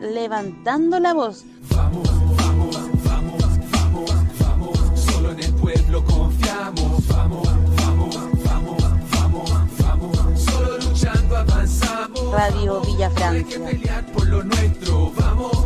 Levantando 0.00 1.00
la 1.00 1.14
voz. 1.14 1.44
Vamos, 1.74 2.06
vamos, 2.36 2.78
vamos, 3.04 3.42
vamos, 3.72 4.10
vamos. 4.38 4.78
Solo 4.94 5.30
en 5.30 5.40
el 5.42 5.54
pueblo 5.54 6.04
confiamos. 6.04 7.08
Vamos, 7.08 7.48
vamos, 7.76 8.14
vamos, 8.44 8.82
vamos, 9.12 9.78
vamos. 9.78 10.40
Solo 10.42 10.76
luchando 10.76 11.36
avanzamos. 11.38 12.32
Radio 12.32 12.82
Villa 12.82 13.06
Hay 13.06 13.44
que 13.44 13.54
Francia. 13.54 13.64
pelear 13.64 14.06
por 14.12 14.26
lo 14.26 14.42
nuestro. 14.44 15.10
Vamos, 15.18 15.64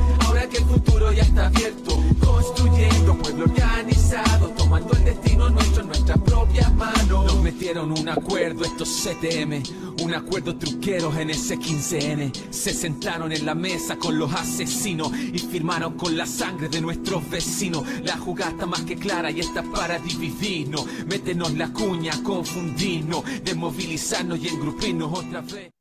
el 0.57 0.64
futuro 0.64 1.12
ya 1.12 1.23
está 1.23 1.46
abierto. 1.46 2.02
Construyendo 2.25 3.16
pueblo 3.18 3.45
organizado. 3.45 4.48
Tomando 4.50 4.93
el 4.95 5.05
destino 5.05 5.48
nuestro 5.50 5.82
en 5.82 5.88
nuestras 5.88 6.18
propias 6.18 6.73
manos. 6.75 7.27
Nos 7.27 7.43
metieron 7.43 7.93
un 7.93 8.09
acuerdo 8.09 8.64
estos 8.64 8.88
CTM. 8.88 9.62
Un 10.02 10.14
acuerdo 10.14 10.56
truqueros 10.56 11.16
en 11.16 11.30
ese 11.30 11.59
15N. 11.59 12.32
Se 12.50 12.73
sentaron 12.73 13.32
en 13.32 13.45
la 13.45 13.55
mesa 13.55 13.96
con 13.96 14.19
los 14.19 14.32
asesinos 14.32 15.11
y 15.16 15.38
firmaron 15.38 15.95
con 15.95 16.16
la 16.16 16.27
sangre 16.27 16.68
de 16.68 16.80
nuestros 16.80 17.29
vecinos. 17.29 17.84
La 18.02 18.16
jugada 18.16 18.52
está 18.52 18.66
más 18.66 18.82
que 18.82 18.96
clara 18.96 19.30
y 19.30 19.41
está 19.41 19.62
para 19.62 19.98
dividirnos. 19.98 20.87
Métenos 21.07 21.54
la 21.54 21.73
cuña, 21.73 22.12
confundirnos, 22.23 23.24
desmovilizarnos 23.43 24.38
y 24.38 24.48
engrupirnos 24.48 25.18
otra 25.18 25.41
vez. 25.41 25.76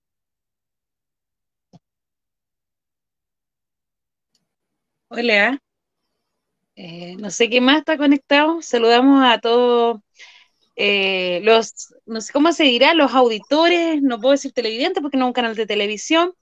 Hola. 5.10 5.60
Eh, 6.76 7.16
no 7.18 7.30
sé 7.30 7.50
qué 7.50 7.62
más 7.62 7.80
está 7.80 7.98
conectado. 7.98 8.62
Saludamos 8.62 9.24
a 9.26 9.40
todos 9.40 10.00
eh, 10.76 11.42
los, 11.44 11.94
no 12.06 12.22
sé 12.22 12.34
cómo 12.34 12.52
se 12.54 12.64
dirá, 12.66 12.94
los 12.94 13.14
auditores, 13.14 14.02
no 14.02 14.20
puedo 14.20 14.34
decir 14.34 14.54
televidentes 14.54 15.02
porque 15.02 15.18
no 15.18 15.26
es 15.26 15.30
un 15.30 15.34
canal 15.34 15.56
de 15.56 15.66
televisión, 15.68 16.34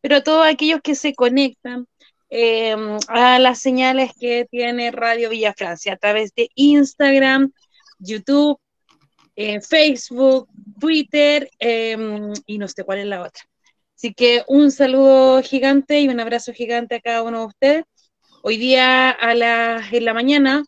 pero 0.00 0.16
a 0.16 0.22
todos 0.22 0.46
aquellos 0.46 0.80
que 0.82 0.94
se 0.94 1.14
conectan 1.14 1.86
eh, 2.30 2.76
a 3.08 3.38
las 3.38 3.60
señales 3.60 4.12
que 4.18 4.46
tiene 4.50 4.90
Radio 4.90 5.30
Villa 5.30 5.54
Francia 5.54 5.94
a 5.94 5.96
través 5.96 6.34
de 6.34 6.50
Instagram, 6.54 7.52
YouTube, 7.98 8.58
Facebook, 9.68 10.48
Twitter 10.80 11.50
eh, 11.58 11.96
y 12.46 12.58
no 12.58 12.68
sé 12.68 12.84
cuál 12.84 13.00
es 13.00 13.06
la 13.06 13.22
otra. 13.22 13.42
Así 13.96 14.14
que 14.14 14.44
un 14.48 14.70
saludo 14.70 15.42
gigante 15.42 16.00
y 16.00 16.08
un 16.08 16.20
abrazo 16.20 16.52
gigante 16.52 16.96
a 16.96 17.00
cada 17.00 17.22
uno 17.22 17.40
de 17.40 17.46
ustedes. 17.46 17.84
Hoy 18.46 18.58
día 18.58 19.08
a 19.08 19.34
la, 19.34 19.82
en 19.90 20.04
la 20.04 20.12
mañana 20.12 20.64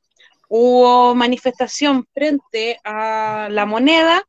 hubo 0.49 1.15
manifestación 1.15 2.07
frente 2.15 2.81
a 2.85 3.49
la 3.51 3.67
moneda 3.67 4.23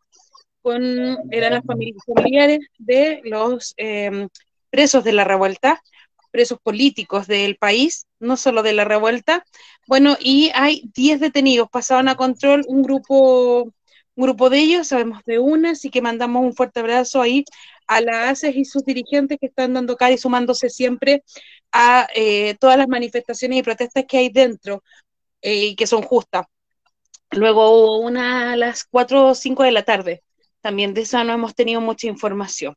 con 0.61 0.83
eran 1.31 1.53
las 1.53 1.63
famili- 1.63 1.95
familiares 2.05 2.59
de 2.77 3.21
los 3.23 3.73
eh, 3.77 4.27
presos 4.69 5.05
de 5.05 5.13
la 5.13 5.23
revuelta, 5.23 5.81
presos 6.29 6.59
políticos 6.61 7.25
del 7.27 7.55
país, 7.55 8.05
no 8.19 8.35
solo 8.35 8.63
de 8.63 8.73
la 8.73 8.83
revuelta. 8.83 9.45
Bueno, 9.87 10.17
y 10.19 10.51
hay 10.53 10.83
10 10.93 11.21
detenidos, 11.21 11.69
pasaron 11.71 12.09
a 12.09 12.15
control 12.15 12.65
un 12.67 12.83
grupo, 12.83 13.71
un 14.17 14.23
grupo 14.23 14.49
de 14.49 14.57
ellos, 14.57 14.87
sabemos 14.87 15.23
de 15.25 15.37
una, 15.37 15.71
así 15.71 15.91
que 15.91 16.01
mandamos 16.01 16.43
un 16.43 16.55
fuerte 16.55 16.79
abrazo 16.79 17.21
ahí 17.21 17.45
a 17.85 18.01
la 18.01 18.29
ACES 18.29 18.55
y 18.55 18.65
sus 18.65 18.83
dirigentes 18.83 19.37
que 19.39 19.45
están 19.45 19.73
dando 19.75 19.95
cara 19.95 20.11
y 20.11 20.17
sumándose 20.17 20.69
siempre 20.71 21.23
a 21.71 22.07
eh, 22.15 22.55
todas 22.59 22.79
las 22.79 22.87
manifestaciones 22.87 23.59
y 23.59 23.63
protestas 23.63 24.05
que 24.07 24.17
hay 24.17 24.29
dentro 24.29 24.83
eh, 25.41 25.67
y 25.67 25.75
que 25.75 25.85
son 25.85 26.01
justas. 26.01 26.47
Luego 27.29 27.69
hubo 27.69 27.99
una 27.99 28.53
a 28.53 28.55
las 28.57 28.85
4 28.85 29.27
o 29.27 29.35
5 29.35 29.61
de 29.61 29.71
la 29.71 29.83
tarde. 29.83 30.23
También 30.61 30.95
de 30.95 31.01
esa 31.01 31.23
no 31.23 31.33
hemos 31.33 31.53
tenido 31.53 31.79
mucha 31.79 32.07
información. 32.07 32.75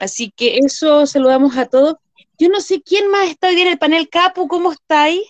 Así 0.00 0.32
que 0.34 0.58
eso 0.58 1.06
saludamos 1.06 1.56
a 1.56 1.66
todos. 1.66 1.94
Yo 2.36 2.48
no 2.48 2.60
sé 2.60 2.82
quién 2.82 3.12
más 3.12 3.28
está 3.28 3.46
hoy 3.46 3.60
en 3.60 3.68
el 3.68 3.78
panel. 3.78 4.08
Capu, 4.08 4.48
¿cómo 4.48 4.72
está 4.72 5.04
ahí? 5.04 5.24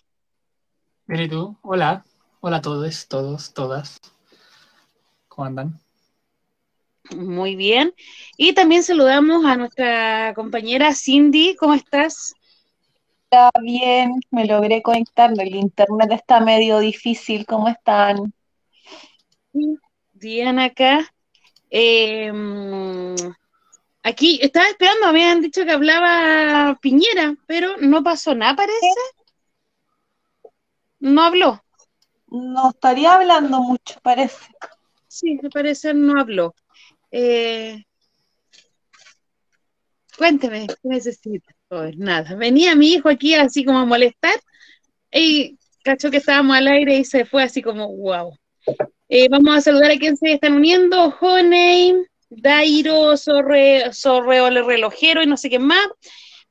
Bien, 1.05 1.25
¿y 1.25 1.29
tú? 1.29 1.59
Hola. 1.61 2.03
Hola 2.41 2.57
a 2.57 2.63
todos, 2.63 3.09
todos, 3.09 3.53
todas. 3.53 4.01
¿Cómo 5.35 5.47
andan? 5.47 5.81
Muy 7.11 7.57
bien. 7.57 7.93
Y 8.37 8.53
también 8.53 8.85
saludamos 8.85 9.45
a 9.45 9.57
nuestra 9.57 10.33
compañera 10.35 10.95
Cindy. 10.95 11.57
¿Cómo 11.57 11.75
estás? 11.75 12.35
Está 13.25 13.51
bien, 13.61 14.21
me 14.31 14.47
logré 14.47 14.81
conectar. 14.81 15.33
El 15.37 15.57
internet 15.57 16.13
está 16.13 16.39
medio 16.39 16.79
difícil. 16.79 17.47
¿Cómo 17.47 17.69
están? 17.69 18.33
Bien 20.13 20.59
acá. 20.61 21.13
Eh, 21.69 22.31
mm, 22.33 23.17
aquí 24.05 24.39
estaba 24.41 24.69
esperando, 24.69 25.01
me 25.03 25.09
habían 25.09 25.41
dicho 25.41 25.65
que 25.65 25.73
hablaba 25.73 26.79
Piñera, 26.81 27.35
pero 27.47 27.77
no 27.79 28.05
pasó 28.05 28.37
nada, 28.37 28.55
parece. 28.55 28.87
No 31.01 31.23
habló. 31.23 31.65
No 32.29 32.71
estaría 32.71 33.15
hablando 33.15 33.61
mucho, 33.61 33.99
parece. 34.01 34.47
Sí, 35.15 35.39
al 35.41 35.51
parecer 35.51 35.95
no 35.95 36.19
habló. 36.19 36.57
Eh, 37.13 37.85
cuénteme, 40.19 40.67
¿qué 40.67 40.75
necesita? 40.83 41.55
Pues 41.69 41.97
nada, 41.97 42.35
venía 42.35 42.75
mi 42.75 42.95
hijo 42.95 43.09
aquí 43.09 43.35
así 43.35 43.65
como 43.65 43.79
a 43.79 43.85
molestar 43.85 44.35
y 45.13 45.57
cachó 45.85 46.11
que 46.11 46.17
estábamos 46.17 46.57
al 46.57 46.67
aire 46.67 46.97
y 46.97 47.05
se 47.05 47.25
fue 47.25 47.45
así 47.45 47.63
como, 47.63 47.95
wow. 47.97 48.37
Eh, 49.09 49.29
vamos 49.29 49.57
a 49.57 49.61
saludar 49.61 49.93
a 49.93 49.99
quien 49.99 50.17
se 50.17 50.33
están 50.33 50.55
uniendo, 50.55 51.17
Honey, 51.21 51.95
Dairo, 52.29 53.17
Sorre, 53.17 53.93
Sorreole 53.93 54.63
Relojero 54.63 55.23
y 55.23 55.29
no 55.29 55.37
sé 55.37 55.49
qué 55.49 55.61
más, 55.61 55.87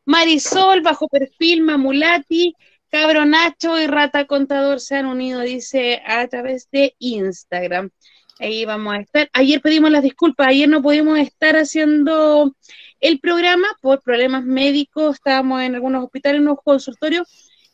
Marisol, 0.05 0.81
Bajo 0.81 1.09
Perfil, 1.09 1.63
Mamulati, 1.63 2.55
Cabro 2.89 3.25
Nacho 3.25 3.77
y 3.77 3.87
Rata 3.87 4.25
Contador 4.25 4.79
se 4.79 4.95
han 4.95 5.07
unido, 5.07 5.41
dice, 5.41 6.01
a 6.05 6.25
través 6.29 6.69
de 6.71 6.95
Instagram. 6.99 7.89
Ahí 8.39 8.65
vamos 8.65 8.93
a 8.93 8.99
estar. 8.99 9.29
Ayer 9.33 9.61
pedimos 9.61 9.91
las 9.91 10.03
disculpas, 10.03 10.47
ayer 10.47 10.67
no 10.67 10.81
pudimos 10.81 11.19
estar 11.19 11.55
haciendo 11.55 12.55
el 12.99 13.19
programa 13.19 13.67
por 13.81 14.01
problemas 14.01 14.43
médicos, 14.43 15.15
estábamos 15.15 15.61
en 15.61 15.75
algunos 15.75 16.03
hospitales, 16.03 16.39
en 16.39 16.47
unos 16.47 16.59
consultorios, 16.63 17.27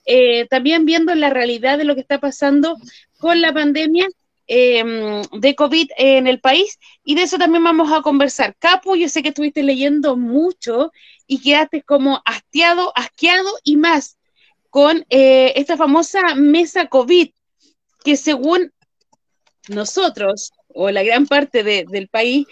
eh, 0.05 0.47
también 0.47 0.85
viendo 0.85 1.13
la 1.15 1.29
realidad 1.29 1.77
de 1.77 1.85
lo 1.85 1.95
que 1.95 2.01
está 2.01 2.19
pasando 2.19 2.75
con 3.19 3.41
la 3.41 3.53
pandemia 3.53 4.07
eh, 4.47 5.21
de 5.31 5.55
COVID 5.55 5.91
en 5.97 6.25
el 6.25 6.39
país 6.39 6.79
y 7.03 7.13
de 7.13 7.21
eso 7.21 7.37
también 7.37 7.63
vamos 7.63 7.91
a 7.91 8.01
conversar. 8.01 8.55
Capu, 8.57 8.95
yo 8.95 9.07
sé 9.07 9.21
que 9.21 9.29
estuviste 9.29 9.61
leyendo 9.61 10.17
mucho 10.17 10.91
y 11.27 11.39
quedaste 11.41 11.83
como 11.83 12.21
hastiado, 12.25 12.91
asqueado 12.95 13.49
y 13.63 13.77
más 13.77 14.17
con 14.71 15.05
eh, 15.09 15.53
esta 15.55 15.77
famosa 15.77 16.33
mesa 16.35 16.87
COVID 16.87 17.29
que 18.03 18.15
según 18.15 18.73
nosotros 19.69 20.51
o 20.73 20.89
la 20.91 21.03
gran 21.03 21.25
parte 21.27 21.63
de- 21.63 21.85
del 21.89 22.07
país 22.07 22.45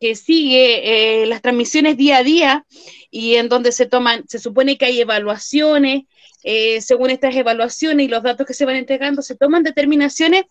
que 0.00 0.16
sigue 0.16 1.22
eh, 1.22 1.26
las 1.26 1.42
transmisiones 1.42 1.96
día 1.96 2.18
a 2.18 2.22
día 2.24 2.66
y 3.10 3.36
en 3.36 3.48
donde 3.48 3.70
se 3.72 3.86
toman, 3.86 4.24
se 4.28 4.38
supone 4.40 4.76
que 4.76 4.86
hay 4.86 5.00
evaluaciones, 5.00 6.02
eh, 6.42 6.80
según 6.80 7.10
estas 7.10 7.36
evaluaciones 7.36 8.06
y 8.06 8.08
los 8.08 8.22
datos 8.22 8.46
que 8.46 8.54
se 8.54 8.64
van 8.64 8.76
entregando, 8.76 9.22
se 9.22 9.36
toman 9.36 9.62
determinaciones, 9.62 10.44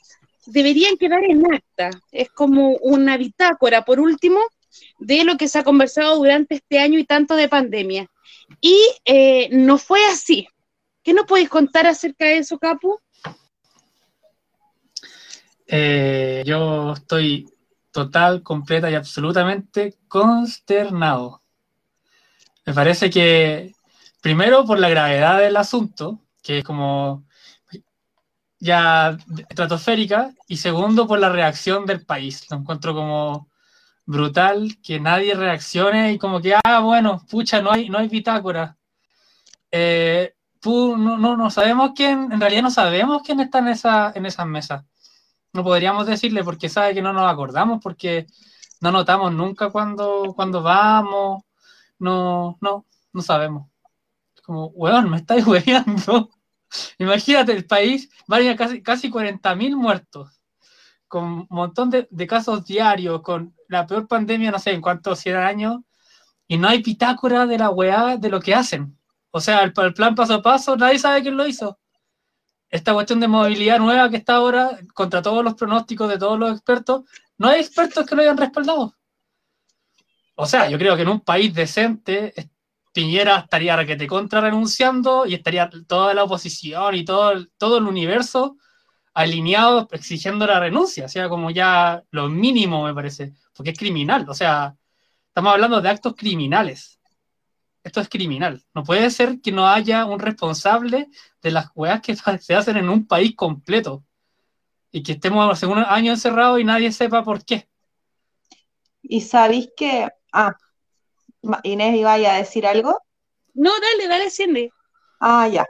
deberían 0.46 0.96
quedar 0.98 1.24
en 1.26 1.44
acta. 1.54 1.90
Es 2.12 2.30
como 2.30 2.78
una 2.78 3.18
bitácora, 3.18 3.84
por 3.84 4.00
último, 4.00 4.40
de 5.00 5.26
lo 5.26 5.36
que 5.38 5.50
se 5.50 5.60
ha 5.60 5.64
conversado 5.64 6.16
durante 6.16 6.56
este 6.56 6.80
año 6.80 6.98
y 6.98 7.04
tanto 7.04 7.36
de 7.36 7.50
pandemia. 7.50 8.08
Y 8.62 8.78
eh, 9.06 9.50
no 9.52 9.78
fue 9.78 10.00
así. 10.06 10.48
¿Qué 11.04 11.14
nos 11.14 11.26
podéis 11.26 11.50
contar 11.50 11.88
acerca 11.88 12.26
de 12.26 12.38
eso, 12.38 12.58
Capu? 12.58 13.00
Eh, 15.74 16.44
yo 16.46 16.92
estoy 16.92 17.50
total, 17.92 18.44
completa 18.44 18.92
y 18.92 18.96
absolutamente 18.96 19.98
consternado. 20.10 21.44
Me 22.66 22.74
parece 22.74 23.10
que, 23.10 23.74
primero, 24.22 24.66
por 24.66 24.80
la 24.80 24.90
gravedad 24.90 25.40
del 25.40 25.56
asunto, 25.56 26.20
que 26.44 26.60
es 26.60 26.66
como 26.66 27.24
ya 28.60 29.18
estratosférica, 29.50 30.34
y 30.46 30.58
segundo, 30.58 31.08
por 31.08 31.20
la 31.20 31.30
reacción 31.30 31.86
del 31.86 32.06
país. 32.06 32.52
Lo 32.52 32.58
encuentro 32.58 32.94
como 32.94 33.50
brutal 34.06 34.78
que 34.84 35.00
nadie 35.00 35.36
reaccione 35.36 36.12
y 36.12 36.18
como 36.18 36.42
que, 36.42 36.54
ah, 36.66 36.80
bueno, 36.82 37.26
pucha, 37.30 37.62
no 37.62 37.72
hay, 37.72 37.90
no 37.90 37.98
hay 37.98 38.10
bitácora. 38.10 38.78
Eh, 39.72 40.36
no, 40.66 41.18
no, 41.18 41.38
no 41.38 41.50
sabemos 41.50 41.92
quién, 41.96 42.30
en 42.32 42.42
realidad 42.42 42.64
no 42.64 42.72
sabemos 42.72 43.22
quién 43.24 43.40
está 43.40 43.60
en, 43.60 43.70
esa, 43.70 44.12
en 44.14 44.26
esas 44.26 44.46
mesas. 44.46 44.84
No 45.54 45.64
podríamos 45.64 46.08
decirle 46.08 46.44
porque 46.44 46.70
sabe 46.70 46.94
que 46.94 47.02
no 47.02 47.14
nos 47.14 47.32
acordamos, 47.32 47.80
porque 47.82 48.28
no 48.82 48.92
notamos 48.92 49.34
nunca 49.34 49.70
cuando, 49.70 50.34
cuando 50.36 50.62
vamos, 50.64 51.44
no, 52.00 52.58
no, 52.62 52.86
no 53.14 53.22
sabemos. 53.22 53.70
Como, 54.44 54.68
weón, 54.68 55.10
me 55.10 55.18
estáis 55.18 55.46
hueveando. 55.48 56.30
Imagínate 56.98 57.52
el 57.52 57.66
país, 57.66 58.10
varios 58.28 58.56
casi, 58.56 58.82
casi 58.82 59.12
40.000 59.12 59.76
muertos, 59.76 60.42
con 61.08 61.24
un 61.26 61.48
montón 61.50 61.90
de, 61.90 62.28
casos 62.28 62.66
diarios, 62.66 63.22
con 63.22 63.54
la 63.68 63.86
peor 63.86 64.08
pandemia, 64.08 64.52
no 64.52 64.60
sé 64.60 64.72
en 64.72 64.82
cuántos 64.82 65.20
100 65.20 65.36
años, 65.36 65.82
y 66.48 66.58
no 66.58 66.70
hay 66.70 66.82
pitácora 66.82 67.46
de 67.46 67.58
la 67.58 67.70
weá 67.70 68.18
de 68.18 68.30
lo 68.30 68.40
que 68.40 68.56
hacen. 68.56 68.98
O 69.32 69.42
sea, 69.42 69.64
el 69.64 69.74
plan 69.74 70.16
paso 70.16 70.36
a 70.36 70.42
paso, 70.42 70.78
nadie 70.78 71.00
sabe 71.00 71.22
quién 71.22 71.38
lo 71.38 71.48
hizo. 71.48 71.81
Esta 72.72 72.94
cuestión 72.94 73.20
de 73.20 73.28
movilidad 73.28 73.80
nueva 73.80 74.10
que 74.10 74.18
está 74.18 74.36
ahora, 74.36 74.80
contra 74.94 75.22
todos 75.22 75.44
los 75.44 75.56
pronósticos 75.56 76.08
de 76.08 76.18
todos 76.18 76.40
los 76.40 76.52
expertos, 76.54 77.04
no 77.38 77.50
hay 77.50 77.60
expertos 77.60 78.06
que 78.06 78.16
lo 78.16 78.22
hayan 78.22 78.38
respaldado. 78.38 78.96
O 80.36 80.46
sea, 80.46 80.70
yo 80.70 80.78
creo 80.78 80.96
que 80.96 81.02
en 81.02 81.10
un 81.10 81.20
país 81.20 81.54
decente, 81.54 82.34
Piñera 82.94 83.40
estaría 83.40 83.76
requete 83.76 84.08
contra 84.08 84.40
renunciando 84.40 85.26
y 85.26 85.34
estaría 85.34 85.70
toda 85.86 86.14
la 86.14 86.24
oposición 86.24 86.96
y 86.96 87.04
todo, 87.04 87.46
todo 87.58 87.78
el 87.78 87.86
universo 87.86 88.56
alineado 89.14 89.90
exigiendo 89.92 90.48
la 90.48 90.62
renuncia. 90.62 91.06
O 91.06 91.10
sea, 91.10 91.28
como 91.28 91.52
ya 91.52 92.02
lo 92.12 92.30
mínimo, 92.30 92.86
me 92.86 92.94
parece, 92.94 93.34
porque 93.54 93.72
es 93.72 93.78
criminal. 93.78 94.26
O 94.30 94.34
sea, 94.34 94.76
estamos 95.28 95.54
hablando 95.54 95.82
de 95.82 95.90
actos 95.90 96.16
criminales. 96.16 97.01
Esto 97.84 98.00
es 98.02 98.10
criminal. 98.10 98.64
No 98.74 98.84
puede 98.84 99.10
ser 99.12 99.42
que 99.42 99.52
no 99.52 99.68
haya 99.68 100.06
un 100.06 100.20
responsable 100.20 101.10
de 101.42 101.52
las 101.52 101.68
weas 101.76 102.02
que 102.02 102.16
se 102.40 102.56
hacen 102.56 102.78
en 102.78 102.90
un 102.90 103.08
país 103.08 103.36
completo 103.36 104.04
y 104.92 105.04
que 105.04 105.14
estemos 105.14 105.52
hace 105.52 105.66
un 105.68 105.80
año 105.80 106.12
encerrados 106.14 106.60
y 106.60 106.64
nadie 106.66 106.92
sepa 106.92 107.24
por 107.24 107.44
qué. 107.46 107.68
Y 109.04 109.22
sabéis 109.22 109.70
que, 109.76 110.08
ah, 110.34 110.56
Inés 111.64 111.96
iba 111.98 112.14
a 112.14 112.38
decir 112.38 112.66
algo. 112.66 113.00
No, 113.54 113.72
dale, 113.80 114.08
dale, 114.08 114.30
Cindy. 114.30 114.70
Ah, 115.20 115.48
ya. 115.48 115.66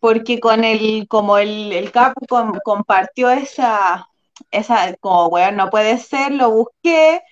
Porque 0.00 0.40
con 0.40 0.64
el, 0.64 1.06
como 1.08 1.38
el, 1.38 1.72
el 1.72 1.92
com- 2.28 2.58
compartió 2.64 3.30
esa, 3.30 4.08
esa, 4.50 4.94
como, 4.96 5.30
bueno, 5.30 5.64
no 5.64 5.70
puede 5.70 5.98
ser, 5.98 6.32
lo 6.32 6.50
busqué 6.50 7.22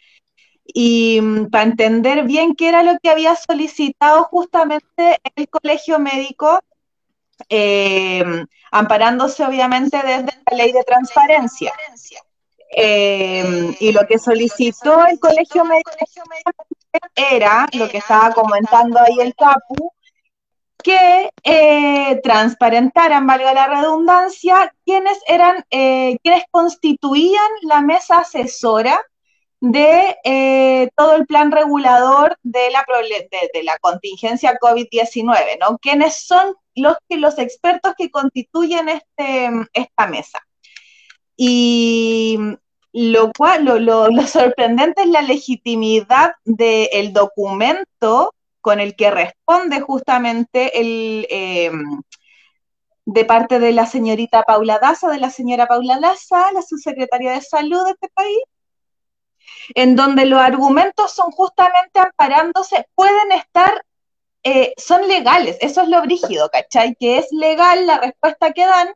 y 0.64 1.20
para 1.50 1.64
entender 1.64 2.24
bien 2.24 2.54
qué 2.54 2.68
era 2.68 2.82
lo 2.82 2.98
que 3.02 3.10
había 3.10 3.36
solicitado 3.36 4.24
justamente 4.24 5.18
el 5.36 5.48
colegio 5.48 5.98
médico, 5.98 6.60
eh, 7.48 8.24
amparándose 8.70 9.44
obviamente 9.44 9.96
desde 9.98 10.32
la 10.50 10.56
ley 10.56 10.72
de 10.72 10.82
transparencia. 10.84 11.72
Eh, 12.76 13.76
y 13.78 13.92
lo 13.92 14.06
que 14.06 14.18
solicitó 14.18 15.06
el 15.06 15.20
colegio 15.20 15.64
médico 15.64 15.90
era, 17.14 17.66
lo 17.72 17.88
que 17.88 17.98
estaba 17.98 18.32
comentando 18.32 18.98
ahí 18.98 19.20
el 19.20 19.34
Capu, 19.34 19.92
que 20.82 21.30
eh, 21.42 22.20
transparentaran, 22.22 23.26
valga 23.26 23.54
la 23.54 23.68
redundancia, 23.68 24.74
quiénes 24.84 25.18
eran, 25.26 25.64
eh, 25.70 26.18
quiénes 26.22 26.44
constituían 26.50 27.50
la 27.62 27.80
mesa 27.80 28.18
asesora 28.18 29.00
de 29.64 30.18
eh, 30.24 30.90
todo 30.94 31.16
el 31.16 31.24
plan 31.24 31.50
regulador 31.50 32.36
de 32.42 32.70
la, 32.70 32.84
de, 33.54 33.62
la 33.62 33.78
contingencia 33.78 34.58
COVID-19, 34.60 35.58
¿no? 35.58 35.78
¿Quiénes 35.78 36.26
son 36.26 36.54
los, 36.74 36.96
que, 37.08 37.16
los 37.16 37.38
expertos 37.38 37.94
que 37.96 38.10
constituyen 38.10 38.90
este, 38.90 39.48
esta 39.72 40.06
mesa? 40.06 40.40
Y 41.34 42.38
lo 42.92 43.32
cual, 43.32 43.64
lo, 43.64 43.78
lo- 43.78 44.26
sorprendente 44.26 45.00
es 45.02 45.08
la 45.08 45.22
legitimidad 45.22 46.32
del 46.44 47.14
documento 47.14 48.34
con 48.60 48.80
el 48.80 48.94
que 48.94 49.10
responde 49.10 49.80
justamente 49.80 50.78
el, 50.78 51.26
eh, 51.30 51.72
de 53.06 53.24
parte 53.24 53.58
de 53.60 53.72
la 53.72 53.86
señorita 53.86 54.42
Paula 54.42 54.78
Daza, 54.78 55.08
de 55.08 55.20
la 55.20 55.30
señora 55.30 55.66
Paula 55.66 55.98
Daza, 56.00 56.52
la 56.52 56.60
subsecretaria 56.60 57.32
de 57.32 57.40
salud 57.40 57.82
de 57.86 57.92
este 57.92 58.08
país, 58.14 58.38
en 59.74 59.96
donde 59.96 60.26
los 60.26 60.40
argumentos 60.40 61.12
son 61.12 61.30
justamente 61.30 62.00
amparándose, 62.00 62.86
pueden 62.94 63.32
estar, 63.32 63.84
eh, 64.42 64.74
son 64.76 65.08
legales, 65.08 65.56
eso 65.60 65.82
es 65.82 65.88
lo 65.88 66.02
brígido, 66.02 66.50
¿cachai? 66.50 66.94
Que 66.96 67.18
es 67.18 67.26
legal 67.30 67.86
la 67.86 67.98
respuesta 67.98 68.52
que 68.52 68.66
dan, 68.66 68.88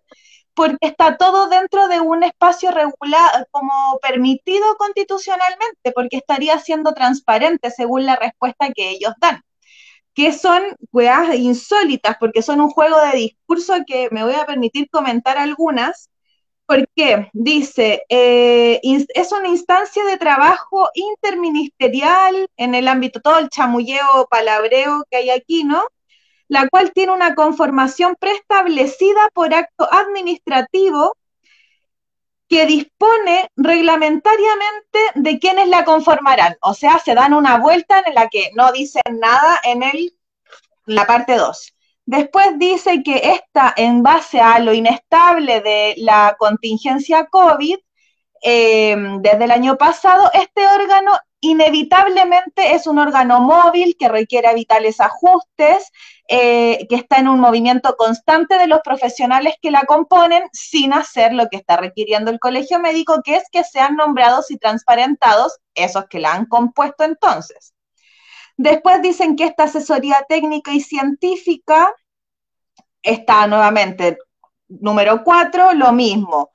porque 0.55 0.89
está 0.89 1.17
todo 1.17 1.49
dentro 1.49 1.89
de 1.89 2.01
un 2.01 2.23
espacio 2.25 2.71
regulado, 2.71 3.47
como 3.51 3.99
permitido 4.03 4.77
constitucionalmente, 4.77 5.93
porque 5.95 6.19
estaría 6.19 6.59
siendo 6.59 6.95
transparente 6.95 7.71
según 7.71 8.07
la 8.07 8.17
respuesta 8.17 8.73
que 8.73 8.91
ellos 8.91 9.13
dan 9.21 9.43
que 10.19 10.33
son 10.33 10.65
weas 10.91 11.33
insólitas, 11.37 12.17
porque 12.19 12.43
son 12.43 12.61
un 12.61 12.71
juego 12.71 13.01
de 13.01 13.17
discurso 13.17 13.75
que 13.87 14.09
me 14.11 14.25
voy 14.25 14.35
a 14.35 14.47
permitir 14.47 14.91
comentar 14.91 15.39
algunas, 15.39 16.11
porque 16.69 17.31
dice, 17.33 18.05
eh, 18.11 18.79
es 18.83 19.33
una 19.33 19.49
instancia 19.49 20.05
de 20.05 20.19
trabajo 20.19 20.91
interministerial 20.93 22.47
en 22.59 22.75
el 22.75 22.89
ámbito, 22.89 23.23
todo 23.23 23.39
el 23.39 23.49
chamulleo, 23.49 24.29
palabreo 24.31 25.07
que 25.11 25.17
hay 25.17 25.31
aquí, 25.31 25.65
¿no? 25.65 25.83
La 26.47 26.69
cual 26.69 26.93
tiene 26.93 27.13
una 27.13 27.35
conformación 27.35 28.17
preestablecida 28.21 29.31
por 29.33 29.55
acto 29.55 29.89
administrativo 29.91 31.17
que 32.51 32.67
dispone 32.67 33.51
reglamentariamente 33.57 34.99
de 35.15 35.39
quiénes 35.39 35.69
la 35.69 35.87
conformarán. 35.87 36.59
O 36.61 36.75
sea, 36.75 36.99
se 36.99 37.15
dan 37.15 37.33
una 37.33 37.57
vuelta 37.57 38.03
en 38.05 38.15
la 38.15 38.29
que 38.29 38.51
no 38.55 38.73
dicen 38.73 39.19
nada 39.19 39.59
en 39.65 39.83
el, 39.83 40.19
la 40.85 41.07
parte 41.07 41.37
2. 41.37 41.78
Después 42.09 42.59
dice 42.59 43.03
que 43.03 43.35
esta, 43.35 43.75
en 43.77 44.03
base 44.03 44.41
a 44.41 44.59
lo 44.61 44.73
inestable 44.73 45.61
de 45.61 45.93
la 45.99 46.37
contingencia 46.39 47.27
COVID, 47.27 47.77
eh, 48.43 48.97
desde 49.21 49.45
el 49.45 49.51
año 49.51 49.77
pasado, 49.77 50.31
este 50.33 50.67
órgano 50.67 51.13
inevitablemente 51.41 52.75
es 52.75 52.87
un 52.87 52.99
órgano 52.99 53.41
móvil 53.41 53.95
que 53.99 54.09
requiere 54.09 54.55
vitales 54.55 55.03
ajustes, 55.03 55.93
eh, 56.29 56.87
que 56.89 56.97
está 56.97 57.19
en 57.19 57.29
un 57.29 57.41
movimiento 57.41 57.95
constante 57.99 58.57
de 58.57 58.69
los 58.69 58.81
profesionales 58.81 59.57
que 59.61 59.71
la 59.71 59.83
componen 59.83 60.45
sin 60.55 60.95
hacer 60.95 61.35
lo 61.35 61.49
que 61.51 61.59
está 61.59 61.77
requiriendo 61.77 62.31
el 62.31 62.41
colegio 62.41 62.79
médico, 62.81 63.21
que 63.23 63.37
es 63.37 63.45
que 63.53 63.65
sean 63.65 63.97
nombrados 63.97 64.51
y 64.51 64.57
transparentados 64.57 65.59
esos 65.75 66.07
que 66.07 66.21
la 66.21 66.33
han 66.33 66.47
compuesto 66.47 67.05
entonces. 67.05 67.75
Después 68.59 69.01
dicen 69.01 69.37
que 69.37 69.45
esta 69.45 69.65
asesoría 69.65 70.27
técnica 70.29 70.73
y 70.73 70.81
científica 70.81 71.95
está 73.01 73.47
nuevamente, 73.47 74.19
número 74.67 75.23
cuatro, 75.23 75.75
lo 75.75 75.93
mismo. 75.93 76.51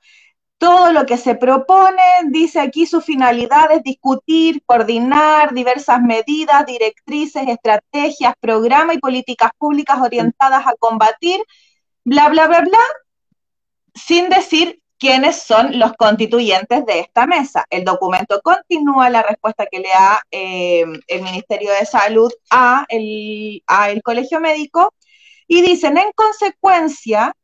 Todo 0.58 0.92
lo 0.92 1.06
que 1.06 1.16
se 1.16 1.34
propone, 1.34 2.02
dice 2.26 2.60
aquí, 2.60 2.84
su 2.84 3.00
finalidad 3.00 3.72
es 3.72 3.82
discutir, 3.82 4.62
coordinar 4.66 5.54
diversas 5.54 6.02
medidas, 6.02 6.66
directrices, 6.66 7.48
estrategias, 7.48 8.34
programas 8.38 8.96
y 8.96 8.98
políticas 8.98 9.50
públicas 9.56 9.98
orientadas 9.98 10.66
a 10.66 10.74
combatir, 10.78 11.42
bla, 12.04 12.28
bla, 12.28 12.46
bla, 12.48 12.60
bla, 12.60 12.80
sin 13.94 14.28
decir 14.28 14.78
quiénes 15.04 15.42
son 15.42 15.78
los 15.78 15.92
constituyentes 15.98 16.86
de 16.86 17.00
esta 17.00 17.26
mesa. 17.26 17.66
El 17.68 17.84
documento 17.84 18.40
continúa 18.42 19.10
la 19.10 19.22
respuesta 19.22 19.66
que 19.70 19.80
le 19.80 19.90
da 19.90 20.22
eh, 20.30 20.82
el 21.08 21.22
Ministerio 21.22 21.70
de 21.72 21.84
Salud 21.84 22.32
a 22.50 22.86
el, 22.88 23.62
Colegio 24.02 24.40
Médico 24.40 24.94
y 25.46 25.60
dicen, 25.60 25.98
en 25.98 26.10
consecuencia, 26.14 27.36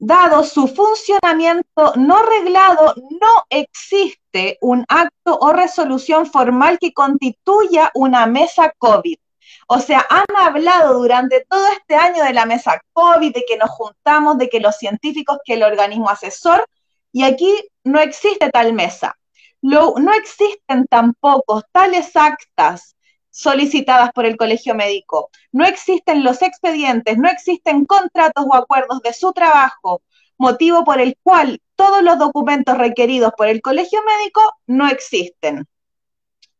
dado 0.00 0.42
su 0.42 0.66
funcionamiento 0.66 1.92
no 1.94 2.20
reglado, 2.24 2.92
no 3.20 3.44
existe 3.50 4.58
un 4.60 4.84
acto 4.88 5.38
o 5.40 5.52
resolución 5.52 6.26
formal 6.26 6.80
que 6.80 6.92
constituya 6.92 7.92
una 7.94 8.26
mesa 8.26 8.74
COVID. 8.76 9.18
O 9.66 9.78
sea, 9.80 10.06
han 10.10 10.24
hablado 10.36 10.94
durante 10.94 11.44
todo 11.48 11.66
este 11.68 11.96
año 11.96 12.22
de 12.22 12.32
la 12.32 12.46
mesa 12.46 12.80
COVID, 12.92 13.32
de 13.32 13.44
que 13.46 13.56
nos 13.56 13.70
juntamos, 13.70 14.38
de 14.38 14.48
que 14.48 14.60
los 14.60 14.76
científicos, 14.76 15.38
que 15.44 15.54
el 15.54 15.62
organismo 15.62 16.10
asesor, 16.10 16.66
y 17.12 17.24
aquí 17.24 17.52
no 17.84 18.00
existe 18.00 18.50
tal 18.50 18.72
mesa. 18.72 19.16
No 19.62 20.12
existen 20.12 20.86
tampoco 20.90 21.62
tales 21.72 22.14
actas 22.16 22.96
solicitadas 23.30 24.12
por 24.12 24.26
el 24.26 24.36
colegio 24.36 24.74
médico. 24.74 25.30
No 25.50 25.64
existen 25.64 26.22
los 26.22 26.42
expedientes, 26.42 27.16
no 27.16 27.28
existen 27.28 27.84
contratos 27.84 28.44
o 28.46 28.54
acuerdos 28.54 29.00
de 29.00 29.12
su 29.12 29.32
trabajo, 29.32 30.02
motivo 30.36 30.84
por 30.84 31.00
el 31.00 31.16
cual 31.22 31.60
todos 31.76 32.02
los 32.02 32.18
documentos 32.18 32.76
requeridos 32.76 33.32
por 33.36 33.48
el 33.48 33.62
colegio 33.62 34.00
médico 34.04 34.42
no 34.66 34.86
existen. 34.88 35.66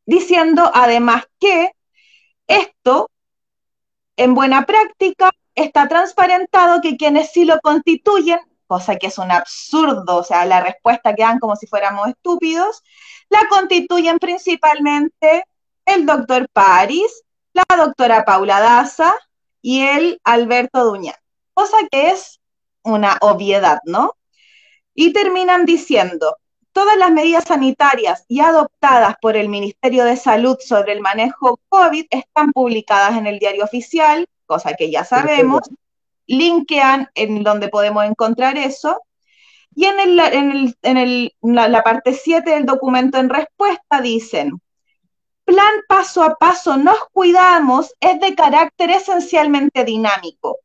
Diciendo 0.06 0.70
además 0.74 1.24
que 1.38 1.72
esto, 2.46 3.10
en 4.16 4.34
buena 4.34 4.66
práctica, 4.66 5.30
está 5.54 5.88
transparentado 5.88 6.80
que 6.80 6.96
quienes 6.96 7.30
sí 7.30 7.44
lo 7.44 7.60
constituyen, 7.60 8.40
cosa 8.66 8.96
que 8.96 9.08
es 9.08 9.18
un 9.18 9.30
absurdo, 9.30 10.16
o 10.16 10.24
sea, 10.24 10.44
la 10.44 10.60
respuesta 10.60 11.14
que 11.14 11.22
dan 11.22 11.38
como 11.38 11.56
si 11.56 11.66
fuéramos 11.66 12.08
estúpidos, 12.08 12.82
la 13.28 13.46
constituyen 13.48 14.18
principalmente 14.18 15.44
el 15.84 16.06
doctor 16.06 16.48
París, 16.52 17.24
la 17.52 17.64
doctora 17.76 18.24
Paula 18.24 18.60
Daza 18.60 19.14
y 19.62 19.82
el 19.82 20.20
Alberto 20.24 20.84
Duñán, 20.84 21.16
cosa 21.52 21.76
que 21.90 22.10
es 22.10 22.40
una 22.82 23.16
obviedad, 23.20 23.80
¿no? 23.84 24.14
Y 24.94 25.12
terminan 25.12 25.64
diciendo, 25.64 26.36
todas 26.74 26.98
las 26.98 27.10
medidas 27.10 27.44
sanitarias 27.44 28.26
y 28.28 28.40
adoptadas 28.40 29.16
por 29.22 29.38
el 29.38 29.48
Ministerio 29.48 30.04
de 30.04 30.18
Salud 30.18 30.58
sobre 30.60 30.92
el 30.92 31.00
manejo 31.00 31.58
COVID 31.70 32.04
están 32.10 32.52
publicadas 32.52 33.16
en 33.16 33.26
el 33.26 33.38
diario 33.38 33.64
oficial 33.64 34.28
cosa 34.46 34.74
que 34.74 34.90
ya 34.90 35.04
sabemos, 35.04 35.62
linkean 36.26 37.08
en 37.14 37.42
donde 37.42 37.68
podemos 37.68 38.04
encontrar 38.04 38.56
eso, 38.56 39.00
y 39.74 39.86
en, 39.86 39.98
el, 39.98 40.20
en, 40.20 40.50
el, 40.52 40.76
en 40.82 40.96
el, 40.96 41.34
la, 41.42 41.68
la 41.68 41.82
parte 41.82 42.12
7 42.12 42.48
del 42.48 42.64
documento 42.64 43.18
en 43.18 43.28
respuesta 43.28 44.00
dicen, 44.00 44.60
plan 45.44 45.72
paso 45.88 46.22
a 46.22 46.36
paso 46.36 46.76
nos 46.76 46.98
cuidamos 47.12 47.92
es 48.00 48.20
de 48.20 48.34
carácter 48.34 48.90
esencialmente 48.90 49.84
dinámico. 49.84 50.58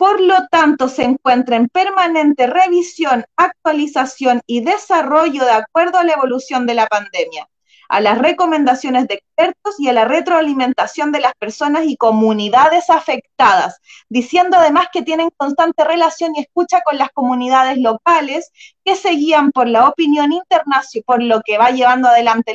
Por 0.00 0.18
lo 0.18 0.48
tanto, 0.50 0.88
se 0.88 1.02
encuentra 1.02 1.56
en 1.56 1.68
permanente 1.68 2.46
revisión, 2.46 3.26
actualización 3.36 4.40
y 4.46 4.62
desarrollo 4.62 5.44
de 5.44 5.50
acuerdo 5.50 5.98
a 5.98 6.04
la 6.04 6.14
evolución 6.14 6.64
de 6.66 6.72
la 6.72 6.86
pandemia 6.86 7.46
a 7.90 8.00
las 8.00 8.18
recomendaciones 8.18 9.08
de 9.08 9.14
expertos 9.14 9.74
y 9.78 9.88
a 9.88 9.92
la 9.92 10.04
retroalimentación 10.04 11.10
de 11.10 11.18
las 11.18 11.34
personas 11.34 11.86
y 11.86 11.96
comunidades 11.96 12.88
afectadas, 12.88 13.80
diciendo 14.08 14.58
además 14.58 14.86
que 14.92 15.02
tienen 15.02 15.28
constante 15.36 15.82
relación 15.82 16.30
y 16.36 16.42
escucha 16.42 16.82
con 16.82 16.98
las 16.98 17.10
comunidades 17.10 17.78
locales 17.78 18.52
que 18.84 18.94
se 18.94 19.10
guían 19.10 19.50
por 19.50 19.68
la 19.68 19.88
opinión 19.88 20.32
internacional, 20.32 21.04
por 21.04 21.20
lo 21.20 21.40
que 21.40 21.58
va 21.58 21.72
llevando 21.72 22.06
adelante 22.08 22.54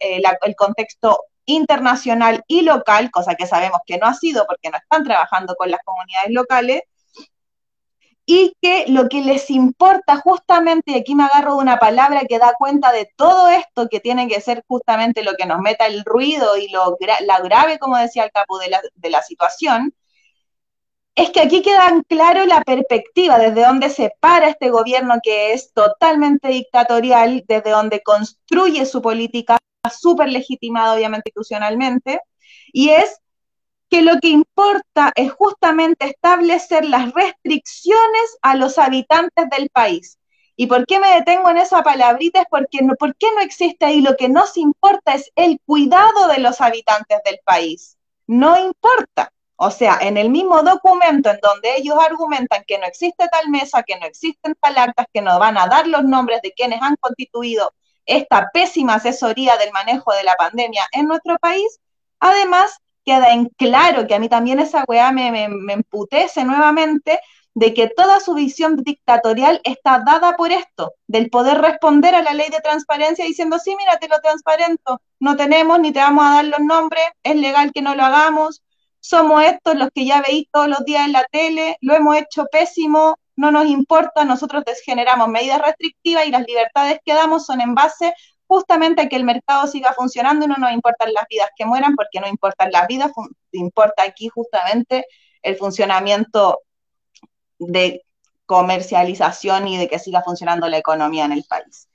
eh, 0.00 0.20
el 0.42 0.56
contexto 0.56 1.20
internacional 1.46 2.44
y 2.46 2.62
local, 2.62 3.10
cosa 3.10 3.34
que 3.34 3.46
sabemos 3.46 3.80
que 3.86 3.98
no 3.98 4.06
ha 4.06 4.14
sido 4.14 4.44
porque 4.46 4.70
no 4.70 4.76
están 4.76 5.04
trabajando 5.04 5.54
con 5.56 5.70
las 5.70 5.80
comunidades 5.84 6.30
locales, 6.30 6.82
y 8.26 8.56
que 8.60 8.86
lo 8.88 9.08
que 9.08 9.22
les 9.22 9.50
importa 9.50 10.16
justamente, 10.16 10.90
y 10.90 10.96
aquí 10.96 11.14
me 11.14 11.24
agarro 11.24 11.54
de 11.54 11.62
una 11.62 11.78
palabra 11.78 12.22
que 12.28 12.40
da 12.40 12.54
cuenta 12.58 12.90
de 12.90 13.08
todo 13.16 13.48
esto, 13.48 13.88
que 13.88 14.00
tiene 14.00 14.26
que 14.26 14.40
ser 14.40 14.64
justamente 14.66 15.22
lo 15.22 15.34
que 15.34 15.46
nos 15.46 15.60
meta 15.60 15.86
el 15.86 16.04
ruido 16.04 16.56
y 16.56 16.68
lo 16.68 16.96
la 17.24 17.40
grave, 17.40 17.78
como 17.78 17.96
decía 17.96 18.24
el 18.24 18.32
capo, 18.32 18.58
de 18.58 19.10
la, 19.10 19.22
situación, 19.22 19.94
es 21.14 21.30
que 21.30 21.40
aquí 21.40 21.62
queda 21.62 21.90
claro 22.08 22.44
la 22.46 22.62
perspectiva, 22.62 23.38
desde 23.38 23.64
donde 23.64 23.90
se 23.90 24.12
para 24.20 24.48
este 24.48 24.70
gobierno 24.70 25.14
que 25.22 25.52
es 25.52 25.72
totalmente 25.72 26.48
dictatorial, 26.48 27.44
desde 27.46 27.70
donde 27.70 28.02
construye 28.02 28.84
su 28.86 29.00
política, 29.00 29.56
súper 29.90 30.28
legitimada 30.28 30.94
obviamente 30.94 31.30
institucionalmente, 31.30 32.20
y 32.72 32.90
es 32.90 33.20
que 33.88 34.02
lo 34.02 34.18
que 34.20 34.28
importa 34.28 35.12
es 35.14 35.32
justamente 35.32 36.06
establecer 36.06 36.84
las 36.84 37.12
restricciones 37.12 38.38
a 38.42 38.56
los 38.56 38.78
habitantes 38.78 39.48
del 39.56 39.68
país. 39.70 40.18
¿Y 40.56 40.66
por 40.66 40.86
qué 40.86 40.98
me 40.98 41.14
detengo 41.14 41.50
en 41.50 41.58
esa 41.58 41.82
palabrita? 41.82 42.40
Es 42.40 42.46
porque 42.50 42.82
no, 42.82 42.94
¿por 42.94 43.14
qué 43.16 43.26
no 43.34 43.42
existe 43.42 43.84
ahí? 43.84 44.00
Lo 44.00 44.16
que 44.16 44.28
nos 44.28 44.56
importa 44.56 45.14
es 45.14 45.30
el 45.36 45.60
cuidado 45.66 46.28
de 46.28 46.38
los 46.38 46.60
habitantes 46.60 47.18
del 47.24 47.38
país. 47.44 47.98
No 48.26 48.58
importa. 48.58 49.32
O 49.56 49.70
sea, 49.70 49.98
en 50.00 50.16
el 50.16 50.30
mismo 50.30 50.62
documento 50.62 51.30
en 51.30 51.38
donde 51.42 51.76
ellos 51.76 51.96
argumentan 51.98 52.64
que 52.66 52.78
no 52.78 52.86
existe 52.86 53.26
tal 53.28 53.48
mesa, 53.48 53.82
que 53.82 53.98
no 53.98 54.06
existen 54.06 54.54
tal 54.60 54.76
actas, 54.76 55.06
que 55.12 55.22
nos 55.22 55.38
van 55.38 55.56
a 55.56 55.66
dar 55.66 55.86
los 55.86 56.04
nombres 56.04 56.42
de 56.42 56.52
quienes 56.52 56.82
han 56.82 56.96
constituido 56.96 57.72
esta 58.06 58.50
pésima 58.52 58.94
asesoría 58.94 59.56
del 59.56 59.72
manejo 59.72 60.12
de 60.12 60.24
la 60.24 60.34
pandemia 60.36 60.86
en 60.92 61.06
nuestro 61.06 61.36
país, 61.38 61.80
además 62.20 62.78
queda 63.04 63.32
en 63.32 63.46
claro 63.56 64.06
que 64.06 64.14
a 64.14 64.18
mí 64.18 64.28
también 64.28 64.58
esa 64.58 64.84
weá 64.88 65.12
me, 65.12 65.30
me, 65.48 65.72
emputece 65.72 66.44
nuevamente 66.44 67.20
de 67.54 67.72
que 67.72 67.88
toda 67.88 68.20
su 68.20 68.34
visión 68.34 68.76
dictatorial 68.76 69.60
está 69.64 70.02
dada 70.04 70.36
por 70.36 70.52
esto, 70.52 70.92
del 71.06 71.30
poder 71.30 71.58
responder 71.58 72.14
a 72.14 72.22
la 72.22 72.34
ley 72.34 72.50
de 72.50 72.60
transparencia 72.60 73.24
diciendo, 73.24 73.58
sí, 73.58 73.74
mira, 73.78 73.98
te 73.98 74.08
lo 74.08 74.20
transparento, 74.20 75.00
no 75.20 75.36
tenemos 75.36 75.80
ni 75.80 75.92
te 75.92 76.00
vamos 76.00 76.24
a 76.26 76.34
dar 76.34 76.44
los 76.46 76.60
nombres, 76.60 77.04
es 77.22 77.36
legal 77.36 77.72
que 77.72 77.80
no 77.80 77.94
lo 77.94 78.04
hagamos, 78.04 78.62
somos 79.00 79.42
estos 79.44 79.76
los 79.76 79.88
que 79.94 80.04
ya 80.04 80.20
veis 80.20 80.48
todos 80.52 80.68
los 80.68 80.84
días 80.84 81.06
en 81.06 81.12
la 81.12 81.24
tele, 81.30 81.78
lo 81.80 81.94
hemos 81.94 82.16
hecho 82.16 82.46
pésimo, 82.50 83.18
no 83.36 83.50
nos 83.50 83.66
importa, 83.66 84.24
nosotros 84.24 84.64
generamos 84.84 85.28
medidas 85.28 85.60
restrictivas 85.60 86.26
y 86.26 86.30
las 86.30 86.46
libertades 86.46 87.00
que 87.04 87.14
damos 87.14 87.46
son 87.46 87.60
en 87.60 87.74
base 87.74 88.14
justamente 88.46 89.08
que 89.08 89.16
el 89.16 89.24
mercado 89.24 89.66
siga 89.66 89.92
funcionando 89.92 90.44
y 90.44 90.48
no 90.48 90.56
nos 90.56 90.72
importan 90.72 91.12
las 91.12 91.26
vidas 91.28 91.50
que 91.56 91.64
mueran, 91.64 91.96
porque 91.96 92.20
no 92.20 92.28
importan 92.28 92.70
las 92.70 92.86
vidas, 92.86 93.12
importa 93.52 94.04
aquí 94.04 94.28
justamente 94.28 95.04
el 95.42 95.56
funcionamiento 95.56 96.60
de 97.58 98.02
comercialización 98.46 99.68
y 99.68 99.76
de 99.76 99.88
que 99.88 99.98
siga 99.98 100.22
funcionando 100.22 100.68
la 100.68 100.78
economía 100.78 101.24
en 101.24 101.32
el 101.32 101.44
país. 101.44 101.88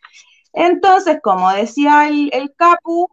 Entonces, 0.53 1.19
como 1.23 1.49
decía 1.51 2.07
el, 2.07 2.53
Capu, 2.57 3.09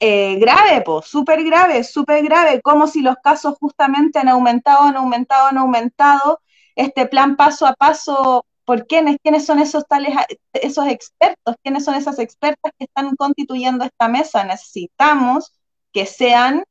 eh, 0.00 0.36
grave, 0.36 0.82
pues, 0.82 1.06
súper 1.06 1.42
grave, 1.44 1.82
súper 1.82 2.22
grave, 2.22 2.60
como 2.60 2.86
si 2.86 3.00
los 3.00 3.16
casos 3.22 3.56
justamente 3.58 4.18
han 4.18 4.28
aumentado, 4.28 4.84
han 4.84 4.96
aumentado, 4.96 5.48
han 5.48 5.58
aumentado. 5.58 6.40
Este 6.76 7.06
plan 7.06 7.36
paso 7.36 7.66
a 7.66 7.74
paso 7.74 8.44
¿Por 8.64 8.86
quiénes? 8.86 9.18
¿Quiénes 9.22 9.44
son 9.44 9.58
esos 9.58 9.86
tales, 9.86 10.14
esos 10.54 10.86
expertos? 10.86 11.54
¿Quiénes 11.62 11.84
son 11.84 11.94
esas 11.94 12.18
expertas 12.18 12.72
que 12.78 12.84
están 12.84 13.14
constituyendo 13.16 13.84
esta 13.84 14.08
mesa? 14.08 14.44
Necesitamos 14.44 15.52
que 15.92 16.06
sean 16.06 16.64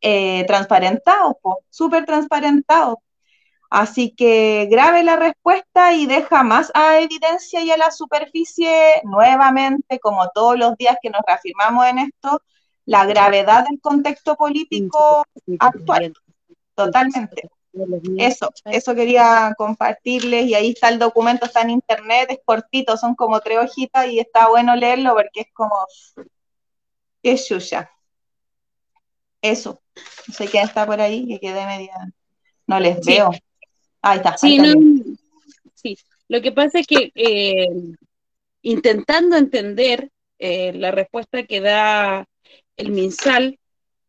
eh, 0.00 0.44
transparentados, 0.46 1.34
súper 1.68 2.04
transparentados. 2.04 2.98
Así 3.68 4.14
que 4.16 4.68
grave 4.70 5.02
la 5.02 5.16
respuesta 5.16 5.92
y 5.92 6.06
deja 6.06 6.42
más 6.42 6.70
a 6.74 7.00
evidencia 7.00 7.62
y 7.62 7.70
a 7.70 7.76
la 7.76 7.90
superficie 7.90 9.00
nuevamente, 9.04 9.98
como 10.00 10.28
todos 10.34 10.56
los 10.58 10.76
días 10.76 10.96
que 11.02 11.10
nos 11.10 11.22
reafirmamos 11.26 11.86
en 11.86 11.98
esto, 11.98 12.42
la 12.84 13.06
gravedad 13.06 13.66
del 13.68 13.80
contexto 13.80 14.34
político 14.36 15.24
actual. 15.58 16.12
Totalmente. 16.74 17.50
Eso, 18.18 18.50
eso 18.64 18.94
quería 18.94 19.54
compartirles 19.56 20.46
y 20.46 20.54
ahí 20.54 20.70
está 20.70 20.88
el 20.88 20.98
documento, 20.98 21.46
está 21.46 21.62
en 21.62 21.70
internet, 21.70 22.28
es 22.30 22.40
cortito, 22.44 22.96
son 22.96 23.14
como 23.14 23.40
tres 23.40 23.58
hojitas 23.58 24.08
y 24.08 24.18
está 24.18 24.48
bueno 24.48 24.74
leerlo 24.74 25.14
porque 25.14 25.42
es 25.42 25.52
como, 25.52 25.76
qué 27.22 27.36
suya. 27.36 27.90
Eso, 29.40 29.80
no 30.26 30.34
sé 30.34 30.48
quién 30.48 30.64
está 30.64 30.84
por 30.84 31.00
ahí, 31.00 31.26
que 31.26 31.38
quede 31.38 31.64
media, 31.64 31.94
no 32.66 32.80
les 32.80 33.04
veo. 33.06 33.30
Ahí 34.02 34.18
está. 34.18 34.36
Sí, 34.36 34.58
sí, 35.74 35.96
lo 36.28 36.42
que 36.42 36.52
pasa 36.52 36.80
es 36.80 36.86
que 36.86 37.12
eh, 37.14 37.68
intentando 38.62 39.36
entender 39.36 40.10
eh, 40.38 40.72
la 40.74 40.90
respuesta 40.90 41.44
que 41.44 41.60
da 41.60 42.26
el 42.76 42.90
MinSal 42.90 43.58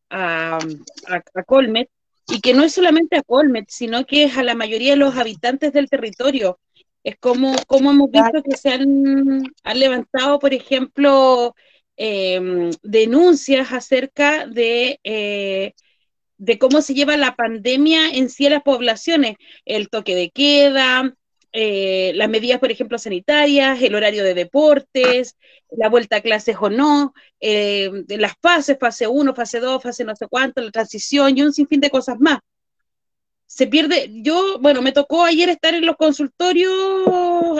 a, 0.09 0.57
a, 0.57 1.23
a 1.35 1.43
Colmet, 1.43 1.89
y 2.31 2.39
que 2.39 2.53
no 2.53 2.63
es 2.63 2.73
solamente 2.73 3.17
a 3.17 3.23
Colmet, 3.23 3.65
sino 3.69 4.05
que 4.05 4.23
es 4.23 4.37
a 4.37 4.43
la 4.43 4.55
mayoría 4.55 4.91
de 4.91 4.97
los 4.97 5.17
habitantes 5.17 5.73
del 5.73 5.89
territorio. 5.89 6.59
Es 7.03 7.17
como, 7.19 7.55
como 7.67 7.91
hemos 7.91 8.09
visto 8.11 8.43
que 8.43 8.55
se 8.55 8.69
han, 8.69 9.43
levantado, 9.75 10.39
por 10.39 10.53
ejemplo, 10.53 11.55
em, 11.97 12.71
denuncias 12.83 13.71
acerca 13.73 14.47
de, 14.47 14.99
eh, 15.03 15.73
de 16.37 16.59
cómo 16.59 16.81
se 16.81 16.93
lleva 16.93 17.17
la 17.17 17.35
pandemia 17.35 18.09
en 18.11 18.29
sí 18.29 18.47
a 18.47 18.51
las 18.51 18.63
poblaciones, 18.63 19.35
el 19.65 19.89
toque 19.89 20.15
de 20.15 20.31
queda, 20.31 21.13
eh, 21.53 22.13
las 22.15 22.29
medidas, 22.29 22.59
por 22.59 22.71
ejemplo, 22.71 22.97
sanitarias, 22.97 23.81
el 23.81 23.95
horario 23.95 24.23
de 24.23 24.33
deportes, 24.33 25.37
la 25.69 25.89
vuelta 25.89 26.17
a 26.17 26.21
clases 26.21 26.55
o 26.59 26.69
no, 26.69 27.13
eh, 27.39 27.89
las 28.07 28.33
fases, 28.41 28.77
fase 28.79 29.07
1, 29.07 29.35
fase 29.35 29.59
2, 29.59 29.83
fase 29.83 30.03
no 30.05 30.15
sé 30.15 30.27
cuánto, 30.27 30.61
la 30.61 30.71
transición 30.71 31.37
y 31.37 31.41
un 31.43 31.53
sinfín 31.53 31.81
de 31.81 31.89
cosas 31.89 32.19
más. 32.19 32.39
Se 33.45 33.67
pierde, 33.67 34.09
yo, 34.23 34.59
bueno, 34.59 34.81
me 34.81 34.93
tocó 34.93 35.25
ayer 35.25 35.49
estar 35.49 35.73
en 35.73 35.85
los 35.85 35.97
consultorios, 35.97 36.71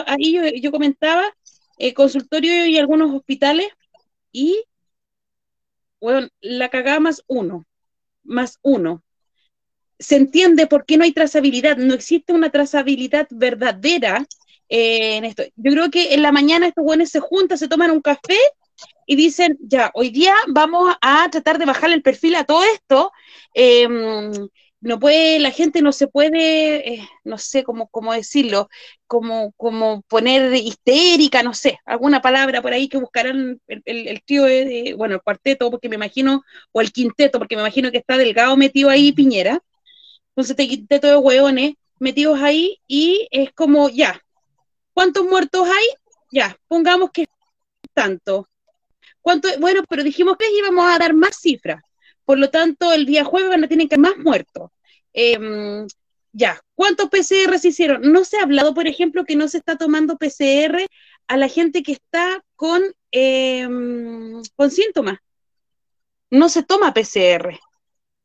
ahí 0.06 0.32
yo, 0.32 0.42
yo 0.60 0.72
comentaba, 0.72 1.24
eh, 1.78 1.92
consultorios 1.92 2.66
y 2.68 2.78
algunos 2.78 3.14
hospitales, 3.14 3.68
y, 4.32 4.64
bueno, 6.00 6.28
la 6.40 6.70
cagada 6.70 7.00
más 7.00 7.22
uno, 7.26 7.66
más 8.24 8.58
uno 8.62 9.02
se 10.02 10.16
entiende 10.16 10.66
por 10.66 10.84
qué 10.84 10.96
no 10.96 11.04
hay 11.04 11.12
trazabilidad, 11.12 11.76
no 11.76 11.94
existe 11.94 12.32
una 12.32 12.50
trazabilidad 12.50 13.28
verdadera 13.30 14.26
eh, 14.68 15.16
en 15.16 15.24
esto. 15.24 15.44
Yo 15.56 15.72
creo 15.72 15.90
que 15.90 16.14
en 16.14 16.22
la 16.22 16.32
mañana 16.32 16.66
estos 16.66 16.84
buenos 16.84 17.08
se 17.10 17.20
juntan, 17.20 17.58
se 17.58 17.68
toman 17.68 17.90
un 17.90 18.02
café 18.02 18.38
y 19.06 19.16
dicen, 19.16 19.58
ya, 19.60 19.90
hoy 19.94 20.10
día 20.10 20.34
vamos 20.48 20.94
a 21.00 21.28
tratar 21.30 21.58
de 21.58 21.66
bajar 21.66 21.92
el 21.92 22.02
perfil 22.02 22.34
a 22.34 22.44
todo 22.44 22.64
esto. 22.64 23.12
Em, 23.54 24.32
no 24.80 24.98
puede, 24.98 25.38
la 25.38 25.52
gente 25.52 25.80
no 25.82 25.92
se 25.92 26.08
puede, 26.08 26.94
eh, 26.94 27.08
no 27.22 27.38
sé 27.38 27.62
cómo, 27.62 27.88
cómo 27.88 28.12
decirlo, 28.12 28.68
como, 29.06 29.52
como 29.52 30.02
poner 30.08 30.52
histérica, 30.54 31.44
no 31.44 31.54
sé, 31.54 31.78
alguna 31.84 32.20
palabra 32.20 32.60
por 32.62 32.72
ahí 32.72 32.88
que 32.88 32.98
buscarán 32.98 33.60
el, 33.68 33.82
el, 33.84 34.22
tío, 34.24 34.44
de, 34.44 34.94
bueno, 34.98 35.14
el 35.14 35.22
cuarteto, 35.22 35.70
porque 35.70 35.88
me 35.88 35.94
imagino, 35.96 36.42
o 36.72 36.80
el 36.80 36.92
quinteto, 36.92 37.38
porque 37.38 37.54
me 37.54 37.62
imagino 37.62 37.92
que 37.92 37.98
está 37.98 38.16
delgado 38.18 38.56
metido 38.56 38.90
ahí 38.90 39.12
Piñera, 39.12 39.62
entonces 40.34 40.56
te 40.56 40.66
quité 40.66 40.98
todos 40.98 41.14
los 41.14 41.24
hueones 41.24 41.74
metidos 41.98 42.40
ahí 42.40 42.80
y 42.88 43.28
es 43.30 43.52
como, 43.52 43.88
ya, 43.88 44.20
¿cuántos 44.94 45.24
muertos 45.24 45.68
hay? 45.68 45.86
Ya, 46.32 46.56
pongamos 46.68 47.10
que 47.10 47.26
tanto. 47.92 48.48
¿Cuánto? 49.20 49.48
Bueno, 49.60 49.82
pero 49.88 50.02
dijimos 50.02 50.36
que 50.36 50.50
íbamos 50.50 50.84
a 50.86 50.98
dar 50.98 51.14
más 51.14 51.36
cifras. 51.40 51.82
Por 52.24 52.38
lo 52.38 52.50
tanto, 52.50 52.92
el 52.92 53.06
día 53.06 53.24
jueves 53.24 53.50
van 53.50 53.64
a 53.64 53.68
tener 53.68 53.88
que 53.88 53.98
más 53.98 54.16
muertos. 54.18 54.70
Em, 55.12 55.86
ya, 56.32 56.60
¿cuántos 56.74 57.08
PCR 57.10 57.58
se 57.58 57.68
hicieron? 57.68 58.12
No 58.12 58.24
se 58.24 58.38
ha 58.38 58.42
hablado, 58.42 58.74
por 58.74 58.86
ejemplo, 58.86 59.24
que 59.24 59.36
no 59.36 59.48
se 59.48 59.58
está 59.58 59.76
tomando 59.76 60.16
PCR 60.16 60.86
a 61.28 61.36
la 61.36 61.48
gente 61.48 61.82
que 61.82 61.92
está 61.92 62.42
con, 62.56 62.82
em, 63.10 64.42
con 64.56 64.70
síntomas. 64.70 65.18
No 66.30 66.48
se 66.48 66.62
toma 66.62 66.94
PCR. 66.94 67.60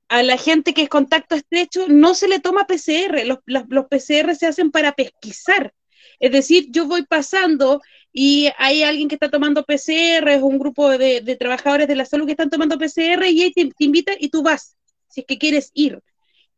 A 0.09 0.23
la 0.23 0.37
gente 0.37 0.73
que 0.73 0.83
es 0.83 0.89
contacto 0.89 1.35
estrecho 1.35 1.87
no 1.87 2.15
se 2.15 2.27
le 2.27 2.39
toma 2.39 2.65
PCR. 2.65 3.25
Los, 3.25 3.39
los 3.45 3.85
PCR 3.85 4.35
se 4.35 4.47
hacen 4.47 4.71
para 4.71 4.93
pesquisar. 4.93 5.73
Es 6.19 6.31
decir, 6.31 6.67
yo 6.71 6.87
voy 6.87 7.05
pasando 7.05 7.81
y 8.11 8.49
hay 8.57 8.83
alguien 8.83 9.07
que 9.07 9.15
está 9.15 9.29
tomando 9.29 9.63
PCR, 9.63 10.27
es 10.29 10.41
un 10.41 10.57
grupo 10.57 10.97
de, 10.97 11.21
trabajadores 11.39 11.87
de 11.87 11.95
la 11.95 12.05
salud 12.05 12.25
que 12.25 12.31
están 12.31 12.49
tomando 12.49 12.77
PCR 12.77 13.27
y 13.27 13.43
ahí 13.43 13.51
te, 13.51 13.69
invita 13.79 14.13
y 14.19 14.29
tú 14.29 14.41
vas, 14.41 14.75
si 15.07 15.21
es 15.21 15.27
que 15.27 15.37
quieres 15.37 15.69
ir. 15.75 16.01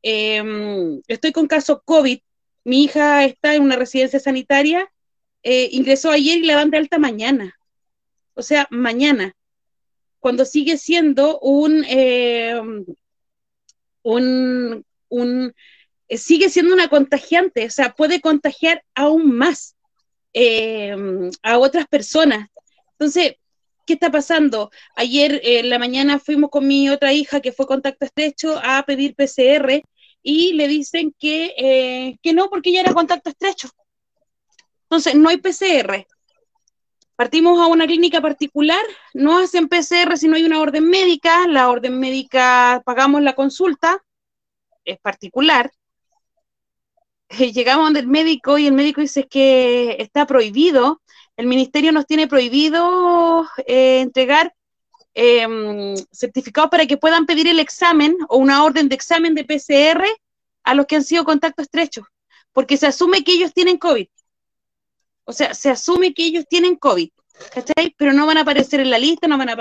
Em, 0.01 1.01
estoy 1.07 1.33
con 1.33 1.47
caso 1.47 1.81
COVID, 1.83 2.19
mi 2.63 2.83
hija 2.83 3.25
está 3.25 3.55
en 3.55 3.63
una 3.63 3.75
residencia 3.75 4.19
sanitaria, 4.19 4.89
eh, 5.43 5.67
ingresó 5.73 6.11
ayer 6.11 6.37
y 6.37 6.45
la 6.45 6.55
van 6.55 6.69
de 6.69 6.77
alta 6.77 6.97
mañana. 6.97 7.59
O 8.35 8.41
sea, 8.41 8.67
mañana, 8.69 9.35
cuando 10.19 10.45
sigue 10.45 10.77
siendo 10.77 11.39
un, 11.39 11.83
em, 11.89 12.85
un, 14.09 15.53
eh, 16.07 16.17
sigue 16.17 16.49
siendo 16.49 16.73
una 16.73 16.89
contagiante, 16.89 17.65
o 17.65 17.69
sea, 17.69 17.93
puede 17.93 18.21
contagiar 18.21 18.83
aún 18.95 19.35
más. 19.35 19.75
Eh, 20.33 20.95
a 21.41 21.57
otras 21.57 21.87
personas. 21.87 22.49
Entonces, 22.91 23.35
¿qué 23.85 23.93
está 23.93 24.11
pasando? 24.11 24.69
Ayer 24.95 25.41
en 25.43 25.69
la 25.69 25.79
mañana 25.79 26.19
fuimos 26.19 26.51
con 26.51 26.67
mi 26.67 26.89
otra 26.89 27.13
hija 27.13 27.41
que 27.41 27.51
fue 27.51 27.65
contacto 27.65 28.05
estrecho 28.05 28.59
a 28.61 28.83
pedir 28.83 29.15
PCR 29.15 29.81
y 30.21 30.53
le 30.53 30.67
dicen 30.67 31.15
que, 31.17 31.55
eh, 31.57 32.17
que 32.21 32.33
no, 32.33 32.49
porque 32.49 32.69
ella 32.69 32.81
era 32.81 32.93
contacto 32.93 33.31
estrecho. 33.31 33.69
Entonces, 34.83 35.15
no 35.15 35.29
hay 35.29 35.37
PCR. 35.37 36.05
Partimos 37.19 37.59
a 37.59 37.67
una 37.67 37.85
clínica 37.85 38.21
particular, 38.21 38.79
no 39.13 39.39
hacen 39.39 39.67
PCR 39.67 40.15
si 40.15 40.29
no 40.29 40.38
hay 40.38 40.45
una 40.45 40.61
orden 40.61 40.85
médica, 40.85 41.49
la 41.49 41.69
orden 41.69 41.99
médica 41.99 42.81
pagamos 42.85 43.21
la 43.21 43.33
consulta, 43.33 44.01
es 44.85 44.97
particular, 44.99 45.69
llegamos 47.53 47.88
donde 47.88 47.99
el 47.99 48.07
médico 48.07 48.57
y 48.57 48.67
el 48.67 48.73
médico 48.73 49.01
dice 49.01 49.27
que 49.27 49.97
está 49.99 50.25
prohibido, 50.25 51.01
el 51.35 51.45
ministerio 51.47 51.91
nos 51.91 52.05
tiene 52.05 52.29
prohibido 52.29 53.45
eh, 53.67 53.99
entregar 53.99 54.55
em, 55.13 55.95
certificados 56.13 56.69
para 56.69 56.85
que 56.85 56.95
puedan 56.95 57.25
pedir 57.25 57.49
el 57.49 57.59
examen 57.59 58.15
o 58.29 58.38
una 58.38 58.63
orden 58.63 58.88
de 58.88 58.95
examen 58.95 59.35
de 59.35 59.43
PCR 59.43 60.05
a 60.63 60.73
los 60.73 60.85
que 60.85 60.95
han 60.95 61.03
sido 61.03 61.25
contacto 61.25 61.63
estrechos, 61.63 62.05
porque 62.53 62.77
se 62.77 62.88
asume 62.88 63.25
que 63.25 63.33
ellos 63.33 63.53
tienen 63.53 63.77
COVID. 63.77 64.07
O 65.29 65.31
sea, 65.31 65.53
se 65.53 65.69
asume 65.69 66.15
que 66.15 66.25
ellos 66.25 66.45
tienen 66.50 66.75
COVID, 66.75 67.12
¿cachai? 67.53 67.93
Pero 67.98 68.13
no 68.13 68.25
van 68.25 68.39
a 68.39 68.41
aparecer 68.41 68.79
en 68.79 68.89
la 68.89 68.98
lista, 68.98 69.27
no 69.27 69.38
van 69.38 69.50
a, 69.50 69.53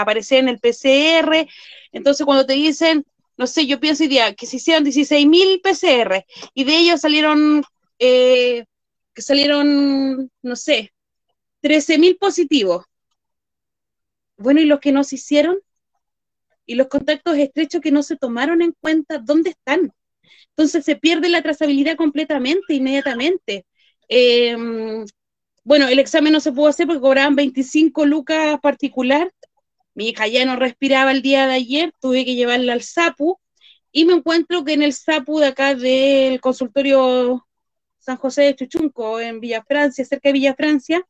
aparecer 0.00 0.38
en 0.38 0.48
el 0.48 0.60
PCR. 0.60 1.48
Entonces, 1.90 2.24
cuando 2.24 2.46
te 2.46 2.52
dicen, 2.52 3.04
no 3.36 3.48
sé, 3.48 3.66
yo 3.66 3.80
pienso 3.80 4.06
día 4.06 4.36
que 4.36 4.46
se 4.46 4.58
hicieron 4.58 4.84
16.000 4.84 5.60
PCR 5.60 6.24
y 6.54 6.62
de 6.62 6.76
ellos 6.76 7.00
salieron, 7.00 7.64
eh, 7.98 8.64
que 9.12 9.22
salieron, 9.22 10.30
no 10.40 10.54
sé, 10.54 10.92
13.000 11.62 12.16
positivos. 12.16 12.84
Bueno, 14.36 14.60
¿y 14.60 14.66
los 14.66 14.78
que 14.78 14.92
no 14.92 15.02
se 15.02 15.16
hicieron? 15.16 15.58
¿Y 16.64 16.76
los 16.76 16.86
contactos 16.86 17.36
estrechos 17.36 17.80
que 17.80 17.90
no 17.90 18.04
se 18.04 18.16
tomaron 18.16 18.62
en 18.62 18.72
cuenta? 18.80 19.18
¿Dónde 19.18 19.50
están? 19.50 19.92
Entonces 20.50 20.84
se 20.84 20.94
pierde 20.94 21.28
la 21.28 21.42
trazabilidad 21.42 21.96
completamente, 21.96 22.72
inmediatamente. 22.72 23.66
Em, 24.08 25.04
bueno, 25.68 25.86
el 25.86 25.98
examen 25.98 26.32
no 26.32 26.40
se 26.40 26.50
pudo 26.50 26.68
hacer 26.68 26.86
porque 26.86 27.02
cobraban 27.02 27.36
25 27.36 28.06
lucas 28.06 28.58
particular. 28.62 29.30
Mi 29.92 30.08
hija 30.08 30.26
ya 30.26 30.46
no 30.46 30.56
respiraba 30.56 31.10
el 31.12 31.20
día 31.20 31.46
de 31.46 31.52
ayer, 31.52 31.92
tuve 32.00 32.24
que 32.24 32.36
llevarla 32.36 32.72
al 32.72 32.80
SAPU 32.82 33.38
y 33.92 34.06
me 34.06 34.14
encuentro 34.14 34.64
que 34.64 34.72
en 34.72 34.82
el 34.82 34.94
SAPU 34.94 35.40
de 35.40 35.46
acá 35.48 35.74
del 35.74 36.40
consultorio 36.40 37.46
San 37.98 38.16
José 38.16 38.44
de 38.44 38.56
Chuchunco, 38.56 39.20
en 39.20 39.40
Villa 39.40 39.62
Francia, 39.62 40.06
cerca 40.06 40.30
de 40.30 40.32
Villa 40.32 40.54
Francia, 40.54 41.06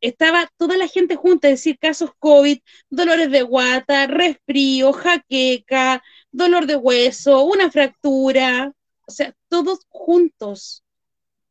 estaba 0.00 0.50
toda 0.56 0.78
la 0.78 0.88
gente 0.88 1.14
junta, 1.14 1.48
es 1.48 1.60
decir, 1.60 1.78
casos 1.78 2.12
COVID, 2.18 2.60
dolores 2.88 3.30
de 3.30 3.42
guata, 3.42 4.06
resfrío, 4.06 4.94
jaqueca, 4.94 6.02
dolor 6.32 6.64
de 6.66 6.76
hueso, 6.76 7.44
una 7.44 7.70
fractura, 7.70 8.72
o 9.06 9.12
sea, 9.12 9.34
todos 9.48 9.80
juntos. 9.90 10.82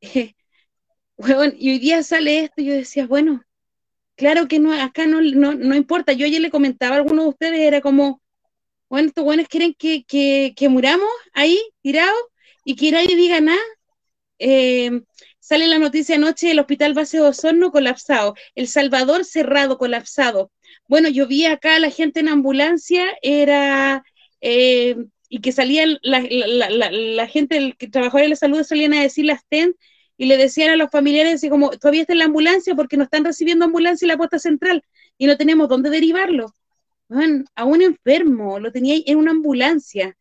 y 1.58 1.72
hoy 1.72 1.80
día 1.80 2.04
sale 2.04 2.40
esto 2.40 2.62
y 2.62 2.66
yo 2.66 2.74
decía, 2.74 3.08
bueno, 3.08 3.44
Claro 4.16 4.48
que 4.48 4.60
no, 4.60 4.74
acá 4.74 5.08
no, 5.08 5.22
no, 5.22 5.76
importa. 5.76 6.14
Yo 6.14 6.26
ayer 6.26 6.42
le 6.42 6.52
comentaba 6.52 6.96
a 6.96 7.00
algunos 7.00 7.26
de 7.26 7.30
ustedes, 7.30 7.60
era 7.62 7.82
como, 7.82 8.22
bueno, 8.90 9.08
estos 9.08 9.24
buenos 9.24 9.48
quieren 9.48 9.74
que, 9.74 10.06
que, 10.06 10.70
muramos 10.70 11.10
ahí, 11.34 11.60
tirados, 11.82 12.16
y 12.64 12.76
que 12.76 12.92
nadie 12.92 13.16
diga 13.16 13.42
nada. 13.42 13.60
Eh, 14.40 15.02
sale 15.40 15.68
la 15.68 15.80
noticia 15.80 16.16
anoche 16.16 16.48
del 16.48 16.60
hospital 16.60 16.94
base 16.94 17.18
de 17.18 17.24
Osorno 17.24 17.72
colapsado, 17.72 18.36
El 18.56 18.68
Salvador 18.68 19.26
cerrado, 19.26 19.78
colapsado. 19.78 20.52
Bueno, 20.88 21.10
yo 21.10 21.28
vi 21.28 21.46
acá 21.46 21.76
a 21.76 21.80
la 21.80 21.90
gente 21.90 22.20
en 22.20 22.30
ambulancia, 22.30 23.06
era, 23.24 24.04
eh, 24.42 24.96
y 25.30 25.42
que 25.42 25.52
salían, 25.52 25.98
la, 26.04 26.22
la, 26.30 26.70
la, 26.70 26.92
la 26.92 27.28
gente, 27.28 27.58
el 27.58 27.78
que 27.78 27.88
trabajó 27.88 28.20
en 28.20 28.30
la 28.32 28.36
salud 28.36 28.64
salían 28.64 28.94
a 28.94 29.02
decir 29.02 29.26
las 29.26 29.46
TEN, 29.48 29.76
y 30.18 30.26
le 30.26 30.38
decían 30.38 30.72
a 30.72 30.76
los 30.76 30.92
familiares 30.92 31.36
así 31.36 31.50
como, 31.50 31.72
todavía 31.72 32.02
está 32.02 32.14
en 32.14 32.20
la 32.20 32.26
ambulancia 32.26 32.76
porque 32.76 32.98
no 32.98 33.04
están 33.04 33.26
recibiendo 33.26 33.66
ambulancia 33.66 34.06
en 34.06 34.10
la 34.10 34.18
puerta 34.18 34.40
central 34.40 34.84
y 35.18 35.28
no 35.28 35.38
tenemos 35.38 35.70
dónde 35.70 35.90
derivarlo. 35.90 36.54
a 37.56 37.66
un 37.66 37.82
enfermo 37.82 38.60
lo 38.60 38.72
tenía 38.72 39.02
en 39.06 39.18
una 39.18 39.32
ambulancia. 39.32 40.18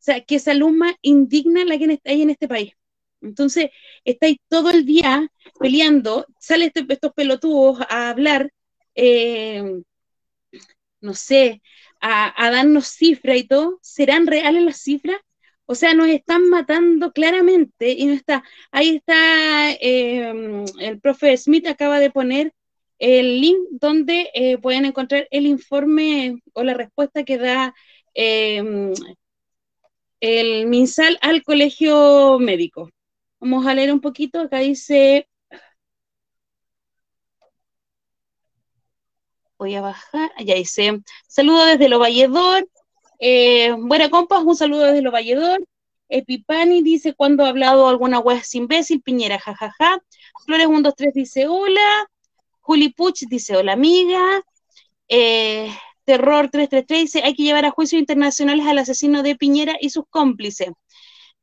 O 0.00 0.02
sea, 0.06 0.20
que 0.24 0.38
salud 0.38 0.70
más 0.70 0.94
indigna 1.02 1.64
la 1.64 1.78
que 1.78 2.00
hay 2.04 2.22
en 2.22 2.30
este 2.30 2.48
país. 2.48 2.72
Entonces, 3.20 3.70
estáis 4.04 4.38
todo 4.48 4.70
el 4.70 4.84
día 4.86 5.30
peleando, 5.58 6.26
sale 6.38 6.66
este, 6.66 6.86
estos 6.88 7.12
pelotudos 7.14 7.80
a 7.88 8.10
hablar, 8.10 8.52
eh, 8.94 9.82
no 11.00 11.14
sé, 11.14 11.62
a 12.00 12.50
darnos 12.50 12.88
cifras 12.88 13.36
y 13.38 13.44
todo. 13.46 13.78
¿Serán 13.82 14.26
reales 14.26 14.62
las 14.64 14.78
cifras? 14.82 15.18
O 15.66 15.74
sea, 15.74 15.94
nos 15.94 16.08
están 16.08 16.48
matando 16.48 17.12
claramente 17.12 17.92
y 17.92 18.06
no 18.06 18.12
está. 18.14 18.44
Ahí 18.70 18.96
está, 18.96 19.72
em, 19.80 20.64
el 20.80 21.00
profe 21.00 21.36
Smith 21.36 21.66
acaba 21.66 21.98
de 22.00 22.10
poner 22.10 22.52
el 22.98 23.40
link 23.40 23.58
donde 23.72 24.30
eh, 24.34 24.58
pueden 24.58 24.84
encontrar 24.86 25.28
el 25.30 25.46
informe 25.46 26.40
o 26.54 26.62
la 26.64 26.74
respuesta 26.74 27.24
que 27.24 27.38
da 27.38 27.74
em, 28.14 28.92
el 30.20 30.66
MinSal 30.66 31.18
al 31.22 31.42
colegio 31.42 32.38
médico. 32.38 32.90
Vamos 33.40 33.66
a 33.66 33.74
leer 33.74 33.92
un 33.92 34.00
poquito. 34.00 34.40
Acá 34.40 34.58
dice. 34.60 35.28
Voy 39.58 39.74
a 39.74 39.80
bajar. 39.80 40.30
Allá 40.36 40.54
dice: 40.54 41.00
Saludo 41.28 41.64
desde 41.66 41.88
Lo 41.88 41.98
Valledor. 41.98 42.66
Eh, 43.18 43.74
buena 43.78 44.10
compas, 44.10 44.42
un 44.44 44.56
saludo 44.56 44.84
desde 44.84 45.02
Lo 45.02 45.10
Valledor. 45.10 45.66
Epipani 46.08 46.82
dice, 46.82 47.14
cuando 47.14 47.44
ha 47.44 47.48
hablado 47.48 47.88
alguna 47.88 48.22
es 48.32 48.54
imbécil? 48.54 49.02
Piñera, 49.02 49.38
jajaja. 49.38 50.02
Flores 50.44 50.66
123 50.66 51.14
dice, 51.14 51.48
hola. 51.48 52.08
Juli 52.60 52.90
Puch 52.90 53.24
dice, 53.28 53.56
hola 53.56 53.72
amiga. 53.72 54.42
Eh, 55.08 55.70
Terror 56.04 56.48
333 56.50 57.00
dice, 57.00 57.22
hay 57.24 57.34
que 57.34 57.42
llevar 57.42 57.64
a 57.64 57.70
juicios 57.70 58.00
internacionales 58.00 58.66
al 58.66 58.78
asesino 58.78 59.22
de 59.22 59.36
Piñera 59.36 59.76
y 59.80 59.90
sus 59.90 60.04
cómplices. 60.08 60.68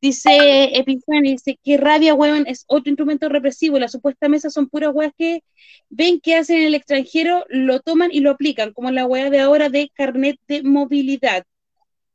Dice 0.02 0.78
Epifani, 0.78 1.32
dice, 1.32 1.58
que 1.64 1.78
rabia, 1.78 2.14
weón, 2.14 2.46
es 2.48 2.66
otro 2.68 2.90
instrumento 2.90 3.30
represivo. 3.30 3.80
La 3.80 3.88
supuesta 3.88 4.28
mesa 4.30 4.50
son 4.50 4.68
puras 4.68 4.92
weas 4.94 5.14
que 5.18 5.44
ven 5.90 6.20
que 6.20 6.36
hacen 6.36 6.58
en 6.58 6.68
el 6.68 6.76
extranjero, 6.76 7.46
lo 7.50 7.80
toman 7.82 8.10
y 8.12 8.20
lo 8.20 8.32
aplican, 8.32 8.74
como 8.74 8.92
la 8.92 9.06
wea 9.06 9.30
de 9.30 9.40
ahora 9.40 9.70
de 9.70 9.90
carnet 9.96 10.38
de 10.48 10.64
movilidad 10.64 11.46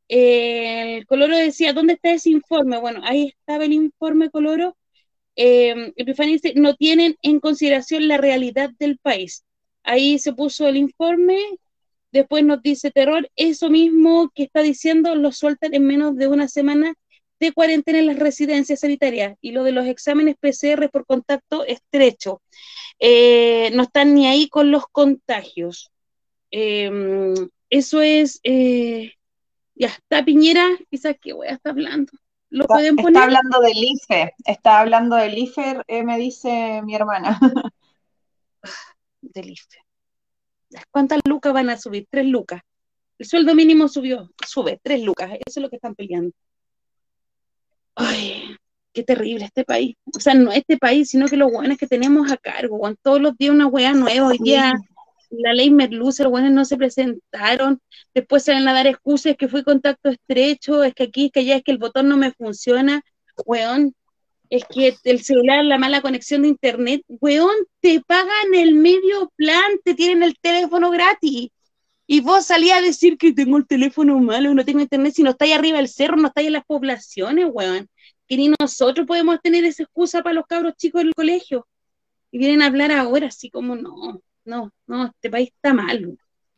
el 0.09 1.05
Coloro 1.05 1.37
decía, 1.37 1.73
¿dónde 1.73 1.93
está 1.93 2.11
ese 2.11 2.31
informe? 2.31 2.77
Bueno, 2.79 3.01
ahí 3.03 3.29
estaba 3.29 3.65
el 3.65 3.73
informe 3.73 4.29
Coloro. 4.29 4.75
Eh, 5.35 5.93
dice, 5.95 6.53
no 6.55 6.75
tienen 6.75 7.15
en 7.21 7.39
consideración 7.39 8.07
la 8.07 8.17
realidad 8.17 8.71
del 8.79 8.97
país. 8.97 9.45
Ahí 9.83 10.19
se 10.19 10.33
puso 10.33 10.67
el 10.67 10.77
informe, 10.77 11.37
después 12.11 12.43
nos 12.43 12.61
dice 12.61 12.91
terror, 12.91 13.29
eso 13.35 13.69
mismo 13.69 14.31
que 14.35 14.43
está 14.43 14.61
diciendo 14.61 15.15
lo 15.15 15.31
sueltan 15.31 15.73
en 15.73 15.85
menos 15.85 16.17
de 16.17 16.27
una 16.27 16.47
semana 16.47 16.93
de 17.39 17.53
cuarentena 17.53 17.99
en 17.99 18.07
las 18.07 18.19
residencias 18.19 18.81
sanitarias 18.81 19.37
y 19.41 19.51
lo 19.51 19.63
de 19.63 19.71
los 19.71 19.85
exámenes 19.87 20.35
PCR 20.39 20.89
por 20.89 21.05
contacto 21.05 21.65
estrecho. 21.65 22.41
Eh, 22.99 23.71
no 23.73 23.83
están 23.83 24.13
ni 24.13 24.27
ahí 24.27 24.49
con 24.49 24.71
los 24.71 24.87
contagios. 24.91 25.89
Eh, 26.51 26.91
eso 27.69 28.01
es, 28.01 28.39
eh, 28.43 29.13
Ya 29.79 29.87
está 29.87 30.23
Piñera, 30.25 30.67
quizás 30.91 31.15
qué 31.21 31.33
wea 31.33 31.53
está 31.53 31.71
hablando. 31.71 32.11
¿Lo 32.51 32.63
Está, 32.63 32.73
pueden 32.75 32.99
está 32.99 33.03
poner? 33.03 33.23
hablando 33.23 33.59
del 33.61 33.77
IFE, 33.77 34.33
está 34.45 34.79
hablando 34.81 35.15
del 35.15 35.37
IFE, 35.37 35.81
eh, 35.87 36.03
me 36.03 36.17
dice 36.17 36.81
mi 36.83 36.95
hermana. 36.95 37.39
Del 39.21 39.49
IFE. 39.51 39.77
¿Cuántas 40.91 41.19
lucas 41.25 41.53
van 41.53 41.69
a 41.69 41.77
subir? 41.77 42.07
Tres 42.09 42.25
lucas. 42.25 42.61
El 43.17 43.25
sueldo 43.25 43.53
mínimo 43.55 43.87
subió, 43.87 44.29
sube, 44.47 44.79
tres 44.81 45.01
lucas. 45.03 45.29
Eso 45.45 45.59
es 45.59 45.61
lo 45.61 45.69
que 45.69 45.75
están 45.77 45.93
peleando. 45.95 46.31
Ay, 47.95 48.55
qué 48.93 49.03
terrible 49.03 49.45
este 49.45 49.63
país. 49.65 49.95
O 50.15 50.19
sea, 50.19 50.33
no 50.33 50.51
este 50.51 50.77
país, 50.77 51.09
sino 51.09 51.27
que 51.27 51.37
los 51.37 51.51
hueones 51.51 51.77
que 51.77 51.87
tenemos 51.87 52.31
a 52.31 52.37
cargo. 52.37 52.77
weón. 52.77 52.97
Todos 53.01 53.21
los 53.21 53.37
días 53.37 53.53
una 53.53 53.67
hueá 53.67 53.93
nueva. 53.93 54.27
Hoy 54.27 54.37
día 54.41 54.73
la 55.29 55.53
ley 55.53 55.69
Merluza, 55.71 56.23
los 56.23 56.33
hueones 56.33 56.51
no 56.51 56.65
se 56.65 56.77
presentaron. 56.77 57.81
Después 58.13 58.43
salen 58.43 58.67
a 58.67 58.73
dar 58.73 58.87
excusas 58.87 59.35
que 59.37 59.47
fui 59.47 59.63
contacto 59.63 60.09
estrecho, 60.09 60.83
es 60.83 60.93
que 60.93 61.03
aquí, 61.03 61.25
es 61.27 61.31
que 61.31 61.39
allá, 61.41 61.57
es 61.57 61.63
que 61.63 61.71
el 61.71 61.77
botón 61.77 62.09
no 62.09 62.17
me 62.17 62.31
funciona. 62.31 63.03
Weón, 63.45 63.95
es 64.49 64.65
que 64.65 64.97
el 65.03 65.21
celular, 65.23 65.63
la 65.65 65.77
mala 65.77 66.01
conexión 66.01 66.41
de 66.41 66.49
internet, 66.49 67.03
weón, 67.07 67.55
te 67.81 68.01
pagan 68.01 68.53
el 68.55 68.75
medio 68.75 69.31
plan, 69.35 69.79
te 69.83 69.93
tienen 69.93 70.23
el 70.23 70.37
teléfono 70.39 70.89
gratis. 70.91 71.49
Y 72.07 72.21
vos 72.21 72.45
salías 72.45 72.79
a 72.79 72.81
decir 72.81 73.17
que 73.17 73.33
tengo 73.33 73.57
el 73.57 73.67
teléfono 73.67 74.19
malo, 74.19 74.53
no 74.55 74.65
tengo 74.65 74.79
internet, 74.81 75.13
si 75.15 75.23
no 75.23 75.31
estáis 75.31 75.53
arriba 75.53 75.77
del 75.77 75.87
cerro, 75.87 76.17
no 76.17 76.29
estáis 76.29 76.47
en 76.47 76.53
las 76.53 76.65
poblaciones, 76.65 77.47
weón. 77.51 77.87
Que 78.27 78.37
ni 78.37 78.51
nosotros 78.59 79.05
podemos 79.07 79.39
tener 79.41 79.63
esa 79.65 79.83
excusa 79.83 80.23
para 80.23 80.33
los 80.33 80.45
cabros 80.47 80.73
chicos 80.75 81.03
del 81.03 81.13
colegio. 81.13 81.67
Y 82.31 82.39
vienen 82.39 82.61
a 82.61 82.67
hablar 82.67 82.91
ahora 82.91 83.27
así 83.27 83.49
como, 83.51 83.75
no, 83.75 84.21
no, 84.49 84.73
no, 84.87 85.05
este 85.05 85.29
país 85.29 85.51
está 85.53 85.73
malo. 85.73 86.15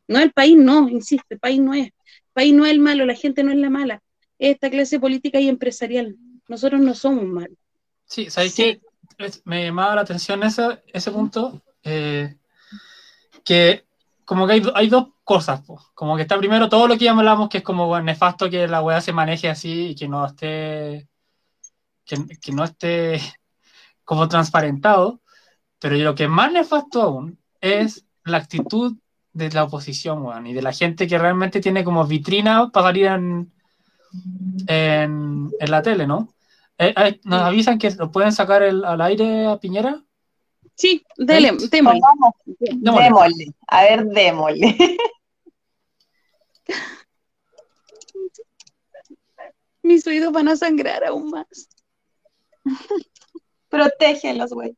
No, 0.08 0.20
el 0.20 0.32
país 0.32 0.58
no, 0.58 0.90
insisto, 0.90 1.28
el 1.30 1.40
país 1.40 1.60
no 1.60 1.74
es. 1.74 1.88
El 1.88 2.34
país 2.34 2.54
no 2.54 2.66
es 2.66 2.72
el 2.72 2.80
malo, 2.80 3.06
la 3.06 3.16
gente 3.16 3.44
no 3.44 3.52
es 3.52 3.58
la 3.58 3.70
mala. 3.70 4.02
Es 4.40 4.54
esta 4.54 4.70
clase 4.70 5.00
política 5.00 5.40
y 5.40 5.50
empresarial. 5.50 6.16
Nosotros 6.48 6.82
no 6.82 6.96
somos 6.96 7.26
malos. 7.26 7.58
Sí, 8.06 8.30
¿sabéis 8.30 8.54
Sí. 8.54 8.82
Me 9.46 9.66
llamaba 9.66 9.96
la 9.96 10.02
atención 10.02 10.42
ese, 10.44 10.82
ese 10.88 11.12
punto, 11.12 11.62
eh, 11.84 12.38
que 13.44 13.86
como 14.26 14.48
que 14.48 14.54
hay, 14.54 14.64
hay 14.74 14.88
dos 14.88 15.10
cosas, 15.24 15.62
po. 15.62 15.80
como 15.94 16.16
que 16.16 16.24
está 16.24 16.38
primero 16.38 16.70
todo 16.70 16.88
lo 16.88 16.98
que 16.98 17.06
ya 17.06 17.12
hablamos, 17.12 17.50
que 17.50 17.60
es 17.60 17.64
como 17.64 18.00
nefasto 18.02 18.50
que 18.50 18.68
la 18.68 18.82
weá 18.82 19.00
se 19.02 19.14
maneje 19.14 19.50
así 19.50 19.90
y 19.90 19.96
que 19.96 20.08
no 20.08 20.26
esté, 20.26 21.08
que, 22.06 22.18
que 22.42 22.52
no 22.52 22.64
esté 22.64 23.20
como 24.04 24.28
transparentado, 24.28 25.22
pero 25.78 25.96
lo 25.98 26.16
que 26.16 26.24
es 26.24 26.30
más 26.30 26.52
nefasto 26.52 27.02
aún 27.02 27.41
es 27.62 28.06
la 28.26 28.38
actitud 28.38 28.98
de 29.34 29.50
la 29.52 29.64
oposición, 29.64 30.24
weón, 30.26 30.48
y 30.48 30.54
de 30.54 30.62
la 30.62 30.74
gente 30.74 31.08
que 31.08 31.18
realmente 31.18 31.62
tiene 31.62 31.84
como 31.84 32.06
vitrina 32.06 32.70
para 32.70 32.88
salir 32.88 33.06
en, 33.06 33.52
en, 34.68 35.50
en 35.60 35.72
la 35.72 35.82
tele, 35.82 36.06
¿no? 36.06 36.34
Eh, 36.78 36.94
eh, 36.98 37.20
¿Nos 37.24 37.42
avisan 37.42 37.78
que 37.78 37.92
lo 37.92 38.12
pueden 38.12 38.32
sacar 38.34 38.62
el- 38.64 38.84
al 38.84 39.00
aire 39.02 39.46
a 39.46 39.58
Piñera? 39.58 40.04
Sí, 40.76 41.04
dele, 41.18 41.52
démosle. 41.70 42.00
Vamos, 42.02 42.34
Démosle. 42.46 43.04
démosle. 43.06 43.46
A 43.68 43.84
ver, 43.84 44.06
démosle. 44.06 44.76
Mis 49.84 50.06
oídos 50.08 50.32
van 50.32 50.48
a 50.48 50.56
sangrar 50.56 51.04
aún 51.04 51.30
más. 51.32 51.70
Protégelos, 53.70 54.52
güey. 54.52 54.76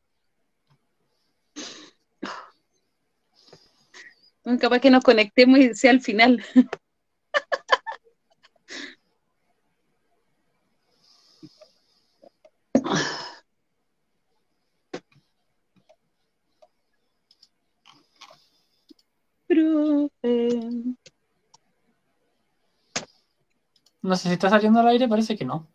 Capaz 4.59 4.79
que 4.79 4.91
nos 4.91 5.03
conectemos 5.03 5.59
y 5.59 5.73
sea 5.73 5.91
al 5.91 6.01
final. 6.01 6.43
No 24.01 24.15
sé 24.15 24.27
si 24.27 24.33
está 24.33 24.49
saliendo 24.49 24.79
al 24.79 24.87
aire, 24.87 25.07
parece 25.07 25.37
que 25.37 25.45
no. 25.45 25.67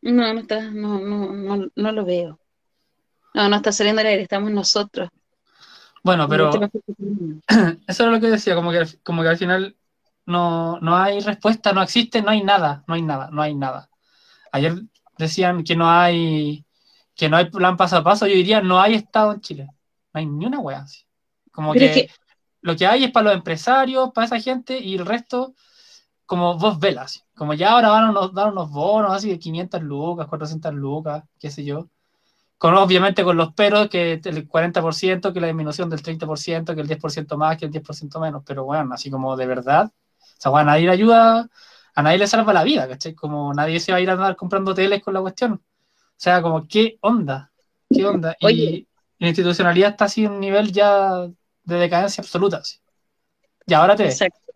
No, 0.00 0.32
no 0.34 0.40
está, 0.40 0.70
no, 0.70 1.00
no, 1.00 1.32
no, 1.32 1.68
no 1.74 1.92
lo 1.92 2.04
veo. 2.04 2.40
No, 3.34 3.48
no 3.48 3.56
está 3.56 3.72
saliendo 3.72 4.00
al 4.00 4.08
aire, 4.08 4.22
estamos 4.22 4.50
nosotros. 4.50 5.10
Bueno, 6.02 6.28
pero 6.28 6.50
eso 7.86 8.02
era 8.02 8.12
lo 8.12 8.20
que 8.20 8.28
decía, 8.28 8.54
como 8.54 8.70
que, 8.70 8.84
como 9.02 9.22
que 9.22 9.28
al 9.28 9.36
final 9.36 9.76
no, 10.26 10.78
no 10.80 10.96
hay 10.96 11.20
respuesta, 11.20 11.72
no 11.72 11.82
existe, 11.82 12.22
no 12.22 12.30
hay 12.30 12.42
nada, 12.42 12.84
no 12.86 12.94
hay 12.94 13.02
nada, 13.02 13.30
no 13.32 13.42
hay 13.42 13.54
nada. 13.54 13.88
Ayer 14.52 14.82
decían 15.16 15.64
que 15.64 15.76
no 15.76 15.90
hay 15.90 16.64
que 17.14 17.28
no 17.28 17.36
hay 17.36 17.50
plan 17.50 17.76
paso 17.76 17.96
a 17.96 18.04
paso, 18.04 18.26
yo 18.26 18.34
diría 18.34 18.60
no 18.60 18.80
hay 18.80 18.94
Estado 18.94 19.32
en 19.32 19.40
Chile. 19.40 19.68
No 20.12 20.20
hay 20.20 20.26
ni 20.26 20.46
una 20.46 20.60
wea 20.60 20.80
así. 20.80 21.04
Como 21.50 21.72
que, 21.72 22.08
lo 22.60 22.76
que 22.76 22.86
hay 22.86 23.04
es 23.04 23.10
para 23.10 23.24
los 23.24 23.34
empresarios, 23.34 24.10
para 24.12 24.26
esa 24.26 24.40
gente, 24.40 24.78
y 24.78 24.94
el 24.94 25.04
resto, 25.04 25.54
como 26.26 26.56
vos 26.56 26.78
velas. 26.78 27.24
Como 27.34 27.54
ya 27.54 27.72
ahora 27.72 27.88
van 27.88 28.16
a 28.16 28.28
dar 28.32 28.52
unos 28.52 28.70
bonos 28.70 29.12
así 29.12 29.30
de 29.30 29.38
500 29.38 29.82
lucas, 29.82 30.28
400 30.28 30.74
lucas, 30.74 31.24
qué 31.38 31.50
sé 31.50 31.64
yo. 31.64 31.88
Con, 32.58 32.74
obviamente 32.74 33.22
con 33.22 33.36
los 33.36 33.54
peros, 33.54 33.88
que 33.88 34.20
el 34.24 34.48
40%, 34.48 35.32
que 35.32 35.40
la 35.40 35.46
disminución 35.46 35.88
del 35.88 36.02
30%, 36.02 36.74
que 36.74 36.80
el 36.80 36.88
10% 36.88 37.36
más, 37.36 37.56
que 37.56 37.66
el 37.66 37.70
10% 37.70 38.20
menos. 38.20 38.42
Pero 38.44 38.64
bueno, 38.64 38.92
así 38.92 39.10
como 39.10 39.36
de 39.36 39.46
verdad, 39.46 39.86
o 39.86 40.40
sea, 40.40 40.50
bueno, 40.50 40.70
a 40.70 40.74
nadie 40.74 40.86
le 40.86 40.92
ayuda, 40.92 41.48
a 41.94 42.02
nadie 42.02 42.18
le 42.18 42.26
salva 42.26 42.52
la 42.52 42.64
vida, 42.64 42.88
¿cachai? 42.88 43.14
Como 43.14 43.54
nadie 43.54 43.80
se 43.80 43.92
va 43.92 43.98
a 43.98 44.00
ir 44.00 44.10
a 44.10 44.14
andar 44.14 44.36
comprando 44.36 44.74
teles 44.74 45.02
con 45.02 45.14
la 45.14 45.20
cuestión. 45.20 45.52
O 45.52 45.60
sea, 46.16 46.42
como, 46.42 46.66
¿qué 46.66 46.98
onda? 47.00 47.50
¿Qué 47.90 48.04
onda? 48.04 48.36
Y 48.40 48.86
la 49.18 49.28
institucionalidad 49.28 49.90
está 49.90 50.06
así 50.06 50.24
en 50.24 50.32
un 50.32 50.40
nivel 50.40 50.72
ya 50.72 51.26
de 51.64 51.76
decadencia 51.76 52.22
absoluta. 52.22 52.58
así. 52.58 52.78
Y 53.66 53.74
ahora 53.74 53.94
te. 53.94 54.04
Exacto. 54.04 54.47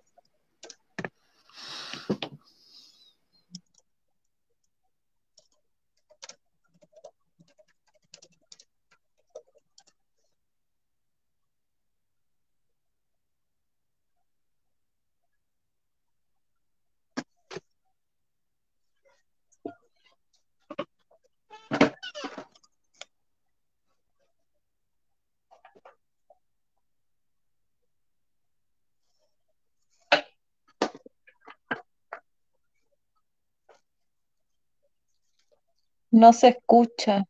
No 36.13 36.33
se 36.33 36.47
escucha. 36.47 37.25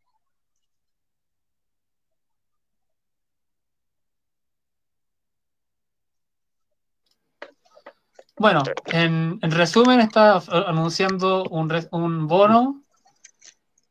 Bueno, 8.36 8.62
en, 8.86 9.38
en 9.40 9.50
resumen 9.52 10.00
está 10.00 10.36
anunciando 10.66 11.44
un, 11.44 11.72
un 11.92 12.26
bono, 12.26 12.82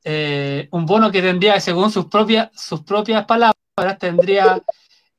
eh, 0.03 0.67
un 0.71 0.85
bono 0.85 1.11
que 1.11 1.21
tendría, 1.21 1.59
según 1.59 1.91
sus 1.91 2.05
propias, 2.07 2.49
sus 2.55 2.81
propias 2.83 3.25
palabras, 3.25 3.55
tendría 3.99 4.61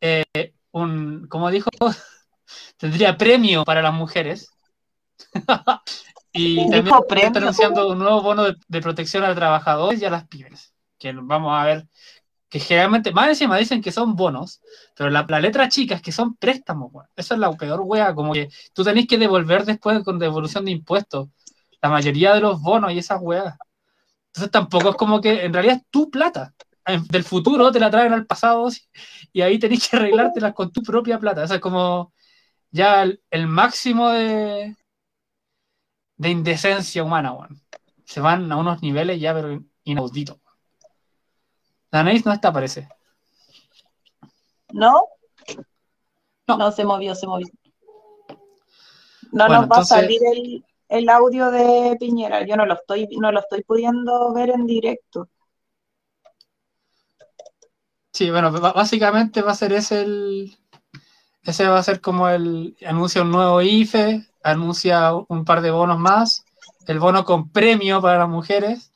eh, 0.01 0.25
un, 0.73 1.27
como 1.29 1.51
dijo, 1.51 1.71
tendría 2.79 3.17
premio 3.17 3.65
para 3.65 3.83
las 3.83 3.95
mujeres. 3.95 4.51
y 6.33 6.69
también 6.71 6.85
Dijo 6.85 6.97
está 6.97 7.07
premio. 7.07 7.39
anunciando 7.39 7.89
un 7.89 7.99
nuevo 7.99 8.23
bono 8.23 8.45
de, 8.45 8.57
de 8.69 8.81
protección 8.81 9.25
a 9.25 9.35
trabajadores 9.35 10.01
y 10.01 10.05
a 10.05 10.11
las 10.11 10.27
pymes, 10.29 10.75
que 10.99 11.13
vamos 11.13 11.53
a 11.59 11.65
ver, 11.65 11.89
que 12.49 12.61
generalmente, 12.61 13.13
más 13.13 13.29
encima 13.29 13.57
dicen 13.59 13.83
que 13.83 13.93
son 13.93 14.17
bonos, 14.17 14.61
pero 14.97 15.11
la, 15.11 15.25
la 15.29 15.41
letra 15.41 15.69
chica 15.69 15.95
es 15.97 16.03
que 16.03 16.13
son 16.13 16.37
préstamos, 16.37 16.91
weón. 16.93 17.09
Esa 17.17 17.35
es 17.35 17.41
la 17.41 17.51
peor 17.53 17.81
wea, 17.83 18.15
como 18.15 18.33
que 18.33 18.49
tú 18.75 18.85
tenés 18.85 19.07
que 19.07 19.19
devolver 19.19 19.65
después 19.65 20.03
con 20.05 20.19
devolución 20.19 20.65
de 20.67 20.73
impuestos 20.73 21.29
la 21.83 21.89
mayoría 21.91 22.35
de 22.35 22.41
los 22.41 22.61
bonos 22.61 22.93
y 22.93 22.99
esas 22.99 23.19
weas. 23.21 23.57
Entonces 24.29 24.51
tampoco 24.51 24.91
es 24.91 24.97
como 24.97 25.21
que 25.21 25.45
en 25.45 25.53
realidad 25.53 25.77
es 25.77 25.83
tu 25.91 26.11
plata. 26.11 26.55
Del 27.11 27.25
futuro 27.25 27.71
te 27.73 27.81
la 27.81 27.91
traen 27.91 28.13
al 28.13 28.27
pasado 28.27 28.69
y 29.33 29.41
ahí 29.43 29.59
tenés 29.59 29.89
que 29.89 29.97
arreglártelas 29.97 30.55
con 30.55 30.73
tu 30.73 30.83
propia 30.83 31.19
plata. 31.19 31.45
Eso 31.45 31.55
es 31.55 31.61
como 31.61 32.13
ya 32.71 33.03
el, 33.03 33.23
el 33.31 33.47
máximo 33.47 34.11
de, 34.11 34.77
de 36.23 36.31
indecencia 36.31 37.03
humana, 37.03 37.33
weón. 37.33 37.61
Se 38.05 38.21
van 38.21 38.51
a 38.53 38.57
unos 38.57 38.81
niveles 38.81 39.21
ya, 39.21 39.35
pero 39.35 39.61
inauditos. 39.85 40.39
La 41.91 42.03
Neis 42.05 42.25
no 42.25 42.33
está, 42.33 42.53
parece. 42.53 42.89
¿No? 44.73 45.05
No. 46.47 46.57
No, 46.59 46.71
se 46.73 46.85
movió, 46.85 47.15
se 47.15 47.27
movió. 47.27 47.49
No 49.33 49.47
Bueno, 49.47 49.49
nos 49.49 49.61
va 49.63 49.65
entonces- 49.65 49.93
a 49.93 50.01
salir 50.01 50.21
el, 50.33 50.65
el 50.89 51.09
audio 51.09 51.51
de 51.51 51.97
Piñera. 51.99 52.47
Yo 52.47 52.57
no 52.57 52.67
lo 52.67 52.75
estoy, 52.75 53.09
no 53.19 53.33
lo 53.33 53.41
estoy 53.41 53.63
pudiendo 53.65 54.33
ver 54.33 54.51
en 54.51 54.67
directo. 54.67 55.29
Sí, 58.13 58.31
bueno, 58.31 58.53
básicamente 58.53 59.43
va 59.43 59.53
a 59.53 59.57
ser 59.57 59.73
ese 59.73 60.03
el. 60.03 60.57
Ese 61.43 61.67
va 61.67 61.79
a 61.79 61.83
ser 61.83 62.01
como 62.01 62.29
el. 62.29 62.77
Anuncia 62.87 63.23
un 63.23 63.31
nuevo 63.33 63.61
IFE, 63.63 64.27
anuncia 64.43 65.13
un 65.15 65.45
par 65.45 65.61
de 65.63 65.71
bonos 65.71 65.99
más, 65.99 66.45
el 66.87 66.99
bono 66.99 67.25
con 67.25 67.51
premio 67.51 68.01
para 68.01 68.19
las 68.19 68.29
mujeres. 68.29 68.93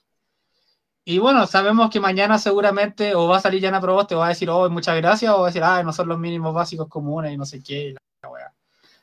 Y 1.04 1.18
bueno, 1.18 1.46
sabemos 1.46 1.90
que 1.90 2.00
mañana 2.00 2.38
seguramente 2.38 3.14
o 3.14 3.28
va 3.28 3.37
a 3.37 3.40
salir 3.40 3.62
Yana 3.62 3.80
Proboste 3.80 4.16
o 4.16 4.18
va 4.18 4.26
a 4.26 4.30
decir, 4.30 4.50
oh, 4.50 4.68
muchas 4.70 4.96
gracias, 4.96 5.32
o 5.32 5.38
va 5.40 5.44
a 5.44 5.50
decir, 5.50 5.62
ah, 5.62 5.82
no 5.82 5.92
son 5.92 6.09
los 6.09 6.18
mínimos 6.18 6.52
básicos 6.52 6.88
comunes 6.88 7.32
y 7.32 7.37
no 7.37 7.44
sé 7.46 7.62
qué. 7.62 7.94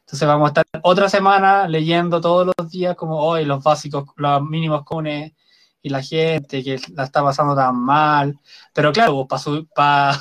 Entonces 0.05 0.27
vamos 0.27 0.47
a 0.47 0.49
estar 0.49 0.65
otra 0.83 1.09
semana 1.09 1.67
leyendo 1.67 2.19
todos 2.21 2.51
los 2.57 2.69
días 2.69 2.95
como 2.95 3.19
hoy 3.19 3.45
los 3.45 3.63
básicos, 3.63 4.05
los 4.17 4.43
mínimos 4.43 4.83
comunes 4.83 5.33
y 5.81 5.89
la 5.89 6.01
gente 6.03 6.63
que 6.63 6.79
la 6.93 7.05
está 7.05 7.23
pasando 7.23 7.55
tan 7.55 7.75
mal. 7.77 8.37
Pero 8.73 8.91
claro, 8.91 9.27
para 9.27 10.13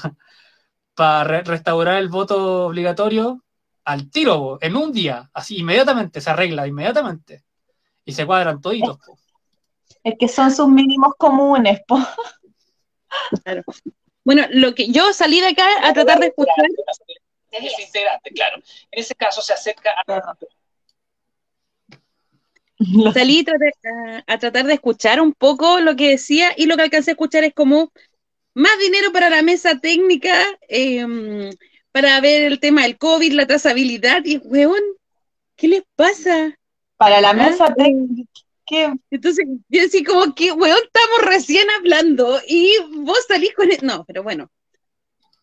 para 0.94 1.42
restaurar 1.42 1.96
el 1.98 2.08
voto 2.08 2.66
obligatorio 2.66 3.41
al 3.84 4.10
tiro, 4.10 4.58
en 4.60 4.76
un 4.76 4.92
día, 4.92 5.30
así 5.32 5.58
inmediatamente, 5.58 6.20
se 6.20 6.30
arregla 6.30 6.66
inmediatamente. 6.66 7.44
Y 8.04 8.12
se 8.12 8.26
cuadran 8.26 8.60
toditos. 8.60 8.98
Es 10.02 10.14
que 10.18 10.28
son 10.28 10.50
sus 10.50 10.68
mínimos 10.68 11.14
comunes, 11.16 11.80
po. 11.86 11.98
Claro. 13.44 13.62
Bueno, 14.24 14.46
lo 14.50 14.74
que 14.74 14.88
yo 14.88 15.12
salí 15.12 15.40
de 15.40 15.48
acá 15.48 15.66
a 15.86 15.92
tratar 15.92 16.18
de 16.18 16.26
escuchar. 16.28 16.66
Es 17.50 17.78
integrante, 17.78 18.30
claro. 18.30 18.56
En 18.90 19.00
ese 19.00 19.14
caso 19.14 19.42
se 19.42 19.52
acerca 19.52 19.90
a. 20.06 20.36
Salí 23.12 23.44
a, 24.26 24.38
tratar 24.38 24.66
de 24.66 24.74
escuchar 24.74 25.20
un 25.20 25.32
poco 25.34 25.80
lo 25.80 25.94
que 25.94 26.10
decía 26.10 26.52
y 26.56 26.66
lo 26.66 26.76
que 26.76 26.82
alcancé 26.82 27.10
a 27.10 27.12
escuchar 27.12 27.44
es 27.44 27.54
como 27.54 27.92
más 28.54 28.78
dinero 28.80 29.12
para 29.12 29.30
la 29.30 29.42
mesa 29.42 29.78
técnica, 29.78 30.34
em, 30.68 31.50
para 31.92 32.20
ver 32.20 32.42
el 32.44 32.58
tema 32.58 32.82
del 32.82 32.98
COVID, 32.98 33.32
la 33.32 33.46
trazabilidad, 33.46 34.22
y 34.24 34.38
weón, 34.38 34.82
¿qué 35.56 35.68
les 35.68 35.82
pasa? 35.94 36.58
Para 36.96 37.20
la 37.20 37.30
¿Ah? 37.30 37.34
mesa 37.34 37.74
técnica. 37.74 38.30
¿Qué? 38.64 38.92
Entonces, 39.10 39.44
yo 39.68 39.82
decía 39.82 40.02
como 40.06 40.34
que, 40.34 40.52
weón, 40.52 40.78
estamos 40.84 41.30
recién 41.30 41.66
hablando 41.78 42.40
y 42.48 42.74
vos 42.96 43.18
salís 43.28 43.54
con... 43.54 43.70
El... 43.70 43.78
No, 43.82 44.04
pero 44.04 44.22
bueno, 44.22 44.50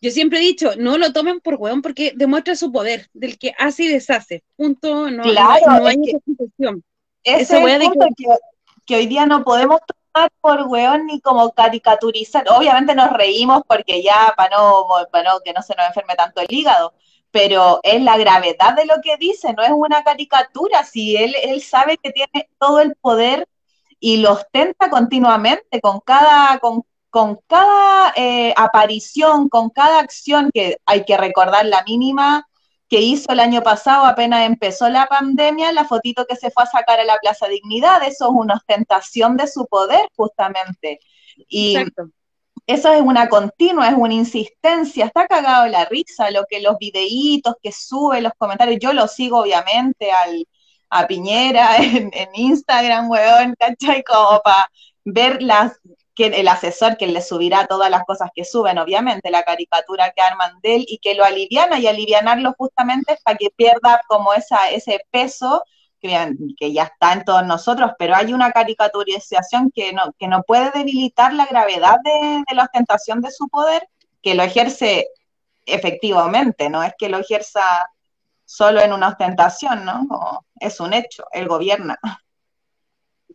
yo 0.02 0.10
siempre 0.10 0.40
he 0.40 0.42
dicho, 0.42 0.72
no 0.78 0.98
lo 0.98 1.14
tomen 1.14 1.40
por 1.42 1.56
weón 1.56 1.82
porque 1.82 2.14
demuestra 2.16 2.56
su 2.56 2.72
poder, 2.72 3.08
del 3.14 3.38
que 3.38 3.54
hace 3.58 3.84
y 3.84 3.88
deshace. 3.90 4.44
Punto, 4.56 5.12
no, 5.12 5.24
claro, 5.24 5.66
no, 5.68 5.86
hay 5.86 5.98
Ese 7.24 7.42
es 7.42 7.52
el 7.52 7.82
punto 7.82 8.08
que... 8.18 8.26
que 8.86 8.96
hoy 8.96 9.08
día 9.08 9.26
no 9.26 9.44
podemos 9.44 9.82
por 10.42 10.64
weón 10.68 11.06
ni 11.08 11.22
como 11.22 11.52
caricaturizar. 11.52 12.46
Obviamente 12.50 12.96
nos 12.96 13.12
reímos 13.12 13.62
porque 13.68 14.02
ya 14.04 14.34
para 14.36 14.58
no, 14.58 14.88
para 15.12 15.34
no 15.34 15.40
que 15.42 15.54
no 15.54 15.62
se 15.62 15.76
nos 15.76 15.88
enferme 15.88 16.16
tanto 16.16 16.42
el 16.42 16.48
hígado, 16.50 16.94
pero 17.32 17.80
es 17.84 18.02
la 18.02 18.18
gravedad 18.18 18.76
de 18.76 18.86
lo 18.86 18.96
que 19.02 19.18
dice, 19.18 19.54
no 19.54 19.64
es 19.64 19.72
una 19.72 20.04
caricatura. 20.04 20.84
Si 20.84 21.16
él, 21.16 21.36
él 21.44 21.62
sabe 21.62 21.98
que 21.98 22.12
tiene 22.12 22.50
todo 22.60 22.80
el 22.82 22.96
poder 22.96 23.48
y 24.00 24.18
lo 24.18 24.34
ostenta 24.34 24.90
continuamente 24.90 25.82
con 25.82 26.00
cada, 26.00 26.60
con, 26.60 26.84
con 27.10 27.40
cada 27.48 28.14
eh, 28.16 28.54
aparición, 28.58 29.50
con 29.50 29.70
cada 29.70 30.00
acción 30.00 30.50
que 30.54 30.78
hay 30.86 31.06
que 31.06 31.18
recordar 31.18 31.66
la 31.66 31.84
mínima 31.84 32.49
que 32.90 33.02
hizo 33.02 33.32
el 33.32 33.40
año 33.40 33.62
pasado, 33.62 34.06
apenas 34.06 34.46
empezó 34.46 34.90
la 34.90 35.06
pandemia, 35.06 35.72
la 35.72 35.86
fotito 35.86 36.26
que 36.26 36.36
se 36.36 36.50
fue 36.52 36.64
a 36.64 36.68
sacar 36.68 37.00
a 37.00 37.04
la 37.04 37.18
Plaza 37.18 37.48
Dignidad, 37.48 38.02
eso 38.04 38.26
es 38.26 38.32
una 38.34 38.56
ostentación 38.56 39.38
de 39.38 39.48
su 39.48 39.68
poder, 39.68 40.02
justamente. 40.16 41.00
Y 41.48 41.76
eso 42.66 42.92
es 42.92 43.02
una 43.02 43.30
continua, 43.30 43.88
es 43.90 43.96
una 43.96 44.14
insistencia, 44.14 45.06
está 45.06 45.28
cagado 45.28 45.68
la 45.68 45.86
risa, 45.86 46.32
lo 46.32 46.46
que 46.50 46.62
los 46.62 46.78
videitos 46.78 47.56
que 47.62 47.72
sube, 47.72 48.22
los 48.22 48.34
comentarios, 48.38 48.80
yo 48.80 48.94
lo 48.94 49.08
sigo 49.08 49.40
obviamente 49.40 50.12
al, 50.12 50.48
a 50.90 51.08
Piñera 51.08 51.78
en, 51.84 52.12
en 52.14 52.30
Instagram, 52.34 53.10
weón, 53.10 53.56
¿cachai? 53.58 54.04
Como 54.04 54.42
para 54.42 54.70
ver 55.06 55.42
las 55.42 55.74
que 56.20 56.26
el 56.26 56.50
asesor 56.50 56.98
que 56.98 57.08
le 57.08 57.22
subirá 57.22 57.66
todas 57.66 57.90
las 57.90 58.04
cosas 58.04 58.30
que 58.36 58.44
suben, 58.44 58.78
obviamente, 58.78 59.32
la 59.32 59.44
caricatura 59.44 60.12
que 60.12 60.20
arman 60.22 60.60
de 60.62 60.76
él 60.76 60.86
y 60.86 60.98
que 60.98 61.16
lo 61.16 61.24
aliviana 61.24 61.80
y 61.80 61.88
alivianarlo 61.88 62.54
justamente 62.58 63.18
para 63.24 63.38
que 63.38 63.52
pierda 63.56 64.02
como 64.06 64.34
esa, 64.34 64.70
ese 64.70 65.00
peso 65.12 65.64
que, 66.02 66.74
ya 66.74 66.84
está 66.84 67.14
en 67.14 67.24
todos 67.24 67.46
nosotros, 67.46 67.92
pero 67.98 68.18
hay 68.18 68.34
una 68.34 68.52
caricaturización 68.52 69.72
que 69.74 69.94
no, 69.94 70.12
que 70.20 70.28
no 70.28 70.44
puede 70.44 70.72
debilitar 70.72 71.32
la 71.34 71.46
gravedad 71.46 71.96
de, 72.04 72.44
la 72.54 72.64
ostentación 72.64 73.22
de 73.22 73.32
su 73.32 73.48
poder, 73.48 73.88
que 74.22 74.36
lo 74.36 74.44
ejerce 74.44 75.08
efectivamente, 75.66 76.70
no 76.70 76.84
es 76.84 76.96
que 76.98 77.08
lo 77.08 77.20
ejerza 77.20 77.64
solo 78.44 78.82
en 78.82 78.92
una 78.92 79.08
ostentación, 79.08 79.86
¿no? 79.86 80.46
es 80.60 80.82
un 80.82 80.92
hecho, 80.92 81.24
él 81.32 81.48
gobierna. 81.48 81.98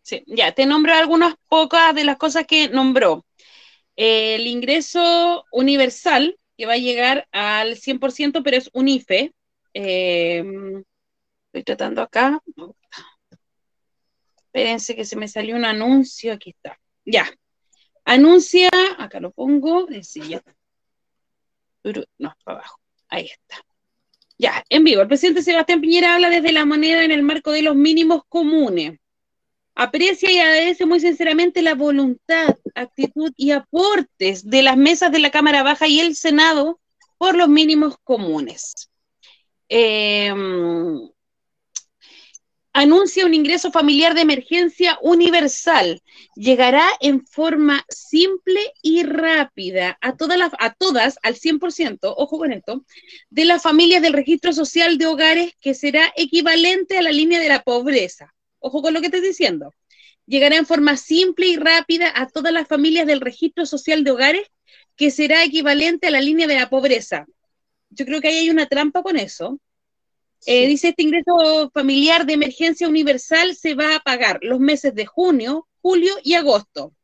Sí, 0.03 0.23
ya, 0.27 0.53
te 0.53 0.67
nombro 0.67 0.95
algunas 0.95 1.35
pocas 1.49 1.95
de 1.95 2.05
las 2.05 2.17
cosas 2.17 2.47
que 2.47 2.69
nombró. 2.69 3.25
el 3.97 4.47
ingreso 4.49 5.45
universal, 5.53 6.39
que 6.57 6.67
va 6.67 6.75
a 6.75 6.79
llegar 6.79 7.29
al 7.33 7.77
100%, 7.77 8.43
pero 8.43 8.57
es 8.57 8.71
un 8.73 8.89
IFE. 8.89 9.33
Em, 9.73 10.83
estoy 11.47 11.63
tratando 11.65 12.03
acá. 12.03 12.41
Espérense 14.47 14.97
que 14.97 15.05
se 15.05 15.17
me 15.17 15.29
salió 15.29 15.57
un 15.57 15.65
anuncio. 15.65 16.33
Aquí 16.33 16.51
está. 16.51 16.79
Ya. 17.05 17.31
Anuncia, 18.05 18.71
acá 18.99 19.21
lo 19.21 19.33
pongo. 19.33 19.87
Sí, 20.03 20.37
No, 22.19 22.35
para 22.45 22.59
abajo. 22.59 22.81
Ahí 23.09 23.27
está. 23.27 23.65
Ya, 24.39 24.65
en 24.69 24.85
vivo. 24.85 25.03
El 25.03 25.09
presidente 25.09 25.43
Sebastián 25.43 25.81
Piñera 25.81 26.15
habla 26.15 26.31
desde 26.31 26.53
la 26.53 26.65
moneda 26.65 27.05
en 27.05 27.13
el 27.13 27.23
marco 27.23 27.53
de 27.53 27.63
los 27.63 27.77
mínimos 27.77 28.23
comunes 28.29 28.99
aprecia 29.75 30.31
y 30.31 30.39
agradece 30.39 30.87
muy 30.87 31.01
sinceramente 31.01 31.63
la 31.63 31.75
voluntad, 31.75 32.57
actitud 32.75 33.33
y 33.37 33.51
aportes 33.51 34.49
de 34.49 34.63
las 34.63 34.77
mesas 34.77 35.11
de 35.13 35.19
la 35.19 35.31
Cámara 35.31 35.63
Baja 35.63 35.89
y 35.89 36.01
el 36.01 36.17
Senado 36.17 36.81
por 37.19 37.37
los 37.37 37.49
mínimos 37.49 37.97
comunes. 38.05 38.91
Em, 39.69 41.09
anuncia 42.73 43.25
un 43.25 43.35
ingreso 43.35 43.71
familiar 43.73 44.15
de 44.15 44.21
emergencia 44.23 44.99
universal. 45.01 46.03
Llegará 46.37 46.87
en 47.01 47.25
forma 47.27 47.85
simple 47.89 48.61
y 48.83 49.05
rápida 49.05 49.97
a 50.01 50.17
todas, 50.17 50.39
las, 50.39 50.53
a 50.59 50.75
todas 50.75 51.19
al 51.23 51.37
100%, 51.37 52.15
ojo 52.17 52.39
con 52.39 52.53
esto, 52.53 52.85
de 53.31 53.45
las 53.45 53.63
familias 53.63 54.03
del 54.03 54.13
registro 54.13 54.53
social 54.53 54.99
de 54.99 55.07
hogares 55.07 55.53
que 55.61 55.75
será 55.75 56.13
equivalente 56.17 56.99
a 56.99 57.03
la 57.03 57.13
línea 57.13 57.41
de 57.41 57.49
la 57.49 57.63
pobreza 57.63 58.35
ojo 58.65 58.81
con 58.81 58.95
lo 58.95 59.01
que 59.01 59.07
estoy 59.07 59.21
diciendo, 59.21 59.75
llegará 60.27 60.57
en 60.57 60.65
forma 60.65 60.97
simple 60.97 61.47
y 61.47 61.57
rápida 61.57 62.11
a 62.15 62.29
todas 62.29 62.53
las 62.53 62.67
familias 62.67 63.07
del 63.07 63.21
registro 63.21 63.67
social 63.67 64.05
de 64.05 64.11
hogares, 64.11 64.49
que 64.97 65.11
será 65.11 65.45
equivalente 65.45 66.07
a 66.07 66.11
la 66.11 66.21
línea 66.21 66.47
de 66.47 66.55
la 66.55 66.71
pobreza. 66.71 67.27
Yo 67.91 68.07
creo 68.07 68.21
que 68.21 68.29
ahí 68.29 68.39
hay 68.39 68.51
una 68.51 68.67
trampa 68.67 69.03
con 69.03 69.19
eso. 69.19 69.61
Eh, 70.47 70.67
dice, 70.67 70.89
este 70.89 71.03
ingreso 71.03 71.71
familiar 71.75 72.25
de 72.25 72.35
emergencia 72.35 72.89
universal 72.89 73.55
se 73.55 73.75
va 73.75 73.97
a 73.97 74.01
pagar 74.01 74.39
los 74.43 74.61
meses 74.61 74.95
de 74.95 75.05
junio, 75.05 75.69
julio 75.83 76.15
y 76.23 76.35
agosto. 76.35 76.95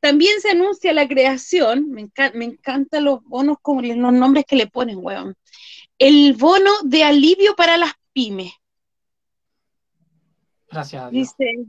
También 0.00 0.40
se 0.40 0.50
anuncia 0.50 0.92
la 0.92 1.06
creación, 1.06 1.90
me, 1.90 2.08
encantan 2.44 3.04
los 3.04 3.22
bonos 3.24 3.58
como 3.62 3.82
los 3.82 4.12
nombres 4.12 4.44
que 4.46 4.56
le 4.56 4.66
ponen, 4.66 4.98
weón. 5.00 5.36
El 5.98 6.34
bono 6.34 6.70
de 6.84 7.04
alivio 7.04 7.54
para 7.54 7.76
las 7.76 7.92
pymes. 8.12 8.52
Gracias. 10.76 11.10
Dice, 11.10 11.66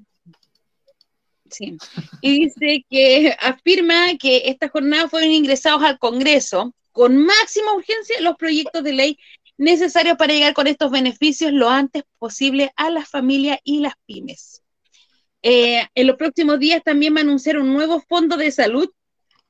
sí, 1.50 1.78
y 2.20 2.46
dice 2.46 2.86
que 2.90 3.34
afirma 3.40 4.18
que 4.20 4.44
estas 4.50 4.70
jornadas 4.70 5.10
fueron 5.10 5.32
ingresados 5.32 5.82
al 5.82 5.98
Congreso 5.98 6.74
con 6.92 7.16
máxima 7.16 7.74
urgencia 7.74 8.20
los 8.20 8.36
proyectos 8.36 8.84
de 8.84 8.92
ley 8.92 9.18
necesarios 9.58 10.18
para 10.18 10.34
llegar 10.34 10.54
con 10.54 10.68
estos 10.68 10.92
beneficios 10.92 11.54
lo 11.54 11.70
antes 11.70 12.04
posible 12.20 12.74
a 12.76 12.90
las 12.90 13.08
familias 13.08 13.60
y 13.64 13.80
las 13.80 13.94
pymes. 14.06 14.62
Eh, 15.42 15.88
en 15.96 16.08
los 16.08 16.18
próximos 16.18 16.60
días 16.60 16.84
también 16.84 17.16
va 17.16 17.20
a 17.20 17.22
anunciar 17.22 17.60
un 17.60 17.74
nuevo 17.74 18.02
fondo 18.10 18.36
de 18.36 18.52
salud 18.52 18.90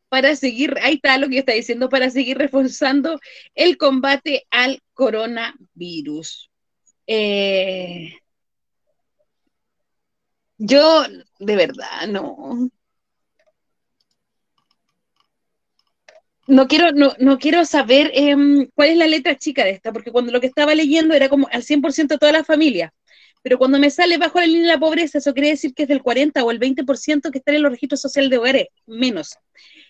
para 0.08 0.36
seguir, 0.36 0.76
ahí 0.84 0.96
está 0.96 1.18
lo 1.18 1.30
que 1.30 1.40
está 1.40 1.54
diciendo, 1.54 1.90
para 1.90 2.12
seguir 2.12 2.38
reforzando 2.38 3.20
el 3.56 3.76
combate 3.78 4.46
al 4.52 4.84
coronavirus. 4.94 6.52
Eh, 7.08 8.14
yo, 10.58 11.04
de 11.40 11.56
verdad, 11.56 12.08
no. 12.10 12.70
No 16.48 16.68
quiero, 16.68 16.92
no, 16.94 17.12
no 17.20 17.40
quiero 17.40 17.66
saber 17.66 18.10
em, 18.14 18.70
cuál 18.74 18.90
es 18.90 18.98
la 18.98 19.08
letra 19.08 19.38
chica 19.38 19.66
de 19.66 19.72
esta, 19.72 19.92
porque 19.92 20.12
cuando 20.12 20.32
lo 20.32 20.40
que 20.40 20.48
estaba 20.48 20.76
leyendo 20.76 21.14
era 21.14 21.28
como 21.30 21.48
al 21.52 21.64
100% 21.64 22.18
toda 22.18 22.32
la 22.32 22.44
familia, 22.46 22.94
Pero 23.44 23.58
cuando 23.60 23.80
me 23.80 23.92
sale 23.92 24.18
bajo 24.18 24.40
la 24.42 24.48
línea 24.48 24.64
de 24.64 24.74
la 24.76 24.80
pobreza, 24.80 25.20
eso 25.20 25.34
quiere 25.34 25.50
decir 25.52 25.74
que 25.74 25.84
es 25.84 25.90
del 25.90 26.02
40 26.04 26.44
o 26.44 26.52
el 26.52 26.60
20% 26.60 27.32
que 27.32 27.40
están 27.40 27.56
en 27.56 27.64
los 27.64 27.72
registros 27.72 28.02
sociales 28.02 28.32
de 28.32 28.38
hogares, 28.40 28.68
menos. 28.88 29.38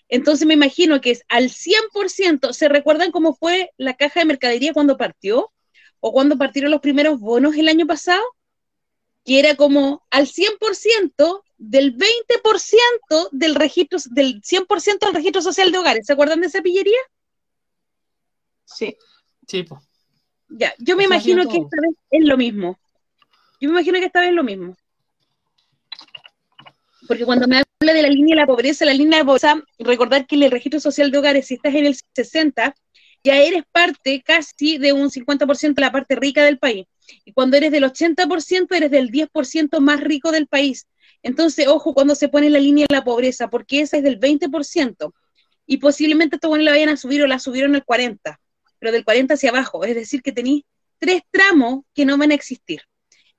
Entonces 0.08 0.46
me 0.48 0.54
imagino 0.54 1.00
que 1.00 1.12
es 1.12 1.24
al 1.28 1.50
100%, 1.50 2.52
¿se 2.54 2.68
recuerdan 2.68 3.12
cómo 3.12 3.34
fue 3.34 3.70
la 3.78 3.94
caja 3.96 4.20
de 4.20 4.26
mercadería 4.26 4.72
cuando 4.74 4.96
partió? 4.98 5.52
¿O 6.00 6.12
cuando 6.12 6.38
partieron 6.38 6.70
los 6.72 6.80
primeros 6.82 7.20
bonos 7.20 7.56
el 7.56 7.68
año 7.68 7.86
pasado? 7.86 8.22
Que 9.28 9.38
era 9.38 9.54
como 9.54 10.02
al 10.10 10.26
100% 10.26 11.44
del 11.58 11.96
20% 11.96 13.28
del 13.30 13.54
registro, 13.54 13.98
del 14.10 14.40
100% 14.40 15.06
del 15.06 15.14
registro 15.14 15.42
social 15.42 15.70
de 15.70 15.78
hogares. 15.78 16.06
¿Se 16.06 16.14
acuerdan 16.14 16.40
de 16.40 16.46
esa 16.46 16.62
pillería? 16.62 16.98
Sí. 18.64 18.96
Sí, 19.46 19.62
pues. 19.62 19.80
Ya, 20.50 20.74
yo 20.78 20.96
me 20.96 21.04
imagino 21.04 21.42
que 21.48 21.58
esta 21.58 21.80
vez 21.80 21.94
es 22.10 22.24
lo 22.24 22.36
mismo. 22.36 22.78
Yo 23.60 23.68
me 23.68 23.76
imagino 23.76 23.98
que 23.98 24.06
esta 24.06 24.20
vez 24.20 24.30
es 24.30 24.34
lo 24.34 24.44
mismo. 24.44 24.76
Porque 27.06 27.24
cuando 27.24 27.48
me 27.48 27.56
habla 27.56 27.92
de 27.94 28.02
la 28.02 28.08
línea 28.08 28.34
de 28.34 28.40
la 28.42 28.46
pobreza, 28.46 28.84
la 28.84 28.92
línea 28.92 29.18
de 29.18 29.24
la 29.24 29.26
pobreza, 29.26 29.62
recordar 29.78 30.26
que 30.26 30.36
en 30.36 30.44
el 30.44 30.50
registro 30.50 30.80
social 30.80 31.10
de 31.10 31.18
hogares, 31.18 31.46
si 31.46 31.54
estás 31.54 31.74
en 31.74 31.86
el 31.86 31.96
60, 32.14 32.74
ya 33.24 33.36
eres 33.36 33.64
parte 33.72 34.22
casi 34.22 34.78
de 34.78 34.92
un 34.92 35.10
50% 35.10 35.74
de 35.74 35.80
la 35.80 35.92
parte 35.92 36.14
rica 36.14 36.44
del 36.44 36.58
país. 36.58 36.86
Y 37.24 37.32
cuando 37.32 37.56
eres 37.56 37.72
del 37.72 37.84
80%, 37.84 38.74
eres 38.74 38.90
del 38.90 39.10
10% 39.10 39.80
más 39.80 40.00
rico 40.00 40.30
del 40.32 40.46
país. 40.46 40.86
Entonces, 41.22 41.66
ojo 41.66 41.94
cuando 41.94 42.14
se 42.14 42.28
pone 42.28 42.50
la 42.50 42.58
línea 42.58 42.86
de 42.88 42.94
la 42.94 43.04
pobreza, 43.04 43.48
porque 43.48 43.80
esa 43.80 43.96
es 43.96 44.02
del 44.02 44.18
20%. 44.18 45.12
Y 45.66 45.78
posiblemente 45.78 46.36
estos 46.36 46.48
buenos 46.48 46.64
la 46.64 46.70
vayan 46.72 46.88
a 46.88 46.96
subir 46.96 47.22
o 47.22 47.26
la 47.26 47.38
subieron 47.38 47.74
al 47.74 47.84
40%, 47.84 48.38
pero 48.78 48.92
del 48.92 49.04
40% 49.04 49.34
hacia 49.34 49.50
abajo. 49.50 49.84
Es 49.84 49.94
decir, 49.94 50.22
que 50.22 50.32
tenéis 50.32 50.64
tres 50.98 51.22
tramos 51.30 51.84
que 51.94 52.04
no 52.04 52.16
van 52.16 52.30
a 52.30 52.34
existir. 52.34 52.82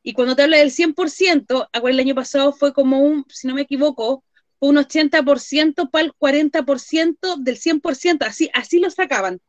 Y 0.03 0.13
cuando 0.13 0.35
te 0.35 0.43
habla 0.43 0.57
del 0.57 0.71
100%, 0.71 1.69
acuérdate, 1.73 2.01
el 2.01 2.07
año 2.07 2.15
pasado 2.15 2.53
fue 2.53 2.73
como 2.73 3.01
un, 3.01 3.25
si 3.29 3.47
no 3.47 3.55
me 3.55 3.61
equivoco, 3.61 4.23
un 4.59 4.77
80% 4.77 5.89
para 5.89 6.05
el 6.05 6.13
40% 6.13 7.37
del 7.37 7.57
100%, 7.57 8.25
así, 8.25 8.49
así 8.53 8.79
lo 8.79 8.89
sacaban. 8.89 9.39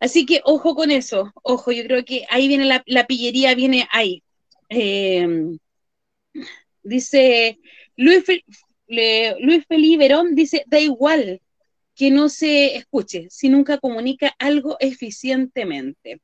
Así 0.00 0.26
que 0.26 0.40
ojo 0.44 0.74
con 0.74 0.90
eso, 0.90 1.30
ojo, 1.42 1.72
yo 1.72 1.84
creo 1.84 2.04
que 2.04 2.24
ahí 2.30 2.48
viene 2.48 2.64
la, 2.64 2.82
la 2.86 3.06
pillería, 3.06 3.54
viene 3.54 3.86
ahí. 3.92 4.22
Eh, 4.70 5.26
dice 6.82 7.58
Luis, 7.96 8.24
le- 8.86 9.36
Luis 9.40 9.64
Verón, 9.98 10.34
dice, 10.34 10.64
da 10.66 10.80
igual 10.80 11.40
que 11.94 12.10
no 12.10 12.28
se 12.28 12.76
escuche, 12.76 13.26
si 13.30 13.48
nunca 13.48 13.78
comunica 13.78 14.34
algo 14.38 14.76
eficientemente. 14.80 16.20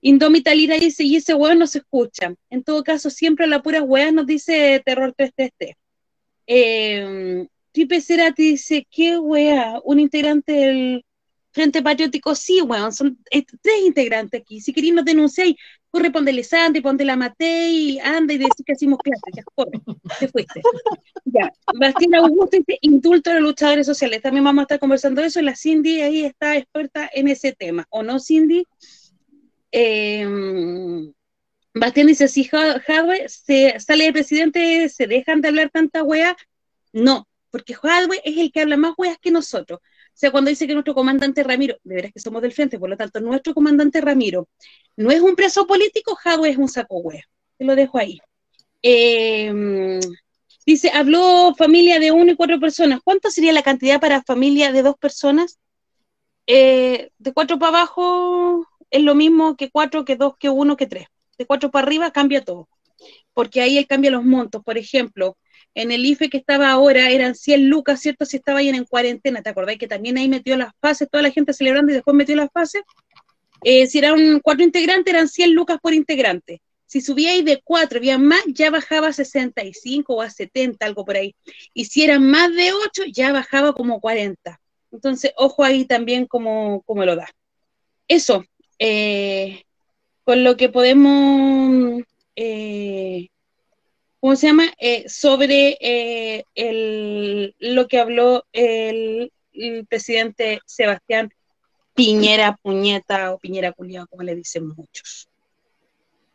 Indómita 0.00 0.54
Lira 0.54 0.78
dice, 0.78 1.04
y 1.04 1.16
ese 1.16 1.34
weón 1.34 1.58
no 1.58 1.66
se 1.66 1.78
escucha. 1.78 2.34
En 2.50 2.62
todo 2.62 2.84
caso, 2.84 3.10
siempre 3.10 3.46
la 3.46 3.62
pura 3.62 3.82
weá 3.82 4.12
nos 4.12 4.26
dice 4.26 4.80
Terror 4.84 5.12
333. 5.16 5.76
Eh, 6.46 7.46
Tripe 7.72 8.00
Cerati 8.00 8.50
dice, 8.52 8.86
¿qué 8.90 9.18
weá? 9.18 9.80
Un 9.84 10.00
integrante 10.00 10.52
del 10.52 11.04
Frente 11.56 11.80
Patriótico, 11.80 12.34
sí, 12.34 12.60
weón, 12.60 12.92
son 12.92 13.18
eh, 13.30 13.42
tres 13.62 13.80
integrantes 13.86 14.42
aquí. 14.42 14.60
Si 14.60 14.74
queréis 14.74 14.92
nos 14.92 15.06
denunciáis, 15.06 15.56
corre, 15.90 16.10
ponle 16.10 16.44
Santi, 16.44 16.82
ponte 16.82 17.02
la 17.02 17.16
Matei, 17.16 17.98
anda 17.98 18.34
y 18.34 18.36
decís 18.36 18.62
que 18.66 18.74
hacemos 18.74 18.98
clases, 18.98 19.22
ya, 19.34 19.42
corre, 19.54 19.80
te 20.20 20.28
fuiste. 20.28 20.60
Ya, 21.24 21.50
Bastián 21.80 22.14
Augusto 22.16 22.58
dice, 22.58 22.76
indulto 22.82 23.30
a 23.30 23.34
los 23.36 23.42
luchadores 23.42 23.86
sociales. 23.86 24.20
También 24.20 24.44
vamos 24.44 24.60
a 24.60 24.62
estar 24.64 24.78
conversando 24.78 25.22
de 25.22 25.28
eso, 25.28 25.40
la 25.40 25.56
Cindy 25.56 26.02
ahí 26.02 26.26
está 26.26 26.58
experta 26.58 27.08
en 27.10 27.28
ese 27.28 27.52
tema, 27.52 27.86
¿o 27.88 28.02
no, 28.02 28.20
Cindy? 28.20 28.66
Eh, 29.72 30.28
Bastián 31.72 32.06
dice, 32.06 32.28
si 32.28 32.50
se 33.28 33.80
sale 33.80 34.04
de 34.04 34.12
presidente, 34.12 34.90
¿se 34.90 35.06
dejan 35.06 35.40
de 35.40 35.48
hablar 35.48 35.70
tanta 35.70 36.02
wea? 36.02 36.36
No, 36.92 37.26
porque 37.50 37.72
Jadwe 37.72 38.20
es 38.24 38.36
el 38.36 38.52
que 38.52 38.60
habla 38.60 38.76
más 38.76 38.92
weas 38.98 39.16
que 39.16 39.30
nosotros. 39.30 39.80
Sea, 40.16 40.30
cuando 40.30 40.48
dice 40.48 40.66
que 40.66 40.72
nuestro 40.72 40.94
comandante 40.94 41.42
Ramiro, 41.42 41.76
de 41.84 41.94
veras 41.94 42.10
que 42.10 42.20
somos 42.20 42.40
del 42.40 42.52
frente, 42.52 42.78
por 42.78 42.88
lo 42.88 42.96
tanto, 42.96 43.20
nuestro 43.20 43.52
comandante 43.52 44.00
Ramiro 44.00 44.48
no 44.96 45.10
es 45.10 45.20
un 45.20 45.36
preso 45.36 45.66
político, 45.66 46.14
Jadwe 46.14 46.48
es 46.48 46.56
un 46.56 46.70
saco 46.70 46.96
wea. 47.00 47.22
Te 47.58 47.66
lo 47.66 47.76
dejo 47.76 47.98
ahí. 47.98 48.18
Eh, 48.82 50.00
dice, 50.64 50.90
habló 50.94 51.54
familia 51.54 52.00
de 52.00 52.12
uno 52.12 52.32
y 52.32 52.36
cuatro 52.36 52.58
personas. 52.58 53.00
¿Cuánto 53.04 53.30
sería 53.30 53.52
la 53.52 53.62
cantidad 53.62 54.00
para 54.00 54.22
familia 54.22 54.72
de 54.72 54.82
dos 54.82 54.96
personas? 54.96 55.58
Eh, 56.46 57.10
de 57.18 57.32
cuatro 57.34 57.58
para 57.58 57.76
abajo 57.76 58.66
es 58.90 59.02
lo 59.02 59.14
mismo 59.14 59.54
que 59.54 59.70
cuatro, 59.70 60.06
que 60.06 60.16
dos, 60.16 60.38
que 60.38 60.48
uno, 60.48 60.78
que 60.78 60.86
tres. 60.86 61.08
De 61.36 61.44
cuatro 61.44 61.70
para 61.70 61.86
arriba 61.86 62.10
cambia 62.10 62.42
todo. 62.42 62.70
Porque 63.34 63.60
ahí 63.60 63.76
él 63.76 63.86
cambia 63.86 64.10
los 64.10 64.24
montos. 64.24 64.64
Por 64.64 64.78
ejemplo, 64.78 65.36
en 65.76 65.92
el 65.92 66.04
IFE 66.04 66.30
que 66.30 66.38
estaba 66.38 66.70
ahora 66.70 67.10
eran 67.10 67.34
100 67.34 67.68
lucas, 67.68 68.00
¿cierto? 68.00 68.24
Si 68.24 68.38
estaba 68.38 68.60
ahí 68.60 68.70
en 68.70 68.84
cuarentena, 68.84 69.42
¿te 69.42 69.50
acordás 69.50 69.76
que 69.76 69.86
también 69.86 70.16
ahí 70.16 70.28
metió 70.28 70.56
las 70.56 70.72
fases, 70.80 71.08
toda 71.08 71.22
la 71.22 71.30
gente 71.30 71.52
celebrando 71.52 71.92
y 71.92 71.94
después 71.94 72.16
metió 72.16 72.34
las 72.34 72.50
fases? 72.52 72.82
Eh, 73.62 73.86
si 73.86 73.98
eran 73.98 74.40
cuatro 74.40 74.64
integrantes, 74.64 75.12
eran 75.12 75.28
100 75.28 75.52
lucas 75.52 75.78
por 75.80 75.92
integrante. 75.92 76.62
Si 76.86 77.00
subíais 77.00 77.44
de 77.44 77.60
cuatro, 77.62 77.98
había 77.98 78.16
más, 78.16 78.42
ya 78.46 78.70
bajaba 78.70 79.08
a 79.08 79.12
65 79.12 80.14
o 80.14 80.22
a 80.22 80.30
70, 80.30 80.86
algo 80.86 81.04
por 81.04 81.16
ahí. 81.16 81.34
Y 81.74 81.84
si 81.84 82.02
eran 82.04 82.26
más 82.26 82.54
de 82.54 82.72
ocho, 82.72 83.04
ya 83.12 83.32
bajaba 83.32 83.74
como 83.74 84.00
40. 84.00 84.58
Entonces, 84.90 85.32
ojo 85.36 85.62
ahí 85.62 85.84
también 85.84 86.26
como 86.26 86.82
lo 86.88 87.16
da. 87.16 87.28
Eso, 88.08 88.44
eh, 88.78 89.64
con 90.24 90.42
lo 90.42 90.56
que 90.56 90.68
podemos, 90.68 92.02
eh, 92.34 93.28
¿cómo 94.26 94.34
se 94.34 94.48
llama? 94.48 94.64
Eh, 94.80 95.08
sobre 95.08 95.78
eh, 95.80 96.44
el, 96.56 97.54
lo 97.60 97.86
que 97.86 98.00
habló 98.00 98.44
el, 98.52 99.30
presidente 99.88 100.58
Sebastián 100.66 101.30
Piñera 101.94 102.58
Puñeta 102.60 103.32
o 103.32 103.38
Piñera 103.38 103.70
Culiao, 103.70 104.08
como 104.08 104.24
le 104.24 104.34
dicen 104.34 104.66
muchos. 104.66 105.28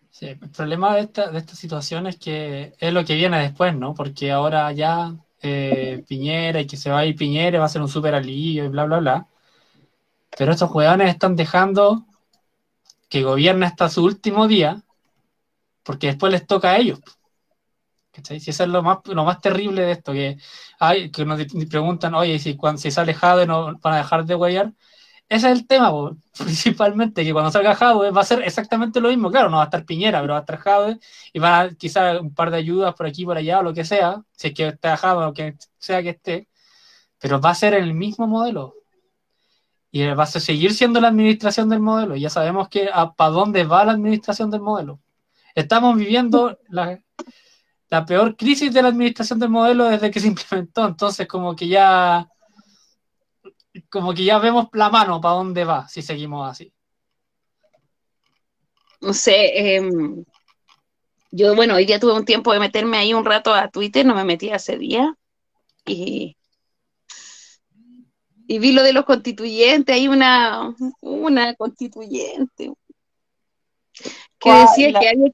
Sí, 0.09 0.27
el 0.27 0.39
problema 0.39 0.95
de 0.95 1.01
esta, 1.01 1.31
de 1.31 1.41
situación 1.41 2.07
es 2.07 2.15
que 2.15 2.73
es 2.79 2.93
lo 2.93 3.03
que 3.03 3.15
viene 3.15 3.41
después, 3.41 3.75
¿no? 3.75 3.93
Porque 3.93 4.31
ahora 4.31 4.71
ya 4.71 5.13
eh, 5.41 6.01
Piñera 6.07 6.61
y 6.61 6.67
que 6.67 6.77
se 6.77 6.89
va 6.89 6.99
a 6.99 7.05
ir 7.05 7.17
Piñera 7.17 7.59
va 7.59 7.65
a 7.65 7.69
ser 7.69 7.81
un 7.81 7.89
super 7.89 8.15
alivio 8.15 8.63
y 8.63 8.69
bla, 8.69 8.85
bla, 8.85 8.99
bla. 8.99 9.27
Pero 10.37 10.53
estos 10.53 10.69
jugadores 10.69 11.09
están 11.09 11.35
dejando 11.35 12.05
que 13.09 13.23
gobierne 13.23 13.65
hasta 13.65 13.89
su 13.89 14.05
último 14.05 14.47
día 14.47 14.81
porque 15.83 16.07
después 16.07 16.31
les 16.31 16.47
toca 16.47 16.71
a 16.71 16.77
ellos. 16.77 17.01
¿Cachai? 18.11 18.39
Si 18.39 18.49
eso 18.49 18.63
es 18.63 18.69
lo 18.69 18.83
más, 18.83 18.99
lo 19.05 19.23
más 19.23 19.39
terrible 19.39 19.83
de 19.83 19.91
esto, 19.93 20.11
que, 20.13 20.37
hay, 20.79 21.11
que 21.11 21.25
nos 21.25 21.39
preguntan, 21.69 22.13
oye, 22.15 22.39
si, 22.39 22.55
cuando, 22.57 22.81
si 22.81 22.91
sale 22.91 23.13
Jade 23.13 23.45
no 23.47 23.77
van 23.79 23.93
a 23.93 23.97
dejar 23.97 24.25
de 24.25 24.35
guayar. 24.35 24.73
Ese 25.31 25.49
es 25.49 25.59
el 25.59 25.65
tema, 25.67 25.91
principalmente, 26.37 27.23
que 27.23 27.31
cuando 27.31 27.51
salga 27.51 27.73
Jadwe 27.73 28.11
va 28.11 28.21
a 28.21 28.25
ser 28.25 28.41
exactamente 28.43 28.99
lo 28.99 29.07
mismo. 29.09 29.31
Claro, 29.31 29.49
no 29.49 29.57
va 29.57 29.63
a 29.63 29.65
estar 29.67 29.85
Piñera, 29.85 30.19
pero 30.21 30.33
va 30.33 30.39
a 30.39 30.41
estar 30.41 30.57
Jadwe 30.59 30.99
y 31.31 31.39
van 31.39 31.67
a 31.67 31.75
quizás 31.75 32.19
un 32.19 32.33
par 32.33 32.51
de 32.51 32.57
ayudas 32.57 32.93
por 32.95 33.05
aquí, 33.07 33.23
por 33.25 33.37
allá, 33.37 33.59
o 33.59 33.63
lo 33.63 33.73
que 33.73 33.85
sea, 33.85 34.21
si 34.33 34.49
es 34.49 34.53
que 34.53 34.67
está 34.67 34.97
Jadwe 34.97 35.25
o 35.25 35.33
que 35.33 35.55
sea 35.79 36.03
que 36.03 36.09
esté, 36.09 36.49
pero 37.19 37.39
va 37.39 37.51
a 37.51 37.55
ser 37.55 37.73
el 37.75 37.93
mismo 37.93 38.27
modelo. 38.27 38.75
Y 39.91 40.05
va 40.07 40.23
a 40.23 40.27
seguir 40.27 40.73
siendo 40.73 40.99
la 41.01 41.09
administración 41.09 41.69
del 41.69 41.79
modelo. 41.81 42.15
Ya 42.17 42.29
sabemos 42.29 42.69
que 42.69 42.89
para 43.17 43.31
dónde 43.31 43.63
va 43.65 43.85
la 43.85 43.93
administración 43.93 44.51
del 44.51 44.61
modelo. 44.61 44.99
Estamos 45.55 45.97
viviendo 45.97 46.57
la, 46.69 46.99
la 47.91 48.05
peor 48.05 48.35
crisis 48.37 48.73
de 48.73 48.81
la 48.81 48.87
administración 48.87 49.37
del 49.37 49.49
modelo 49.49 49.85
desde 49.85 50.09
que 50.09 50.19
se 50.19 50.27
implementó. 50.27 50.87
Entonces, 50.87 51.27
como 51.27 51.55
que 51.55 51.67
ya 51.67 52.27
como 53.89 54.13
que 54.13 54.23
ya 54.23 54.39
vemos 54.39 54.67
la 54.73 54.89
mano 54.89 55.21
para 55.21 55.35
dónde 55.35 55.63
va 55.65 55.87
si 55.87 56.01
seguimos 56.01 56.49
así. 56.49 56.73
No 59.01 59.13
sé, 59.13 59.75
eh, 59.75 59.89
yo, 61.31 61.55
bueno, 61.55 61.75
hoy 61.75 61.85
día 61.85 61.99
tuve 61.99 62.13
un 62.13 62.25
tiempo 62.25 62.53
de 62.53 62.59
meterme 62.59 62.97
ahí 62.97 63.13
un 63.13 63.25
rato 63.25 63.53
a 63.53 63.69
Twitter, 63.69 64.05
no 64.05 64.13
me 64.13 64.23
metí 64.23 64.51
hace 64.51 64.77
día, 64.77 65.15
y, 65.85 66.37
y 68.47 68.59
vi 68.59 68.73
lo 68.73 68.83
de 68.83 68.93
los 68.93 69.05
constituyentes, 69.05 69.95
hay 69.95 70.07
una, 70.07 70.75
una 70.99 71.55
constituyente 71.55 72.71
que 74.37 74.53
decía 74.53 74.99
que 74.99 75.09
había, 75.09 75.31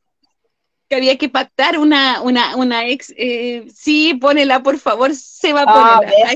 que 0.88 0.95
había 0.95 1.17
que 1.17 1.29
pactar 1.29 1.77
una, 1.77 2.21
una, 2.21 2.55
una 2.55 2.88
ex, 2.88 3.13
eh, 3.17 3.65
sí, 3.73 4.13
ponela 4.15 4.63
por 4.63 4.79
favor, 4.79 5.13
se 5.15 5.53
va 5.53 5.63
a 5.63 5.99
poner. 6.01 6.13
Ah, 6.25 6.33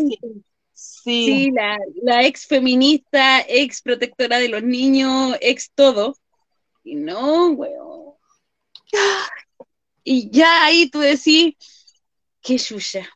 sí. 0.74 1.04
Sí, 1.04 1.52
la, 1.52 1.80
la, 2.04 2.26
ex 2.26 2.46
feminista, 2.46 3.42
ex 3.48 3.82
protectora 3.82 4.38
de 4.40 4.50
los 4.50 4.62
niños, 4.62 5.36
ex 5.42 5.72
todo. 5.74 6.16
Y 6.84 6.96
no, 6.96 7.50
weón. 7.50 8.14
Y 10.04 10.30
ya 10.30 10.66
ahí 10.66 10.90
tú 10.90 11.00
decís, 11.00 11.56
qué 12.42 12.58
chucha. 12.58 13.08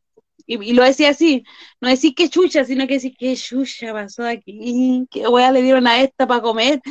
Y, 0.47 0.63
y, 0.63 0.73
lo 0.73 0.83
decía 0.83 1.09
así, 1.09 1.43
no 1.81 1.89
decís 1.89 2.13
qué 2.15 2.29
chucha, 2.29 2.65
sino 2.65 2.85
que 2.87 2.95
decís 2.95 3.15
qué 3.17 3.35
chucha 3.35 3.93
pasó 3.93 4.23
aquí, 4.25 5.07
qué 5.09 5.27
weá 5.27 5.51
le 5.51 5.63
dieron 5.63 5.87
a 5.87 6.01
esta 6.01 6.27
para 6.27 6.41
comer. 6.41 6.81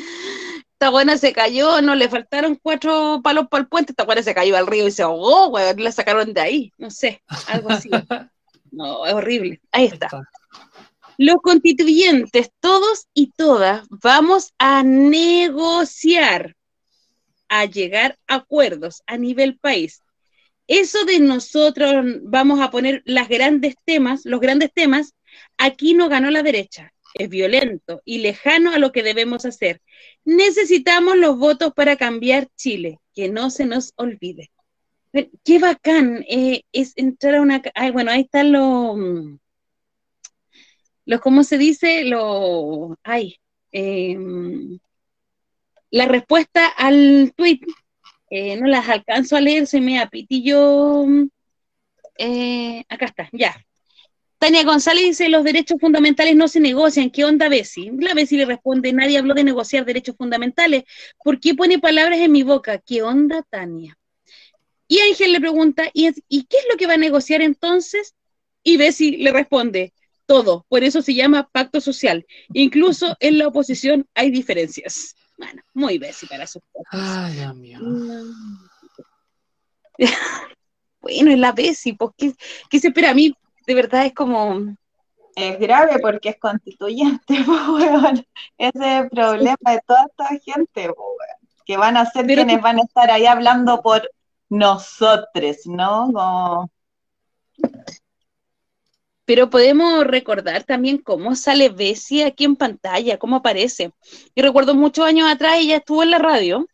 Esta 0.85 0.91
buena 0.91 1.17
se 1.17 1.33
cayó, 1.33 1.81
no 1.81 1.95
le 1.95 2.11
faltaron 2.11 2.57
cuatro 2.63 3.23
palos 3.25 3.49
para 3.49 3.63
el 3.63 3.69
puente, 3.69 3.93
esta 3.93 4.05
buena 4.05 4.23
se 4.23 4.35
cayó 4.35 4.55
al 4.55 4.67
río 4.67 4.87
y 4.87 4.91
se 4.91 5.03
ahogó, 5.03 5.49
weón, 5.49 5.83
la 5.83 5.91
sacaron 5.91 6.35
de 6.35 6.41
ahí, 6.43 6.73
no 6.77 6.91
sé, 6.91 7.23
algo 7.49 7.71
así. 7.71 7.89
No, 8.71 9.07
es 9.07 9.15
horrible. 9.15 9.61
Ahí 9.71 9.85
está. 9.85 10.11
Los 11.17 11.37
constituyentes, 11.37 12.51
todos 12.59 13.07
y 13.15 13.31
todas, 13.31 13.87
vamos 13.89 14.53
a 14.59 14.83
negociar, 14.83 16.57
a 17.49 17.67
llegar 17.67 18.19
a 18.27 18.35
acuerdos 18.35 19.05
a 19.07 19.17
nivel 19.17 19.57
país. 19.59 20.03
Eso 20.67 21.05
de 21.05 21.21
nosotros 21.21 22.05
vamos 22.23 22.61
a 22.61 22.73
poner 22.73 23.01
las 23.07 23.29
grandes 23.29 23.77
temas, 23.85 24.25
los 24.25 24.41
grandes 24.41 24.73
temas, 24.75 25.15
aquí 25.57 25.95
no 25.95 26.09
ganó 26.09 26.31
la 26.31 26.43
derecha. 26.43 26.93
Es 27.15 27.29
violento 27.29 28.03
y 28.05 28.19
lejano 28.19 28.73
a 28.73 28.79
lo 28.79 28.93
que 28.93 29.03
debemos 29.03 29.47
hacer. 29.47 29.81
Necesitamos 30.25 31.17
los 31.17 31.39
votos 31.39 31.73
para 31.75 31.97
cambiar 31.97 32.49
Chile, 32.57 33.01
que 33.15 33.29
no 33.29 33.51
se 33.51 33.67
nos 33.67 33.93
olvide. 33.97 34.51
Qué 35.45 35.59
bacán 35.59 36.25
eh, 36.29 36.63
es 36.73 36.93
entrar 36.97 37.37
a 37.37 37.41
una... 37.41 37.63
Ay, 37.75 37.93
bueno, 37.93 38.11
ahí 38.11 38.23
están 38.23 38.53
los 38.53 38.99
los, 41.07 41.21
¿cómo 41.21 41.45
se 41.45 41.59
dice? 41.59 42.05
Los, 42.05 42.97
ay, 43.03 43.37
em, 43.73 44.79
la 45.91 46.07
respuesta 46.07 46.67
al 46.69 47.33
tweet, 47.37 47.61
eh, 48.31 48.57
no 48.57 48.67
las 48.67 48.89
alcanzo 48.89 49.37
a 49.37 49.41
leer, 49.41 49.67
soy 49.67 49.81
me 49.81 50.01
apitillo. 50.01 51.05
Eh, 52.19 52.85
acá 52.89 53.07
está, 53.07 53.29
ya. 53.33 53.55
Tania 54.45 54.63
González 54.63 55.05
dice, 55.05 55.31
los 55.31 55.43
derechos 55.43 55.81
fundamentales 55.81 56.37
no 56.37 56.49
se 56.49 56.61
negocian. 56.61 57.09
¿Qué 57.09 57.25
onda, 57.25 57.49
Bessie? 57.49 57.91
La 57.99 58.13
Bessie 58.13 58.37
le 58.37 58.45
responde, 58.45 58.93
nadie 58.93 59.17
habló 59.17 59.33
de 59.33 59.43
negociar 59.43 59.87
derechos 59.87 60.17
fundamentales. 60.19 60.85
¿Por 61.25 61.41
qué 61.41 61.55
pone 61.55 61.79
palabras 61.79 62.19
en 62.19 62.31
mi 62.31 62.43
boca? 62.43 62.77
¿Qué 62.77 63.01
onda, 63.01 63.43
Tania? 63.49 63.97
Y 64.87 64.99
Ángel 64.99 65.33
le 65.33 65.41
pregunta, 65.41 65.85
¿y, 65.95 66.11
¿y 66.29 66.45
qué 66.45 66.59
es 66.59 66.67
lo 66.71 66.77
que 66.77 66.87
va 66.87 66.93
a 66.93 66.99
negociar 66.99 67.41
entonces? 67.41 68.15
Y 68.63 68.77
Bessie 68.77 69.17
le 69.17 69.33
responde, 69.33 69.95
todo. 70.27 70.67
Por 70.69 70.85
eso 70.85 71.01
se 71.01 71.15
llama 71.15 71.49
pacto 71.51 71.81
social. 71.81 72.27
Incluso 72.53 73.17
en 73.21 73.39
la 73.39 73.49
oposición 73.49 74.07
hay 74.13 74.31
diferencias. 74.31 75.17
Bueno, 75.39 75.63
muy 75.73 75.97
Bessie 75.97 76.29
para 76.29 76.47
sus 76.47 76.61
Ay, 76.91 77.33
Dios 77.33 77.57
mío. 77.57 77.79
bueno, 81.01 81.31
es 81.31 81.39
la 81.39 81.53
Bessie, 81.53 81.97
pues, 81.97 82.11
¿qué, 82.19 82.35
¿qué, 82.69 82.79
se 82.79 82.89
espera? 82.89 83.09
A 83.09 83.15
mí, 83.15 83.35
de 83.67 83.75
verdad, 83.75 84.07
es 84.07 84.15
como... 84.15 84.77
Es 85.37 85.59
grave 85.59 85.99
porque 85.99 86.29
es 86.29 86.39
constituyente, 86.39 87.37
pues, 87.47 88.25
Ese 88.57 88.79
es 88.79 89.03
el 89.03 89.11
problema 89.11 89.57
de 89.67 89.81
toda 89.85 90.07
esta 90.09 90.29
gente, 90.29 90.93
pues, 90.95 91.55
Que 91.67 91.77
van 91.77 91.97
a 91.97 92.07
ser 92.07 92.27
quienes 92.27 92.61
van 92.61 92.79
a 92.79 92.83
estar 92.83 93.11
ahí 93.11 93.27
hablando 93.27 93.83
por 93.83 94.09
nosotros, 94.49 95.57
¿no? 95.67 96.11
Como 96.13 96.71
pero 99.25 99.49
podemos 99.49 100.05
recordar 100.05 100.65
también 100.65 100.99
cómo 100.99 101.35
sale 101.35 101.71
Bessie 101.71 102.25
aquí 102.25 102.45
en 102.45 102.57
pantalla, 102.57 103.19
cómo 103.19 103.37
aparece. 103.37 103.93
Y 104.35 104.43
recuerdo 104.43 104.75
muchos 104.75 105.07
años 105.07 105.31
atrás, 105.31 105.57
ella 105.59 105.77
estuvo 105.77 106.03
en 106.03 106.11
la 106.11 106.19
radio 106.19 106.67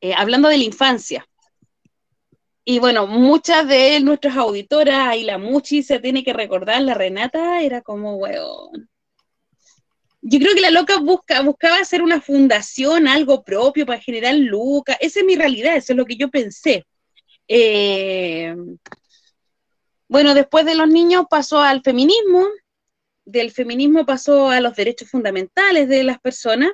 eh, 0.00 0.14
hablando 0.14 0.48
de 0.48 0.58
la 0.58 0.64
infancia. 0.64 1.27
Y 2.70 2.80
bueno, 2.80 3.06
muchas 3.06 3.66
de 3.66 3.98
nuestras 4.00 4.36
auditoras, 4.36 5.16
y 5.16 5.22
la 5.22 5.38
Muchi 5.38 5.82
se 5.82 6.00
tiene 6.00 6.22
que 6.22 6.34
recordar, 6.34 6.82
la 6.82 6.92
Renata 6.92 7.62
era 7.62 7.80
como, 7.80 8.16
weón. 8.16 8.90
Yo 10.20 10.38
creo 10.38 10.52
que 10.52 10.60
la 10.60 10.70
loca 10.70 10.98
busca, 10.98 11.40
buscaba 11.40 11.78
hacer 11.78 12.02
una 12.02 12.20
fundación, 12.20 13.08
algo 13.08 13.42
propio 13.42 13.86
para 13.86 14.02
generar 14.02 14.34
lucas. 14.34 14.98
Esa 15.00 15.20
es 15.20 15.24
mi 15.24 15.34
realidad, 15.34 15.76
eso 15.76 15.94
es 15.94 15.96
lo 15.96 16.04
que 16.04 16.16
yo 16.16 16.28
pensé. 16.28 16.84
Eh, 17.48 18.54
bueno, 20.06 20.34
después 20.34 20.66
de 20.66 20.74
los 20.74 20.88
niños 20.88 21.24
pasó 21.30 21.60
al 21.62 21.80
feminismo, 21.80 22.48
del 23.24 23.50
feminismo 23.50 24.04
pasó 24.04 24.50
a 24.50 24.60
los 24.60 24.76
derechos 24.76 25.08
fundamentales 25.08 25.88
de 25.88 26.04
las 26.04 26.20
personas, 26.20 26.72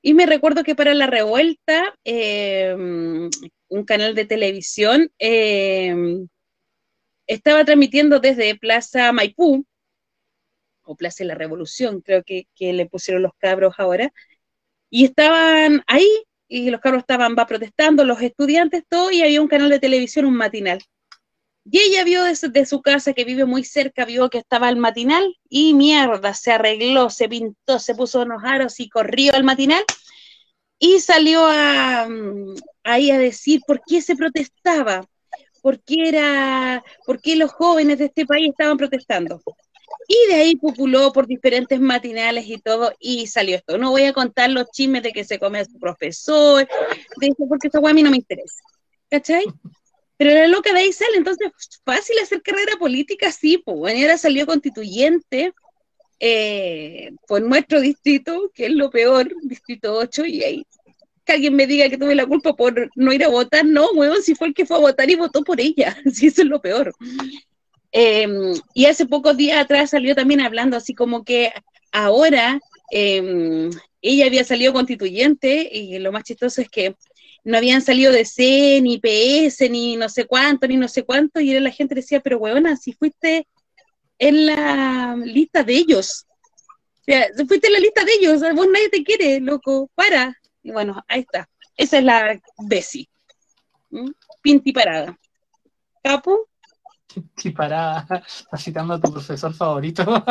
y 0.00 0.14
me 0.14 0.24
recuerdo 0.24 0.64
que 0.64 0.74
para 0.74 0.94
la 0.94 1.06
revuelta, 1.06 1.94
em, 2.02 3.28
un 3.68 3.84
canal 3.84 4.14
de 4.14 4.24
televisión 4.24 5.10
em, 5.18 6.28
estaba 7.26 7.64
transmitiendo 7.64 8.20
desde 8.20 8.58
Plaza 8.58 9.12
Maipú, 9.12 9.64
o 10.82 10.96
Plaza 10.96 11.24
de 11.24 11.28
la 11.28 11.34
Revolución, 11.34 12.00
creo 12.00 12.22
que, 12.24 12.48
que 12.54 12.72
le 12.72 12.86
pusieron 12.86 13.22
los 13.22 13.32
cabros 13.38 13.74
ahora, 13.78 14.12
y 14.90 15.04
estaban 15.04 15.82
ahí, 15.86 16.08
y 16.48 16.70
los 16.70 16.80
cabros 16.80 17.00
estaban 17.00 17.36
va 17.38 17.46
protestando, 17.46 18.04
los 18.04 18.22
estudiantes, 18.22 18.84
todo, 18.88 19.10
y 19.10 19.22
había 19.22 19.42
un 19.42 19.48
canal 19.48 19.68
de 19.68 19.78
televisión, 19.78 20.24
un 20.24 20.34
matinal. 20.34 20.80
Y 21.70 21.78
ella 21.80 22.04
vio 22.04 22.24
desde 22.24 22.64
su 22.64 22.80
casa, 22.80 23.12
que 23.12 23.24
vive 23.24 23.44
muy 23.44 23.62
cerca, 23.62 24.06
vio 24.06 24.30
que 24.30 24.38
estaba 24.38 24.70
el 24.70 24.76
matinal 24.76 25.36
y 25.50 25.74
mierda, 25.74 26.32
se 26.32 26.52
arregló, 26.52 27.10
se 27.10 27.28
pintó, 27.28 27.78
se 27.78 27.94
puso 27.94 28.22
unos 28.22 28.42
aros 28.42 28.80
y 28.80 28.88
corrió 28.88 29.34
al 29.34 29.44
matinal 29.44 29.84
y 30.78 31.00
salió 31.00 31.46
a, 31.46 32.06
mm, 32.08 32.54
ahí 32.84 33.10
a 33.10 33.18
decir 33.18 33.60
por 33.66 33.80
qué 33.86 34.00
se 34.00 34.16
protestaba, 34.16 35.06
por 35.62 35.82
qué, 35.82 36.08
era, 36.08 36.84
por 37.04 37.20
qué 37.20 37.36
los 37.36 37.52
jóvenes 37.52 37.98
de 37.98 38.06
este 38.06 38.26
país 38.26 38.50
estaban 38.50 38.76
protestando. 38.76 39.42
Y 40.06 40.32
de 40.32 40.34
ahí 40.34 40.56
populó 40.56 41.12
por 41.12 41.26
diferentes 41.26 41.80
matinales 41.80 42.46
y 42.46 42.58
todo, 42.58 42.92
y 42.98 43.26
salió 43.26 43.56
esto. 43.56 43.76
No 43.76 43.90
voy 43.90 44.04
a 44.04 44.12
contar 44.12 44.50
los 44.50 44.70
chismes 44.70 45.02
de 45.02 45.12
que 45.12 45.24
se 45.24 45.38
come 45.38 45.60
a 45.60 45.64
su 45.64 45.78
profesor, 45.78 46.66
de 47.16 47.26
eso, 47.26 47.46
porque 47.48 47.68
esa 47.68 47.78
a 47.78 47.92
mí 47.92 48.02
no 48.02 48.10
me 48.10 48.16
interesa. 48.16 48.62
¿Cachai? 49.10 49.44
Pero 50.16 50.32
la 50.32 50.48
loca 50.48 50.72
de 50.72 50.80
ahí 50.80 50.92
sale, 50.92 51.16
entonces 51.16 51.50
fácil 51.84 52.18
hacer 52.18 52.42
carrera 52.42 52.76
política, 52.78 53.30
sí, 53.32 53.58
pues 53.58 53.94
ahora 54.00 54.18
salió 54.18 54.46
constituyente 54.46 55.52
eh, 56.20 57.12
por 57.26 57.42
nuestro 57.42 57.80
distrito, 57.80 58.50
que 58.54 58.66
es 58.66 58.72
lo 58.72 58.90
peor, 58.90 59.32
distrito 59.42 59.94
8, 59.94 60.26
y 60.26 60.42
ahí 60.42 60.66
que 61.24 61.34
alguien 61.34 61.54
me 61.54 61.66
diga 61.66 61.90
que 61.90 61.98
tuve 61.98 62.14
la 62.14 62.26
culpa 62.26 62.56
por 62.56 62.90
no 62.96 63.12
ir 63.12 63.22
a 63.22 63.28
votar, 63.28 63.64
no, 63.64 63.90
weón, 63.90 64.22
si 64.22 64.34
fue 64.34 64.48
el 64.48 64.54
que 64.54 64.64
fue 64.64 64.78
a 64.78 64.80
votar 64.80 65.10
y 65.10 65.14
votó 65.14 65.42
por 65.42 65.60
ella, 65.60 65.96
si 66.12 66.28
eso 66.28 66.42
es 66.42 66.48
lo 66.48 66.60
peor. 66.60 66.94
Em, 67.92 68.54
y 68.74 68.86
hace 68.86 69.06
pocos 69.06 69.36
días 69.36 69.58
atrás 69.58 69.90
salió 69.90 70.14
también 70.14 70.40
hablando 70.40 70.76
así 70.76 70.94
como 70.94 71.24
que 71.24 71.52
ahora 71.92 72.60
em, 72.90 73.70
ella 74.02 74.26
había 74.26 74.44
salido 74.44 74.72
constituyente 74.72 75.68
y 75.72 75.98
lo 75.98 76.12
más 76.12 76.24
chistoso 76.24 76.60
es 76.62 76.68
que 76.68 76.94
no 77.44 77.56
habían 77.56 77.82
salido 77.82 78.12
de 78.12 78.24
C, 78.24 78.80
ni 78.82 78.98
PS, 78.98 79.68
ni 79.70 79.96
no 79.96 80.08
sé 80.08 80.26
cuánto, 80.26 80.66
ni 80.66 80.76
no 80.76 80.88
sé 80.88 81.02
cuánto, 81.04 81.40
y 81.40 81.58
la 81.58 81.70
gente 81.70 81.94
decía, 81.94 82.20
pero 82.20 82.38
weona, 82.38 82.76
si 82.76 82.92
fuiste 82.92 83.46
en 84.18 84.46
la 84.46 85.16
lista 85.16 85.62
de 85.62 85.74
ellos, 85.74 86.26
o 87.00 87.04
sea, 87.04 87.26
fuiste 87.46 87.68
en 87.68 87.72
la 87.72 87.78
lista 87.78 88.04
de 88.04 88.12
ellos, 88.20 88.40
vos 88.54 88.66
nadie 88.72 88.88
te 88.90 89.02
quiere, 89.02 89.40
loco, 89.40 89.90
para. 89.94 90.36
Y 90.62 90.70
bueno, 90.70 91.02
ahí 91.08 91.20
está. 91.20 91.48
Esa 91.76 91.98
es 91.98 92.04
la 92.04 92.40
Bessie. 92.58 93.08
Pinti 94.42 94.72
parada. 94.72 95.16
Capo. 96.02 96.48
Pinti 97.06 97.50
parada. 97.50 98.06
Estás 98.26 98.62
citando 98.62 98.94
a 98.94 99.00
tu 99.00 99.10
profesor 99.12 99.54
favorito. 99.54 100.04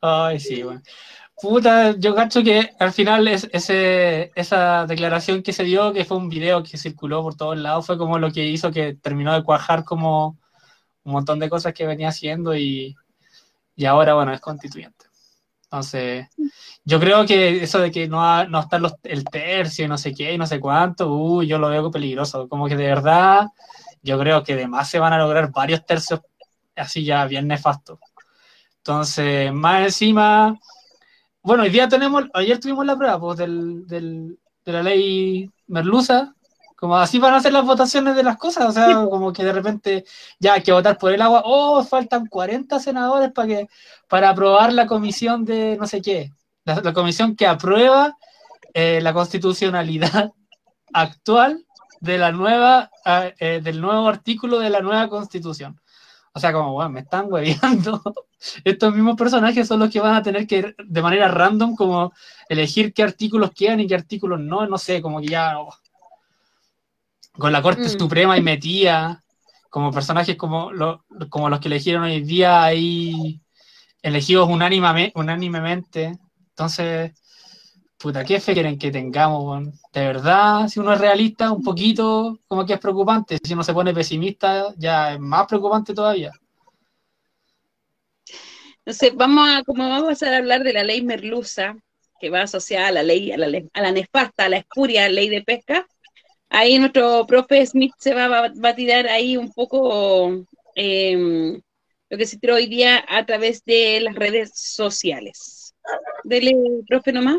Ay, 0.00 0.40
sí, 0.40 0.62
bueno. 0.62 0.80
Puta, 1.40 1.94
yo 1.96 2.14
cacho 2.14 2.42
que 2.42 2.70
al 2.80 2.92
final 2.92 3.28
es, 3.28 3.48
ese, 3.52 4.32
esa 4.34 4.86
declaración 4.86 5.42
que 5.42 5.52
se 5.52 5.62
dio, 5.62 5.92
que 5.92 6.04
fue 6.04 6.16
un 6.16 6.28
video 6.28 6.64
que 6.64 6.76
circuló 6.78 7.22
por 7.22 7.36
todos 7.36 7.56
lados, 7.56 7.86
fue 7.86 7.96
como 7.96 8.18
lo 8.18 8.32
que 8.32 8.44
hizo 8.46 8.72
que 8.72 8.94
terminó 8.94 9.34
de 9.34 9.44
cuajar 9.44 9.84
como 9.84 10.38
un 11.08 11.14
montón 11.14 11.38
de 11.38 11.48
cosas 11.50 11.74
que 11.74 11.86
venía 11.86 12.08
haciendo 12.08 12.54
y, 12.56 12.96
y 13.76 13.84
ahora, 13.86 14.14
bueno, 14.14 14.32
es 14.32 14.40
constituyente. 14.40 15.06
Entonces, 15.64 16.28
yo 16.84 17.00
creo 17.00 17.26
que 17.26 17.62
eso 17.62 17.78
de 17.80 17.90
que 17.90 18.08
no, 18.08 18.46
no 18.48 18.60
está 18.60 18.78
los, 18.78 18.94
el 19.02 19.24
tercio 19.24 19.84
y 19.84 19.88
no 19.88 19.98
sé 19.98 20.14
qué 20.14 20.32
y 20.32 20.38
no 20.38 20.46
sé 20.46 20.60
cuánto, 20.60 21.12
uh, 21.12 21.42
yo 21.42 21.58
lo 21.58 21.68
veo 21.68 21.90
peligroso. 21.90 22.48
Como 22.48 22.66
que 22.66 22.76
de 22.76 22.86
verdad, 22.86 23.48
yo 24.02 24.18
creo 24.18 24.42
que 24.42 24.54
además 24.54 24.88
se 24.88 24.98
van 24.98 25.12
a 25.12 25.18
lograr 25.18 25.50
varios 25.52 25.84
tercios 25.84 26.20
así 26.76 27.04
ya 27.04 27.26
bien 27.26 27.48
nefastos. 27.48 27.98
Entonces, 28.78 29.52
más 29.52 29.84
encima 29.84 30.58
bueno, 31.48 31.62
hoy 31.62 31.70
día 31.70 31.88
tenemos, 31.88 32.24
ayer 32.34 32.58
tuvimos 32.58 32.84
la 32.84 32.94
prueba 32.94 33.18
pues, 33.18 33.38
del, 33.38 33.86
del, 33.86 34.38
de 34.66 34.72
la 34.72 34.82
ley 34.82 35.50
Merluza, 35.68 36.34
como 36.78 36.96
así 36.96 37.18
van 37.18 37.34
a 37.34 37.40
ser 37.40 37.52
las 37.52 37.64
votaciones 37.64 38.14
de 38.14 38.22
las 38.22 38.36
cosas, 38.36 38.68
o 38.68 38.72
sea, 38.72 38.94
como 38.94 39.32
que 39.32 39.42
de 39.42 39.52
repente 39.52 40.04
ya 40.38 40.54
hay 40.54 40.62
que 40.62 40.70
votar 40.70 40.96
por 40.96 41.12
el 41.12 41.20
agua, 41.20 41.42
oh, 41.44 41.82
faltan 41.82 42.26
40 42.26 42.78
senadores 42.78 43.32
para 43.32 43.48
que 43.48 43.68
para 44.06 44.30
aprobar 44.30 44.72
la 44.72 44.86
comisión 44.86 45.44
de 45.44 45.76
no 45.76 45.88
sé 45.88 46.00
qué, 46.00 46.32
la, 46.64 46.92
comisión 46.92 47.34
que 47.34 47.48
aprueba 47.48 48.16
eh, 48.74 49.00
la 49.02 49.12
constitucionalidad 49.12 50.30
actual 50.92 51.66
de 52.00 52.16
la 52.16 52.30
nueva, 52.30 52.92
ah, 53.04 53.26
eh, 53.40 53.60
del 53.60 53.80
nuevo 53.80 54.06
artículo 54.08 54.60
de 54.60 54.70
la 54.70 54.80
nueva 54.80 55.08
constitución. 55.08 55.80
O 56.32 56.38
sea, 56.38 56.52
como, 56.52 56.74
bueno, 56.74 56.90
me 56.90 57.00
están 57.00 57.26
hueveando. 57.28 58.00
Estos 58.64 58.94
mismos 58.94 59.16
personajes 59.16 59.66
son 59.66 59.80
los 59.80 59.90
que 59.90 59.98
van 59.98 60.14
a 60.14 60.22
tener 60.22 60.46
que, 60.46 60.76
de 60.78 61.02
manera 61.02 61.26
random, 61.26 61.74
como 61.74 62.12
elegir 62.48 62.92
qué 62.94 63.02
artículos 63.02 63.50
quedan 63.50 63.80
y 63.80 63.88
qué 63.88 63.96
artículos 63.96 64.38
no, 64.38 64.64
no 64.66 64.78
sé, 64.78 65.02
como 65.02 65.20
que 65.20 65.26
ya... 65.26 65.58
oh. 65.58 65.74
Con 67.38 67.52
la 67.52 67.62
Corte 67.62 67.82
Mm. 67.84 67.98
Suprema 67.98 68.36
y 68.36 68.42
metía 68.42 69.22
como 69.70 69.92
personajes 69.92 70.36
como, 70.36 70.72
lo- 70.72 71.04
como 71.30 71.48
los 71.48 71.60
que 71.60 71.68
elegieron 71.68 72.02
hoy 72.04 72.22
día 72.22 72.62
ahí 72.64 73.40
elegidos 74.02 74.48
unánimame- 74.48 75.12
unánimemente. 75.14 76.18
Entonces, 76.50 77.12
puta, 77.98 78.24
¿qué 78.24 78.40
fe 78.40 78.54
quieren 78.54 78.78
que 78.78 78.90
tengamos? 78.90 79.64
De 79.92 80.00
verdad, 80.06 80.68
si 80.68 80.80
uno 80.80 80.92
es 80.92 81.00
realista, 81.00 81.52
un 81.52 81.62
poquito 81.62 82.38
como 82.48 82.64
que 82.66 82.74
es 82.74 82.80
preocupante. 82.80 83.38
Si 83.42 83.52
uno 83.54 83.62
se 83.62 83.74
pone 83.74 83.92
pesimista, 83.94 84.74
ya 84.76 85.12
es 85.14 85.20
más 85.20 85.46
preocupante 85.46 85.94
todavía. 85.94 86.32
Entonces, 88.78 89.14
vamos 89.14 89.48
a, 89.48 89.62
como 89.64 89.88
vamos 89.88 90.04
a 90.04 90.08
pasar 90.08 90.32
a 90.34 90.38
hablar 90.38 90.62
de 90.62 90.72
la 90.72 90.82
ley 90.84 91.02
merluza, 91.02 91.76
que 92.20 92.30
va 92.30 92.42
asociada 92.42 92.88
a 92.88 92.92
la 92.92 93.02
ley, 93.02 93.30
a 93.32 93.36
la, 93.36 93.46
ley- 93.46 93.68
a 93.74 93.80
la 93.82 93.92
nefasta, 93.92 94.46
a 94.46 94.48
la 94.48 94.56
espuria 94.58 95.08
ley 95.08 95.28
de 95.28 95.42
pesca. 95.42 95.86
Ahí 96.50 96.78
nuestro 96.78 97.26
profe 97.26 97.64
Smith 97.66 97.92
se 97.98 98.14
va, 98.14 98.46
a 98.46 98.74
tirar 98.74 99.06
ahí 99.08 99.36
un 99.36 99.52
poco 99.52 100.44
em, 100.74 101.60
lo 102.10 102.18
que 102.18 102.26
se 102.26 102.38
tiró 102.38 102.54
hoy 102.56 102.66
día 102.66 103.04
a 103.08 103.24
través 103.26 103.64
de 103.64 104.00
las 104.00 104.14
redes 104.14 104.52
sociales. 104.54 105.74
Dele, 106.24 106.54
profe, 106.88 107.12
nomás. 107.12 107.38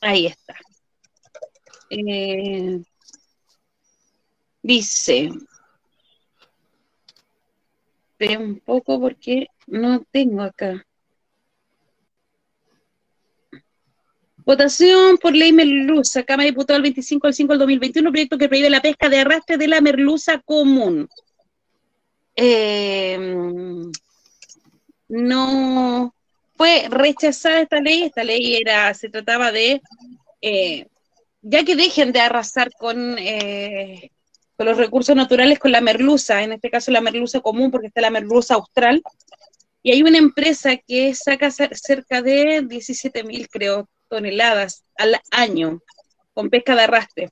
Ahí 0.00 0.26
está. 0.26 0.54
Eh, 1.90 2.82
dice, 4.68 5.30
espera 8.10 8.38
un 8.38 8.60
poco 8.60 9.00
porque 9.00 9.46
no 9.66 10.04
tengo 10.12 10.42
acá. 10.42 10.84
Votación 14.44 15.16
por 15.18 15.34
ley 15.34 15.52
merluza. 15.52 16.22
Cámara 16.22 16.44
de 16.44 16.50
Diputados 16.50 16.78
el 16.78 16.82
25 16.82 17.26
del 17.26 17.34
5 17.34 17.52
del 17.52 17.58
2021, 17.60 18.10
proyecto 18.10 18.38
que 18.38 18.48
prohíbe 18.48 18.70
la 18.70 18.82
pesca 18.82 19.08
de 19.08 19.20
arrastre 19.20 19.56
de 19.56 19.68
la 19.68 19.80
merluza 19.80 20.38
común. 20.40 21.08
Eh, 22.36 23.18
no 25.08 26.14
fue 26.56 26.88
rechazada 26.90 27.60
esta 27.60 27.80
ley. 27.80 28.02
Esta 28.02 28.22
ley 28.22 28.56
era, 28.56 28.92
se 28.92 29.08
trataba 29.08 29.50
de 29.50 29.80
eh, 30.42 30.86
ya 31.42 31.64
que 31.64 31.76
dejen 31.76 32.12
de 32.12 32.20
arrasar 32.20 32.70
con, 32.78 33.16
eh, 33.18 34.10
con 34.58 34.66
los 34.66 34.76
recursos 34.78 35.16
naturales 35.16 35.60
con 35.60 35.72
la 35.72 35.80
merluza, 35.80 36.42
en 36.42 36.52
este 36.52 36.70
caso 36.70 36.90
la 36.92 37.00
merluza 37.00 37.40
común, 37.40 37.70
porque 37.70 37.86
está 37.88 38.02
la 38.02 38.10
merluza 38.10 38.56
austral, 38.56 39.02
y 39.82 39.92
hay 39.92 40.02
una 40.02 40.18
empresa 40.18 40.76
que 40.76 41.14
saca 41.14 41.48
cer- 41.48 41.74
cerca 41.74 42.22
de 42.22 42.62
17 42.68 43.24
mil, 43.24 43.48
creo, 43.48 43.88
toneladas 44.08 44.84
al 44.96 45.16
año 45.30 45.80
con 46.34 46.50
pesca 46.50 46.74
de 46.76 46.82
arrastre. 46.82 47.30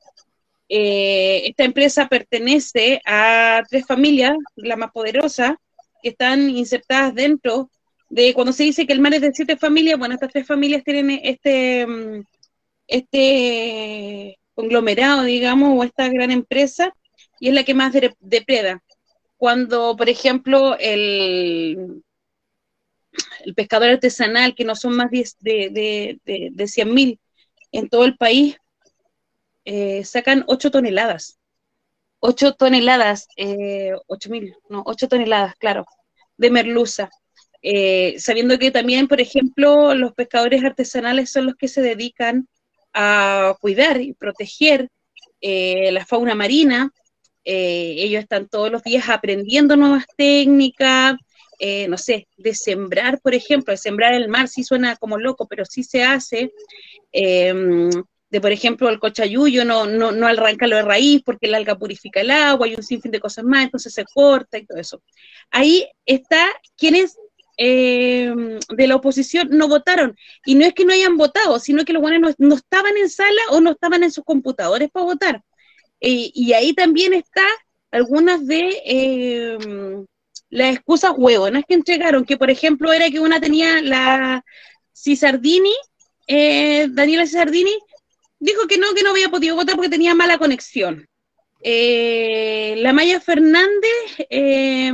Eh, 0.68 1.42
esta 1.48 1.64
empresa 1.64 2.08
pertenece 2.08 3.00
a 3.06 3.62
tres 3.70 3.86
familias, 3.86 4.36
la 4.56 4.76
más 4.76 4.92
poderosa, 4.92 5.58
que 6.02 6.10
están 6.10 6.50
insertadas 6.50 7.14
dentro 7.14 7.70
de, 8.08 8.34
cuando 8.34 8.52
se 8.52 8.64
dice 8.64 8.86
que 8.86 8.92
el 8.92 9.00
mar 9.00 9.14
es 9.14 9.20
de 9.22 9.32
siete 9.34 9.56
familias, 9.56 9.98
bueno, 9.98 10.14
estas 10.14 10.32
tres 10.32 10.46
familias 10.46 10.84
tienen 10.84 11.20
este, 11.24 11.86
este 12.86 14.38
conglomerado, 14.54 15.22
digamos, 15.24 15.78
o 15.78 15.84
esta 15.84 16.08
gran 16.08 16.30
empresa, 16.30 16.92
y 17.40 17.48
es 17.48 17.54
la 17.54 17.64
que 17.64 17.74
más 17.74 17.92
de- 17.92 18.14
depreda. 18.20 18.82
Cuando, 19.36 19.96
por 19.96 20.08
ejemplo, 20.08 20.76
el, 20.78 22.02
el 23.44 23.54
pescador 23.54 23.88
artesanal, 23.90 24.54
que 24.54 24.64
no 24.64 24.74
son 24.74 24.96
más 24.96 25.10
de, 25.10 25.24
de, 25.40 26.18
de, 26.24 26.48
de 26.52 26.68
100 26.68 26.92
mil 26.94 27.20
en 27.72 27.88
todo 27.88 28.04
el 28.04 28.16
país, 28.16 28.56
eh, 29.64 30.04
sacan 30.04 30.44
8 30.48 30.70
toneladas. 30.70 31.38
8 32.20 32.54
toneladas, 32.54 33.28
eh, 33.36 33.92
8 34.08 34.30
mil, 34.30 34.54
no, 34.70 34.82
8 34.86 35.08
toneladas, 35.08 35.54
claro, 35.56 35.86
de 36.38 36.50
merluza. 36.50 37.10
Eh, 37.62 38.16
sabiendo 38.20 38.58
que 38.58 38.70
también, 38.72 39.08
por 39.08 39.20
ejemplo, 39.20 39.94
los 39.94 40.14
pescadores 40.14 40.64
artesanales 40.64 41.30
son 41.32 41.46
los 41.46 41.56
que 41.56 41.68
se 41.68 41.82
dedican 41.82 42.48
a 42.94 43.56
cuidar 43.60 44.00
y 44.02 44.14
proteger 44.14 44.90
eh, 45.42 45.92
la 45.92 46.06
fauna 46.06 46.34
marina. 46.36 46.92
Eh, 47.46 47.94
ellos 47.98 48.22
están 48.22 48.48
todos 48.48 48.70
los 48.70 48.82
días 48.82 49.08
aprendiendo 49.08 49.76
nuevas 49.76 50.04
técnicas, 50.16 51.14
eh, 51.58 51.86
no 51.88 51.96
sé, 51.96 52.26
de 52.36 52.54
sembrar, 52.54 53.20
por 53.20 53.34
ejemplo, 53.34 53.70
de 53.72 53.78
sembrar 53.78 54.14
el 54.14 54.28
mar, 54.28 54.48
sí 54.48 54.64
suena 54.64 54.96
como 54.96 55.16
loco, 55.16 55.46
pero 55.48 55.64
sí 55.64 55.84
se 55.84 56.02
hace. 56.02 56.52
Eh, 57.12 57.54
de, 58.28 58.40
por 58.40 58.50
ejemplo, 58.50 58.88
el 58.88 58.98
cochayuyo 58.98 59.64
no, 59.64 59.86
no, 59.86 60.10
no 60.10 60.26
arranca 60.26 60.66
de 60.66 60.82
raíz 60.82 61.22
porque 61.24 61.46
el 61.46 61.54
alga 61.54 61.78
purifica 61.78 62.20
el 62.20 62.32
agua 62.32 62.66
y 62.66 62.74
un 62.74 62.82
sinfín 62.82 63.12
de 63.12 63.20
cosas 63.20 63.44
más, 63.44 63.64
entonces 63.64 63.94
se 63.94 64.04
corta 64.04 64.58
y 64.58 64.66
todo 64.66 64.78
eso. 64.78 65.00
Ahí 65.50 65.86
está 66.04 66.44
quienes 66.76 67.16
eh, 67.56 68.34
de 68.68 68.86
la 68.86 68.96
oposición 68.96 69.48
no 69.50 69.68
votaron. 69.68 70.16
Y 70.44 70.56
no 70.56 70.66
es 70.66 70.74
que 70.74 70.84
no 70.84 70.92
hayan 70.92 71.16
votado, 71.16 71.58
sino 71.60 71.84
que 71.84 71.92
los 71.92 72.02
buenos 72.02 72.34
no, 72.38 72.48
no 72.48 72.54
estaban 72.56 72.96
en 72.96 73.08
sala 73.08 73.40
o 73.50 73.60
no 73.60 73.70
estaban 73.70 74.02
en 74.02 74.10
sus 74.10 74.24
computadores 74.24 74.90
para 74.90 75.06
votar. 75.06 75.42
Eh, 76.00 76.30
y 76.34 76.52
ahí 76.52 76.72
también 76.72 77.14
está 77.14 77.42
algunas 77.90 78.46
de 78.46 78.82
eh, 78.84 79.58
las 80.50 80.74
excusas 80.74 81.12
huevonas 81.16 81.64
que 81.66 81.74
entregaron, 81.74 82.24
que 82.24 82.36
por 82.36 82.50
ejemplo 82.50 82.92
era 82.92 83.10
que 83.10 83.20
una 83.20 83.40
tenía 83.40 83.80
la 83.82 84.44
Cisardini, 84.92 85.74
eh, 86.26 86.88
Daniela 86.90 87.26
Cisardini, 87.26 87.78
dijo 88.38 88.66
que 88.66 88.78
no, 88.78 88.94
que 88.94 89.02
no 89.02 89.10
había 89.10 89.28
podido 89.28 89.56
votar 89.56 89.76
porque 89.76 89.90
tenía 89.90 90.14
mala 90.14 90.38
conexión. 90.38 91.08
Eh, 91.62 92.74
la 92.78 92.92
Maya 92.92 93.20
Fernández 93.20 94.26
eh, 94.30 94.92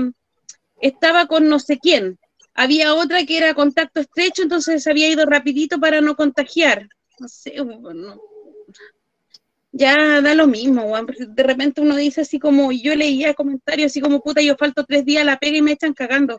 estaba 0.81 1.27
con 1.27 1.49
no 1.49 1.59
sé 1.59 1.79
quién. 1.79 2.19
Había 2.55 2.95
otra 2.95 3.25
que 3.25 3.39
era 3.39 3.55
contacto 3.55 4.01
estrecho, 4.01 4.43
entonces 4.43 4.83
se 4.83 4.91
había 4.91 5.09
ido 5.09 5.25
rapidito 5.27 5.81
para 5.81 6.01
no 6.01 6.17
contagiar. 6.17 6.89
No 7.19 7.29
sé, 7.29 7.61
bueno, 7.61 8.21
ya 9.73 10.21
da 10.21 10.35
lo 10.35 10.47
mismo, 10.47 10.83
weón. 10.85 11.07
De 11.07 11.43
repente 11.43 11.81
uno 11.81 11.97
dice 11.97 12.21
así 12.21 12.39
como, 12.39 12.71
yo 12.73 12.95
leía 12.95 13.35
comentarios 13.35 13.91
así 13.91 14.01
como, 14.01 14.21
puta, 14.21 14.41
yo 14.43 14.57
falto 14.57 14.85
tres 14.85 15.05
días 15.05 15.23
a 15.23 15.25
la 15.25 15.39
pega 15.39 15.57
y 15.57 15.63
me 15.63 15.73
echan 15.73 15.95
cagando. 15.95 16.39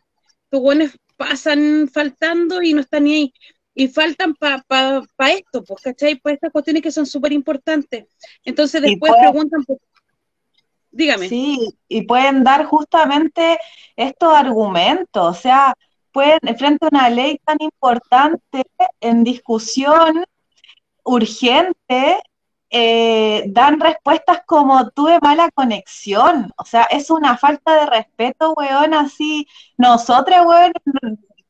Los 0.52 0.62
buenos 0.62 0.92
pasan 1.18 1.90
faltando 1.92 2.62
y 2.62 2.74
no 2.74 2.82
están 2.82 3.04
ni 3.06 3.14
ahí. 3.16 3.34
Y 3.76 3.88
faltan 3.88 4.36
para 4.36 4.62
pa, 4.62 5.02
pa 5.16 5.32
esto, 5.32 5.64
pues, 5.64 5.82
¿cachai? 5.82 6.16
Para 6.16 6.36
estas 6.36 6.52
cuestiones 6.52 6.84
que 6.84 6.92
son 6.92 7.08
súper 7.08 7.34
importantes. 7.34 8.06
Entonces 8.46 8.82
después 8.84 9.12
puede- 9.12 9.24
preguntan, 9.24 9.64
pues, 9.66 9.80
dígame. 10.92 11.28
Sí, 11.28 11.74
y 11.88 12.04
pueden 12.04 12.44
dar 12.44 12.66
justamente 12.66 13.58
estos 13.96 14.32
argumentos, 14.32 15.08
o 15.26 15.34
sea, 15.34 15.74
pueden, 16.12 16.40
frente 16.56 16.86
a 16.86 16.90
una 16.92 17.10
ley 17.10 17.40
tan 17.44 17.58
importante 17.60 18.64
en 19.02 19.24
discusión 19.24 20.24
urgente, 21.04 22.22
eh, 22.76 23.44
dan 23.50 23.80
respuestas 23.80 24.42
como 24.48 24.90
tuve 24.90 25.20
mala 25.22 25.52
conexión, 25.52 26.52
o 26.58 26.66
sea, 26.66 26.86
es 26.90 27.12
una 27.12 27.38
falta 27.38 27.76
de 27.76 27.86
respeto, 27.86 28.54
weón, 28.54 28.96
así, 28.96 29.48
nosotros, 29.78 30.38
weón, 30.44 30.74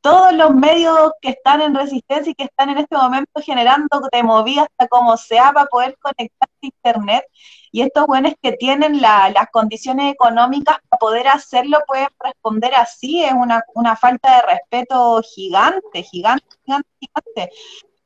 todos 0.02 0.34
los 0.34 0.54
medios 0.54 1.12
que 1.22 1.30
están 1.30 1.62
en 1.62 1.74
resistencia 1.74 2.30
y 2.30 2.34
que 2.34 2.44
están 2.44 2.68
en 2.68 2.76
este 2.76 2.94
momento 2.94 3.40
generando 3.40 4.02
te 4.12 4.22
moví 4.22 4.58
hasta 4.58 4.86
como 4.86 5.16
sea 5.16 5.50
para 5.54 5.64
poder 5.64 5.96
conectar 5.98 6.46
a 6.46 6.66
internet, 6.66 7.24
y 7.72 7.80
estos 7.80 8.06
buenos 8.06 8.34
que 8.42 8.52
tienen 8.52 9.00
la, 9.00 9.30
las 9.30 9.48
condiciones 9.50 10.12
económicas 10.12 10.76
para 10.90 10.98
poder 10.98 11.28
hacerlo 11.28 11.78
pueden 11.86 12.08
responder 12.20 12.74
así, 12.74 13.24
es 13.24 13.32
una, 13.32 13.64
una 13.74 13.96
falta 13.96 14.36
de 14.36 14.42
respeto 14.42 15.22
gigante, 15.34 16.02
gigante, 16.02 16.46
gigante, 16.66 16.88
gigante. 17.00 17.50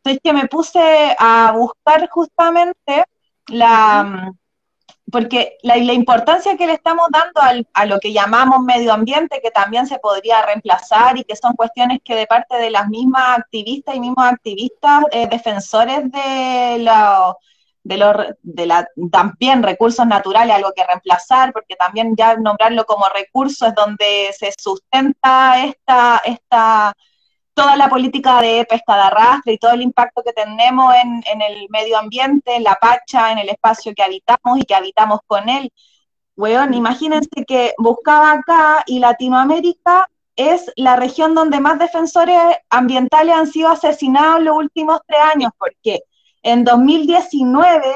Entonces 0.09 0.21
que 0.23 0.33
me 0.33 0.49
puse 0.49 1.17
a 1.19 1.53
buscar 1.53 2.09
justamente 2.09 3.05
la, 3.49 4.33
porque 5.11 5.59
la, 5.63 5.77
importancia 5.77 6.57
que 6.57 6.67
le 6.67 6.75
estamos 6.75 7.09
dando 7.11 7.65
a 7.75 7.87
lo 7.87 7.99
que 7.99 8.13
llamamos 8.13 8.61
medio 8.61 8.93
ambiente, 8.93 9.41
que 9.43 9.51
también 9.51 9.87
se 9.87 9.99
podría 9.99 10.43
reemplazar 10.43 11.19
y 11.19 11.25
que 11.25 11.37
son 11.37 11.55
cuestiones 11.55 12.01
que 12.05 12.15
de 12.15 12.27
parte 12.27 12.57
de 12.57 12.71
las 12.71 12.89
mismas 12.89 13.39
activistas 13.39 13.97
y 13.97 14.01
mismos 14.01 14.27
activistas 14.27 15.05
eh, 15.11 15.29
defensores 15.29 16.11
de, 16.11 16.79
la, 16.81 17.35
de, 17.83 17.97
los, 17.97 18.17
de 18.43 18.67
la, 18.67 18.89
también 19.11 19.63
recursos 19.63 20.07
naturales, 20.07 20.55
algo 20.55 20.73
que 20.75 20.85
reemplazar, 20.85 21.53
porque 21.53 21.77
también 21.77 22.15
ya 22.17 22.37
nombrarlo 22.37 22.85
como 22.85 23.07
recurso 23.09 23.67
es 23.67 23.75
donde 23.75 24.35
se 24.39 24.53
sustenta 24.59 25.65
esta, 25.65 26.21
esta, 26.25 26.95
toda 27.59 27.77
la 27.77 27.89
política 27.89 28.41
de 28.41 28.65
pesca 28.69 28.95
de 28.95 29.03
arrastre 29.03 29.53
y 29.55 29.59
todo 29.59 29.73
el 29.73 29.83
impacto 29.83 30.23
que 30.23 30.33
tenemos 30.33 30.95
en, 30.95 31.43
el 31.43 31.67
medio 31.71 31.99
ambiente, 31.99 32.55
en 32.55 32.63
la 32.63 32.77
pacha, 32.77 33.33
en 33.33 33.39
el 33.39 33.49
espacio 33.49 33.93
que 33.97 34.05
habitamos 34.05 34.59
y 34.59 34.63
que 34.63 34.77
habitamos 34.77 35.19
con 35.27 35.49
él. 35.49 35.73
Weón, 36.37 36.73
imagínense 36.73 37.45
que 37.49 37.75
buscaba 37.77 38.31
acá 38.31 38.85
y 38.87 39.01
Latinoamérica 39.01 40.09
es 40.37 40.71
la 40.77 40.95
región 40.95 41.35
donde 41.35 41.59
más 41.59 41.81
defensores 41.81 42.39
ambientales 42.71 43.35
han 43.35 43.49
sido 43.49 43.71
asesinados 43.71 44.39
en 44.39 44.45
los 44.45 44.57
últimos 44.57 45.01
tres 45.05 45.21
años, 45.35 45.51
porque 45.59 46.05
en 46.45 46.63
2019 46.63 47.93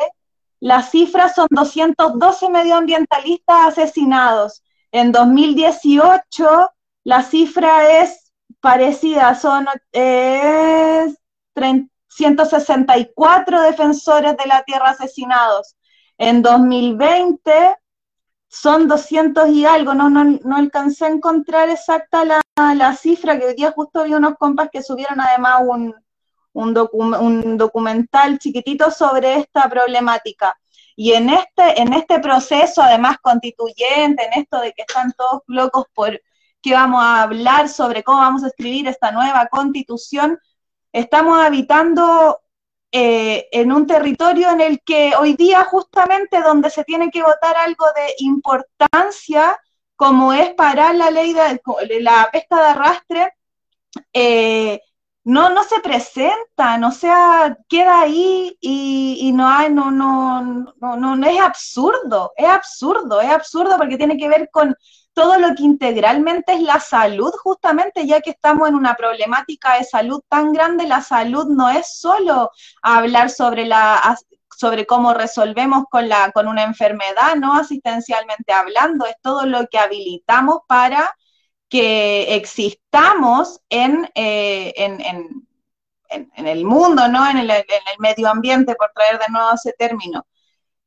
las 0.59 0.91
cifras 0.91 1.37
son 1.37 1.47
212 1.51 2.49
medioambientalistas 2.49 3.69
asesinados. 3.69 4.65
En 4.91 5.13
2018 5.13 6.71
la 7.05 7.23
cifra 7.23 8.03
es 8.03 8.22
parecida, 8.63 9.35
son 9.35 9.67
164 12.09 13.63
defensores 13.63 14.37
de 14.37 14.47
la 14.47 14.63
tierra 14.63 14.91
asesinados. 14.91 15.77
En 16.17 16.41
2020 16.43 17.77
son 18.49 18.87
200 18.87 19.49
y 19.49 19.67
algo, 19.67 19.95
no, 19.95 20.09
no, 20.09 20.25
no 20.25 20.57
alcancé 20.57 21.07
a 21.07 21.09
encontrar 21.09 21.71
exacta 21.71 22.25
la, 22.25 22.41
la, 22.57 22.95
cifra, 22.95 23.39
que 23.39 23.47
hoy 23.47 23.55
día 23.55 23.73
justo 23.73 24.05
vi 24.05 24.15
unos 24.15 24.37
compas 24.39 24.69
que 24.71 24.83
subieron 24.83 25.21
además 25.21 25.63
un, 25.67 25.95
un, 26.53 26.79
un, 26.93 27.59
documental 27.59 28.39
chiquitito 28.39 28.91
sobre 28.93 29.39
esta 29.39 29.69
problemática. 29.69 30.57
Y 30.95 31.13
en 31.15 31.31
este, 31.31 31.81
en 31.81 31.95
este 31.95 32.21
proceso, 32.21 32.83
además 32.83 33.17
constituyente, 33.21 34.25
en 34.27 34.43
esto 34.43 34.61
de 34.61 34.73
que 34.73 34.83
están 34.83 35.13
todos 35.13 35.43
locos 35.49 35.87
por 35.95 36.21
qué 36.63 36.75
vamos 36.75 37.03
a 37.03 37.23
hablar 37.23 37.69
sobre 37.69 38.03
cómo 38.03 38.19
vamos 38.19 38.45
a 38.45 38.49
escribir 38.49 38.87
esta 38.87 39.11
nueva 39.11 39.47
constitución, 39.49 40.39
estamos 40.93 41.39
habitando 41.39 42.41
eh, 42.93 43.49
en 43.53 43.73
un 43.73 43.87
territorio 43.87 44.51
en 44.51 44.61
el 44.61 44.81
que 44.83 45.15
hoy 45.19 45.35
día 45.35 45.65
justamente 45.65 46.41
donde 46.43 46.71
se 46.71 46.85
tiene 46.85 47.11
que 47.11 47.23
votar 47.23 47.57
algo 47.57 47.87
de 47.97 48.15
importancia, 48.19 49.59
como 49.97 50.33
es 50.33 50.55
parar 50.55 50.95
la 50.95 51.11
ley 51.11 51.33
de 51.33 51.61
la 52.01 52.29
pesca 52.33 52.57
de 52.57 52.69
arrastre, 52.69 53.33
eh, 54.13 54.81
no, 55.25 55.51
no 55.51 55.63
se 55.63 55.81
presenta, 55.81 56.81
o 56.85 56.91
sea, 56.91 57.57
queda 57.69 58.01
ahí 58.01 58.57
y, 58.61 59.33
no 59.33 59.49
hay, 59.49 59.73
no, 59.73 61.25
es 61.25 61.41
absurdo, 61.41 62.33
es 62.37 62.47
absurdo, 62.47 63.21
es 63.21 63.31
absurdo 63.31 63.77
porque 63.79 63.97
tiene 63.97 64.17
que 64.17 64.29
ver 64.29 64.51
con 64.51 64.75
todo 65.15 65.39
lo 65.39 65.55
que 65.55 65.63
integralmente 65.63 66.55
es 66.55 66.63
la 66.63 66.81
salud, 66.81 67.33
justamente 67.43 68.07
ya 68.07 68.21
que 68.21 68.31
estamos 68.31 68.69
en 68.69 68.75
una 68.75 68.95
problemática 68.95 69.75
de 69.79 69.85
salud 69.85 70.23
tan 70.29 70.53
grande, 70.53 70.87
la 70.87 71.03
salud 71.03 71.47
no 71.49 71.71
es 71.71 71.99
solo 71.99 72.51
hablar 72.83 73.31
sobre 73.31 73.67
la 73.67 74.19
sobre 74.57 74.87
cómo 74.87 75.13
resolvemos 75.15 75.85
con 75.91 76.09
la 76.09 76.31
con 76.33 76.49
una 76.49 76.63
enfermedad, 76.65 77.37
no 77.37 77.55
asistencialmente 77.55 78.53
hablando, 78.53 79.07
es 79.07 79.17
todo 79.23 79.47
lo 79.47 79.67
que 79.69 79.79
habilitamos 79.79 80.61
para 80.67 81.15
que 81.73 82.35
existamos 82.37 83.61
en, 83.71 84.07
eh, 84.15 84.75
en, 84.77 85.01
en, 85.01 86.47
el 86.47 86.67
mundo, 86.67 87.09
¿no? 87.09 87.27
En 87.27 87.39
el 87.39 87.51
medio 87.99 88.29
ambiente, 88.29 88.75
por 88.75 88.93
traer 88.93 89.19
de 89.19 89.33
nuevo 89.33 89.55
ese 89.55 89.73
término. 89.73 90.27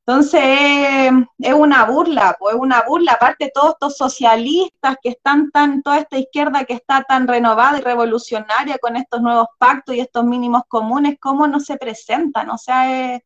Entonces, 0.08 1.12
es 1.40 1.54
una 1.54 1.86
burla, 1.86 2.36
pues 2.38 2.54
es 2.54 2.62
una 2.62 2.84
burla, 2.88 3.14
aparte 3.14 3.52
todos 3.52 3.72
estos 3.72 3.98
socialistas 3.98 4.98
que 5.02 5.10
están 5.10 5.50
tan, 5.50 5.82
toda 5.82 5.98
esta 5.98 6.20
izquierda 6.20 6.64
que 6.64 6.74
está 6.74 7.04
tan 7.04 7.28
renovada 7.28 7.80
y 7.80 7.82
revolucionaria 7.82 8.78
con 8.78 8.98
estos 8.98 9.22
nuevos 9.22 9.48
pactos 9.58 9.96
y 9.96 10.02
estos 10.02 10.24
mínimos 10.24 10.62
comunes, 10.68 11.18
¿cómo 11.20 11.48
no 11.48 11.60
se 11.60 11.78
presentan? 11.78 12.52
O 12.52 12.58
sea, 12.60 13.16
es, 13.16 13.24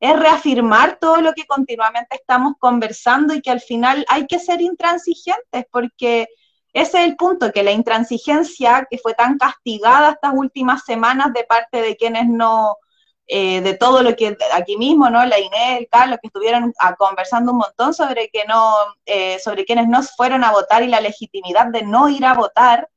es 0.00 0.18
reafirmar 0.18 0.98
todo 0.98 1.20
lo 1.20 1.34
que 1.34 1.44
continuamente 1.44 2.16
estamos 2.16 2.54
conversando 2.58 3.34
y 3.34 3.42
que 3.42 3.50
al 3.50 3.60
final 3.60 4.04
hay 4.08 4.26
que 4.26 4.38
ser 4.38 4.62
intransigentes, 4.62 5.66
porque 5.70 6.28
ese 6.72 7.02
es 7.02 7.08
el 7.10 7.16
punto, 7.16 7.52
que 7.52 7.62
la 7.62 7.72
intransigencia 7.72 8.86
que 8.90 8.96
fue 8.96 9.12
tan 9.12 9.36
castigada 9.36 10.12
estas 10.12 10.32
últimas 10.34 10.84
semanas 10.84 11.32
de 11.34 11.44
parte 11.44 11.82
de 11.82 11.94
quienes 11.96 12.26
no 12.26 12.78
eh, 13.26 13.60
de 13.60 13.74
todo 13.74 14.02
lo 14.02 14.14
que 14.16 14.36
aquí 14.52 14.76
mismo, 14.76 15.08
¿no? 15.08 15.24
La 15.24 15.38
Inés, 15.38 15.80
el 15.80 15.88
Carlos, 15.88 16.18
que 16.20 16.26
estuvieron 16.26 16.72
a, 16.78 16.96
conversando 16.96 17.52
un 17.52 17.58
montón 17.58 17.94
sobre 17.94 18.28
que 18.30 18.44
no, 18.46 18.74
eh, 19.06 19.38
sobre 19.38 19.64
quienes 19.64 19.88
no 19.88 20.02
fueron 20.02 20.44
a 20.44 20.50
votar 20.50 20.82
y 20.82 20.88
la 20.88 21.00
legitimidad 21.00 21.66
de 21.66 21.82
no 21.82 22.08
ir 22.08 22.24
a 22.24 22.34
votar, 22.34 22.88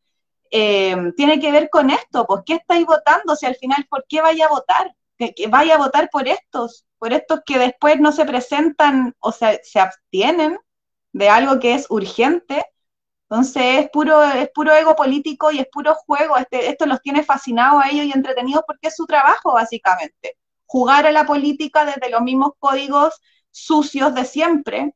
eh, 0.51 0.95
tiene 1.15 1.39
que 1.39 1.51
ver 1.51 1.69
con 1.69 1.89
esto, 1.89 2.25
pues, 2.25 2.41
¿qué 2.45 2.55
estáis 2.55 2.85
votando? 2.85 3.35
Si 3.35 3.45
al 3.45 3.55
final, 3.55 3.85
¿por 3.89 4.05
qué 4.07 4.21
vaya 4.21 4.45
a 4.45 4.49
votar? 4.49 4.95
Que, 5.17 5.33
vaya 5.47 5.75
a 5.75 5.77
votar 5.77 6.09
por 6.09 6.27
estos, 6.27 6.85
por 6.97 7.13
estos 7.13 7.41
que 7.45 7.57
después 7.57 7.99
no 7.99 8.11
se 8.11 8.25
presentan 8.25 9.15
o 9.19 9.31
sea, 9.31 9.59
se 9.63 9.79
abstienen 9.79 10.59
de 11.13 11.29
algo 11.29 11.59
que 11.59 11.73
es 11.75 11.85
urgente 11.89 12.65
entonces 13.35 13.83
es 13.83 13.89
puro, 13.89 14.23
es 14.23 14.49
puro 14.53 14.73
ego 14.73 14.95
político 14.95 15.51
y 15.51 15.59
es 15.59 15.67
puro 15.69 15.93
juego. 15.93 16.37
Este, 16.37 16.69
esto 16.69 16.85
los 16.85 17.01
tiene 17.01 17.21
fascinados 17.21 17.83
a 17.83 17.89
ellos 17.89 18.05
y 18.05 18.13
entretenidos 18.13 18.63
porque 18.65 18.87
es 18.87 18.95
su 18.95 19.05
trabajo, 19.05 19.51
básicamente. 19.53 20.37
Jugar 20.65 21.05
a 21.05 21.11
la 21.11 21.25
política 21.25 21.83
desde 21.83 22.09
los 22.09 22.21
mismos 22.21 22.53
códigos 22.59 23.21
sucios 23.51 24.13
de 24.15 24.23
siempre, 24.23 24.95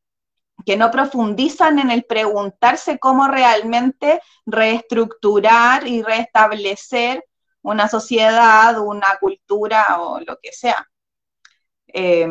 que 0.65 0.77
no 0.77 0.89
profundizan 0.89 1.79
en 1.79 1.91
el 1.91 2.05
preguntarse 2.05 2.97
cómo 2.97 3.27
realmente 3.27 4.21
reestructurar 4.45 5.85
y 5.85 6.01
restablecer 6.01 7.25
una 7.61 7.89
sociedad, 7.89 8.79
una 8.79 9.17
cultura 9.19 9.99
o 9.99 10.21
lo 10.21 10.37
que 10.41 10.53
sea. 10.53 10.87
Eh, 11.87 12.25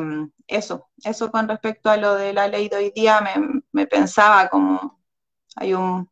eso, 0.46 0.88
eso 1.04 1.30
con 1.30 1.48
respecto 1.48 1.90
a 1.90 1.98
lo 1.98 2.14
de 2.14 2.32
la 2.32 2.48
ley 2.48 2.70
de 2.70 2.76
hoy 2.76 2.92
día 2.92 3.22
me 3.72 3.86
pensaba 3.86 4.48
como 4.48 4.97
hay 5.58 5.74
un... 5.74 6.10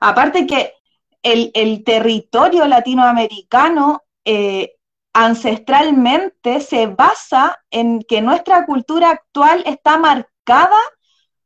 Aparte 0.00 0.46
que 0.46 0.74
el, 1.22 1.84
territorio 1.84 2.66
latinoamericano 2.66 4.02
eh, 4.24 4.76
ancestralmente 5.12 6.60
se 6.60 6.86
basa 6.86 7.62
en 7.70 8.02
que 8.02 8.22
nuestra 8.22 8.64
cultura 8.64 9.10
actual 9.10 9.62
está 9.66 9.98
marcada 9.98 10.78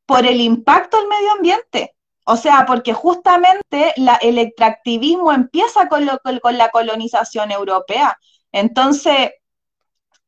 por 0.07 0.27
el 0.27 0.41
impacto 0.41 0.99
del 0.99 1.09
medio 1.09 1.33
ambiente. 1.33 1.95
O 2.27 2.37
sea, 2.37 2.65
porque 2.67 2.95
justamente 2.95 3.93
el 4.23 4.39
extractivismo 4.39 5.33
empieza 5.33 5.89
con, 5.89 6.09
con, 6.43 6.59
la 6.59 6.71
colonización 6.71 7.51
europea. 7.51 8.17
Entonces, 8.51 9.33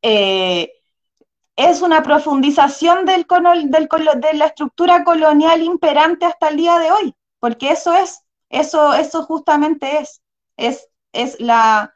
eh, 0.03 0.76
es 1.57 1.80
una 1.80 2.02
profundización 2.02 3.07
del, 3.07 3.26
de 3.26 4.34
la 4.34 4.46
estructura 4.46 5.04
colonial 5.04 5.62
imperante 5.62 6.26
hasta 6.26 6.48
el 6.48 6.59
día 6.59 6.78
de 6.78 6.90
hoy, 6.92 7.14
porque 7.40 7.70
eso 7.70 7.94
es, 7.94 8.22
eso, 8.50 8.92
justamente 9.24 9.98
es, 9.98 10.22
es, 10.59 10.88
es 11.12 11.40
la, 11.40 11.94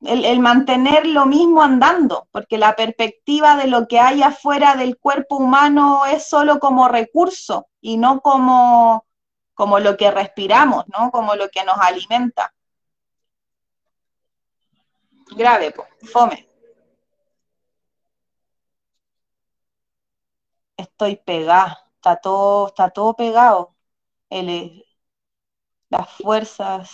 el, 0.00 0.40
mantener 0.40 1.06
lo 1.06 1.26
mismo 1.26 1.62
andando, 1.62 2.26
porque 2.32 2.56
la 2.56 2.74
perspectiva 2.74 3.56
de 3.56 3.66
lo 3.66 3.86
que 3.86 4.00
hay 4.00 4.22
afuera 4.22 4.76
del 4.76 4.96
cuerpo 4.96 5.36
humano 5.36 6.06
es 6.06 6.26
solo 6.26 6.58
como 6.58 6.88
recurso 6.88 7.68
y 7.82 7.98
no 7.98 8.20
como, 8.22 9.04
como 9.52 9.78
lo 9.78 9.98
que 9.98 10.10
respiramos, 10.10 10.84
¿no? 10.88 11.10
Como 11.10 11.34
lo 11.34 11.50
que 11.50 11.64
nos 11.64 11.76
alimenta. 11.78 12.54
Grave, 15.36 15.74
fome. 16.10 16.47
Estoy 20.78 21.16
pegada, 21.16 21.86
está 21.96 22.16
todo, 22.16 22.68
está 22.68 22.88
todo 22.88 23.14
pegado. 23.14 23.74
El, 24.30 24.84
las 25.90 26.10
fuerzas. 26.10 26.90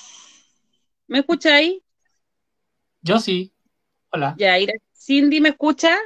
¿Me 1.06 1.20
escucha 1.20 1.54
ahí? 1.54 1.82
Yo 3.02 3.18
sí. 3.20 3.52
Hola. 4.10 4.34
Ya, 4.38 4.54
Cindy, 4.94 5.40
¿me 5.40 5.50
escucha? 5.50 5.96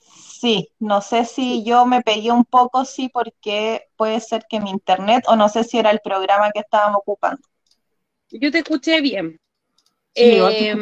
Sí, 0.00 0.70
no 0.78 1.00
sé 1.00 1.24
si 1.24 1.64
yo 1.64 1.84
me 1.86 2.02
pegué 2.02 2.30
un 2.30 2.44
poco, 2.44 2.84
sí, 2.84 3.08
porque 3.12 3.88
puede 3.96 4.20
ser 4.20 4.44
que 4.48 4.60
mi 4.60 4.70
internet, 4.70 5.24
o 5.26 5.34
no 5.34 5.48
sé 5.48 5.64
si 5.64 5.78
era 5.78 5.90
el 5.90 6.00
programa 6.00 6.50
que 6.52 6.60
estábamos 6.60 7.00
ocupando. 7.00 7.42
Yo 8.30 8.50
te 8.52 8.58
escuché 8.58 9.00
bien. 9.00 9.40
Sí, 10.14 10.38
eh, 10.38 10.76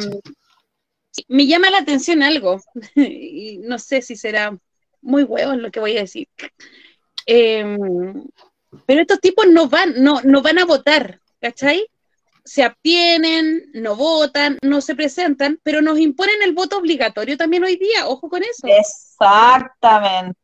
me 1.27 1.47
llama 1.47 1.69
la 1.69 1.79
atención 1.79 2.21
algo, 2.21 2.57
y 2.95 3.59
no 3.59 3.79
sé 3.79 4.01
si 4.01 4.15
será 4.15 4.57
muy 5.07 5.23
huevos 5.23 5.57
lo 5.57 5.71
que 5.71 5.79
voy 5.79 5.97
a 5.97 6.01
decir. 6.01 6.27
Eh, 7.25 7.65
pero 8.85 9.01
estos 9.01 9.19
tipos 9.19 9.47
no 9.47 9.67
van, 9.67 9.95
no, 10.03 10.21
no 10.23 10.41
van 10.41 10.59
a 10.59 10.65
votar, 10.65 11.19
¿cachai? 11.41 11.87
se 12.47 12.63
abstienen, 12.63 13.69
no 13.73 13.97
votan, 13.97 14.57
no 14.61 14.79
se 14.79 14.95
presentan, 14.95 15.59
pero 15.63 15.81
nos 15.81 15.99
imponen 15.99 16.41
el 16.43 16.53
voto 16.53 16.77
obligatorio 16.77 17.35
también 17.35 17.65
hoy 17.65 17.75
día, 17.75 18.07
ojo 18.07 18.29
con 18.29 18.41
eso. 18.41 18.65
Exactamente. 18.67 20.39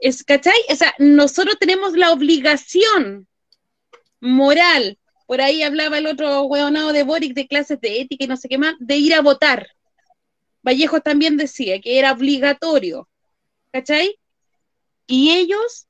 Es, 0.00 0.24
¿Cachai? 0.24 0.58
O 0.68 0.74
sea, 0.74 0.92
nosotros 0.98 1.56
tenemos 1.60 1.92
la 1.92 2.10
obligación 2.10 3.28
moral, 4.20 4.98
por 5.26 5.40
ahí 5.40 5.62
hablaba 5.62 5.98
el 5.98 6.06
otro 6.06 6.42
hueonado 6.42 6.92
de 6.92 7.04
Boric 7.04 7.34
de 7.34 7.46
clases 7.46 7.80
de 7.80 8.00
ética 8.00 8.24
y 8.24 8.28
no 8.28 8.36
sé 8.36 8.48
qué 8.48 8.58
más, 8.58 8.74
de 8.80 8.96
ir 8.96 9.14
a 9.14 9.20
votar. 9.20 9.68
Vallejo 10.66 11.00
también 11.00 11.36
decía 11.36 11.80
que 11.80 12.00
era 12.00 12.12
obligatorio, 12.12 13.08
¿cachai? 13.72 14.18
Y 15.06 15.32
ellos 15.32 15.88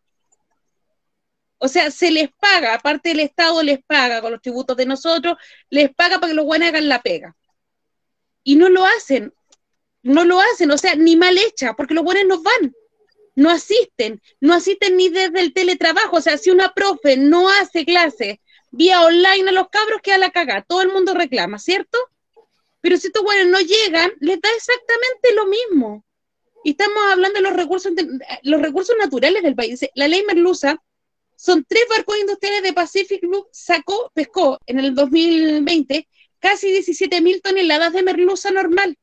o 1.65 1.69
sea, 1.69 1.93
se 1.93 2.11
les 2.11 2.29
paga, 2.41 2.75
aparte 2.75 3.11
del 3.11 3.21
Estado 3.21 3.63
les 3.63 3.79
paga 3.85 4.21
con 4.21 4.33
los 4.33 4.43
tributos 4.43 4.77
de 4.77 4.85
nosotros, 4.85 5.37
les 5.71 5.95
paga 5.95 6.19
para 6.19 6.33
que 6.33 6.35
los 6.35 6.45
buenos 6.45 6.69
hagan 6.69 6.89
la 6.89 7.01
pega. 7.01 7.37
Y 8.43 8.57
no 8.57 8.69
lo 8.69 8.85
hacen, 8.85 9.33
no 10.03 10.25
lo 10.25 10.41
hacen, 10.41 10.73
o 10.73 10.77
sea, 10.77 10.97
ni 10.97 11.15
mal 11.15 11.39
hecha, 11.39 11.75
porque 11.75 11.95
los 11.95 12.03
buenos 12.03 12.25
no 12.27 12.43
van, 12.43 12.75
no 13.37 13.49
asisten, 13.49 14.21
no 14.41 14.55
asisten 14.55 14.97
ni 14.97 15.09
desde 15.09 15.39
el 15.39 15.53
teletrabajo. 15.53 16.17
O 16.17 16.21
sea, 16.21 16.37
si 16.37 16.51
una 16.51 16.75
profe 16.75 17.17
no 17.17 17.49
hace 17.49 17.85
clase 17.85 18.41
vía 18.73 19.01
online 19.03 19.49
a 19.51 19.53
los 19.53 19.69
cabros, 19.69 20.01
queda 20.03 20.19
la 20.19 20.31
caga, 20.31 20.63
todo 20.63 20.83
el 20.83 20.93
mundo 20.93 21.15
reclama, 21.15 21.61
¿cierto? 21.61 21.97
Pero 22.81 22.97
si 22.97 23.07
estos 23.07 23.23
buenos 23.23 23.47
no 23.47 23.61
llegan, 23.61 24.11
les 24.19 24.41
da 24.41 24.49
exactamente 24.57 25.33
lo 25.37 25.47
mismo. 25.47 26.05
Y 26.65 26.71
estamos 26.71 27.03
hablando 27.11 27.39
de 27.41 27.43
los 27.43 27.57
recursos, 27.57 27.93
los 28.43 28.63
recursos 28.63 28.97
naturales 28.99 29.43
del 29.43 29.55
país. 29.55 29.81
La 29.95 30.09
ley 30.09 30.23
Merluza 30.27 30.81
son 31.37 31.65
tres 31.67 31.85
barcos 31.89 32.19
industriales 32.19 32.63
de 32.63 32.73
Pacific 32.73 33.21
Blue, 33.21 33.49
sacó, 33.51 34.13
pescó 34.15 34.61
en 34.67 34.79
el 34.79 34.95
2020 34.95 36.07
casi 36.39 36.71
17 36.71 37.21
mil 37.21 37.41
toneladas 37.41 37.93
de 37.93 38.03
merluza 38.03 38.51
normal, 38.51 38.97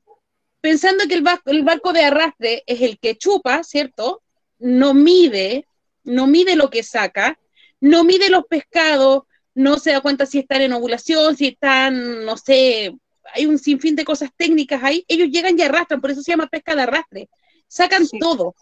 pensando 0.61 1.05
que 1.07 1.15
el 1.15 1.21
barco, 1.21 1.49
el 1.51 1.63
barco 1.63 1.93
de 1.93 2.03
arrastre 2.03 2.63
es 2.65 2.81
el 2.81 2.99
que 2.99 3.17
chupa, 3.17 3.63
¿cierto? 3.63 4.21
No 4.57 4.93
mide, 4.93 5.65
no 6.03 6.27
mide 6.27 6.55
lo 6.55 6.69
que 6.69 6.83
saca, 6.83 7.39
no 7.79 8.03
mide 8.03 8.29
los 8.29 8.45
pescados, 8.45 9.23
no 9.53 9.79
se 9.79 9.91
da 9.91 10.01
cuenta 10.01 10.25
si 10.25 10.39
están 10.39 10.61
en 10.61 10.73
ovulación, 10.73 11.35
si 11.35 11.47
están, 11.47 12.25
no 12.25 12.37
sé, 12.37 12.93
hay 13.33 13.45
un 13.45 13.57
sinfín 13.57 13.95
de 13.95 14.05
cosas 14.05 14.29
técnicas 14.35 14.83
ahí. 14.83 15.05
Ellos 15.07 15.29
llegan 15.29 15.57
y 15.57 15.61
arrastran, 15.61 16.01
por 16.01 16.11
eso 16.11 16.21
se 16.21 16.31
llama 16.31 16.47
pesca 16.47 16.75
de 16.75 16.81
arrastre. 16.81 17.29
Sacan 17.69 18.05
todo, 18.19 18.55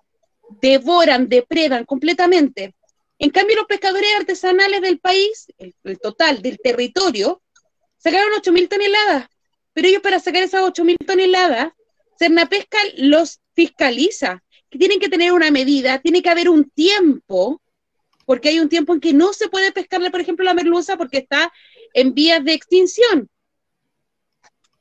devoran, 0.61 1.27
depredan 1.27 1.85
completamente. 1.85 2.75
En 3.17 3.31
cambio, 3.31 3.55
los 3.55 3.65
pescadores 3.65 4.09
artesanales 4.15 4.81
del 4.81 4.99
país, 4.99 5.47
el, 5.57 5.99
total 5.99 6.43
del 6.43 6.59
territorio, 6.59 7.41
sacaron 7.97 8.31
8.000 8.33 8.69
toneladas. 8.69 9.27
Pero 9.73 9.87
ellos 9.87 10.01
para 10.03 10.19
sacar 10.19 10.43
esas 10.43 10.61
8.000 10.61 10.97
toneladas, 11.05 11.71
Cernapesca 12.19 12.77
los 12.97 13.39
fiscaliza, 13.55 14.43
que 14.69 14.77
tienen 14.77 14.99
que 14.99 15.09
tener 15.09 15.31
una 15.31 15.49
medida, 15.49 15.99
tiene 15.99 16.21
que 16.21 16.29
haber 16.29 16.49
un 16.49 16.69
tiempo, 16.69 17.61
porque 18.25 18.49
hay 18.49 18.59
un 18.59 18.69
tiempo 18.69 18.93
en 18.93 18.99
que 18.99 19.13
no 19.13 19.33
se 19.33 19.47
puede 19.47 19.71
pescarle, 19.71 20.11
por 20.11 20.21
ejemplo, 20.21 20.45
la 20.45 20.53
merluza 20.53 20.97
porque 20.97 21.19
está 21.19 21.51
en 21.93 22.13
vías 22.13 22.43
de 22.43 22.53
extinción. 22.53 23.29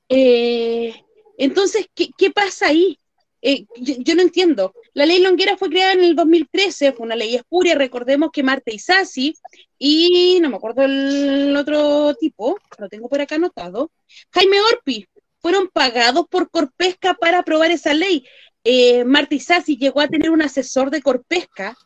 Eh, 0.08 0.94
entonces, 1.38 1.88
¿qué, 1.94 2.30
pasa 2.30 2.68
ahí? 2.68 2.98
Eh, 3.42 3.66
yo, 3.76 4.14
no 4.14 4.22
entiendo. 4.22 4.74
La 4.94 5.06
ley 5.06 5.20
Longuera 5.20 5.56
fue 5.56 5.68
creada 5.68 5.92
en 5.92 6.04
el 6.04 6.16
2013, 6.16 6.92
fue 6.92 7.06
una 7.06 7.16
ley 7.16 7.34
espuria, 7.34 7.74
recordemos 7.74 8.30
que 8.32 8.42
Marta 8.42 8.72
Isasi 8.72 9.34
y 9.78 10.38
no 10.40 10.50
me 10.50 10.56
acuerdo 10.56 10.82
el 10.84 11.54
otro 11.56 12.14
tipo, 12.14 12.58
lo 12.78 12.88
tengo 12.88 13.08
por 13.08 13.20
acá 13.20 13.34
anotado, 13.34 13.90
Jaime 14.32 14.56
Orpi, 14.72 15.06
fueron 15.38 15.68
pagados 15.68 16.26
por 16.28 16.50
Corpesca 16.50 17.14
para 17.14 17.40
aprobar 17.40 17.70
esa 17.70 17.94
ley. 17.94 18.26
Eh, 18.64 19.04
Marta 19.04 19.34
Isasi 19.34 19.76
llegó 19.76 20.00
a 20.00 20.08
tener 20.08 20.30
un 20.30 20.42
asesor 20.42 20.90
de 20.90 21.02
Corpesca 21.02 21.76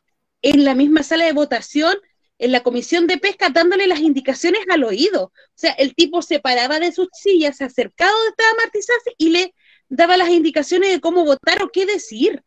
en 0.42 0.64
la 0.64 0.74
misma 0.74 1.03
sala 1.03 1.26
de 1.26 1.32
votación 1.32 1.96
en 2.40 2.53
la 2.53 2.62
comisión 2.62 3.07
de 3.07 3.18
pesca 3.18 3.51
dándole 3.51 3.86
las 3.86 4.01
indicaciones 4.01 4.62
al 4.70 4.82
oído. 4.82 5.24
O 5.24 5.32
sea, 5.55 5.72
el 5.72 5.94
tipo 5.94 6.22
se 6.22 6.40
paraba 6.40 6.80
de 6.80 6.90
sus 6.90 7.09
sillas, 7.12 7.59
se 7.59 7.64
acercaba 7.64 8.11
donde 8.11 8.30
estaba 8.30 8.55
Marta 8.57 8.78
Isasi 8.78 9.11
y 9.18 9.28
le 9.28 9.55
daba 9.91 10.16
las 10.16 10.30
indicaciones 10.30 10.91
de 10.91 11.01
cómo 11.01 11.24
votar 11.24 11.62
o 11.62 11.70
qué 11.70 11.84
decir. 11.84 12.43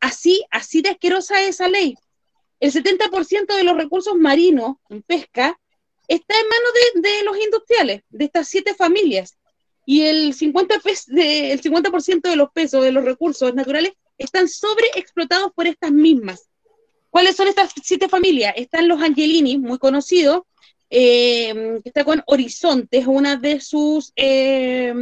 Así, 0.00 0.44
así 0.50 0.82
de 0.82 0.90
asquerosa 0.90 1.40
es 1.40 1.50
esa 1.50 1.68
ley. 1.68 1.96
El 2.58 2.72
70% 2.72 3.56
de 3.56 3.64
los 3.64 3.76
recursos 3.76 4.14
marinos 4.16 4.76
en 4.90 5.02
pesca 5.02 5.58
está 6.08 6.34
en 6.38 6.48
manos 6.48 6.72
de, 6.96 7.24
los 7.24 7.38
industriales, 7.38 8.02
de 8.10 8.24
estas 8.26 8.48
siete 8.48 8.74
familias. 8.74 9.38
Y 9.86 10.02
el 10.02 10.34
50%, 10.34 11.06
de, 11.06 11.52
el 11.52 11.60
50 11.60 11.90
de 12.28 12.36
los 12.36 12.50
pesos 12.50 12.84
de 12.84 12.92
los 12.92 13.04
recursos 13.04 13.54
naturales 13.54 13.92
están 14.18 14.48
sobreexplotados 14.48 15.52
por 15.54 15.66
estas 15.66 15.92
mismas. 15.92 16.48
¿Cuáles 17.08 17.36
son 17.36 17.48
estas 17.48 17.72
siete 17.82 18.08
familias? 18.08 18.54
Están 18.56 18.88
los 18.88 19.00
Angelini, 19.00 19.58
muy 19.58 19.78
conocidos, 19.78 20.42
eh, 20.90 21.80
que 21.82 21.88
está 21.88 22.04
con 22.04 22.22
Horizontes, 22.26 23.06
una 23.06 23.36
de 23.36 23.60
sus 23.60 24.12
eh, 24.16 24.92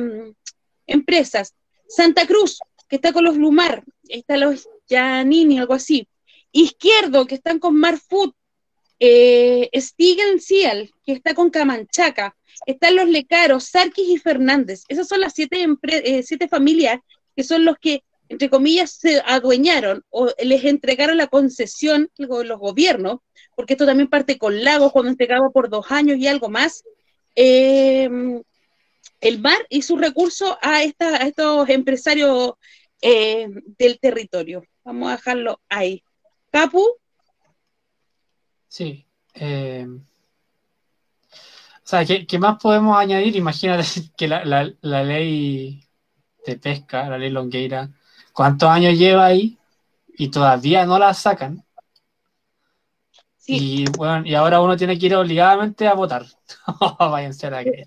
empresas. 0.87 1.55
Santa 1.89 2.27
Cruz, 2.27 2.59
que 2.89 2.97
está 2.97 3.13
con 3.13 3.25
los 3.25 3.37
Lumar, 3.37 3.85
está 4.09 4.37
los 4.37 4.69
Giannini, 4.89 5.59
algo 5.59 5.75
así. 5.75 6.09
Izquierdo, 6.53 7.27
que 7.27 7.35
están 7.35 7.59
con 7.59 7.77
Marfood, 7.77 8.33
eh, 9.01 9.71
Cial, 10.39 10.91
que 11.05 11.13
está 11.13 11.35
con 11.35 11.51
Camanchaca, 11.51 12.37
están 12.67 12.97
los 12.97 13.09
Lecaros, 13.09 13.65
Sarkis 13.65 14.09
y 14.09 14.19
Fernández. 14.19 14.83
Esas 14.89 15.09
son 15.09 15.21
las 15.21 15.33
siete, 15.35 15.65
eh, 15.83 16.23
siete 16.23 16.49
familias 16.49 17.01
que 17.37 17.45
son 17.45 17.65
los 17.65 17.79
que, 17.79 18.03
entre 18.29 18.51
comillas, 18.51 18.91
se 18.91 19.23
adueñaron 19.25 20.05
o 20.11 20.29
les 20.43 20.65
entregaron 20.65 21.17
la 21.17 21.29
concesión 21.29 22.11
los 22.17 22.59
gobiernos, 22.59 23.21
porque 23.55 23.75
esto 23.75 23.87
también 23.87 24.09
parte 24.09 24.39
con 24.39 24.65
Lagos, 24.65 24.93
cuando 24.93 25.11
entregaba 25.11 25.51
por 25.51 25.71
dos 25.71 25.87
años 25.91 26.19
y 26.19 26.27
algo 26.27 26.49
más. 26.49 26.83
Eh, 27.37 28.43
el 29.21 29.41
mar 29.41 29.59
y 29.69 29.83
sus 29.83 30.01
recursos 30.01 30.57
a, 30.63 30.83
estos 30.83 31.69
empresarios 31.69 32.55
eh, 33.01 33.49
del 33.79 33.99
territorio. 33.99 34.65
Vamos 34.85 35.09
a 35.09 35.17
dejarlo 35.17 35.61
ahí. 35.69 36.03
Capu. 36.51 36.85
Sí. 38.69 39.05
Eh, 39.35 39.87
o 41.89 41.91
sea, 41.91 42.05
¿qué, 42.05 42.39
más 42.39 42.59
podemos 42.61 42.99
añadir? 42.99 43.35
Imagínate 43.37 43.85
que 44.17 44.29
la, 44.29 44.75
ley 44.83 45.83
de 46.47 46.59
pesca, 46.59 47.09
la 47.09 47.19
ley 47.19 47.31
Longueira, 47.31 47.91
¿cuántos 48.33 48.69
años 48.69 48.99
lleva 48.99 49.27
ahí? 49.27 49.59
Y 50.19 50.29
todavía 50.31 50.85
no 50.85 50.99
la 50.99 51.15
sacan. 51.15 51.65
Y 53.47 53.87
bueno, 53.93 54.27
y 54.27 54.35
ahora 54.35 54.61
uno 54.61 54.77
tiene 54.77 54.99
que 54.99 55.07
ir 55.07 55.15
obligadamente 55.15 55.89
a 55.89 55.95
votar. 55.95 56.27
Váyanse 56.99 57.47
a 57.47 57.51
la 57.51 57.65
que. 57.65 57.85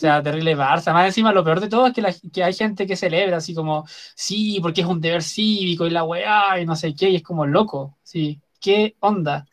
O 0.00 0.06
sea, 0.08 0.22
terrible 0.22 0.56
Barça. 0.56 0.94
Más 0.94 1.04
encima, 1.08 1.30
lo 1.30 1.44
peor 1.44 1.60
de 1.60 1.68
todo 1.68 1.86
es 1.86 1.92
que, 1.92 2.42
hay 2.42 2.54
gente 2.54 2.86
que 2.86 2.96
celebra 2.96 3.36
así 3.36 3.52
como, 3.52 3.86
sí, 4.14 4.58
porque 4.62 4.80
es 4.80 4.86
un 4.86 4.98
deber 4.98 5.22
cívico 5.22 5.86
y 5.86 5.90
la 5.90 6.04
weá 6.04 6.58
y 6.58 6.64
no 6.64 6.74
sé 6.74 6.94
qué, 6.94 7.10
y 7.10 7.16
es 7.16 7.22
como 7.22 7.44
loco. 7.44 7.98
Sí, 8.02 8.40
¿qué 8.58 8.96
onda? 9.00 9.46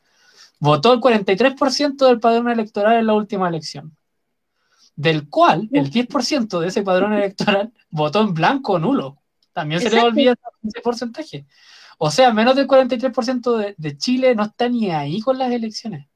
Votó 0.61 0.93
el 0.93 1.01
43% 1.01 2.07
del 2.07 2.21
padrón 2.21 2.49
electoral 2.49 2.95
en 2.95 3.07
la 3.07 3.13
última 3.13 3.49
elección, 3.49 3.97
del 4.95 5.27
cual 5.27 5.67
el 5.73 5.91
10% 5.91 6.61
de 6.61 6.67
ese 6.69 6.81
padrón 6.81 7.11
electoral 7.21 7.73
votó 7.89 8.21
en 8.21 8.33
blanco 8.33 8.73
o 8.73 8.79
nulo. 8.79 9.17
También 9.51 9.81
se 9.81 9.89
le 9.89 9.99
olvida 9.99 10.33
ese 10.63 10.79
porcentaje. 10.79 11.45
O 11.97 12.09
sea, 12.09 12.31
menos 12.31 12.55
del 12.55 12.67
43% 12.67 13.57
de, 13.57 13.75
de, 13.77 13.97
Chile 13.97 14.33
no 14.33 14.43
está 14.43 14.69
ni 14.69 14.91
ahí 14.91 15.19
con 15.19 15.37
las 15.37 15.51
elecciones. 15.51 16.07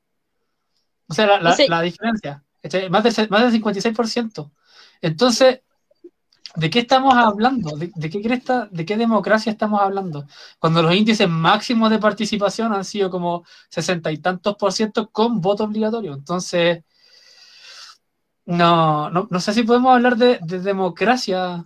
O 1.07 1.13
sea, 1.13 1.37
la 1.37 1.81
diferencia. 1.81 2.45
Más 2.89 3.03
del, 3.03 3.29
más 3.29 3.51
del 3.51 3.61
56%. 3.61 4.51
Entonces, 5.01 5.61
¿de 6.55 6.69
qué 6.69 6.79
estamos 6.79 7.15
hablando? 7.15 7.77
¿De, 7.77 8.09
qué 8.09 8.21
cresta, 8.21 8.67
de 8.71 8.85
qué 8.85 8.97
democracia 8.97 9.51
estamos 9.51 9.81
hablando? 9.81 10.25
Cuando 10.59 10.83
los 10.83 10.93
índices 10.93 11.27
máximos 11.29 11.89
de 11.89 11.99
participación 11.99 12.73
han 12.73 12.85
sido 12.85 13.09
como 13.09 13.45
sesenta 13.69 14.11
y 14.11 14.17
tantos 14.19 14.55
por 14.57 14.73
ciento 14.73 15.09
con 15.09 15.41
voto 15.41 15.63
obligatorio. 15.63 16.13
Entonces, 16.13 16.83
no, 18.45 19.09
no, 19.09 19.39
sé 19.39 19.53
si 19.53 19.63
podemos 19.63 19.93
hablar 19.93 20.17
de, 20.17 20.39
democracia 20.41 21.63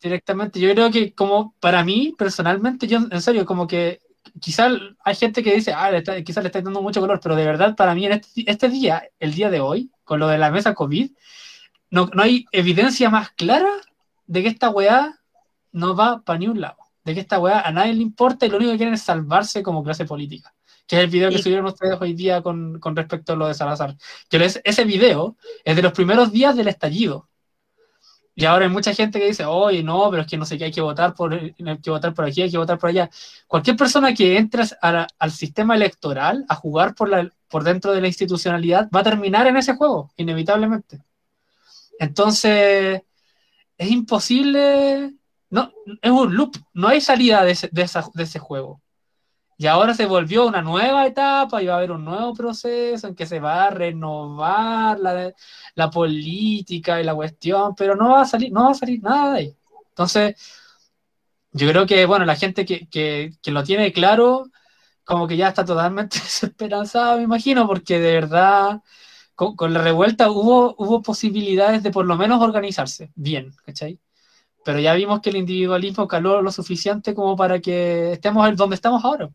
directamente. 0.00 0.60
Yo 0.60 0.70
creo 0.72 0.90
que 0.90 1.14
como 1.14 1.54
para 1.60 1.84
mí, 1.84 2.14
personalmente, 2.16 2.86
yo 2.86 2.98
en 3.10 3.20
serio, 3.22 3.44
como 3.46 3.66
que 3.66 4.00
quizás 4.40 4.72
hay 5.04 5.14
gente 5.16 5.42
que 5.42 5.54
dice, 5.54 5.72
ah, 5.72 5.90
quizás 6.24 6.42
le 6.44 6.48
está 6.48 6.60
dando 6.62 6.82
mucho 6.82 7.00
color, 7.00 7.20
pero 7.22 7.36
de 7.36 7.44
verdad 7.44 7.76
para 7.76 7.94
mí 7.94 8.06
en 8.06 8.12
este, 8.12 8.50
este 8.50 8.68
día, 8.68 9.02
el 9.18 9.34
día 9.34 9.50
de 9.50 9.60
hoy, 9.60 9.90
con 10.04 10.20
lo 10.20 10.28
de 10.28 10.38
la 10.38 10.50
mesa 10.50 10.74
COVID, 10.74 11.10
no, 11.90 12.10
no 12.12 12.22
hay 12.22 12.46
evidencia 12.52 13.10
más 13.10 13.30
clara 13.30 13.70
de 14.26 14.42
que 14.42 14.48
esta 14.48 14.68
weá 14.70 15.20
no 15.72 15.94
va 15.96 16.22
para 16.22 16.38
ni 16.38 16.48
un 16.48 16.60
lado. 16.60 16.76
De 17.04 17.14
que 17.14 17.20
esta 17.20 17.38
weá 17.38 17.60
a 17.60 17.70
nadie 17.72 17.94
le 17.94 18.02
importa 18.02 18.46
y 18.46 18.48
lo 18.50 18.56
único 18.56 18.72
que 18.72 18.78
quieren 18.78 18.94
es 18.94 19.02
salvarse 19.02 19.62
como 19.62 19.82
clase 19.84 20.04
política. 20.04 20.54
que 20.86 20.96
es 20.96 21.04
el 21.04 21.08
video 21.10 21.30
que 21.30 21.36
subieron 21.42 21.64
ustedes 21.64 21.96
hoy 21.98 22.12
día 22.12 22.42
con, 22.42 22.78
con 22.78 22.94
respecto 22.94 23.32
a 23.32 23.36
lo 23.36 23.46
de 23.46 23.54
Salazar. 23.54 23.96
Que 24.28 24.44
es- 24.44 24.60
ese 24.64 24.84
video 24.84 25.34
es 25.64 25.76
de 25.76 25.80
los 25.82 25.92
primeros 25.92 26.30
días 26.30 26.54
del 26.56 26.68
estallido. 26.68 27.28
Y 28.36 28.44
ahora 28.46 28.64
hay 28.64 28.70
mucha 28.70 28.92
gente 28.94 29.20
que 29.20 29.26
dice, 29.26 29.44
oye, 29.44 29.82
no, 29.82 30.10
pero 30.10 30.22
es 30.22 30.28
que 30.28 30.36
no 30.36 30.44
sé 30.44 30.58
qué, 30.58 30.64
hay 30.64 30.72
que 30.72 30.80
votar 30.80 31.14
por, 31.14 31.32
hay 31.34 31.54
que 31.54 31.90
votar 31.90 32.12
por 32.14 32.24
aquí, 32.24 32.42
hay 32.42 32.50
que 32.50 32.58
votar 32.58 32.78
por 32.78 32.90
allá. 32.90 33.08
Cualquier 33.46 33.76
persona 33.76 34.12
que 34.12 34.36
entre 34.36 34.64
al 34.80 35.30
sistema 35.30 35.76
electoral 35.76 36.44
a 36.48 36.56
jugar 36.56 36.94
por, 36.94 37.08
la, 37.08 37.30
por 37.48 37.62
dentro 37.62 37.92
de 37.92 38.00
la 38.00 38.08
institucionalidad 38.08 38.88
va 38.94 39.00
a 39.00 39.04
terminar 39.04 39.46
en 39.46 39.56
ese 39.56 39.76
juego, 39.76 40.10
inevitablemente. 40.16 41.00
Entonces, 42.00 43.02
es 43.78 43.90
imposible, 43.90 45.14
no, 45.50 45.72
es 46.02 46.10
un 46.10 46.34
loop, 46.34 46.56
no 46.72 46.88
hay 46.88 47.00
salida 47.00 47.44
de 47.44 47.52
ese, 47.52 47.70
de 47.72 48.22
ese 48.22 48.38
juego. 48.40 48.80
Y 49.56 49.66
ahora 49.66 49.94
se 49.94 50.06
volvió 50.06 50.46
una 50.46 50.62
nueva 50.62 51.06
etapa 51.06 51.62
y 51.62 51.66
va 51.66 51.74
a 51.74 51.76
haber 51.78 51.92
un 51.92 52.04
nuevo 52.04 52.34
proceso 52.34 53.06
en 53.06 53.14
que 53.14 53.26
se 53.26 53.40
va 53.40 53.66
a 53.66 53.70
renovar 53.70 54.98
la, 54.98 55.32
la 55.74 55.90
política 55.90 57.00
y 57.00 57.04
la 57.04 57.14
cuestión, 57.14 57.74
pero 57.76 57.94
no 57.96 58.10
va 58.10 58.22
a 58.22 58.24
salir, 58.26 58.52
no 58.52 58.64
va 58.64 58.70
a 58.72 58.74
salir 58.74 59.02
nada 59.02 59.32
de 59.34 59.38
ahí. 59.38 59.56
Entonces, 59.90 60.34
yo 61.52 61.68
creo 61.70 61.86
que, 61.86 62.06
bueno, 62.06 62.24
la 62.24 62.36
gente 62.36 62.64
que, 62.66 62.88
que, 62.88 63.32
que 63.42 63.50
lo 63.52 63.62
tiene 63.64 63.92
claro, 63.92 64.46
como 65.04 65.28
que 65.28 65.36
ya 65.36 65.48
está 65.48 65.64
totalmente 65.64 66.18
desesperanzada, 66.22 67.16
me 67.16 67.22
imagino, 67.24 67.66
porque 67.66 67.98
de 68.00 68.12
verdad, 68.14 68.82
con, 69.34 69.56
con 69.56 69.72
la 69.74 69.82
revuelta 69.82 70.30
hubo, 70.30 70.74
hubo 70.78 71.02
posibilidades 71.02 71.82
de 71.82 71.90
por 71.92 72.06
lo 72.06 72.16
menos 72.16 72.42
organizarse 72.42 73.12
bien, 73.14 73.52
¿cachai? 73.64 74.00
Pero 74.64 74.80
ya 74.80 74.94
vimos 74.94 75.20
que 75.20 75.30
el 75.30 75.36
individualismo 75.36 76.08
caló 76.08 76.42
lo 76.42 76.52
suficiente 76.52 77.14
como 77.14 77.36
para 77.36 77.60
que 77.60 78.12
estemos 78.12 78.56
donde 78.56 78.76
estamos 78.76 79.04
ahora, 79.04 79.30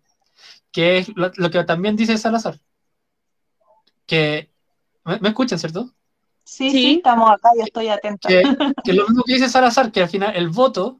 que 0.72 1.00
es 1.00 1.10
lo, 1.16 1.32
lo 1.36 1.50
que 1.50 1.64
también 1.64 1.96
dice 1.96 2.18
Salazar. 2.18 2.60
Que, 4.06 4.52
¿me, 5.06 5.20
me 5.20 5.30
escuchan, 5.30 5.60
cierto? 5.60 5.90
Sí, 6.44 6.72
Sí. 6.72 6.78
sí, 6.82 6.94
estamos 6.98 7.30
acá, 7.32 7.50
yo 7.58 7.64
estoy 7.64 7.88
atenta. 7.90 8.28
que, 8.28 8.44
que 8.84 8.94
lo 8.94 9.08
mismo 9.08 9.24
que 9.24 9.34
dice 9.34 9.50
Salazar, 9.50 9.92
que 9.92 10.02
al 10.02 10.10
final 10.10 10.36
el 10.36 10.50
voto 10.50 11.00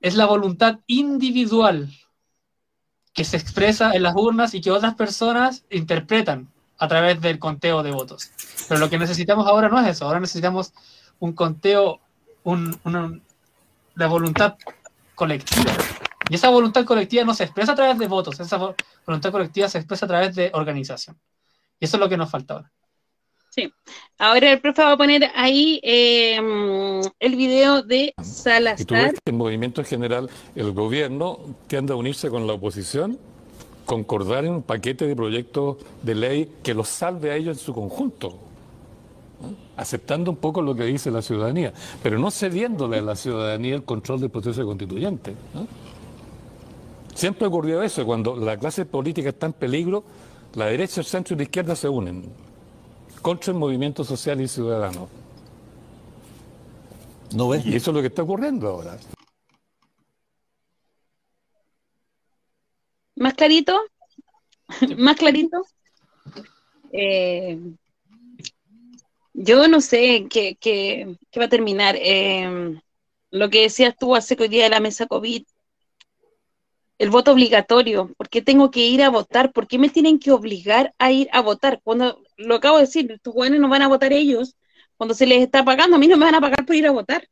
es 0.00 0.16
la 0.16 0.26
voluntad 0.26 0.80
individual 0.86 1.90
que 3.12 3.24
se 3.24 3.36
expresa 3.36 3.92
en 3.92 4.02
las 4.02 4.14
urnas 4.16 4.54
y 4.54 4.60
que 4.60 4.72
otras 4.72 4.94
personas 4.96 5.64
interpretan 5.70 6.52
a 6.78 6.88
través 6.88 7.20
del 7.20 7.38
conteo 7.38 7.82
de 7.84 7.92
votos. 7.92 8.30
Pero 8.68 8.80
lo 8.80 8.90
que 8.90 8.98
necesitamos 8.98 9.46
ahora 9.46 9.68
no 9.68 9.78
es 9.80 9.86
eso, 9.86 10.04
ahora 10.06 10.18
necesitamos 10.18 10.72
un 11.20 11.32
conteo, 11.32 12.00
un, 12.42 12.76
una- 12.84 13.20
la 13.94 14.06
voluntad 14.08 14.56
colectiva. 15.14 15.72
Y 16.30 16.34
esa 16.36 16.48
voluntad 16.50 16.84
colectiva 16.84 17.24
no 17.24 17.34
se 17.34 17.44
expresa 17.44 17.72
a 17.72 17.74
través 17.74 17.98
de 17.98 18.06
votos, 18.08 18.38
esa 18.40 18.58
vo- 18.58 18.74
voluntad 19.06 19.30
colectiva 19.30 19.68
se 19.68 19.78
expresa 19.78 20.06
a 20.06 20.08
través 20.08 20.34
de 20.34 20.50
organización. 20.54 21.16
Y 21.78 21.84
eso 21.84 21.96
es 21.96 22.00
lo 22.00 22.08
que 22.08 22.16
nos 22.16 22.30
falta 22.30 22.54
ahora. 22.54 22.70
Ahora 24.18 24.50
el 24.50 24.60
profe 24.60 24.82
va 24.82 24.92
a 24.92 24.96
poner 24.96 25.30
ahí 25.36 25.78
eh, 25.84 26.40
el 27.20 27.36
video 27.36 27.82
de 27.82 28.06
Y 28.06 28.12
tú 28.16 28.24
Salazar. 28.24 28.86
ves 28.88 29.12
que 29.24 29.30
el 29.30 29.36
movimiento 29.36 29.80
en 29.80 29.86
general, 29.86 30.30
el 30.56 30.72
gobierno 30.72 31.38
tiende 31.68 31.92
a 31.92 31.96
unirse 31.96 32.30
con 32.30 32.48
la 32.48 32.54
oposición, 32.54 33.16
concordar 33.86 34.44
en 34.44 34.54
un 34.54 34.62
paquete 34.62 35.06
de 35.06 35.14
proyectos 35.14 35.76
de 36.02 36.14
ley 36.16 36.52
que 36.64 36.74
los 36.74 36.88
salve 36.88 37.30
a 37.30 37.36
ellos 37.36 37.58
en 37.58 37.64
su 37.64 37.72
conjunto, 37.74 38.30
¿no? 39.40 39.54
aceptando 39.76 40.32
un 40.32 40.38
poco 40.38 40.60
lo 40.60 40.74
que 40.74 40.84
dice 40.84 41.12
la 41.12 41.22
ciudadanía, 41.22 41.72
pero 42.02 42.18
no 42.18 42.32
cediéndole 42.32 42.98
a 42.98 43.02
la 43.02 43.14
ciudadanía 43.14 43.76
el 43.76 43.84
control 43.84 44.20
del 44.20 44.30
proceso 44.30 44.64
constituyente. 44.64 45.32
¿no? 45.52 45.68
Siempre 47.14 47.46
ocurrió 47.46 47.82
eso, 47.82 48.04
cuando 48.04 48.36
la 48.36 48.56
clase 48.58 48.84
política 48.86 49.28
está 49.30 49.46
en 49.46 49.52
peligro, 49.52 50.04
la 50.54 50.66
derecha, 50.66 51.00
el 51.00 51.06
centro 51.06 51.34
y 51.34 51.38
la 51.38 51.42
izquierda 51.44 51.76
se 51.76 51.88
unen 51.88 52.24
contra 53.22 53.52
el 53.52 53.58
movimiento 53.58 54.04
social 54.04 54.40
y 54.40 54.48
ciudadano. 54.48 55.08
¿No 57.34 57.48
ves? 57.48 57.64
Y 57.66 57.74
eso 57.76 57.90
es 57.90 57.94
lo 57.94 58.00
que 58.00 58.08
está 58.08 58.22
ocurriendo 58.22 58.68
ahora. 58.68 58.98
¿Más 63.16 63.34
clarito? 63.34 63.80
¿Más 64.98 65.16
clarito? 65.16 65.62
Eh, 66.92 67.58
yo 69.32 69.66
no 69.68 69.80
sé 69.80 70.26
qué, 70.30 70.56
qué- 70.60 71.16
qué 71.30 71.40
va 71.40 71.46
a 71.46 71.48
terminar. 71.48 71.96
Eh, 71.98 72.78
lo 73.30 73.50
que 73.50 73.62
decías 73.62 73.96
tú 73.98 74.14
hace 74.14 74.36
que 74.36 74.44
hoy 74.44 74.48
día 74.48 74.64
de 74.64 74.70
la 74.70 74.80
mesa 74.80 75.06
COVID, 75.06 75.44
el 76.98 77.10
voto 77.10 77.32
obligatorio. 77.32 78.12
¿Por 78.16 78.28
qué 78.28 78.42
tengo 78.42 78.70
que 78.70 78.80
ir 78.80 79.02
a 79.02 79.10
votar? 79.10 79.52
¿Por 79.52 79.66
qué 79.66 79.78
me 79.78 79.88
tienen 79.88 80.18
que 80.18 80.32
obligar 80.32 80.94
a 80.98 81.12
ir 81.12 81.28
a 81.32 81.40
votar? 81.40 81.80
Cuando 81.82 82.22
lo 82.36 82.56
acabo 82.56 82.78
de 82.78 82.84
decir, 82.84 83.10
estos 83.10 83.34
jóvenes 83.34 83.60
no 83.60 83.68
van 83.68 83.82
a 83.82 83.88
votar 83.88 84.12
ellos. 84.12 84.56
Cuando 84.96 85.14
se 85.14 85.26
les 85.26 85.42
está 85.42 85.64
pagando, 85.64 85.96
a 85.96 85.98
mí 85.98 86.06
no 86.08 86.16
me 86.16 86.24
van 86.24 86.36
a 86.36 86.40
pagar 86.40 86.64
por 86.66 86.76
ir 86.76 86.86
a 86.86 86.92
votar. 86.92 87.28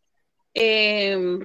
Eh, 0.54 1.38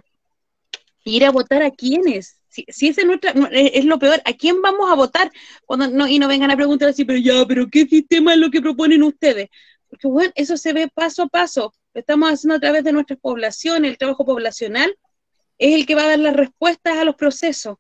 ir 1.04 1.26
a 1.26 1.32
votar 1.32 1.64
a 1.64 1.72
quiénes. 1.72 2.42
Si, 2.50 2.66
si 2.70 2.88
es, 2.90 3.06
nuestra, 3.06 3.34
es 3.52 3.86
lo 3.86 4.00
peor, 4.00 4.22
¿a 4.26 4.34
quién 4.34 4.62
vamos 4.62 4.90
a 4.90 4.96
votar? 4.96 5.32
Cuando 5.66 5.88
no, 5.88 6.08
y 6.08 6.20
no 6.20 6.28
vengan 6.28 6.52
a 6.52 6.56
preguntar 6.56 6.90
así, 6.90 7.06
pero 7.06 7.20
ya, 7.20 7.46
pero 7.48 7.68
¿qué 7.70 7.86
sistema 7.86 8.34
es 8.34 8.40
lo 8.40 8.50
que 8.50 8.62
proponen 8.62 9.04
ustedes? 9.04 9.50
Porque 9.90 10.08
bueno, 10.08 10.32
eso 10.36 10.58
se 10.58 10.74
ve 10.74 10.90
paso 10.94 11.24
a 11.24 11.28
paso. 11.28 11.74
Lo 11.94 12.00
estamos 12.00 12.32
haciendo 12.32 12.56
a 12.56 12.60
través 12.60 12.84
de 12.84 12.92
nuestras 12.94 13.20
poblaciones, 13.20 13.92
el 13.92 13.98
trabajo 13.98 14.26
poblacional 14.26 14.96
es 15.58 15.74
el 15.76 15.86
que 15.86 15.96
va 15.96 16.04
a 16.04 16.10
dar 16.10 16.20
las 16.20 16.36
respuestas 16.36 16.98
a 16.98 17.04
los 17.04 17.16
procesos. 17.16 17.78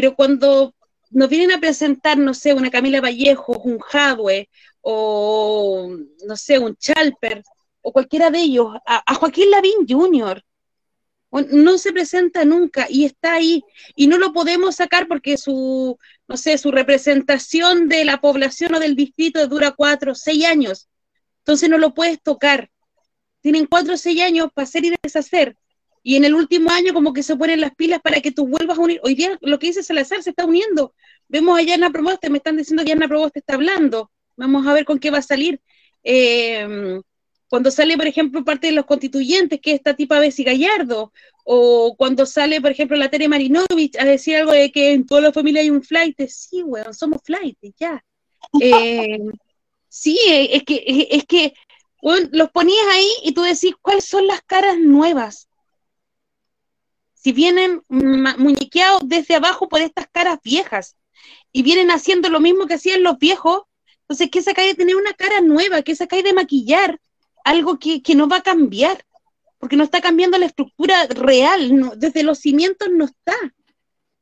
Pero 0.00 0.14
cuando 0.14 0.76
nos 1.10 1.28
vienen 1.28 1.50
a 1.50 1.58
presentar, 1.58 2.18
no 2.18 2.32
sé, 2.32 2.54
una 2.54 2.70
Camila 2.70 3.00
Vallejo, 3.00 3.58
un 3.64 3.80
Jadwe, 3.80 4.48
o 4.80 5.90
no 6.24 6.36
sé, 6.36 6.60
un 6.60 6.76
Chalper, 6.76 7.42
o 7.82 7.92
cualquiera 7.92 8.30
de 8.30 8.38
ellos, 8.38 8.76
a, 8.86 9.14
Joaquín 9.16 9.50
Lavín 9.50 9.88
Jr., 9.88 10.40
no 11.32 11.78
se 11.78 11.92
presenta 11.92 12.44
nunca 12.44 12.86
y 12.88 13.06
está 13.06 13.34
ahí 13.34 13.64
y 13.96 14.06
no 14.06 14.18
lo 14.18 14.32
podemos 14.32 14.76
sacar 14.76 15.08
porque 15.08 15.36
su, 15.36 15.98
no 16.28 16.36
sé, 16.36 16.58
su 16.58 16.70
representación 16.70 17.88
de 17.88 18.04
la 18.04 18.20
población 18.20 18.76
o 18.76 18.78
del 18.78 18.94
distrito 18.94 19.48
dura 19.48 19.72
cuatro, 19.72 20.14
seis 20.14 20.44
años. 20.44 20.88
Entonces 21.38 21.68
no 21.68 21.76
lo 21.76 21.92
puedes 21.92 22.22
tocar. 22.22 22.70
Tienen 23.40 23.66
cuatro 23.66 23.94
o 23.94 23.96
seis 23.96 24.22
años 24.22 24.46
para 24.54 24.62
hacer 24.62 24.84
y 24.84 24.92
deshacer. 25.02 25.56
Y 26.08 26.16
en 26.16 26.24
el 26.24 26.34
último 26.34 26.70
año 26.70 26.94
como 26.94 27.12
que 27.12 27.22
se 27.22 27.36
ponen 27.36 27.60
las 27.60 27.74
pilas 27.74 28.00
para 28.00 28.22
que 28.22 28.32
tú 28.32 28.48
vuelvas 28.48 28.78
a 28.78 28.80
unir. 28.80 28.98
Hoy 29.04 29.14
día 29.14 29.36
lo 29.42 29.58
que 29.58 29.66
dice 29.66 29.82
Salazar 29.82 30.22
se 30.22 30.30
está 30.30 30.46
uniendo. 30.46 30.94
Vemos 31.28 31.58
allá 31.58 31.74
Ana 31.74 31.90
Proboste, 31.90 32.30
me 32.30 32.38
están 32.38 32.56
diciendo 32.56 32.82
que 32.82 32.92
Ana 32.92 33.08
Proboste 33.08 33.40
está 33.40 33.56
hablando. 33.56 34.10
Vamos 34.34 34.66
a 34.66 34.72
ver 34.72 34.86
con 34.86 34.98
qué 34.98 35.10
va 35.10 35.18
a 35.18 35.22
salir. 35.22 35.60
Eh, 36.02 36.98
cuando 37.50 37.70
sale, 37.70 37.98
por 37.98 38.06
ejemplo, 38.06 38.42
parte 38.42 38.68
de 38.68 38.72
los 38.72 38.86
constituyentes, 38.86 39.60
que 39.60 39.72
es 39.72 39.76
esta 39.76 39.94
tipa 39.94 40.18
Bessie 40.18 40.46
Gallardo, 40.46 41.12
o 41.44 41.94
cuando 41.98 42.24
sale, 42.24 42.62
por 42.62 42.70
ejemplo, 42.70 42.96
la 42.96 43.10
Tere 43.10 43.28
Marinovich 43.28 43.98
a 43.98 44.06
decir 44.06 44.36
algo 44.36 44.52
de 44.52 44.72
que 44.72 44.92
en 44.92 45.04
toda 45.04 45.20
la 45.20 45.32
familia 45.34 45.60
hay 45.60 45.68
un 45.68 45.82
flight, 45.82 46.18
sí, 46.26 46.62
weón, 46.62 46.94
somos 46.94 47.20
flight, 47.22 47.58
ya. 47.78 48.02
Eh, 48.62 49.18
sí, 49.90 50.18
es 50.26 50.62
que, 50.62 51.06
es, 51.10 51.26
que 51.26 51.52
los 52.00 52.50
ponías 52.50 52.86
ahí 52.94 53.10
y 53.24 53.32
tú 53.32 53.42
decís, 53.42 53.74
¿cuáles 53.82 54.06
son 54.06 54.26
las 54.26 54.40
caras 54.40 54.78
nuevas? 54.78 55.47
Si 57.20 57.32
vienen 57.32 57.82
muñequeados 57.88 59.02
desde 59.04 59.34
abajo 59.34 59.68
por 59.68 59.80
estas 59.80 60.06
caras 60.12 60.38
viejas 60.44 60.96
y 61.52 61.62
vienen 61.62 61.90
haciendo 61.90 62.28
lo 62.28 62.38
mismo 62.38 62.66
que 62.66 62.74
hacían 62.74 63.02
los 63.02 63.18
viejos, 63.18 63.62
entonces, 64.02 64.30
¿qué 64.30 64.40
sacáis 64.40 64.70
de 64.70 64.74
tener 64.76 64.96
una 64.96 65.12
cara 65.12 65.40
nueva? 65.40 65.82
¿Qué 65.82 65.94
sacáis 65.94 66.24
de 66.24 66.32
maquillar? 66.32 66.98
Algo 67.44 67.78
que, 67.78 68.02
que 68.02 68.14
no 68.14 68.28
va 68.28 68.36
a 68.36 68.42
cambiar, 68.42 69.04
porque 69.58 69.76
no 69.76 69.84
está 69.84 70.00
cambiando 70.00 70.38
la 70.38 70.46
estructura 70.46 71.06
real, 71.08 71.92
desde 71.96 72.22
los 72.22 72.38
cimientos 72.38 72.88
no 72.90 73.04
está. 73.04 73.34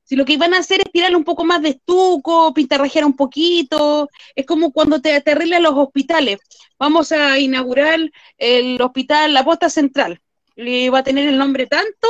Si 0.03 0.17
lo 0.17 0.25
que 0.25 0.33
iban 0.33 0.55
a 0.55 0.59
hacer 0.59 0.81
es 0.81 0.91
tirarle 0.91 1.17
un 1.17 1.25
poco 1.25 1.45
más 1.45 1.63
de 1.63 1.71
estuco, 1.71 2.55
pintarrajear 2.55 3.05
un 3.05 3.15
poquito, 3.15 4.09
es 4.35 4.47
como 4.47 4.73
cuando 4.73 5.01
te, 5.01 5.21
te 5.21 5.33
arreglan 5.33 5.63
los 5.63 5.75
hospitales. 5.75 6.39
Vamos 6.79 7.13
a 7.13 7.39
inaugurar 7.39 8.01
el 8.39 8.81
hospital 8.81 9.35
La 9.35 9.45
Posta 9.45 9.69
Central, 9.69 10.21
le 10.57 10.91
va 10.91 11.01
a 11.01 11.05
tener 11.05 11.29
el 11.29 11.39
nombre 11.39 11.67
tanto, 11.67 12.09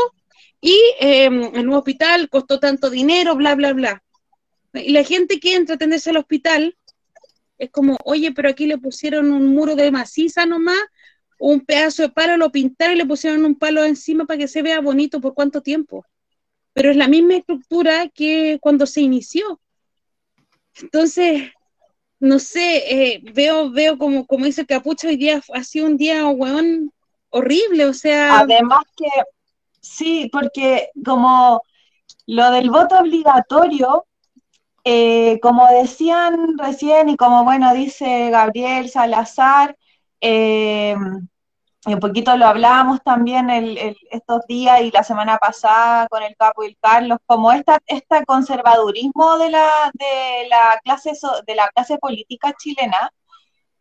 y 0.66 0.82
eh, 0.98 1.26
el 1.26 1.64
nuevo 1.64 1.78
hospital 1.78 2.28
costó 2.28 2.58
tanto 2.58 2.90
dinero, 2.90 3.36
bla, 3.36 3.54
bla, 3.54 3.72
bla. 3.72 4.02
Y 4.72 4.90
la 4.90 5.04
gente 5.04 5.38
que 5.38 5.54
entra 5.54 5.74
a 5.74 5.76
atenderse 5.76 6.10
al 6.10 6.16
hospital 6.16 6.76
es 7.56 7.70
como, 7.70 7.96
oye, 8.02 8.32
pero 8.32 8.48
aquí 8.48 8.66
le 8.66 8.76
pusieron 8.76 9.30
un 9.30 9.46
muro 9.54 9.76
de 9.76 9.92
maciza 9.92 10.44
nomás, 10.44 10.80
un 11.38 11.60
pedazo 11.60 12.02
de 12.02 12.08
palo, 12.08 12.36
lo 12.36 12.50
pintaron 12.50 12.96
y 12.96 12.98
le 12.98 13.06
pusieron 13.06 13.44
un 13.44 13.54
palo 13.54 13.84
encima 13.84 14.24
para 14.24 14.38
que 14.38 14.48
se 14.48 14.62
vea 14.62 14.80
bonito 14.80 15.20
por 15.20 15.34
cuánto 15.34 15.60
tiempo. 15.60 16.04
Pero 16.72 16.90
es 16.90 16.96
la 16.96 17.06
misma 17.06 17.36
estructura 17.36 18.08
que 18.08 18.58
cuando 18.60 18.86
se 18.86 19.02
inició. 19.02 19.60
Entonces, 20.82 21.52
no 22.18 22.40
sé, 22.40 23.12
eh, 23.12 23.22
veo, 23.34 23.70
veo 23.70 23.98
como, 23.98 24.26
como 24.26 24.46
dice 24.46 24.62
el 24.62 24.66
capucho, 24.66 25.06
hoy 25.06 25.16
día 25.16 25.40
ha 25.54 25.62
sido 25.62 25.86
un 25.86 25.96
día, 25.96 26.26
weón, 26.26 26.92
horrible, 27.30 27.86
o 27.86 27.94
sea, 27.94 28.40
Además 28.40 28.84
que, 28.96 29.06
sí, 29.88 30.28
porque 30.32 30.90
como 31.04 31.62
lo 32.26 32.50
del 32.50 32.70
voto 32.70 32.98
obligatorio 32.98 34.06
eh, 34.88 35.40
como 35.40 35.66
decían 35.66 36.56
recién 36.58 37.08
y 37.08 37.16
como 37.16 37.42
bueno 37.42 37.74
dice 37.74 38.30
Gabriel 38.30 38.88
Salazar, 38.88 39.76
eh, 40.20 40.94
un 41.86 41.98
poquito 41.98 42.36
lo 42.36 42.46
hablábamos 42.46 43.00
también 43.02 43.50
estos 43.50 44.46
días 44.46 44.82
y 44.82 44.92
la 44.92 45.02
semana 45.02 45.38
pasada 45.38 46.06
con 46.06 46.22
el 46.22 46.36
Capo 46.36 46.62
y 46.62 46.68
el 46.68 46.76
Carlos, 46.80 47.18
como 47.26 47.50
esta, 47.50 47.80
este 47.86 48.24
conservadurismo 48.26 49.38
de 49.38 49.50
la, 49.50 49.90
de 49.94 50.48
la 50.48 50.78
clase 50.84 51.12
de 51.44 51.54
la 51.56 51.66
clase 51.74 51.98
política 51.98 52.54
chilena, 52.56 53.10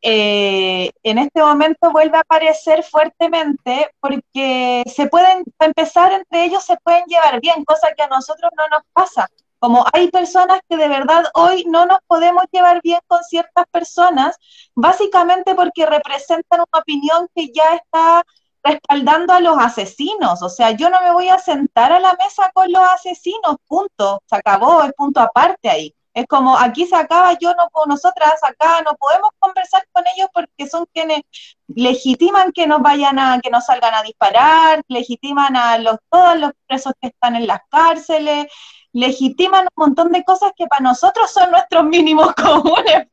eh, 0.02 0.91
en 1.04 1.18
este 1.18 1.41
momento 1.41 1.91
vuelve 1.91 2.18
a 2.18 2.22
aparecer 2.22 2.84
fuertemente 2.84 3.89
porque 4.00 4.84
se 4.93 5.08
pueden, 5.08 5.43
empezar 5.60 6.14
entre 6.14 6.46
ellos 6.46 6.64
se 6.64 6.78
pueden 6.78 7.04
llevar 7.06 7.39
bien, 7.41 7.66
cosa 7.66 7.89
que 7.96 8.04
a 8.04 8.08
nosotros 8.08 8.52
no 8.56 8.68
nos 8.70 8.84
pasa. 8.93 9.28
Como 9.60 9.86
hay 9.93 10.12
personas 10.12 10.60
que 10.70 10.78
de 10.78 10.88
verdad 10.88 11.26
hoy 11.34 11.66
no 11.66 11.86
nos 11.86 12.00
podemos 12.08 12.43
llevar 12.52 12.82
bien 12.84 13.00
con 13.08 13.24
ciertas 13.24 13.66
personas, 13.72 14.38
básicamente 14.76 15.56
porque 15.56 15.86
representan 15.86 16.60
una 16.60 16.82
opinión 16.82 17.28
que 17.34 17.52
ya 17.52 17.76
está 17.76 18.24
respaldando 18.64 19.34
a 19.34 19.39
los 19.39 19.58
asesinos. 19.58 20.41
O 20.41 20.50
sea, 20.50 20.72
yo 20.72 20.89
no 20.89 21.02
me 21.02 21.12
voy 21.12 21.30
a 21.30 21.39
sentar 21.39 21.93
a 21.93 22.00
la 22.00 22.16
mesa 22.16 22.52
con 22.54 22.72
los 22.72 22.84
asesinos, 22.84 23.58
punto. 23.68 24.22
Se 24.26 24.36
acabó, 24.36 24.84
es 24.84 24.93
punto 24.93 25.20
aparte 25.20 25.70
ahí. 25.70 25.96
Es 26.16 26.28
como 26.28 26.57
aquí 26.57 26.86
se 26.88 26.95
acaba, 26.95 27.38
yo 27.38 27.53
no 27.55 27.68
puedo, 27.74 27.88
nosotras 27.88 28.36
acá 28.41 28.82
no 28.86 28.95
podemos 28.95 29.32
conversar 29.38 29.86
con 29.91 30.05
ellos 30.16 30.30
porque 30.34 30.70
son 30.70 30.86
quienes 30.93 31.24
legitiman 31.68 32.53
que 32.53 32.68
nos 32.68 32.82
vayan 32.82 33.20
a, 33.20 33.41
que 33.41 33.49
nos 33.49 33.66
salgan 33.66 33.93
a 33.93 34.01
disparar, 34.01 34.82
legitiman 34.88 35.57
a 35.57 35.78
los, 35.78 35.97
todos 36.09 36.39
los 36.39 36.51
presos 36.68 36.93
que 37.01 37.09
están 37.09 37.36
en 37.36 37.47
las 37.47 37.59
cárceles, 37.70 38.47
legitiman 38.93 39.68
un 39.76 39.88
montón 39.88 40.13
de 40.13 40.24
cosas 40.24 40.53
que 40.55 40.68
para 40.68 40.84
nosotros 40.84 41.30
son 41.30 41.51
nuestros 41.51 41.84
mínimos 41.84 42.34
comunes, 42.41 43.07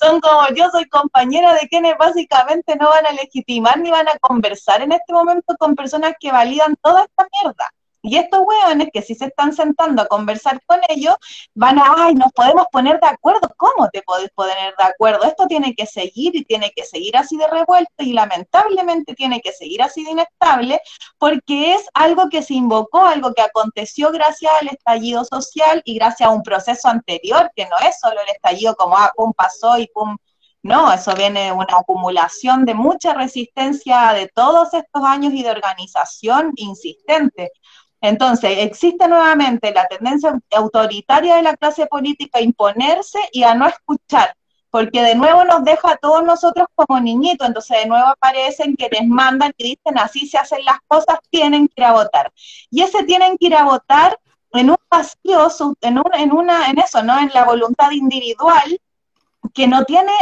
son 0.00 0.20
como 0.20 0.48
yo 0.54 0.70
soy 0.70 0.88
compañera 0.88 1.54
de 1.54 1.68
quienes 1.68 1.98
básicamente 1.98 2.76
no 2.76 2.88
van 2.88 3.04
a 3.04 3.12
legitimar 3.12 3.80
ni 3.80 3.90
van 3.90 4.06
a 4.06 4.16
conversar 4.20 4.80
en 4.80 4.92
este 4.92 5.12
momento 5.12 5.56
con 5.58 5.74
personas 5.74 6.14
que 6.20 6.30
validan 6.30 6.76
toda 6.80 7.02
esta 7.02 7.26
mierda. 7.42 7.68
Y 8.06 8.18
estos 8.18 8.40
hueones 8.44 8.88
que 8.92 9.00
si 9.00 9.14
se 9.14 9.24
están 9.24 9.54
sentando 9.54 10.02
a 10.02 10.06
conversar 10.06 10.60
con 10.66 10.78
ellos, 10.90 11.14
van 11.54 11.78
a, 11.78 11.94
ay, 11.96 12.14
nos 12.14 12.30
podemos 12.32 12.66
poner 12.70 13.00
de 13.00 13.06
acuerdo. 13.06 13.48
¿Cómo 13.56 13.88
te 13.90 14.02
podés 14.02 14.28
poner 14.34 14.74
de 14.76 14.84
acuerdo? 14.84 15.24
Esto 15.24 15.46
tiene 15.46 15.74
que 15.74 15.86
seguir 15.86 16.36
y 16.36 16.44
tiene 16.44 16.70
que 16.76 16.84
seguir 16.84 17.16
así 17.16 17.38
de 17.38 17.48
revuelto 17.48 17.90
y 17.98 18.12
lamentablemente 18.12 19.14
tiene 19.14 19.40
que 19.40 19.52
seguir 19.52 19.80
así 19.82 20.04
de 20.04 20.10
inestable 20.10 20.82
porque 21.16 21.72
es 21.72 21.88
algo 21.94 22.28
que 22.28 22.42
se 22.42 22.52
invocó, 22.52 23.06
algo 23.06 23.32
que 23.32 23.40
aconteció 23.40 24.12
gracias 24.12 24.52
al 24.60 24.68
estallido 24.68 25.24
social 25.24 25.80
y 25.86 25.94
gracias 25.94 26.28
a 26.28 26.32
un 26.32 26.42
proceso 26.42 26.88
anterior, 26.88 27.50
que 27.56 27.64
no 27.64 27.88
es 27.88 27.98
solo 28.00 28.20
el 28.20 28.28
estallido 28.28 28.76
como, 28.76 28.98
ah, 28.98 29.10
pum, 29.16 29.32
pasó 29.32 29.78
y 29.78 29.86
pum, 29.86 30.18
no, 30.64 30.90
eso 30.90 31.14
viene 31.14 31.44
de 31.44 31.52
una 31.52 31.66
acumulación 31.78 32.64
de 32.64 32.72
mucha 32.72 33.12
resistencia 33.12 34.14
de 34.14 34.28
todos 34.28 34.72
estos 34.72 35.04
años 35.04 35.34
y 35.34 35.42
de 35.42 35.50
organización 35.50 36.52
insistente. 36.56 37.52
Entonces, 38.04 38.58
existe 38.58 39.08
nuevamente 39.08 39.72
la 39.72 39.86
tendencia 39.86 40.38
autoritaria 40.54 41.36
de 41.36 41.42
la 41.42 41.56
clase 41.56 41.86
política 41.86 42.38
a 42.38 42.42
imponerse 42.42 43.18
y 43.32 43.44
a 43.44 43.54
no 43.54 43.66
escuchar, 43.66 44.36
porque 44.68 45.00
de 45.02 45.14
nuevo 45.14 45.42
nos 45.44 45.64
deja 45.64 45.92
a 45.92 45.96
todos 45.96 46.22
nosotros 46.22 46.66
como 46.74 47.00
niñitos, 47.00 47.48
entonces 47.48 47.78
de 47.78 47.86
nuevo 47.86 48.08
aparecen 48.08 48.76
quienes 48.76 49.08
mandan 49.08 49.54
y 49.56 49.70
dicen 49.70 49.96
así 49.98 50.28
se 50.28 50.36
hacen 50.36 50.62
las 50.66 50.76
cosas, 50.86 51.18
tienen 51.30 51.66
que 51.66 51.74
ir 51.78 51.84
a 51.84 51.92
votar. 51.92 52.30
Y 52.70 52.82
ese 52.82 53.04
tienen 53.04 53.38
que 53.38 53.46
ir 53.46 53.56
a 53.56 53.64
votar 53.64 54.18
en 54.52 54.68
un 54.68 54.76
vacío, 54.90 55.48
en, 55.80 56.02
en, 56.12 56.32
una, 56.32 56.68
en 56.68 56.80
eso, 56.80 57.02
¿no? 57.02 57.18
En 57.18 57.30
la 57.32 57.44
voluntad 57.44 57.90
individual, 57.90 58.78
que 59.54 59.66
no 59.66 59.82
tiene 59.86 60.12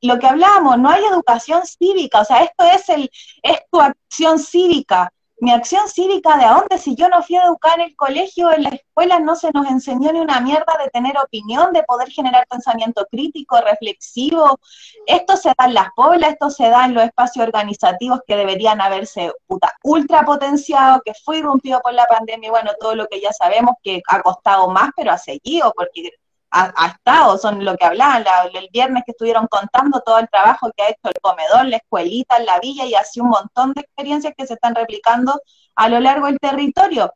lo 0.00 0.16
que 0.20 0.28
hablamos, 0.28 0.78
no 0.78 0.90
hay 0.90 1.02
educación 1.06 1.66
cívica, 1.66 2.20
o 2.20 2.24
sea, 2.24 2.44
esto 2.44 2.64
es, 2.66 2.88
el, 2.88 3.10
es 3.42 3.58
tu 3.68 3.80
acción 3.80 4.38
cívica, 4.38 5.12
mi 5.42 5.50
acción 5.50 5.88
cívica 5.88 6.36
de 6.36 6.44
a 6.44 6.52
dónde, 6.52 6.78
si 6.78 6.94
yo 6.94 7.08
no 7.08 7.20
fui 7.20 7.34
a 7.34 7.42
educar 7.42 7.80
en 7.80 7.86
el 7.86 7.96
colegio, 7.96 8.52
en 8.52 8.62
la 8.62 8.68
escuela 8.68 9.18
no 9.18 9.34
se 9.34 9.50
nos 9.50 9.66
enseñó 9.66 10.12
ni 10.12 10.20
una 10.20 10.40
mierda 10.40 10.72
de 10.80 10.88
tener 10.90 11.18
opinión, 11.18 11.72
de 11.72 11.82
poder 11.82 12.10
generar 12.10 12.46
pensamiento 12.48 13.04
crítico, 13.10 13.60
reflexivo. 13.60 14.60
Esto 15.04 15.36
se 15.36 15.48
da 15.58 15.66
en 15.66 15.74
las 15.74 15.88
poblas, 15.96 16.34
esto 16.34 16.48
se 16.48 16.68
da 16.68 16.84
en 16.84 16.94
los 16.94 17.02
espacios 17.02 17.44
organizativos 17.44 18.20
que 18.24 18.36
deberían 18.36 18.80
haberse 18.80 19.32
puta, 19.48 19.72
ultra 19.82 20.24
potenciado, 20.24 21.02
que 21.04 21.12
fue 21.24 21.38
irrumpido 21.38 21.80
por 21.80 21.92
la 21.92 22.06
pandemia, 22.06 22.52
bueno, 22.52 22.70
todo 22.78 22.94
lo 22.94 23.08
que 23.08 23.20
ya 23.20 23.32
sabemos 23.32 23.74
que 23.82 24.00
ha 24.06 24.22
costado 24.22 24.68
más, 24.68 24.90
pero 24.96 25.10
ha 25.10 25.18
seguido, 25.18 25.72
porque 25.76 26.12
ha, 26.52 26.86
estado, 26.88 27.38
son 27.38 27.64
lo 27.64 27.76
que 27.76 27.86
hablaban 27.86 28.24
el 28.52 28.68
viernes 28.72 29.04
que 29.06 29.12
estuvieron 29.12 29.46
contando 29.46 30.00
todo 30.00 30.18
el 30.18 30.28
trabajo 30.28 30.70
que 30.76 30.82
ha 30.82 30.90
hecho 30.90 31.08
el 31.08 31.20
comedor, 31.22 31.66
la 31.66 31.78
escuelita, 31.78 32.38
la 32.40 32.60
villa 32.60 32.84
y 32.84 32.94
así 32.94 33.20
un 33.20 33.30
montón 33.30 33.72
de 33.72 33.80
experiencias 33.80 34.34
que 34.36 34.46
se 34.46 34.54
están 34.54 34.74
replicando 34.74 35.40
a 35.76 35.88
lo 35.88 35.98
largo 36.00 36.26
del 36.26 36.38
territorio. 36.38 37.12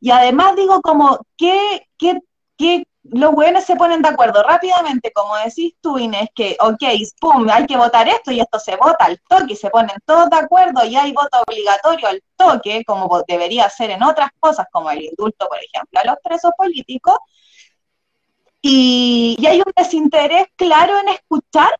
Y 0.00 0.10
además 0.10 0.54
digo 0.54 0.80
como 0.82 1.18
que, 1.36 1.88
que, 1.98 2.20
que 2.56 2.84
los 3.02 3.32
buenos 3.32 3.64
se 3.64 3.76
ponen 3.76 4.02
de 4.02 4.08
acuerdo 4.08 4.42
rápidamente, 4.42 5.12
como 5.12 5.36
decís 5.36 5.74
tú, 5.80 5.98
Inés, 5.98 6.28
que, 6.34 6.56
ok, 6.60 6.82
pum, 7.20 7.48
hay 7.50 7.66
que 7.66 7.76
votar 7.76 8.08
esto 8.08 8.30
y 8.30 8.40
esto 8.40 8.58
se 8.60 8.76
vota 8.76 9.04
al 9.04 9.20
toque, 9.28 9.56
se 9.56 9.70
ponen 9.70 9.96
todos 10.04 10.30
de 10.30 10.36
acuerdo 10.36 10.84
y 10.84 10.96
hay 10.96 11.12
voto 11.12 11.42
obligatorio 11.46 12.08
al 12.08 12.22
toque, 12.36 12.84
como 12.86 13.22
debería 13.26 13.68
ser 13.68 13.90
en 13.90 14.02
otras 14.02 14.30
cosas, 14.38 14.66
como 14.70 14.90
el 14.90 15.02
indulto, 15.02 15.48
por 15.48 15.58
ejemplo, 15.58 16.00
a 16.00 16.04
los 16.04 16.16
presos 16.22 16.52
políticos, 16.56 17.16
y, 18.68 19.46
hay 19.46 19.58
un 19.58 19.72
desinterés 19.76 20.46
claro 20.56 20.98
en 20.98 21.08
escuchar, 21.08 21.78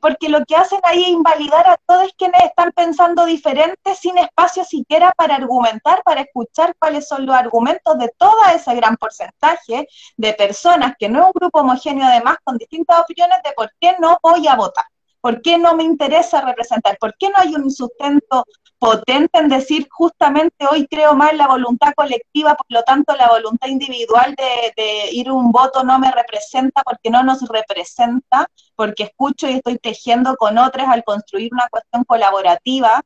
porque 0.00 0.28
lo 0.28 0.44
que 0.44 0.56
hacen 0.56 0.80
ahí 0.84 1.02
es 1.02 1.08
invalidar 1.08 1.68
a 1.68 1.76
todos 1.86 2.10
quienes 2.16 2.42
están 2.44 2.72
pensando 2.72 3.24
diferente, 3.24 3.94
sin 3.94 4.16
espacio 4.18 4.64
siquiera 4.64 5.12
para 5.16 5.36
argumentar, 5.36 6.02
para 6.04 6.22
escuchar 6.22 6.74
cuáles 6.78 7.06
son 7.08 7.26
los 7.26 7.34
argumentos 7.34 7.98
de 7.98 8.12
todo 8.16 8.36
ese 8.54 8.74
gran 8.74 8.96
porcentaje 8.96 9.88
de 10.16 10.32
personas, 10.34 10.94
que 10.98 11.08
no 11.08 11.20
es 11.20 11.26
un 11.26 11.32
grupo 11.34 11.60
homogéneo 11.60 12.06
además, 12.06 12.36
con 12.44 12.58
distintas 12.58 13.00
opiniones 13.00 13.38
de 13.44 13.52
por 13.52 13.70
qué 13.80 13.96
no 13.98 14.18
voy 14.22 14.46
a 14.46 14.56
votar. 14.56 14.84
¿Por 15.20 15.42
qué 15.42 15.58
no 15.58 15.74
me 15.74 15.84
interesa 15.84 16.40
representar? 16.40 16.96
¿Por 16.98 17.14
qué 17.18 17.28
no 17.28 17.34
hay 17.36 17.54
un 17.54 17.70
sustento 17.70 18.46
potente 18.80 19.38
en 19.38 19.50
decir 19.50 19.86
justamente 19.90 20.66
hoy 20.68 20.86
creo 20.88 21.14
más 21.14 21.34
la 21.34 21.46
voluntad 21.46 21.92
colectiva, 21.94 22.54
por 22.54 22.66
lo 22.70 22.82
tanto 22.82 23.14
la 23.14 23.28
voluntad 23.28 23.68
individual 23.68 24.34
de, 24.34 25.10
ir 25.12 25.30
un 25.30 25.52
voto 25.52 25.84
no 25.84 25.98
me 25.98 26.10
representa 26.10 26.82
porque 26.82 27.10
no 27.10 27.22
nos 27.22 27.46
representa, 27.46 28.48
porque 28.74 29.02
escucho 29.04 29.46
y 29.46 29.52
estoy 29.52 29.78
tejiendo 29.78 30.34
con 30.36 30.56
otros 30.56 30.88
al 30.88 31.04
construir 31.04 31.50
una 31.52 31.68
cuestión 31.70 32.04
colaborativa. 32.04 33.02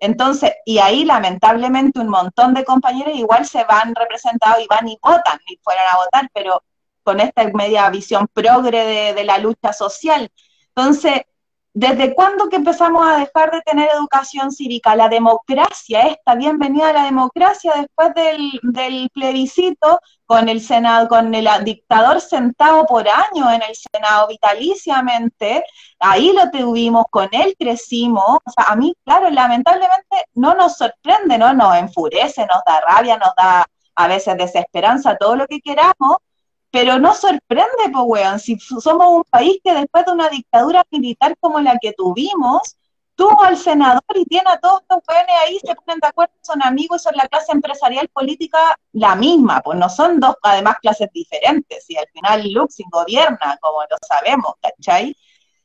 Entonces, 0.00 0.52
y 0.64 0.78
ahí 0.78 1.04
lamentablemente 1.04 1.98
un 1.98 2.10
montón 2.10 2.54
de 2.54 2.64
compañeros 2.64 3.16
igual 3.16 3.44
se 3.44 3.64
van 3.64 3.96
representados 3.96 4.60
y 4.62 4.68
van 4.68 4.86
y 4.86 4.98
votan, 5.02 5.40
y 5.48 5.58
fueran 5.64 5.84
a 5.92 5.96
votar, 5.96 6.30
pero 6.32 6.62
con 7.02 7.18
esta 7.18 7.42
media 7.48 7.90
visión 7.90 8.28
progre 8.32 8.84
de, 8.84 9.14
de 9.14 9.24
la 9.24 9.38
lucha 9.38 9.72
social. 9.72 10.30
Entonces, 10.76 11.22
¿Desde 11.80 12.12
cuándo 12.12 12.48
que 12.48 12.56
empezamos 12.56 13.06
a 13.06 13.18
dejar 13.18 13.52
de 13.52 13.62
tener 13.62 13.88
educación 13.94 14.50
cívica? 14.50 14.96
La 14.96 15.08
democracia, 15.08 16.08
esta 16.08 16.34
bienvenida 16.34 16.88
a 16.88 16.92
la 16.92 17.04
democracia 17.04 17.72
después 17.76 18.12
del, 18.16 19.08
plebiscito 19.14 20.00
con 20.26 20.48
el 20.48 20.60
Senado, 20.60 21.06
con 21.06 21.32
el 21.32 21.46
dictador 21.62 22.20
sentado 22.20 22.84
por 22.84 23.06
años 23.08 23.52
en 23.52 23.62
el 23.62 23.76
Senado 23.76 24.26
vitaliciamente, 24.26 25.62
ahí 26.00 26.32
lo 26.32 26.50
tuvimos, 26.50 27.04
con 27.10 27.28
él 27.30 27.54
crecimos, 27.56 28.38
o 28.44 28.50
sea, 28.50 28.72
a 28.72 28.74
mí, 28.74 28.96
claro, 29.04 29.30
lamentablemente 29.30 30.24
no 30.34 30.56
nos 30.56 30.78
sorprende, 30.78 31.38
no 31.38 31.54
nos 31.54 31.76
enfurece, 31.76 32.44
nos 32.46 32.60
da 32.66 32.80
rabia, 32.88 33.18
nos 33.18 33.36
da 33.36 33.64
a 33.94 34.08
veces 34.08 34.36
desesperanza, 34.36 35.16
todo 35.16 35.36
lo 35.36 35.46
que 35.46 35.60
queramos, 35.60 36.16
pero 36.70 36.98
no 36.98 37.14
sorprende, 37.14 37.90
pues, 37.92 38.04
weón, 38.06 38.38
si 38.40 38.58
somos 38.58 39.08
un 39.08 39.24
país 39.24 39.58
que 39.64 39.72
después 39.72 40.04
de 40.04 40.12
una 40.12 40.28
dictadura 40.28 40.84
militar 40.90 41.36
como 41.40 41.60
la 41.60 41.78
que 41.80 41.92
tuvimos, 41.92 42.76
tuvo 43.18 43.42
al 43.42 43.56
senador 43.56 44.04
y 44.14 44.24
tiene 44.26 44.48
a 44.48 44.60
todos 44.60 44.82
los 44.88 45.00
weones 45.08 45.34
ahí, 45.44 45.58
se 45.58 45.74
ponen 45.74 45.98
de 46.00 46.06
acuerdo, 46.06 46.34
son 46.40 46.62
amigos, 46.62 47.02
son 47.02 47.14
la 47.16 47.26
clase 47.26 47.50
empresarial 47.50 48.08
política 48.08 48.78
la 48.92 49.16
misma, 49.16 49.60
pues 49.60 49.76
no 49.76 49.88
son 49.88 50.20
dos, 50.20 50.36
además, 50.42 50.76
clases 50.80 51.08
diferentes, 51.12 51.84
y 51.90 51.96
al 51.96 52.06
final 52.12 52.52
Luxin 52.52 52.86
gobierna, 52.90 53.58
como 53.60 53.80
lo 53.82 53.96
sabemos, 54.06 54.52
¿cachai? 54.62 55.16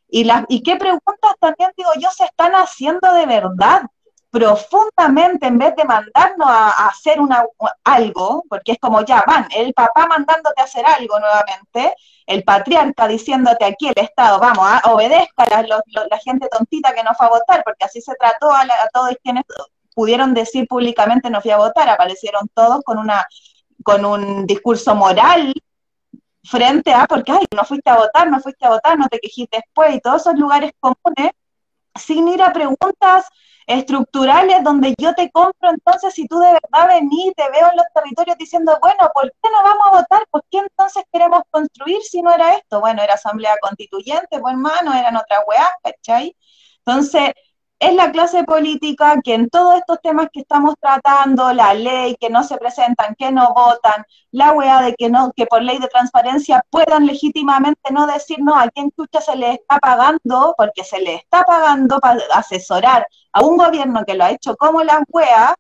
Y, 0.08 0.24
las, 0.24 0.46
y 0.48 0.64
qué 0.64 0.78
preguntas 0.78 1.36
también, 1.40 1.72
digo 1.78 1.92
yo, 2.00 2.10
se 2.10 2.26
están 2.26 2.54
haciendo 2.54 3.14
de 3.14 3.26
verdad, 3.28 3.84
profundamente 4.34 5.46
en 5.46 5.60
vez 5.60 5.76
de 5.76 5.86
mandarnos 5.86 6.48
a, 6.50 6.88
hacer 6.88 7.22
una, 7.22 7.46
algo, 7.84 8.44
porque 8.50 8.72
es 8.72 8.80
como 8.80 9.06
ya 9.06 9.24
van, 9.28 9.48
el 9.56 9.76
papá 9.76 10.08
mandándote 10.08 10.60
a 10.60 10.64
hacer 10.64 10.84
algo 10.88 11.20
nuevamente, 11.20 11.94
el 12.26 12.44
patriarca 12.44 13.08
diciéndote 13.08 13.64
aquí 13.64 13.90
el 13.90 14.04
Estado, 14.04 14.40
vamos, 14.40 14.66
a, 14.68 14.92
obedezca 14.92 15.44
a 15.44 15.62
la, 15.62 16.18
gente 16.26 16.48
tontita 16.50 16.96
que 16.96 17.04
no 17.04 17.14
fue 17.14 17.28
a 17.28 17.30
votar, 17.30 17.62
porque 17.64 17.86
así 17.86 18.02
se 18.02 18.16
trató 18.16 18.52
a, 18.52 18.66
todos 18.92 19.16
quienes 19.22 19.44
pudieron 19.94 20.34
decir 20.34 20.68
públicamente 20.68 21.30
no 21.30 21.40
fui 21.40 21.52
a 21.52 21.58
votar, 21.58 21.88
aparecieron 21.88 22.50
todos 22.56 22.82
con 22.84 22.98
una 22.98 23.24
con 23.84 24.04
un 24.04 24.48
discurso 24.48 24.96
moral 24.96 25.54
frente 26.44 26.92
a, 26.92 27.06
porque, 27.06 27.34
ay, 27.34 27.46
no 27.56 27.64
fuiste 27.66 27.92
a 27.92 27.98
votar, 27.98 28.32
no 28.32 28.40
fuiste 28.40 28.66
a 28.66 28.70
votar, 28.70 28.98
no 28.98 29.08
te 29.10 29.20
quejiste 29.20 29.58
después, 29.58 29.94
y 29.94 30.00
todos 30.00 30.22
esos 30.22 30.40
lugares 30.40 30.72
comunes, 30.80 31.34
sin 31.96 32.28
ir 32.28 32.42
a 32.42 32.54
preguntas 32.54 33.28
estructurales 33.66 34.64
donde 34.64 34.94
yo 34.98 35.14
te 35.16 35.32
compro, 35.32 35.70
entonces 35.70 36.14
si 36.14 36.28
tú 36.28 36.40
de 36.40 36.52
verdad 36.52 36.88
venís, 36.90 37.34
te 37.36 37.50
veo 37.50 37.70
en 37.72 37.78
los 37.78 37.86
territorios 37.94 38.38
diciendo, 38.38 38.78
bueno, 38.82 39.10
¿por 39.14 39.32
qué 39.32 39.50
no 39.52 39.64
vamos 39.64 39.86
a 39.88 40.02
votar? 40.02 40.28
¿Por 40.30 40.44
qué 40.52 40.60
entonces 40.60 41.04
queremos 41.12 41.44
construir 41.50 42.02
si 42.02 42.22
no 42.22 42.34
era 42.34 42.56
esto? 42.56 42.82
Bueno, 42.82 43.02
era 43.02 43.14
asamblea 43.14 43.56
constituyente, 43.62 44.40
pues 44.40 44.54
hermano, 44.54 44.94
eran 44.94 45.16
otras 45.16 45.42
weas, 45.48 45.70
¿cachai? 45.84 46.36
Entonces, 46.86 47.32
es 47.80 47.94
la 47.96 48.12
clase 48.12 48.44
política 48.46 49.20
que 49.24 49.34
en 49.34 49.50
todos 49.50 49.76
estos 49.76 50.02
temas 50.02 50.30
que 50.32 50.40
estamos 50.42 50.76
tratando, 50.80 51.52
la 51.54 51.74
ley, 51.74 52.16
que 52.20 52.30
no 52.30 52.44
se 52.44 52.58
presentan, 52.58 53.16
que 53.16 53.32
no 53.32 53.54
votan, 53.54 54.06
la 54.32 54.54
weá 54.54 54.82
de 54.82 54.96
que 54.96 55.10
no, 55.10 55.34
que 55.36 55.46
por 55.46 55.62
ley 55.62 55.80
de 55.80 55.88
transparencia 55.88 56.64
puedan 56.70 57.06
legítimamente 57.06 57.92
no 57.92 58.08
decir 58.08 58.40
no, 58.40 58.56
a 58.56 58.70
quién 58.70 58.92
chucha 58.92 59.20
se 59.22 59.36
le 59.36 59.54
está 59.54 59.80
pagando, 59.80 60.56
porque 60.58 60.84
se 60.84 61.00
le 61.02 61.16
está 61.16 61.44
pagando 61.44 62.00
para 62.00 62.22
asesorar 62.34 63.06
a 63.34 63.42
un 63.42 63.58
gobierno 63.58 64.04
que 64.06 64.14
lo 64.14 64.24
ha 64.24 64.32
hecho 64.32 64.56
como 64.56 64.82
la 64.84 65.04
weá, 65.10 65.56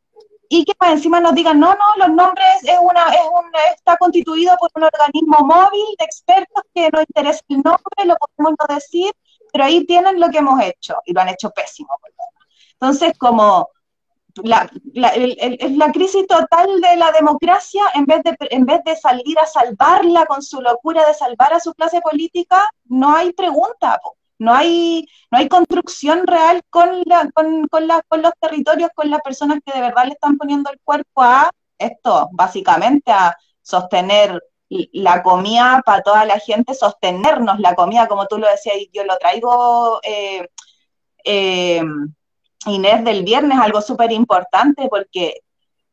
y 0.49 0.65
que 0.65 0.73
encima 0.87 1.19
nos 1.19 1.33
digan, 1.33 1.59
no, 1.59 1.73
no, 1.73 2.05
los 2.05 2.09
nombres 2.09 2.45
es 2.63 2.77
una, 2.79 3.11
es 3.11 3.21
un, 3.21 3.51
está 3.75 3.97
constituido 3.97 4.55
por 4.57 4.69
un 4.75 4.83
organismo 4.83 5.39
móvil 5.39 5.83
de 5.97 6.05
expertos 6.05 6.63
que 6.75 6.89
no 6.91 7.01
interesa 7.01 7.41
el 7.49 7.57
nombre, 7.57 8.05
lo 8.05 8.15
podemos 8.17 8.55
no 8.59 8.75
decir, 8.75 9.11
pero 9.53 9.65
ahí 9.65 9.85
tienen 9.85 10.19
lo 10.19 10.29
que 10.31 10.39
hemos 10.39 10.59
hecho 10.63 10.95
y 11.05 11.13
lo 11.13 11.21
han 11.21 11.29
hecho 11.29 11.51
pésimo. 11.51 11.95
Entonces, 12.73 13.13
como 13.19 13.69
la, 14.43 14.67
la, 14.93 15.91
crisis 15.91 16.25
total 16.25 16.81
de 16.81 16.95
la 16.95 17.11
democracia, 17.11 17.83
en 17.93 18.05
vez, 18.05 18.23
de, 18.23 18.35
en 18.49 18.65
vez 18.65 18.83
de 18.83 18.95
salir 18.95 19.37
a 19.37 19.45
salvarla 19.45 20.25
con 20.25 20.41
su 20.41 20.59
locura 20.59 21.05
de 21.05 21.13
salvar 21.13 21.53
a 21.53 21.59
su 21.59 21.75
clase 21.75 22.01
política, 22.01 22.67
no 22.85 23.15
hay 23.15 23.31
pregunta, 23.33 23.99
no 24.39 24.55
hay, 24.55 25.05
no 25.29 25.37
hay 25.37 25.47
construcción 25.47 26.25
real 26.25 26.63
con, 26.71 27.03
la, 27.05 27.29
con, 27.31 27.67
con, 27.67 27.87
con 28.07 28.21
los 28.23 28.31
territorios, 28.41 28.89
con 28.95 29.11
las 29.11 29.21
personas 29.21 29.59
que 29.63 29.71
de 29.71 29.81
verdad 29.81 30.05
le 30.05 30.13
están 30.13 30.37
poniendo 30.37 30.71
el 30.71 30.79
cuerpo 30.83 31.21
a 31.21 31.51
esto, 31.77 32.27
básicamente 32.31 33.11
a 33.11 33.37
sostener 33.61 34.41
la 34.91 35.21
comida 35.23 35.81
para 35.85 36.01
toda 36.01 36.25
la 36.25 36.39
gente, 36.39 36.73
sostenernos 36.73 37.59
la 37.59 37.75
comida, 37.75 38.07
como 38.07 38.25
tú 38.27 38.37
lo 38.37 38.47
decías, 38.49 38.77
y 38.77 38.89
yo 38.93 39.03
lo 39.03 39.17
traigo, 39.17 39.99
eh, 40.03 40.47
eh, 41.23 41.83
Inés, 42.65 43.03
del 43.03 43.23
viernes, 43.23 43.59
algo 43.59 43.81
súper 43.81 44.11
importante, 44.11 44.87
porque 44.89 45.41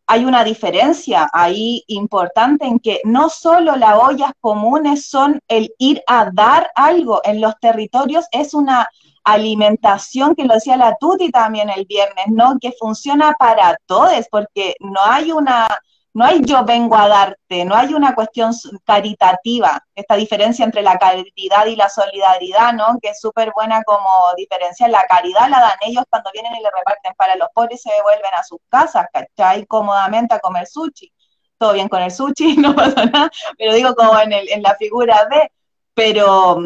hay 0.07 0.25
una 0.25 0.43
diferencia 0.43 1.29
ahí 1.33 1.85
importante 1.87 2.67
en 2.67 2.81
que 2.81 3.01
no 3.05 3.29
solo 3.29 3.77
las 3.77 3.95
ollas 3.97 4.33
comunes 4.41 5.09
son 5.09 5.41
el 5.47 5.73
ir 5.79 6.03
a 6.07 6.31
dar 6.33 6.71
algo 6.75 7.21
en 7.25 7.41
los 7.41 7.59
territorios, 7.61 8.27
es 8.33 8.55
una 8.55 8.89
alimentación, 9.23 10.35
que 10.35 10.45
lo 10.45 10.55
decía 10.55 10.77
la 10.77 10.97
Tuti 10.99 11.31
también 11.31 11.71
el 11.71 11.85
viernes, 11.87 12.27
¿no? 12.29 12.59
Que 12.61 12.73
funciona 12.73 13.37
para 13.39 13.79
todos, 13.87 14.27
porque 14.31 14.75
no 14.81 15.01
hay 15.05 15.31
una 15.31 15.69
no 16.13 16.25
hay 16.25 16.41
yo 16.45 16.65
vengo 16.65 16.97
a 16.97 17.09
darte, 17.09 17.65
no 17.65 17.77
hay 17.77 17.95
una 17.95 18.15
cuestión 18.15 18.53
caritativa, 18.85 19.81
esta 19.95 20.17
diferencia 20.17 20.65
entre 20.65 20.83
la 20.83 20.99
caridad 20.99 21.67
y 21.67 21.77
la 21.77 21.89
solidaridad, 21.89 22.73
¿no? 22.73 22.99
Que 23.01 23.11
es 23.11 23.21
súper 23.21 23.53
buena 23.55 23.83
como 23.85 24.09
diferencia. 24.37 24.89
La 24.89 25.05
caridad 25.05 25.49
la 25.49 25.61
dan 25.61 25.79
ellos 25.83 26.05
cuando 26.11 26.31
vienen 26.33 26.55
y 26.55 26.63
le 26.63 26.71
reparten 26.71 27.15
para 27.17 27.37
los 27.37 27.49
pobres 27.55 27.81
y 27.81 27.89
se 27.89 27.95
devuelven 27.95 28.35
a 28.37 28.43
sus 28.43 28.59
casas, 28.69 29.07
¿cachai? 29.13 29.67
Cómodamente 29.67 30.35
a 30.35 30.41
comer 30.41 30.67
sushi. 30.67 31.13
Todo 31.59 31.75
bien 31.75 31.89
con 31.89 32.03
el 32.03 32.11
sushi, 32.11 32.57
no 32.57 32.75
pasa 32.75 33.05
nada, 33.05 33.31
pero 33.57 33.75
digo 33.75 33.95
como 33.95 34.19
en, 34.19 34.33
el, 34.33 34.63
la 34.63 34.75
figura 34.77 35.27
de, 35.31 35.53
pero, 35.95 36.59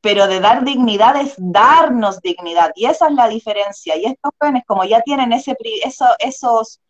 pero 0.00 0.26
de 0.26 0.40
dar 0.40 0.64
dignidad 0.64 1.16
es 1.16 1.34
darnos 1.36 2.20
dignidad, 2.20 2.72
y 2.74 2.86
esa 2.86 3.08
es 3.08 3.14
la 3.14 3.28
diferencia. 3.28 3.96
Y 3.96 4.06
estos 4.06 4.32
jóvenes, 4.40 4.64
como 4.66 4.84
ya 4.84 5.02
tienen 5.02 5.32
ese, 5.32 5.56
eso, 5.84 6.06
esos 6.18 6.80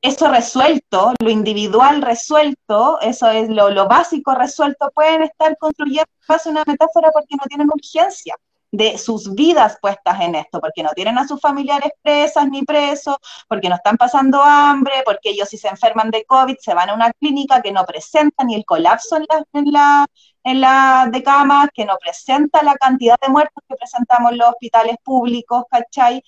eso 0.00 0.28
resuelto, 0.28 1.12
lo 1.20 1.30
individual 1.30 2.02
resuelto, 2.02 3.00
eso 3.00 3.28
es 3.30 3.48
lo, 3.48 3.88
básico 3.88 4.34
resuelto, 4.34 4.90
pueden 4.94 5.22
estar 5.22 5.56
construyendo 5.58 6.10
hace 6.28 6.50
una 6.50 6.64
metáfora 6.66 7.10
porque 7.12 7.36
no 7.36 7.44
tienen 7.48 7.68
urgencia 7.68 8.36
de 8.70 8.98
sus 8.98 9.34
vidas 9.34 9.78
puestas 9.80 10.20
en 10.20 10.34
esto, 10.34 10.60
porque 10.60 10.82
no 10.82 10.90
tienen 10.90 11.18
a 11.18 11.26
sus 11.26 11.40
familiares 11.40 11.90
presas 12.02 12.48
ni 12.48 12.62
presos, 12.62 13.16
porque 13.48 13.68
no 13.68 13.76
están 13.76 13.96
pasando 13.96 14.42
hambre, 14.42 14.92
porque 15.04 15.30
ellos 15.30 15.48
si 15.48 15.56
se 15.58 15.68
enferman 15.68 16.10
de 16.10 16.24
COVID 16.24 16.56
se 16.60 16.74
van 16.74 16.90
a 16.90 16.94
una 16.94 17.12
clínica 17.14 17.62
que 17.62 17.72
no 17.72 17.84
presenta 17.86 18.44
ni 18.44 18.54
el 18.54 18.64
colapso 18.66 19.16
en 19.16 19.26
la, 19.28 19.44
en 19.54 19.72
la, 19.72 20.06
en 20.44 20.60
la 20.60 21.08
de 21.10 21.22
camas, 21.22 21.70
que 21.74 21.86
no 21.86 21.96
presenta 21.98 22.62
la 22.62 22.74
cantidad 22.74 23.18
de 23.20 23.28
muertos 23.30 23.64
que 23.68 23.76
presentamos 23.76 24.32
en 24.32 24.38
los 24.38 24.50
hospitales 24.50 24.96
públicos, 25.02 25.64
¿cachai? 25.70 26.22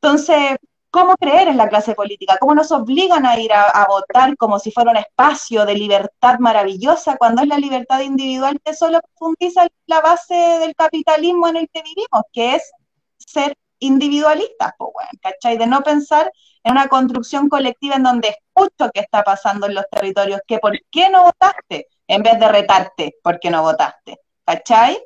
Entonces, 0.00 0.56
¿Cómo 0.96 1.14
creer 1.18 1.48
en 1.48 1.58
la 1.58 1.68
clase 1.68 1.94
política? 1.94 2.38
¿Cómo 2.40 2.54
nos 2.54 2.72
obligan 2.72 3.26
a 3.26 3.38
ir 3.38 3.52
a, 3.52 3.86
votar 3.86 4.34
como 4.38 4.58
si 4.58 4.70
fuera 4.72 4.92
un 4.92 4.96
espacio 4.96 5.66
de 5.66 5.74
libertad 5.74 6.38
maravillosa 6.38 7.18
cuando 7.18 7.42
es 7.42 7.48
la 7.48 7.58
libertad 7.58 8.00
individual 8.00 8.58
que 8.64 8.72
solo 8.72 9.00
profundiza 9.02 9.66
la 9.84 10.00
base 10.00 10.34
del 10.34 10.74
capitalismo 10.74 11.48
en 11.48 11.56
el 11.58 11.68
que 11.68 11.82
vivimos, 11.82 12.22
que 12.32 12.54
es 12.54 12.72
ser 13.18 13.54
individualistas, 13.78 14.72
pues 14.78 15.06
¿cachai? 15.20 15.58
De 15.58 15.66
no 15.66 15.82
pensar 15.82 16.32
en 16.64 16.72
una 16.72 16.88
construcción 16.88 17.50
colectiva 17.50 17.96
en 17.96 18.04
donde 18.04 18.28
escucho 18.28 18.90
qué 18.94 19.00
está 19.00 19.22
pasando 19.22 19.66
en 19.66 19.74
los 19.74 19.84
territorios, 19.90 20.40
que 20.46 20.60
por 20.60 20.72
qué 20.90 21.10
no 21.10 21.24
votaste, 21.24 21.88
en 22.08 22.22
vez 22.22 22.40
de 22.40 22.48
retarte 22.48 23.16
por 23.22 23.38
qué 23.38 23.50
no 23.50 23.60
votaste, 23.60 24.18
¿cachai? 24.46 24.98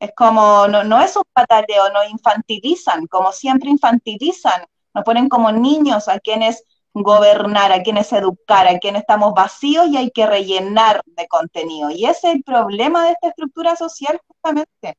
Es 0.00 0.10
como, 0.14 0.68
no, 0.68 0.84
no 0.84 1.00
es 1.00 1.16
un 1.16 1.24
pataleo, 1.32 1.90
no 1.94 2.04
infantilizan, 2.04 3.06
como 3.06 3.32
siempre 3.32 3.70
infantilizan 3.70 4.66
nos 4.94 5.04
ponen 5.04 5.28
como 5.28 5.52
niños 5.52 6.08
a 6.08 6.18
quienes 6.18 6.64
gobernar, 6.92 7.72
a 7.72 7.82
quienes 7.82 8.12
educar, 8.12 8.66
a 8.66 8.78
quienes 8.78 9.02
estamos 9.02 9.32
vacíos 9.34 9.88
y 9.88 9.96
hay 9.96 10.10
que 10.10 10.26
rellenar 10.26 11.02
de 11.04 11.28
contenido. 11.28 11.90
Y 11.90 12.06
ese 12.06 12.28
es 12.28 12.34
el 12.36 12.42
problema 12.42 13.04
de 13.04 13.12
esta 13.12 13.28
estructura 13.28 13.76
social 13.76 14.20
justamente. 14.26 14.98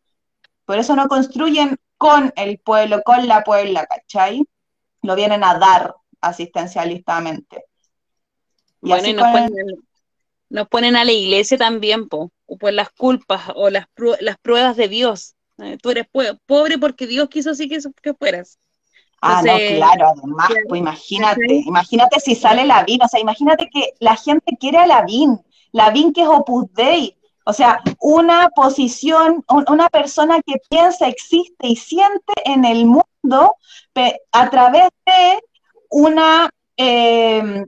Por 0.66 0.78
eso 0.78 0.96
no 0.96 1.08
construyen 1.08 1.78
con 1.98 2.32
el 2.36 2.60
pueblo, 2.60 3.02
con 3.04 3.28
la 3.28 3.44
puebla, 3.44 3.86
¿cachai? 3.86 4.44
Lo 5.02 5.16
vienen 5.16 5.44
a 5.44 5.58
dar 5.58 5.96
asistencialistamente. 6.22 7.66
Y 8.82 8.90
bueno, 8.90 9.08
y 9.08 9.14
nos, 9.14 10.68
ponen, 10.68 10.96
a 10.96 11.06
la 11.06 11.12
iglesia 11.12 11.58
también, 11.58 12.10
po, 12.10 12.32
por 12.60 12.74
las 12.74 12.90
culpas 12.90 13.44
o 13.56 13.70
las, 13.70 13.86
las 14.20 14.38
pruebas 14.38 14.76
de 14.76 14.88
Dios. 14.88 15.36
Eh, 15.60 15.78
tú 15.82 15.92
eres 15.92 16.08
pobre 16.46 16.78
porque 16.78 17.06
Dios 17.06 17.30
quiso 17.30 17.52
así 17.52 17.70
que, 17.70 17.80
que 18.02 18.14
fueras. 18.14 18.58
Ah, 19.22 19.42
no, 19.46 19.56
claro, 19.56 20.14
además, 20.18 20.50
pues 20.68 20.80
imagínate, 20.80 21.64
imagínate 21.66 22.20
si 22.20 22.34
sale 22.34 22.66
la 22.66 22.84
VIN, 22.84 23.04
o 23.04 23.08
sea, 23.08 23.20
imagínate 23.20 23.70
que 23.72 23.94
la 24.00 24.16
gente 24.16 24.58
quiere 24.60 24.80
a 24.80 24.88
la 24.88 25.04
VIN, 25.04 25.40
la 25.72 25.92
VIN 25.92 26.12
que 26.12 26.24
es 26.24 26.28
Opus 26.28 26.66
Dei, 26.74 27.16
o 27.46 27.54
sea, 27.54 27.82
una 28.00 28.50
posición, 28.50 29.44
una 29.68 29.90
persona 29.90 30.42
que 30.42 30.56
piensa, 30.70 31.08
existe 31.08 31.68
y 31.68 31.76
siente 31.76 32.34
en 32.46 32.66
el 32.66 32.86
mundo 32.86 33.56
a 34.32 34.50
través 34.50 34.90
de 35.06 35.40
una 35.90 36.50
eh, 36.78 37.66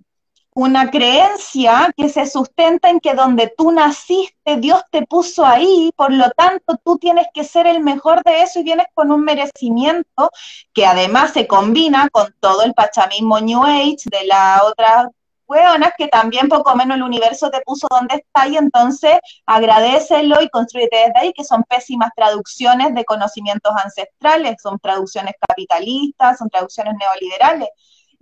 una 0.55 0.91
creencia 0.91 1.91
que 1.95 2.09
se 2.09 2.25
sustenta 2.27 2.89
en 2.89 2.99
que 2.99 3.13
donde 3.13 3.53
tú 3.57 3.71
naciste, 3.71 4.57
Dios 4.57 4.84
te 4.91 5.05
puso 5.05 5.45
ahí, 5.45 5.91
por 5.95 6.11
lo 6.11 6.30
tanto 6.31 6.77
tú 6.84 6.97
tienes 6.97 7.27
que 7.34 7.43
ser 7.43 7.67
el 7.67 7.80
mejor 7.81 8.23
de 8.23 8.43
eso 8.43 8.59
y 8.59 8.63
vienes 8.63 8.88
con 8.93 9.11
un 9.11 9.23
merecimiento 9.23 10.30
que 10.73 10.85
además 10.85 11.31
se 11.34 11.47
combina 11.47 12.09
con 12.09 12.34
todo 12.39 12.63
el 12.63 12.73
pachamismo 12.73 13.39
New 13.39 13.63
Age 13.63 13.97
de 14.05 14.25
la 14.27 14.61
otra 14.65 15.09
hueonas 15.45 15.91
que 15.97 16.07
también 16.07 16.47
poco 16.47 16.75
menos 16.75 16.97
el 16.97 17.03
universo 17.03 17.49
te 17.51 17.61
puso 17.61 17.88
donde 17.89 18.15
está 18.15 18.47
y 18.47 18.57
entonces 18.57 19.19
agradecelo 19.45 20.41
y 20.41 20.49
construyete 20.49 20.97
desde 20.97 21.19
ahí, 21.19 21.34
que 21.34 21.43
son 21.43 21.63
pésimas 21.63 22.11
traducciones 22.15 22.93
de 22.95 23.05
conocimientos 23.05 23.73
ancestrales, 23.84 24.55
son 24.61 24.80
traducciones 24.80 25.35
capitalistas, 25.39 26.38
son 26.38 26.49
traducciones 26.49 26.95
neoliberales 26.97 27.69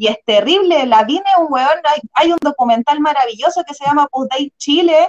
y 0.02 0.08
es 0.08 0.18
terrible. 0.26 0.88
La 0.88 1.04
vine 1.04 1.30
un 1.38 1.46
weón, 1.54 1.80
hay, 2.14 2.32
un 2.32 2.40
documental 2.42 3.00
maravilloso 3.02 3.64
que 3.64 3.76
se 3.76 3.86
llama 3.86 4.08
Post 4.08 4.32
Day 4.32 4.52
Chile, 4.58 5.08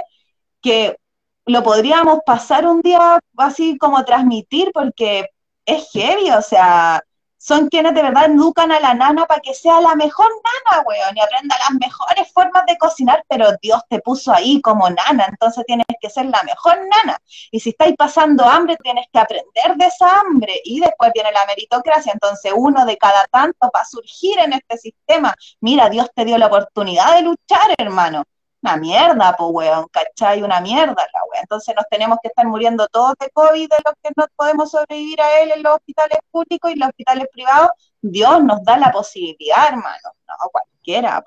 que 0.60 0.98
lo 1.46 1.62
podríamos 1.62 2.18
pasar 2.26 2.66
un 2.66 2.82
día 2.82 3.18
así 3.38 3.78
como 3.78 4.04
transmitir, 4.04 4.70
porque 4.74 5.30
es 5.64 5.88
heavy, 5.92 6.30
o 6.32 6.42
sea, 6.42 7.02
son 7.42 7.68
quienes 7.68 7.92
de 7.92 8.02
verdad 8.02 8.26
educan 8.26 8.70
a 8.70 8.78
la 8.78 8.94
nana 8.94 9.26
para 9.26 9.40
que 9.40 9.52
sea 9.52 9.80
la 9.80 9.96
mejor 9.96 10.28
nana, 10.28 10.82
weón, 10.86 11.16
y 11.16 11.20
aprenda 11.20 11.56
las 11.58 11.72
mejores 11.72 12.32
formas 12.32 12.64
de 12.66 12.78
cocinar, 12.78 13.24
pero 13.28 13.48
Dios 13.60 13.82
te 13.88 13.98
puso 13.98 14.32
ahí 14.32 14.60
como 14.60 14.88
nana, 14.88 15.26
entonces 15.28 15.64
tienes 15.66 15.86
que 16.00 16.08
ser 16.08 16.26
la 16.26 16.40
mejor 16.44 16.78
nana. 16.78 17.18
Y 17.50 17.58
si 17.58 17.70
estáis 17.70 17.96
pasando 17.96 18.44
hambre, 18.44 18.76
tienes 18.80 19.06
que 19.12 19.18
aprender 19.18 19.74
de 19.76 19.86
esa 19.86 20.20
hambre. 20.20 20.60
Y 20.64 20.78
después 20.78 21.10
viene 21.12 21.32
la 21.32 21.44
meritocracia, 21.46 22.12
entonces 22.12 22.52
uno 22.54 22.84
de 22.84 22.96
cada 22.96 23.24
tanto 23.26 23.68
va 23.74 23.80
a 23.80 23.86
surgir 23.86 24.38
en 24.38 24.52
este 24.52 24.78
sistema. 24.78 25.34
Mira, 25.60 25.88
Dios 25.88 26.10
te 26.14 26.24
dio 26.24 26.38
la 26.38 26.46
oportunidad 26.46 27.16
de 27.16 27.22
luchar, 27.22 27.74
hermano. 27.76 28.22
Una 28.62 28.76
mierda, 28.76 29.36
po, 29.36 29.48
weón, 29.48 29.88
¿cachai? 29.90 30.44
Una 30.44 30.60
mierda 30.60 30.94
la. 30.94 31.21
Entonces 31.42 31.74
nos 31.76 31.84
tenemos 31.90 32.18
que 32.22 32.28
estar 32.28 32.46
muriendo 32.46 32.86
todos 32.88 33.14
de 33.20 33.28
COVID, 33.30 33.68
de 33.68 33.76
los 33.84 33.94
que 34.02 34.10
no 34.16 34.24
podemos 34.36 34.70
sobrevivir 34.70 35.20
a 35.20 35.40
él 35.40 35.52
en 35.52 35.62
los 35.62 35.74
hospitales 35.74 36.18
públicos 36.30 36.70
y 36.70 36.76
los 36.76 36.88
hospitales 36.88 37.26
privados. 37.32 37.70
Dios 38.00 38.42
nos 38.42 38.64
da 38.64 38.78
la 38.78 38.90
posibilidad, 38.90 39.68
hermano. 39.68 40.14
No, 40.28 40.34
cualquiera, 40.50 41.22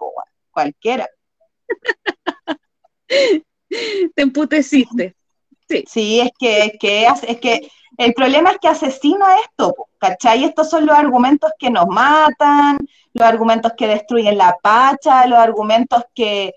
cualquiera. 0.52 1.08
Te 3.70 4.22
emputeciste. 4.22 5.16
Sí. 5.68 5.84
sí, 5.88 6.20
es 6.20 6.30
que, 6.38 6.60
es 6.60 6.74
que, 6.80 7.08
es 7.08 7.40
que 7.40 7.72
el 7.98 8.14
problema 8.14 8.52
es 8.52 8.58
que 8.60 8.68
asesina 8.68 9.26
esto, 9.40 9.74
¿cachai? 9.98 10.44
Estos 10.44 10.70
son 10.70 10.86
los 10.86 10.96
argumentos 10.96 11.52
que 11.58 11.70
nos 11.70 11.88
matan, 11.88 12.78
los 13.14 13.28
argumentos 13.28 13.74
que 13.78 13.88
destruyen 13.88 14.38
la 14.38 14.58
pacha, 14.62 15.26
los 15.28 15.40
argumentos 15.40 16.04
que, 16.14 16.54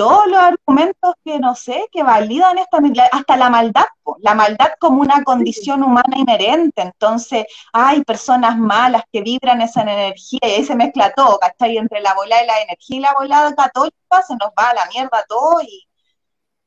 todos 0.00 0.26
los 0.28 0.38
argumentos 0.38 1.12
que 1.22 1.38
no 1.38 1.54
sé, 1.54 1.84
que 1.92 2.02
validan 2.02 2.56
esta, 2.56 2.78
hasta 3.12 3.36
la 3.36 3.50
maldad, 3.50 3.84
la 4.20 4.34
maldad 4.34 4.70
como 4.78 5.02
una 5.02 5.22
condición 5.24 5.82
humana 5.82 6.16
inherente. 6.16 6.80
Entonces, 6.80 7.44
hay 7.74 8.02
personas 8.04 8.56
malas 8.56 9.02
que 9.12 9.20
vibran 9.20 9.60
esa 9.60 9.82
energía 9.82 10.40
y 10.40 10.50
ahí 10.52 10.64
se 10.64 10.74
mezcla 10.74 11.12
todo, 11.14 11.38
¿cachai? 11.38 11.76
Entre 11.76 12.00
la 12.00 12.14
bola 12.14 12.40
de 12.40 12.46
la 12.46 12.62
energía 12.62 12.96
y 12.96 13.00
la 13.00 13.14
bola 13.18 13.54
católica 13.54 14.22
se 14.26 14.36
nos 14.36 14.48
va 14.58 14.70
a 14.70 14.74
la 14.74 14.86
mierda 14.86 15.22
todo 15.28 15.60
y, 15.60 15.86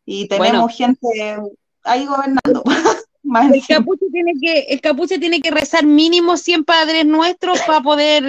y 0.05 0.27
tenemos 0.27 0.72
gente 0.77 1.39
ahí 1.85 2.05
gobernando. 2.05 2.64
el 3.51 3.65
capuche, 3.68 4.05
tiene 4.11 4.34
que, 4.39 4.60
el 4.60 4.80
capuche 4.80 5.18
tiene 5.18 5.41
que 5.41 5.49
rezar 5.49 5.88
mínimo 5.88 6.38
100 6.38 6.65
padres 6.65 7.03
nuestros 7.03 7.60
para 7.61 7.81
poder 7.81 8.23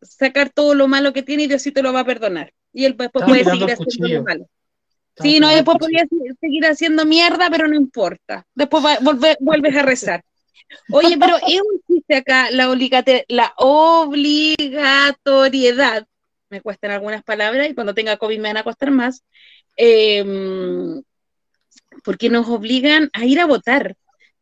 sacar 0.00 0.48
todo 0.48 0.72
lo 0.72 0.88
malo 0.88 1.12
que 1.12 1.22
tiene 1.22 1.42
y 1.42 1.46
Diosito 1.46 1.82
lo 1.82 1.92
va 1.92 2.00
a 2.00 2.06
perdonar. 2.06 2.54
Y 2.74 2.84
él 2.84 2.94
después 2.98 3.24
puede 3.24 3.44
seguir 3.44 3.70
haciendo 3.70 4.08
lo 4.08 4.24
malo. 4.24 4.46
Sí, 5.16 5.38
no, 5.38 5.48
después 5.48 5.78
podría 5.78 6.04
seguir 6.40 6.66
haciendo 6.66 7.06
mierda, 7.06 7.48
pero 7.48 7.68
no 7.68 7.76
importa. 7.76 8.44
Después 8.54 8.82
vuelves 9.40 9.76
a 9.76 9.82
rezar. 9.82 10.24
Oye, 10.90 11.16
pero 11.18 11.36
es 11.36 11.60
un 11.60 11.80
chiste 11.86 12.16
acá 12.16 12.50
la, 12.50 12.66
la 13.28 13.44
obligatoriedad. 13.48 16.04
Me 16.50 16.60
cuestan 16.60 16.90
algunas 16.90 17.22
palabras 17.22 17.70
y 17.70 17.74
cuando 17.74 17.94
tenga 17.94 18.16
COVID 18.16 18.38
me 18.38 18.48
van 18.48 18.56
a 18.56 18.64
costar 18.64 18.90
más. 18.90 19.22
Em, 19.76 21.00
porque 22.02 22.28
nos 22.28 22.48
obligan 22.48 23.08
a 23.12 23.24
ir 23.24 23.38
a 23.40 23.46
votar 23.46 23.96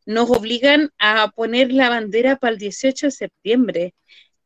nos 0.05 0.29
obligan 0.29 0.91
a 0.99 1.31
poner 1.31 1.71
la 1.71 1.89
bandera 1.89 2.35
para 2.35 2.53
el 2.53 2.59
18 2.59 3.07
de 3.07 3.11
septiembre, 3.11 3.93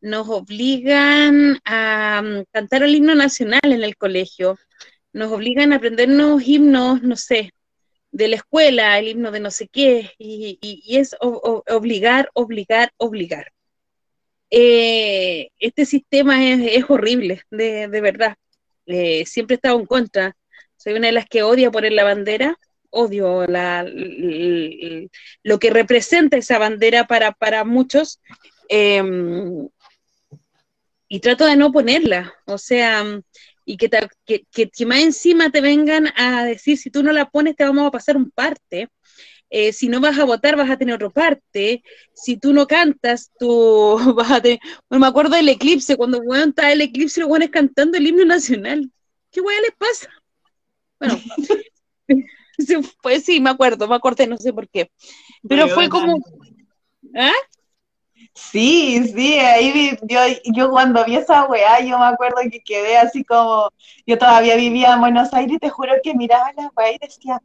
nos 0.08 0.30
obligan 0.30 1.60
a 1.66 2.22
mm, 2.24 2.46
cantar 2.52 2.84
el 2.84 2.96
himno 2.96 3.16
nacional 3.16 3.62
en 3.64 3.84
el 3.84 3.96
colegio, 3.98 4.58
nos 5.14 5.32
obligan 5.32 5.74
a 5.74 5.78
aprendernos 5.78 6.48
himnos, 6.48 7.02
no 7.04 7.16
sé, 7.16 7.52
de 8.12 8.28
la 8.30 8.38
escuela, 8.38 8.98
el 9.00 9.10
himno 9.10 9.32
de 9.32 9.40
no 9.40 9.52
sé 9.52 9.68
qué, 9.68 10.12
y, 10.18 10.58
es 10.98 11.16
obligar, 11.20 12.30
obligar, 12.34 12.92
obligar. 12.98 13.52
Eh, 14.50 15.50
este 15.60 15.86
sistema 15.86 16.46
es, 16.50 16.86
horrible, 16.90 17.42
de, 17.52 17.88
verdad. 17.88 18.36
Eh, 18.86 19.26
siempre 19.26 19.56
he 19.56 19.58
estado 19.58 19.80
en 19.80 19.86
contra. 19.86 20.38
Soy 20.78 20.94
una 20.94 21.08
de 21.08 21.14
las 21.14 21.28
que 21.28 21.44
odia 21.44 21.72
poner 21.72 21.92
la 21.94 22.04
bandera, 22.06 22.58
odio 22.90 23.46
la, 23.48 23.86
lo 25.44 25.60
que 25.60 25.70
representa 25.70 26.38
esa 26.38 26.60
bandera 26.60 27.06
para, 27.06 27.34
para 27.34 27.66
muchos 27.66 28.22
em, 28.70 29.68
y 31.08 31.20
trato 31.20 31.46
de 31.46 31.56
no 31.56 31.72
ponerla, 31.72 32.34
o 32.46 32.58
sea, 32.58 33.04
y 33.66 33.78
que, 33.78 33.90
que, 34.26 34.70
que, 34.70 34.86
más 34.86 35.00
encima 35.00 35.50
te 35.52 35.62
vengan 35.62 36.08
a 36.16 36.46
decir, 36.46 36.78
si 36.78 36.90
tú 36.90 37.04
no 37.04 37.12
la 37.12 37.30
pones 37.30 37.56
te 37.56 37.64
vamos 37.64 37.86
a 37.86 37.92
pasar 37.92 38.18
un 38.18 38.32
parte, 38.32 38.90
eh, 39.50 39.72
si 39.72 39.88
no 39.88 40.02
vas 40.02 40.20
a 40.20 40.26
votar 40.26 40.58
vas 40.58 40.70
a 40.70 40.78
tener 40.78 40.96
otro 40.96 41.12
parte, 41.12 41.84
si 42.14 42.38
tú 42.38 42.54
no 42.54 42.68
cantas, 42.68 43.32
tú 43.40 43.98
vas 44.16 44.32
a 44.32 44.42
tener... 44.42 44.60
Bueno, 44.90 45.02
me 45.02 45.08
acuerdo 45.08 45.36
del 45.36 45.50
eclipse, 45.50 45.96
cuando 45.96 46.22
bueno, 46.22 46.46
está 46.46 46.72
el 46.72 46.82
eclipse, 46.82 47.22
los 47.22 47.30
buenos 47.30 47.50
cantando 47.50 47.98
el 47.98 48.08
himno 48.08 48.26
nacional. 48.26 48.92
¿Qué 49.32 49.42
hueá 49.42 49.60
les 49.62 49.76
pasa? 49.78 50.10
Bueno, 51.00 51.20
pues 53.02 53.24
sí, 53.24 53.40
me 53.40 53.50
acuerdo, 53.50 53.88
me 53.88 53.96
acordé, 53.96 54.28
no 54.28 54.38
sé 54.38 54.52
por 54.52 54.68
qué. 54.70 54.92
Pero 55.48 55.68
fue 55.70 55.90
como... 55.90 56.18
¿Ah? 57.16 57.34
Sí, 58.40 59.04
sí, 59.16 59.40
ahí 59.40 59.72
vi, 59.72 59.98
yo, 60.04 60.20
yo 60.54 60.70
cuando 60.70 61.04
vi 61.06 61.16
esa 61.16 61.46
weá, 61.48 61.80
yo 61.82 61.98
me 61.98 62.06
acuerdo 62.06 62.38
que 62.52 62.62
quedé 62.62 62.96
así 62.98 63.24
como, 63.24 63.70
yo 64.06 64.18
todavía 64.20 64.56
vivía 64.56 64.94
en 64.94 65.00
Buenos 65.00 65.34
Aires 65.34 65.56
y 65.56 65.60
te 65.60 65.70
juro 65.70 65.94
que 66.04 66.14
miraba 66.14 66.52
la 66.56 66.72
weá 66.78 66.92
y 66.92 67.00
decía, 67.00 67.42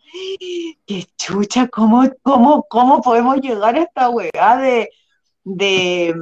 qué 0.87 1.07
chucha, 1.17 1.69
¿cómo, 1.69 2.05
cómo, 2.23 2.65
cómo 2.69 3.01
podemos 3.01 3.37
llegar 3.41 3.75
a 3.77 3.83
esta 3.83 4.11
weá 4.11 4.57
de, 4.59 4.91
de, 5.45 6.15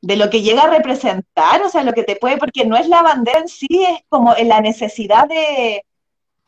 de 0.00 0.16
lo 0.16 0.30
que 0.30 0.42
llega 0.42 0.62
a 0.64 0.70
representar, 0.70 1.62
o 1.62 1.68
sea, 1.68 1.82
lo 1.82 1.92
que 1.92 2.04
te 2.04 2.16
puede, 2.16 2.36
porque 2.38 2.64
no 2.64 2.76
es 2.76 2.88
la 2.88 3.02
bandera 3.02 3.40
en 3.40 3.48
sí, 3.48 3.66
es 3.70 4.00
como 4.08 4.36
en 4.36 4.48
la 4.48 4.60
necesidad 4.60 5.26
de, 5.28 5.84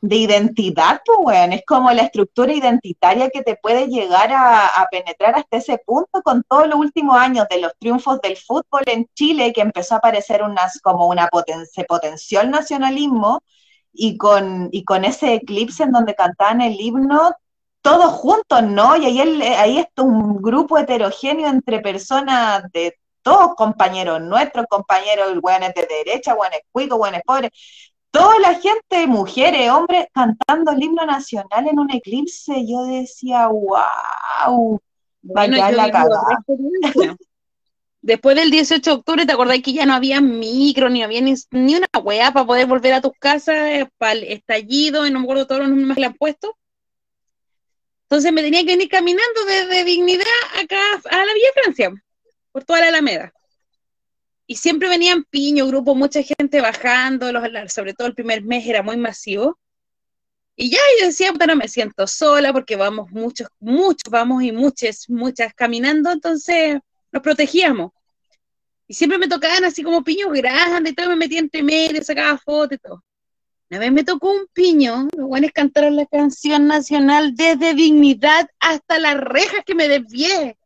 de 0.01 0.17
identidad, 0.17 1.01
pues, 1.05 1.19
weón. 1.21 1.53
Es 1.53 1.63
como 1.67 1.91
la 1.93 2.03
estructura 2.03 2.53
identitaria 2.53 3.31
que 3.31 3.43
te 3.43 3.57
puede 3.57 3.89
llegar 3.89 4.31
a, 4.33 4.87
penetrar 4.91 5.37
hasta 5.37 5.59
ese 5.59 5.79
punto 5.85 6.23
con 6.23 6.43
todos 6.49 6.67
los 6.69 6.79
últimos 6.79 7.17
años 7.17 7.47
de 7.51 7.61
los 7.61 7.73
triunfos 7.79 8.21
del 8.21 8.37
fútbol 8.37 8.83
en 8.87 9.07
Chile, 9.15 9.53
que 9.53 9.61
empezó 9.61 9.95
a 9.95 9.99
aparecer 9.99 10.43
unas, 10.43 10.81
como 10.81 11.07
una 11.09 11.29
potencia, 11.29 11.85
potenció 11.85 12.41
el 12.41 12.51
nacionalismo, 12.51 13.43
y 13.93 14.17
con, 14.19 14.69
y 14.73 14.85
con 14.85 15.05
ese 15.05 15.35
eclipse 15.35 15.83
en 15.83 15.93
donde 15.93 16.15
cantaban 16.15 16.61
el 16.61 16.81
himno, 16.81 17.33
todos 17.83 18.13
juntos, 18.13 18.63
¿no? 18.63 18.97
Y 18.97 19.07
ahí, 19.07 19.43
ahí 19.43 19.79
está 19.79 20.03
un 20.03 20.41
grupo 20.43 20.79
heterogéneo 20.79 21.49
entre 21.49 21.81
personas 21.81 22.71
de 22.73 22.97
todos 23.23 23.55
compañeros 23.55 24.21
nuestros, 24.23 24.67
compañeros, 24.69 25.39
weones 25.43 25.75
de 25.75 25.87
derecha, 25.87 26.35
weones 26.35 26.61
cuicos, 26.73 26.99
weones 26.99 27.23
pobres, 27.25 27.51
toda 28.11 28.39
la 28.41 28.55
gente, 28.55 29.07
mujeres, 29.07 29.71
hombres, 29.71 30.07
cantando 30.13 30.73
el 30.73 30.83
himno 30.83 31.05
nacional 31.07 31.69
en 31.69 31.79
un 31.79 31.91
eclipse, 31.93 32.67
yo 32.67 32.85
decía, 32.85 33.49
wow, 33.49 34.81
vaya 35.23 35.71
la 35.71 35.91
cagada. 35.91 36.45
Después 38.03 38.35
del 38.35 38.51
18 38.51 38.91
de 38.91 38.97
octubre, 38.97 39.27
¿te 39.27 39.33
acordás 39.33 39.61
que 39.61 39.75
ya 39.75 39.85
no 39.85 39.95
había 39.95 40.23
micro, 40.23 40.89
ni 40.89 41.03
había 41.03 41.21
ni, 41.21 41.35
una 41.53 41.87
weá 42.03 42.33
para 42.33 42.47
poder 42.47 42.67
volver 42.67 42.95
a 42.95 43.03
tus 43.03 43.13
casas 43.19 43.57
eh, 43.57 43.89
para 43.99 44.13
el 44.13 44.25
estallido, 44.25 45.07
y 45.07 45.11
no 45.11 45.19
me 45.19 45.25
acuerdo 45.25 45.47
todos 45.47 45.61
los 45.61 45.71
números 45.71 45.95
que 45.95 46.01
le 46.01 46.07
han 46.07 46.15
puesto? 46.15 46.57
Entonces 48.05 48.33
me 48.33 48.43
tenía 48.43 48.61
que 48.61 48.73
venir 48.73 48.89
caminando 48.89 49.45
desde 49.47 49.85
Dignidad 49.85 50.25
acá 50.61 50.81
a 51.11 51.17
la 51.17 51.35
Villa 51.35 51.51
Francia, 51.63 51.93
por 52.53 52.65
toda 52.65 52.81
la 52.81 52.89
Alameda 52.89 53.33
y 54.51 54.57
siempre 54.57 54.89
venían 54.89 55.23
piño, 55.23 55.65
grupo, 55.69 55.95
mucha 55.95 56.25
gente 56.25 56.61
bajando, 56.61 57.31
los, 57.31 57.73
sobre 57.73 57.95
todo 57.95 58.09
el 58.09 58.17
primer 58.17 58.43
mes 58.43 58.67
era 58.67 58.83
muy 58.83 58.97
masivo. 58.97 59.57
Y 60.57 60.71
ya 60.71 60.79
yo 60.99 61.07
decía, 61.07 61.31
no 61.31 61.55
me 61.55 61.69
siento 61.69 62.05
sola 62.09 62.53
porque 62.53 62.75
vamos 62.75 63.13
muchos, 63.13 63.47
muchos, 63.61 64.11
vamos 64.11 64.43
y 64.43 64.51
muchas, 64.51 65.09
muchas 65.09 65.55
caminando, 65.55 66.11
entonces 66.11 66.81
nos 67.13 67.23
protegíamos. 67.23 67.93
Y 68.89 68.95
siempre 68.95 69.19
me 69.19 69.29
tocaban 69.29 69.63
así 69.63 69.85
como 69.85 70.03
piños 70.03 70.33
grandes, 70.33 70.95
y 70.95 70.97
todo 70.97 71.11
me 71.11 71.15
metía 71.15 71.39
entre 71.39 71.63
medio, 71.63 72.03
sacaba 72.03 72.37
fotos 72.37 72.77
y 72.77 72.79
todo. 72.79 73.05
Una 73.71 73.79
vez 73.79 73.93
me 73.93 74.03
tocó 74.03 74.33
un 74.33 74.49
piño, 74.53 75.07
los 75.17 75.29
buenos 75.29 75.53
cantaron 75.53 75.95
la 75.95 76.07
canción 76.07 76.67
nacional 76.67 77.37
desde 77.37 77.75
dignidad 77.75 78.51
hasta 78.59 78.99
las 78.99 79.17
rejas 79.17 79.63
que 79.65 79.77
me 79.77 79.87
desvié. 79.87 80.59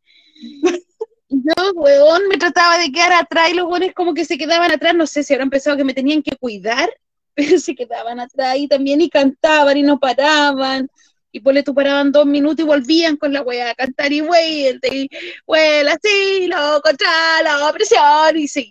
Yo, 1.28 1.72
weón, 1.74 2.28
me 2.28 2.36
trataba 2.36 2.78
de 2.78 2.92
quedar 2.92 3.12
atrás 3.14 3.50
y 3.50 3.54
los 3.54 3.66
weones 3.66 3.94
como 3.94 4.14
que 4.14 4.24
se 4.24 4.38
quedaban 4.38 4.70
atrás, 4.70 4.94
no 4.94 5.06
sé 5.06 5.22
si 5.22 5.32
habrán 5.32 5.50
pensado 5.50 5.76
que 5.76 5.84
me 5.84 5.94
tenían 5.94 6.22
que 6.22 6.36
cuidar, 6.36 6.90
pero 7.34 7.58
se 7.58 7.74
quedaban 7.74 8.20
atrás 8.20 8.56
y 8.58 8.68
también 8.68 9.00
y 9.00 9.08
cantaban 9.10 9.76
y 9.76 9.82
no 9.82 9.98
paraban. 9.98 10.88
Y 11.32 11.40
pues 11.40 11.64
tú 11.64 11.74
paraban 11.74 12.12
dos 12.12 12.26
minutos 12.26 12.60
y 12.64 12.68
volvían 12.68 13.16
con 13.16 13.32
la 13.32 13.42
weá 13.42 13.70
a 13.70 13.74
cantar 13.74 14.12
y 14.12 14.20
wey, 14.20 14.78
y 14.92 15.08
huela 15.44 15.92
así, 15.94 16.46
lo 16.46 16.80
contra 16.80 17.42
la 17.42 17.68
opresión 17.68 18.38
y 18.38 18.46
sí. 18.46 18.70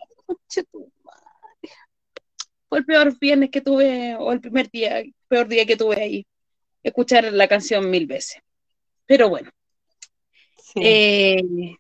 Fue 2.70 2.80
el 2.80 2.86
peor 2.86 3.20
viernes 3.20 3.50
que 3.52 3.60
tuve, 3.60 4.16
o 4.16 4.32
el 4.32 4.40
primer 4.40 4.70
día, 4.72 5.04
peor 5.28 5.48
día 5.50 5.66
que 5.66 5.76
tuve 5.76 6.02
ahí. 6.02 6.26
Escuchar 6.82 7.34
la 7.34 7.48
canción 7.50 7.90
mil 7.90 8.08
veces. 8.08 8.42
Pero 9.06 9.30
bueno. 9.30 9.52
Eh, 10.76 11.76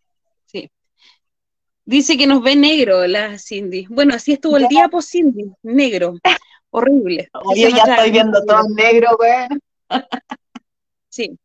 Dice 1.85 2.17
que 2.17 2.27
nos 2.27 2.41
ve 2.41 2.55
negro 2.55 3.05
la 3.07 3.37
Cindy. 3.37 3.85
Bueno, 3.89 4.15
así 4.15 4.33
estuvo 4.33 4.57
el 4.57 4.67
día 4.67 4.87
por 4.87 5.03
Cindy, 5.03 5.51
negro. 5.63 6.15
Horrible. 6.69 7.29
Yo 7.55 7.69
ya 7.69 7.83
estoy 7.83 8.11
viendo 8.11 8.43
todo 8.45 8.63
negro, 8.75 9.17
güey. 9.17 9.47
Sí. 11.09 11.37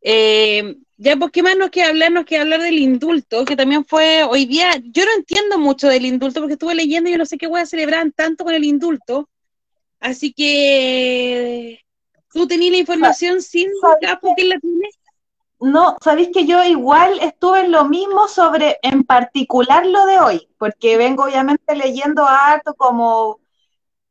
Eh, 0.00 0.78
ya, 0.96 1.14
pues, 1.16 1.30
¿qué 1.30 1.40
más 1.40 1.56
nos 1.56 1.70
queda 1.70 1.90
hablar? 1.90 2.10
Nos 2.10 2.24
queda 2.24 2.40
hablar 2.40 2.60
del 2.60 2.78
indulto, 2.80 3.44
que 3.44 3.54
también 3.54 3.84
fue 3.84 4.24
hoy 4.24 4.46
día. 4.46 4.82
Yo 4.82 5.04
no 5.04 5.12
entiendo 5.16 5.60
mucho 5.60 5.86
del 5.86 6.06
indulto 6.06 6.40
porque 6.40 6.54
estuve 6.54 6.74
leyendo 6.74 7.08
y 7.08 7.12
yo 7.12 7.18
no 7.18 7.24
sé 7.24 7.38
qué 7.38 7.46
voy 7.46 7.60
a 7.60 7.66
celebrar 7.66 8.10
tanto 8.16 8.42
con 8.42 8.52
el 8.52 8.64
indulto. 8.64 9.28
Así 10.00 10.32
que 10.32 11.86
¿Tú 12.36 12.46
tenías 12.46 12.72
la 12.72 12.76
información 12.76 13.40
sin 13.40 13.66
capo 14.02 14.34
que 14.36 14.44
la 14.44 14.58
tienes? 14.58 14.98
No, 15.58 15.96
sabéis 16.02 16.30
que 16.32 16.46
yo 16.46 16.62
igual 16.64 17.18
estuve 17.20 17.60
en 17.60 17.72
lo 17.72 17.84
mismo 17.86 18.28
sobre 18.28 18.78
en 18.82 19.04
particular 19.04 19.86
lo 19.86 20.04
de 20.06 20.20
hoy, 20.20 20.48
porque 20.58 20.96
vengo 20.98 21.24
obviamente 21.24 21.74
leyendo 21.74 22.26
harto 22.26 22.74
como 22.74 23.40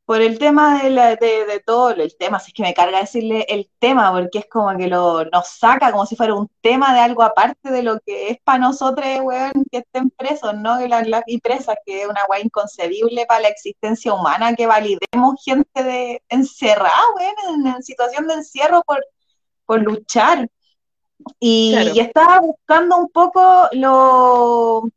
por 0.06 0.22
el 0.22 0.38
tema 0.40 0.84
de, 0.84 0.92
la, 0.92 1.16
de, 1.16 1.62
todo, 1.66 1.90
el 1.92 2.16
tema, 2.18 2.40
si 2.40 2.52
es 2.52 2.54
que 2.54 2.62
me 2.64 2.74
carga 2.76 3.00
decirle 3.00 3.46
el 3.50 3.70
tema, 3.80 4.12
porque 4.12 4.40
es 4.40 4.46
como 4.48 4.76
que 4.78 4.88
lo, 4.88 5.26
nos 5.26 5.48
saca 5.48 5.92
como 5.92 6.06
si 6.06 6.16
fuera 6.16 6.36
un 6.36 6.50
tema 6.62 6.94
de 6.94 7.00
algo 7.00 7.24
aparte 7.24 7.72
de 7.72 7.82
lo 7.82 8.00
que 8.02 8.30
es 8.30 8.38
para 8.44 8.60
nosotros, 8.60 9.06
weón, 9.22 9.66
que 9.72 9.80
estén 9.80 10.12
presos, 10.12 10.56
¿no? 10.56 10.78
Que 10.78 10.88
las, 10.88 11.06
presas, 11.42 11.78
que 11.86 12.04
es 12.04 12.08
una 12.08 12.24
weá 12.30 12.40
inconcebible 12.40 13.26
para 13.26 13.42
la 13.42 13.48
existencia 13.50 14.14
humana, 14.14 14.56
que 14.56 14.68
validemos 14.68 15.44
gente 15.44 15.84
de 15.84 16.22
encerrada, 16.30 17.02
weón, 17.16 17.68
en, 17.68 17.84
situación 17.84 18.28
de 18.28 18.36
encierro 18.36 18.84
por, 18.86 19.04
por 19.66 19.82
luchar. 19.82 20.48
Y, 21.40 21.76
y, 21.94 22.00
estaba 22.00 22.40
buscando 22.40 22.98
un 22.98 23.10
poco 23.10 23.68
lo 23.72 24.90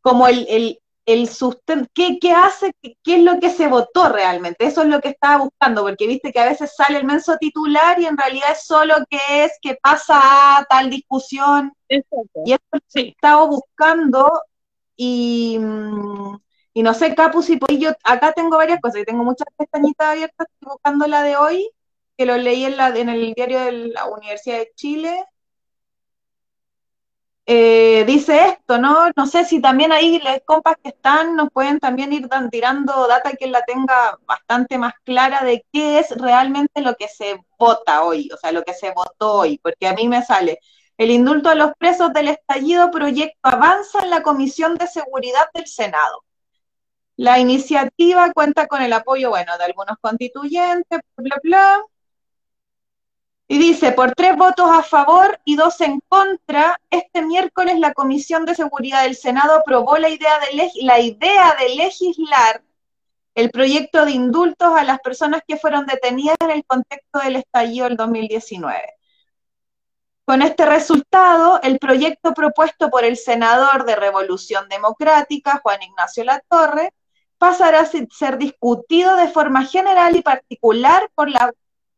como 0.00 0.26
el, 0.26 0.78
el 1.06 1.28
sustento, 1.28 1.88
¿qué, 1.94 2.18
hace, 2.32 2.74
qué, 2.80 3.16
es 3.16 3.22
lo 3.22 3.40
que 3.40 3.50
se 3.50 3.68
votó 3.68 4.08
realmente? 4.08 4.66
Eso 4.66 4.82
es 4.82 4.88
lo 4.88 5.00
que 5.00 5.08
estaba 5.08 5.44
buscando, 5.44 5.82
porque 5.82 6.06
viste 6.06 6.32
que 6.32 6.40
a 6.40 6.48
veces 6.48 6.74
sale 6.76 6.98
el 6.98 7.04
menso 7.04 7.36
titular 7.38 8.00
y 8.00 8.06
en 8.06 8.16
realidad 8.16 8.52
es 8.52 8.64
solo 8.64 8.94
que 9.10 9.44
es 9.44 9.52
que 9.60 9.76
pasa 9.82 10.58
a 10.58 10.64
tal 10.64 10.90
discusión. 10.90 11.72
Y 11.88 11.98
eso 12.52 12.60
es 12.72 12.80
lo 12.94 13.02
que 13.02 13.08
estaba 13.08 13.44
buscando 13.46 14.30
y, 14.96 15.58
y 16.74 16.82
no 16.82 16.94
sé, 16.94 17.14
Capu, 17.14 17.42
si 17.42 17.56
pues 17.56 17.78
yo 17.78 17.90
acá 18.04 18.32
tengo 18.32 18.56
varias 18.56 18.80
cosas 18.80 19.02
y 19.02 19.04
tengo 19.04 19.24
muchas 19.24 19.48
pestañitas 19.56 20.08
abiertas, 20.08 20.46
estoy 20.52 20.72
buscando 20.72 21.06
la 21.06 21.22
de 21.22 21.36
hoy, 21.36 21.70
que 22.16 22.26
lo 22.26 22.36
leí 22.36 22.64
en, 22.64 22.76
la, 22.76 22.88
en 22.88 23.08
el 23.08 23.32
diario 23.34 23.60
de 23.60 23.72
la 23.88 24.06
Universidad 24.06 24.58
de 24.58 24.70
Chile, 24.76 25.24
eh, 27.46 28.04
dice 28.06 28.46
esto, 28.46 28.78
¿no? 28.78 29.10
No 29.16 29.26
sé 29.26 29.44
si 29.44 29.60
también 29.60 29.92
ahí 29.92 30.20
las 30.20 30.40
compas 30.44 30.76
que 30.82 30.90
están 30.90 31.34
nos 31.36 31.50
pueden 31.50 31.80
también 31.80 32.12
ir 32.12 32.28
tirando 32.50 33.06
data 33.08 33.32
que 33.32 33.48
la 33.48 33.62
tenga 33.62 34.18
bastante 34.26 34.78
más 34.78 34.94
clara 35.04 35.44
de 35.44 35.64
qué 35.72 35.98
es 35.98 36.10
realmente 36.16 36.82
lo 36.82 36.94
que 36.94 37.08
se 37.08 37.40
vota 37.58 38.04
hoy, 38.04 38.30
o 38.32 38.36
sea, 38.36 38.52
lo 38.52 38.62
que 38.62 38.74
se 38.74 38.92
votó 38.92 39.34
hoy, 39.34 39.58
porque 39.58 39.88
a 39.88 39.94
mí 39.94 40.08
me 40.08 40.22
sale 40.24 40.60
el 40.98 41.10
indulto 41.10 41.48
a 41.48 41.54
los 41.54 41.72
presos 41.78 42.12
del 42.12 42.28
estallido 42.28 42.90
proyecto 42.90 43.38
avanza 43.42 44.02
en 44.02 44.10
la 44.10 44.22
Comisión 44.22 44.76
de 44.76 44.86
Seguridad 44.86 45.46
del 45.54 45.66
Senado. 45.66 46.24
La 47.16 47.38
iniciativa 47.38 48.32
cuenta 48.32 48.66
con 48.68 48.82
el 48.82 48.92
apoyo, 48.92 49.30
bueno, 49.30 49.56
de 49.58 49.64
algunos 49.64 49.96
constituyentes, 50.00 51.00
bla, 51.16 51.36
bla, 51.42 51.82
y 53.52 53.58
dice, 53.58 53.92
por 53.92 54.14
tres 54.14 54.34
votos 54.34 54.70
a 54.70 54.82
favor 54.82 55.38
y 55.44 55.56
dos 55.56 55.78
en 55.82 56.00
contra, 56.08 56.80
este 56.88 57.20
miércoles 57.20 57.78
la 57.78 57.92
Comisión 57.92 58.46
de 58.46 58.54
Seguridad 58.54 59.02
del 59.02 59.14
Senado 59.14 59.56
aprobó 59.56 59.98
la 59.98 60.08
idea 60.08 60.38
de, 60.38 60.70
la 60.80 61.00
idea 61.00 61.54
de 61.60 61.74
legislar 61.74 62.62
el 63.34 63.50
proyecto 63.50 64.06
de 64.06 64.12
indultos 64.12 64.72
a 64.74 64.84
las 64.84 65.00
personas 65.00 65.42
que 65.46 65.58
fueron 65.58 65.84
detenidas 65.84 66.38
en 66.40 66.50
el 66.50 66.64
contexto 66.64 67.18
del 67.18 67.36
estallido 67.36 67.88
del 67.88 67.98
2019. 67.98 68.94
Con 70.24 70.40
este 70.40 70.64
resultado, 70.64 71.60
el 71.62 71.78
proyecto 71.78 72.32
propuesto 72.32 72.88
por 72.88 73.04
el 73.04 73.18
senador 73.18 73.84
de 73.84 73.96
Revolución 73.96 74.66
Democrática, 74.70 75.60
Juan 75.62 75.82
Ignacio 75.82 76.24
Latorre, 76.24 76.94
pasará 77.36 77.80
a 77.80 77.86
ser 77.86 78.38
discutido 78.38 79.14
de 79.16 79.28
forma 79.28 79.66
general 79.66 80.16
y 80.16 80.22
particular 80.22 81.10
por 81.14 81.28
la 81.28 81.52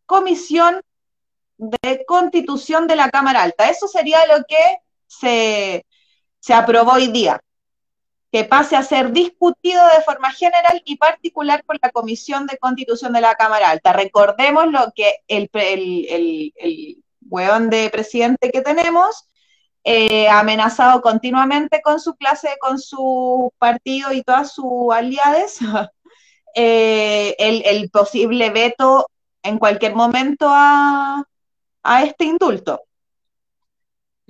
Comisión 0.05 0.83
de 1.57 2.05
constitución 2.07 2.87
de 2.87 2.97
la 2.97 3.11
Cámara 3.11 3.43
Alta. 3.43 3.71
Eso 3.71 3.89
sería 3.89 4.19
lo 4.27 4.45
que 4.45 4.79
se, 5.07 5.85
aprobó 6.53 6.93
hoy 6.93 7.09
día, 7.09 7.41
que 8.33 8.45
pase 8.45 8.77
a 8.77 8.83
ser 8.83 9.13
discutido 9.13 9.85
de 9.87 10.03
forma 10.03 10.33
general 10.33 10.83
y 10.85 10.97
particular 10.97 11.65
por 11.65 11.79
la 11.83 11.91
Comisión 11.91 12.47
de 12.47 12.59
Constitución 12.59 13.13
de 13.13 13.21
la 13.21 13.35
Cámara 13.35 13.71
Alta. 13.71 13.93
Recordemos 13.93 14.67
lo 14.67 14.93
que 14.95 15.15
el, 15.29 15.49
el, 15.53 16.53
el, 16.57 17.05
hueón 17.27 17.71
de 17.71 17.89
presidente 17.89 18.51
que 18.51 18.61
tenemos 18.61 19.27
eh, 19.83 20.29
amenazado 20.29 21.01
continuamente 21.01 21.81
con 21.83 22.01
su 22.01 22.15
clase, 22.17 22.57
con 22.61 22.79
su 22.79 23.53
partido 23.59 24.13
y 24.13 24.23
todas 24.23 24.53
sus 24.53 24.93
aliadas, 24.93 25.59
eh, 26.55 27.35
el, 27.39 27.91
posible 27.91 28.51
veto 28.51 29.07
en 29.43 29.59
cualquier 29.59 29.95
momento 29.95 30.49
a, 30.51 31.25
a 31.85 32.03
este 32.05 32.25
indulto. 32.25 32.83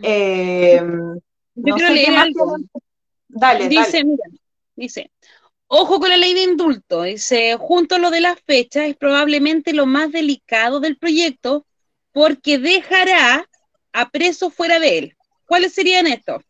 Eh, 0.03 0.83
Yo 1.55 1.75
quiero 1.75 1.95
leer 1.95 2.15
algo. 2.17 2.57
Dale, 3.29 3.69
dice, 3.69 4.05
Mira, 4.05 4.25
dice, 4.77 5.11
ojo 5.67 5.99
con 5.99 6.09
la 6.09 6.17
ley 6.17 6.35
de 6.35 6.43
indulto, 6.43 7.03
dice, 7.03 7.57
junto 7.59 7.95
a 7.95 7.99
lo 7.99 8.11
de 8.11 8.21
la 8.21 8.37
fecha 8.37 8.87
es 8.87 8.97
probablemente 8.97 9.73
lo 9.73 9.87
más 9.87 10.13
delicado 10.13 10.81
del 10.81 10.97
proyecto 10.97 11.67
porque 12.13 12.59
dejará 12.59 13.49
a 13.93 14.11
presos 14.11 14.53
fuera 14.53 14.79
de 14.79 14.99
él. 14.99 15.17
¿Cuáles 15.47 15.73
serían 15.73 16.07
estos? 16.07 16.43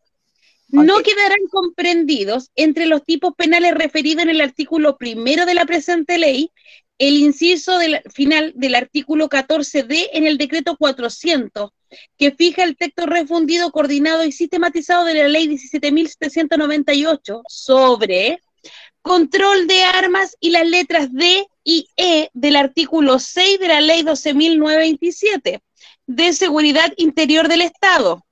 No 0.68 0.98
quedarán 1.00 1.46
comprendidos 1.50 2.50
entre 2.56 2.86
los 2.86 3.04
tipos 3.04 3.34
penales 3.34 3.74
referidos 3.74 4.24
en 4.24 4.30
el 4.30 4.40
artículo 4.40 4.96
primero 4.96 5.46
de 5.46 5.54
la 5.54 5.66
presente 5.66 6.18
ley 6.18 6.50
el 6.98 7.16
inciso 7.16 7.78
del, 7.78 8.00
final 8.12 8.52
del 8.54 8.74
artículo 8.74 9.28
14D 9.28 10.10
en 10.12 10.26
el 10.26 10.38
decreto 10.38 10.76
400, 10.76 11.70
que 12.18 12.32
fija 12.32 12.64
el 12.64 12.76
texto 12.76 13.06
refundido, 13.06 13.70
coordinado 13.70 14.24
y 14.24 14.32
sistematizado 14.32 15.04
de 15.04 15.14
la 15.14 15.28
ley 15.28 15.48
17.798 15.48 17.42
sobre 17.48 18.40
control 19.02 19.66
de 19.66 19.82
armas 19.84 20.36
y 20.40 20.50
las 20.50 20.66
letras 20.66 21.12
D 21.12 21.46
y 21.62 21.88
E 21.96 22.30
del 22.32 22.56
artículo 22.56 23.18
6 23.18 23.60
de 23.60 23.68
la 23.68 23.80
ley 23.80 24.02
12.927 24.02 25.60
de 26.06 26.32
seguridad 26.32 26.92
interior 26.96 27.48
del 27.48 27.62
Estado. 27.62 28.24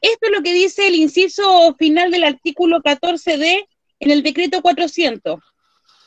Esto 0.00 0.26
es 0.26 0.32
lo 0.32 0.42
que 0.42 0.52
dice 0.52 0.86
el 0.86 0.94
inciso 0.96 1.74
final 1.78 2.10
del 2.10 2.24
artículo 2.24 2.80
14D 2.82 3.66
en 4.00 4.10
el 4.10 4.22
decreto 4.22 4.60
400. 4.60 5.40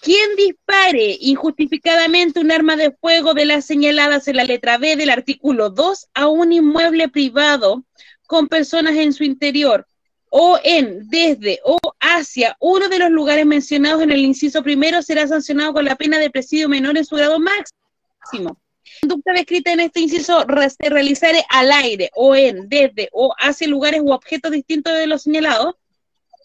Quien 0.07 0.37
dispare 0.37 1.17
injustificadamente 1.19 2.39
un 2.39 2.49
arma 2.49 2.77
de 2.77 2.91
fuego 2.91 3.33
de 3.33 3.43
las 3.43 3.65
señaladas 3.65 4.29
en 4.29 4.37
la 4.37 4.45
letra 4.45 4.77
B 4.77 4.95
del 4.95 5.09
artículo 5.09 5.69
2 5.69 6.07
a 6.13 6.27
un 6.27 6.53
inmueble 6.53 7.09
privado 7.09 7.83
con 8.25 8.47
personas 8.47 8.95
en 8.95 9.11
su 9.11 9.25
interior 9.25 9.85
o 10.29 10.57
en, 10.63 11.09
desde 11.09 11.59
o 11.65 11.77
hacia 11.99 12.55
uno 12.61 12.87
de 12.87 12.99
los 12.99 13.09
lugares 13.09 13.45
mencionados 13.45 14.01
en 14.01 14.13
el 14.13 14.21
inciso 14.23 14.63
primero 14.63 15.01
será 15.01 15.27
sancionado 15.27 15.73
con 15.73 15.83
la 15.83 15.97
pena 15.97 16.19
de 16.19 16.29
presidio 16.29 16.69
menor 16.69 16.97
en 16.97 17.03
su 17.03 17.17
grado 17.17 17.37
máximo. 17.37 18.61
La 19.01 19.09
conducta 19.09 19.33
descrita 19.33 19.73
en 19.73 19.81
este 19.81 19.99
inciso 19.99 20.45
se 20.81 20.89
realizare 20.89 21.43
al 21.49 21.69
aire 21.69 22.11
o 22.15 22.33
en, 22.33 22.69
desde 22.69 23.09
o 23.11 23.35
hacia 23.37 23.67
lugares 23.67 23.99
u 24.01 24.13
objetos 24.13 24.53
distintos 24.53 24.97
de 24.97 25.07
los 25.07 25.23
señalados, 25.23 25.75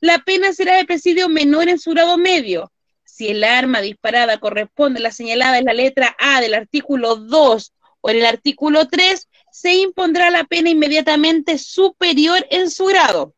la 0.00 0.18
pena 0.18 0.52
será 0.52 0.78
de 0.78 0.84
presidio 0.84 1.28
menor 1.28 1.68
en 1.68 1.78
su 1.78 1.92
grado 1.92 2.18
medio 2.18 2.71
si 3.22 3.28
el 3.28 3.44
arma 3.44 3.80
disparada 3.80 4.40
corresponde 4.40 4.98
a 4.98 5.02
la 5.04 5.12
señalada 5.12 5.56
en 5.58 5.66
la 5.66 5.74
letra 5.74 6.16
A 6.18 6.40
del 6.40 6.54
artículo 6.54 7.14
2 7.14 7.72
o 8.00 8.10
en 8.10 8.16
el 8.16 8.26
artículo 8.26 8.88
3, 8.88 9.28
se 9.52 9.74
impondrá 9.74 10.28
la 10.30 10.42
pena 10.42 10.70
inmediatamente 10.70 11.56
superior 11.56 12.44
en 12.50 12.68
su 12.68 12.86
grado, 12.86 13.32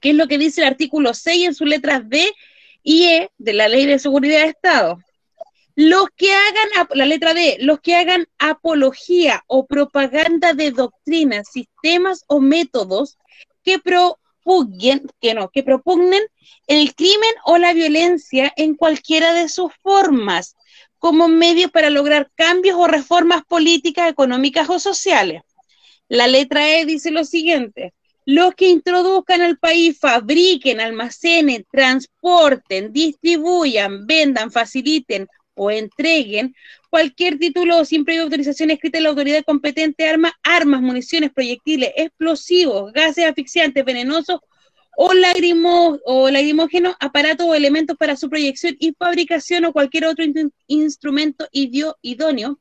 que 0.00 0.10
es 0.10 0.16
lo 0.16 0.26
que 0.26 0.38
dice 0.38 0.62
el 0.62 0.68
artículo 0.68 1.12
6 1.12 1.48
en 1.48 1.54
sus 1.54 1.68
letras 1.68 2.08
D 2.08 2.32
y 2.82 3.04
E 3.04 3.30
de 3.36 3.52
la 3.52 3.68
Ley 3.68 3.84
de 3.84 3.98
Seguridad 3.98 4.40
de 4.40 4.48
Estado. 4.48 4.98
Los 5.74 6.06
que 6.16 6.32
hagan, 6.32 6.88
la 6.94 7.04
letra 7.04 7.34
D, 7.34 7.58
los 7.60 7.80
que 7.80 7.96
hagan 7.96 8.26
apología 8.38 9.44
o 9.46 9.66
propaganda 9.66 10.54
de 10.54 10.70
doctrinas, 10.70 11.50
sistemas 11.52 12.24
o 12.28 12.40
métodos 12.40 13.18
que 13.62 13.78
pro, 13.78 14.18
que 15.20 15.34
no, 15.34 15.50
que 15.50 15.62
propugnen 15.62 16.22
el 16.66 16.94
crimen 16.94 17.34
o 17.44 17.58
la 17.58 17.72
violencia 17.72 18.52
en 18.56 18.74
cualquiera 18.74 19.32
de 19.32 19.48
sus 19.48 19.72
formas, 19.82 20.56
como 20.98 21.28
medio 21.28 21.68
para 21.70 21.90
lograr 21.90 22.30
cambios 22.34 22.76
o 22.78 22.86
reformas 22.86 23.42
políticas, 23.44 24.10
económicas 24.10 24.68
o 24.70 24.78
sociales. 24.78 25.42
La 26.08 26.26
letra 26.26 26.70
E 26.70 26.86
dice 26.86 27.10
lo 27.10 27.24
siguiente, 27.24 27.92
los 28.24 28.54
que 28.54 28.68
introduzcan 28.68 29.40
al 29.42 29.58
país, 29.58 29.98
fabriquen, 29.98 30.80
almacenen, 30.80 31.64
transporten, 31.70 32.92
distribuyan, 32.92 34.06
vendan, 34.06 34.50
faciliten 34.50 35.28
o 35.56 35.70
entreguen 35.70 36.54
cualquier 36.90 37.38
título 37.38 37.78
o 37.78 37.84
sin 37.84 38.04
previa 38.04 38.22
autorización 38.22 38.70
escrita 38.70 38.98
de 38.98 39.02
la 39.02 39.08
autoridad 39.08 39.42
competente 39.44 40.08
arma, 40.08 40.32
armas, 40.42 40.80
municiones, 40.80 41.32
proyectiles, 41.32 41.92
explosivos, 41.96 42.92
gases 42.92 43.26
asfixiantes, 43.26 43.84
venenosos 43.84 44.40
o, 44.96 45.12
lagrimo, 45.12 45.98
o 46.04 46.30
lagrimógeno, 46.30 46.96
aparato 47.00 47.46
o 47.46 47.54
elementos 47.54 47.96
para 47.96 48.16
su 48.16 48.30
proyección 48.30 48.76
y 48.78 48.94
fabricación 48.94 49.66
o 49.66 49.72
cualquier 49.72 50.06
otro 50.06 50.24
instrumento 50.66 51.46
idóneo 51.52 52.58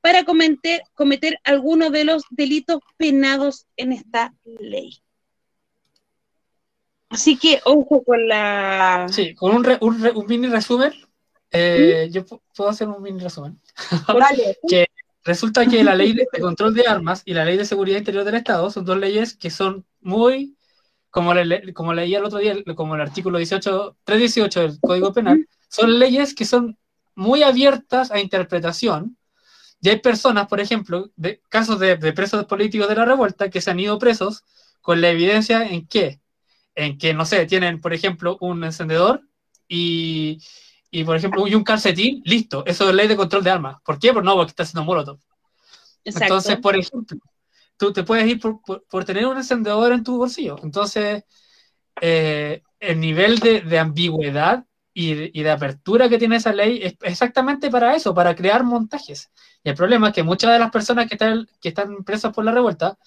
para 0.00 0.24
cometer, 0.24 0.82
cometer 0.94 1.38
alguno 1.44 1.90
de 1.90 2.04
los 2.04 2.24
delitos 2.30 2.80
penados 2.98 3.66
en 3.76 3.92
esta 3.92 4.34
ley. 4.44 5.00
Así 7.08 7.38
que 7.38 7.60
ojo 7.64 8.04
con 8.04 8.28
la... 8.28 9.06
Sí, 9.10 9.34
con 9.34 9.56
un, 9.56 9.66
un, 9.80 10.26
mini 10.26 10.48
resumen. 10.48 10.92
Eh, 11.50 12.06
¿Mm? 12.08 12.12
Yo 12.12 12.24
puedo 12.54 12.70
hacer 12.70 12.88
un 12.88 13.02
mini 13.02 13.20
resumen. 13.20 13.60
que 14.68 14.86
resulta 15.24 15.66
que 15.66 15.82
la 15.84 15.94
ley 15.94 16.12
de 16.14 16.26
control 16.40 16.74
de 16.74 16.86
armas 16.86 17.22
y 17.24 17.34
la 17.34 17.44
ley 17.44 17.56
de 17.56 17.64
seguridad 17.64 17.98
interior 17.98 18.24
del 18.24 18.36
Estado 18.36 18.70
son 18.70 18.84
dos 18.84 18.98
leyes 18.98 19.36
que 19.36 19.50
son 19.50 19.84
muy, 20.00 20.56
como, 21.10 21.34
le, 21.34 21.72
como 21.72 21.94
leía 21.94 22.18
el 22.18 22.24
otro 22.24 22.38
día, 22.38 22.54
como 22.74 22.94
el 22.94 23.00
artículo 23.00 23.38
18, 23.38 23.96
318 24.04 24.60
del 24.60 24.80
Código 24.80 25.12
Penal, 25.12 25.46
son 25.68 25.98
leyes 25.98 26.34
que 26.34 26.44
son 26.44 26.78
muy 27.14 27.42
abiertas 27.42 28.10
a 28.10 28.20
interpretación. 28.20 29.16
Y 29.80 29.90
hay 29.90 30.00
personas, 30.00 30.48
por 30.48 30.60
ejemplo, 30.60 31.10
de 31.16 31.40
casos 31.48 31.78
de, 31.78 31.96
de 31.96 32.12
presos 32.12 32.44
políticos 32.46 32.88
de 32.88 32.96
la 32.96 33.04
revuelta 33.04 33.48
que 33.48 33.60
se 33.60 33.70
han 33.70 33.78
ido 33.78 33.98
presos 33.98 34.44
con 34.80 35.00
la 35.00 35.10
evidencia 35.10 35.68
en 35.68 35.86
que 35.86 36.20
en 36.78 36.96
que, 36.96 37.12
no 37.12 37.26
sé, 37.26 37.44
tienen, 37.46 37.80
por 37.80 37.92
ejemplo, 37.92 38.38
un 38.40 38.62
encendedor 38.62 39.22
y, 39.66 40.40
y 40.90 41.04
por 41.04 41.16
ejemplo, 41.16 41.46
y 41.46 41.54
un 41.54 41.64
calcetín, 41.64 42.22
listo, 42.24 42.64
eso 42.66 42.88
es 42.88 42.94
ley 42.94 43.08
de 43.08 43.16
control 43.16 43.44
de 43.44 43.50
armas. 43.50 43.76
¿Por 43.84 43.98
qué? 43.98 44.12
Pues 44.12 44.24
no, 44.24 44.34
porque 44.34 44.50
está 44.50 44.62
haciendo 44.62 44.84
molotov. 44.84 45.18
Entonces, 46.04 46.56
por 46.58 46.76
ejemplo, 46.76 47.18
tú 47.76 47.92
te 47.92 48.04
puedes 48.04 48.26
ir 48.26 48.40
por, 48.40 48.60
por, 48.62 49.04
tener 49.04 49.26
un 49.26 49.36
encendedor 49.36 49.92
en 49.92 50.02
tu 50.02 50.16
bolsillo. 50.16 50.56
Entonces, 50.62 51.24
eh, 52.00 52.62
el 52.80 53.00
nivel 53.00 53.38
de, 53.38 53.60
de 53.60 53.78
ambigüedad 53.78 54.64
y, 54.94 55.38
y, 55.38 55.42
de 55.42 55.50
apertura 55.50 56.08
que 56.08 56.18
tiene 56.18 56.36
esa 56.36 56.52
ley 56.52 56.80
es 56.82 56.96
exactamente 57.02 57.70
para 57.70 57.94
eso, 57.94 58.14
para 58.14 58.34
crear 58.34 58.64
montajes. 58.64 59.30
Y 59.62 59.68
el 59.68 59.74
problema 59.74 60.08
es 60.08 60.14
que 60.14 60.22
muchas 60.22 60.52
de 60.52 60.58
las 60.58 60.70
personas 60.70 61.06
que 61.06 61.14
están, 61.14 61.46
que 61.60 61.68
están 61.68 62.02
presas 62.04 62.32
por 62.32 62.44
la 62.44 62.52
revuelta 62.52 62.98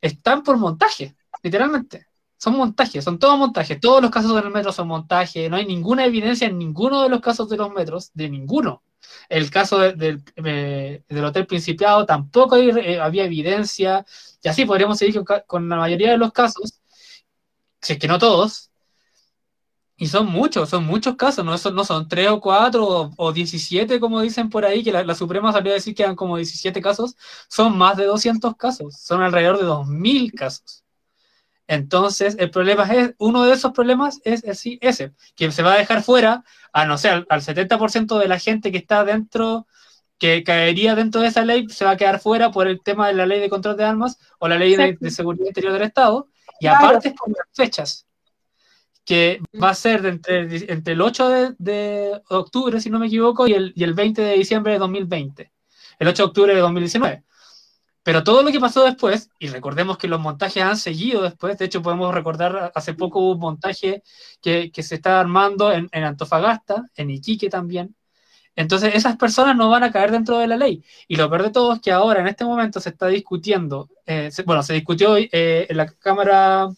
están 0.00 0.42
por 0.42 0.56
montaje, 0.56 1.14
literalmente 1.42 2.07
son 2.38 2.56
montajes, 2.56 3.04
son 3.04 3.18
todos 3.18 3.38
montajes. 3.38 3.80
Todos 3.80 4.00
los 4.00 4.10
casos 4.10 4.34
del 4.34 4.50
metro 4.50 4.72
son 4.72 4.88
montajes. 4.88 5.50
No 5.50 5.56
hay 5.56 5.66
ninguna 5.66 6.04
evidencia 6.06 6.46
en 6.46 6.58
ninguno 6.58 7.02
de 7.02 7.08
los 7.08 7.20
casos 7.20 7.48
de 7.48 7.56
los 7.56 7.72
metros, 7.72 8.12
de 8.14 8.30
ninguno. 8.30 8.82
El 9.28 9.50
caso 9.50 9.78
del 9.78 10.22
Hotel 11.24 11.46
Principiado 11.46 12.06
tampoco 12.06 12.56
eh, 12.56 13.00
había 13.00 13.24
evidencia. 13.24 14.06
Y 14.42 14.48
así 14.48 14.64
podríamos 14.64 14.98
seguir 14.98 15.22
con, 15.46 15.68
la 15.68 15.76
mayoría 15.76 16.12
de 16.12 16.18
los 16.18 16.32
casos, 16.32 16.80
si 17.80 17.94
es 17.94 17.98
que 17.98 18.08
no 18.08 18.18
todos. 18.18 18.70
Y 19.96 20.06
son 20.06 20.26
muchos, 20.26 20.68
son 20.68 20.84
muchos 20.86 21.16
casos, 21.16 21.44
no, 21.44 21.58
son, 21.58 21.74
no 21.74 21.84
son 21.84 22.06
tres 22.08 22.30
o 22.30 22.40
cuatro 22.40 23.10
o, 23.16 23.32
diecisiete, 23.32 23.98
como 23.98 24.20
dicen 24.20 24.48
por 24.48 24.64
ahí, 24.64 24.84
que 24.84 24.92
la, 24.92 25.14
Suprema 25.16 25.52
salió 25.52 25.72
a 25.72 25.74
decir 25.74 25.94
que 25.94 26.04
eran 26.04 26.14
como 26.14 26.36
17 26.36 26.80
casos. 26.80 27.16
Son 27.48 27.76
más 27.76 27.96
de 27.96 28.04
200 28.04 28.56
casos, 28.56 28.96
son 28.96 29.22
alrededor 29.22 29.58
de 29.58 29.64
2.000 29.64 30.32
casos. 30.34 30.84
Entonces, 31.68 32.36
el 32.38 32.50
problema 32.50 32.84
es, 32.84 33.14
uno 33.18 33.44
de 33.44 33.52
esos 33.52 33.72
problemas 33.72 34.22
es, 34.24 34.42
ese, 34.44 35.12
que 35.36 35.52
se 35.52 35.62
va 35.62 35.74
a 35.74 35.78
dejar 35.78 36.02
fuera, 36.02 36.42
a 36.72 36.86
no 36.86 36.96
ser 36.96 37.26
al, 37.28 37.42
70% 37.42 38.18
de 38.18 38.26
la 38.26 38.38
gente 38.38 38.72
que 38.72 38.78
está 38.78 39.04
dentro, 39.04 39.66
que 40.18 40.42
caería 40.42 40.94
dentro 40.94 41.20
de 41.20 41.28
esa 41.28 41.44
ley, 41.44 41.68
se 41.68 41.84
va 41.84 41.92
a 41.92 41.96
quedar 41.98 42.20
fuera 42.20 42.50
por 42.50 42.68
el 42.68 42.80
tema 42.82 43.08
de 43.08 43.14
la 43.14 43.26
ley 43.26 43.38
de 43.38 43.50
control 43.50 43.76
de 43.76 43.84
armas 43.84 44.18
o 44.38 44.48
la 44.48 44.56
ley 44.56 44.76
de, 44.76 45.10
seguridad 45.10 45.46
interior 45.46 45.74
del 45.74 45.82
Estado, 45.82 46.28
y 46.58 46.66
aparte 46.66 47.12
por 47.12 47.28
las 47.28 47.46
fechas, 47.52 48.06
que 49.04 49.40
va 49.62 49.68
a 49.70 49.74
ser 49.74 50.06
entre, 50.06 50.72
entre 50.72 50.94
el 50.94 51.00
8 51.02 51.28
de, 51.28 51.54
de, 51.58 52.22
octubre, 52.30 52.80
si 52.80 52.88
no 52.88 52.98
me 52.98 53.08
equivoco, 53.08 53.46
y 53.46 53.52
el, 53.52 53.74
y 53.76 53.84
el 53.84 53.92
20 53.92 54.22
de 54.22 54.34
diciembre 54.34 54.72
de 54.72 54.78
2020, 54.78 55.52
el 55.98 56.08
8 56.08 56.22
de 56.22 56.26
octubre 56.26 56.54
de 56.54 56.60
2019. 56.60 57.24
Pero 58.08 58.24
todo 58.24 58.42
lo 58.42 58.50
que 58.50 58.58
pasó 58.58 58.86
después, 58.86 59.28
y 59.38 59.48
recordemos 59.48 59.98
que 59.98 60.08
los 60.08 60.18
montajes 60.18 60.62
han 60.62 60.78
seguido 60.78 61.20
después, 61.20 61.58
de 61.58 61.66
hecho 61.66 61.82
podemos 61.82 62.14
recordar, 62.14 62.72
hace 62.74 62.94
poco 62.94 63.20
un 63.20 63.38
montaje 63.38 64.02
que, 64.40 64.70
que 64.72 64.82
se 64.82 64.94
está 64.94 65.20
armando 65.20 65.70
en, 65.70 65.90
Antofagasta, 65.92 66.88
en 66.96 67.10
Iquique 67.10 67.50
también. 67.50 67.94
Entonces 68.56 68.94
esas 68.94 69.18
personas 69.18 69.56
no 69.56 69.68
van 69.68 69.84
a 69.84 69.92
caer 69.92 70.10
dentro 70.10 70.38
de 70.38 70.46
la 70.46 70.56
ley. 70.56 70.82
Y 71.06 71.16
lo 71.16 71.28
peor 71.28 71.42
de 71.42 71.50
todo 71.50 71.74
es 71.74 71.82
que 71.82 71.92
ahora, 71.92 72.22
en 72.22 72.28
este 72.28 72.46
momento, 72.46 72.80
se 72.80 72.88
está 72.88 73.08
discutiendo, 73.08 73.90
eh, 74.06 74.30
bueno, 74.46 74.62
se 74.62 74.72
discutió 74.72 75.18
eh, 75.18 75.66
en 75.68 75.76
la 75.76 75.84
Cámara, 75.84 76.70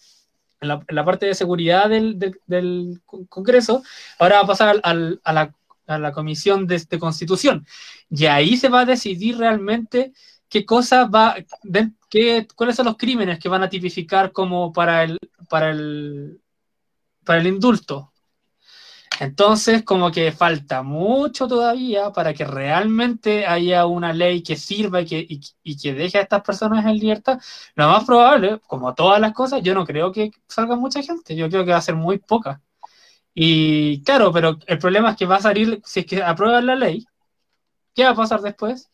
en 0.61 0.69
la, 0.69 1.05
parte 1.05 1.27
de 1.27 1.35
seguridad 1.37 1.89
del, 1.89 2.19
del, 2.19 2.41
del 2.49 3.03
Congreso, 3.29 3.85
ahora 4.19 4.39
va 4.39 4.43
a 4.43 4.47
pasar 4.49 4.81
al, 4.83 5.21
a, 5.23 5.33
la, 5.33 5.55
a 5.87 5.97
la 5.97 6.11
Comisión 6.11 6.67
de, 6.67 6.85
de 6.91 6.99
Constitución. 6.99 7.65
Y 8.11 8.27
ahí 8.27 8.57
se 8.57 8.69
va 8.69 8.81
a 8.81 8.85
decidir 8.85 9.39
realmente 9.39 10.13
qué 10.51 10.67
cosas 10.67 11.09
va, 11.09 11.37
qué, 12.11 12.47
cuáles 12.57 12.77
son 12.77 12.87
los 12.87 12.97
crímenes 12.97 13.39
que 13.39 13.49
van 13.49 13.63
a 13.63 13.71
tipificar 13.71 14.33
como 14.33 14.73
para 14.73 15.05
el, 15.05 15.19
para 15.49 15.71
el, 15.71 16.41
para 17.25 17.41
el 17.41 17.47
indulto. 17.47 18.13
Entonces, 19.21 19.83
como 19.85 20.11
que 20.11 20.33
falta 20.33 20.83
mucho 20.83 21.47
todavía 21.47 22.11
para 22.11 22.33
que 22.33 22.45
realmente 22.45 23.47
haya 23.47 23.85
una 23.87 24.13
ley 24.15 24.43
que 24.43 24.57
sirva 24.57 25.03
y 25.03 25.07
que, 25.07 25.27
y, 25.63 25.77
que 25.79 25.95
deje 25.95 26.19
a 26.19 26.23
estas 26.23 26.43
personas 26.43 26.87
en 26.87 26.99
libertad. 26.99 27.39
Lo 27.75 27.89
más 27.89 28.05
probable, 28.05 28.61
como 28.67 28.95
todas 28.95 29.21
las 29.21 29.33
cosas, 29.35 29.63
yo 29.63 29.75
no 29.75 29.85
creo 29.87 30.11
que 30.11 30.31
salga 30.49 30.75
mucha 30.77 31.03
gente, 31.03 31.37
yo 31.37 31.49
creo 31.51 31.65
que 31.67 31.73
va 31.73 31.79
a 31.79 31.83
ser 31.83 31.97
muy 31.97 32.19
poca. 32.19 32.63
Y 33.35 34.03
claro, 34.05 34.33
pero 34.33 34.59
el 34.67 34.79
problema 34.79 35.11
es 35.11 35.17
que 35.17 35.27
va 35.27 35.37
a 35.37 35.43
salir, 35.43 35.81
si 35.85 36.01
es 36.01 36.07
que 36.07 36.23
aprueban 36.23 36.67
la 36.67 36.77
ley, 36.77 37.07
¿qué 37.95 38.05
va 38.05 38.11
a 38.11 38.15
pasar 38.15 38.41
después? 38.41 38.91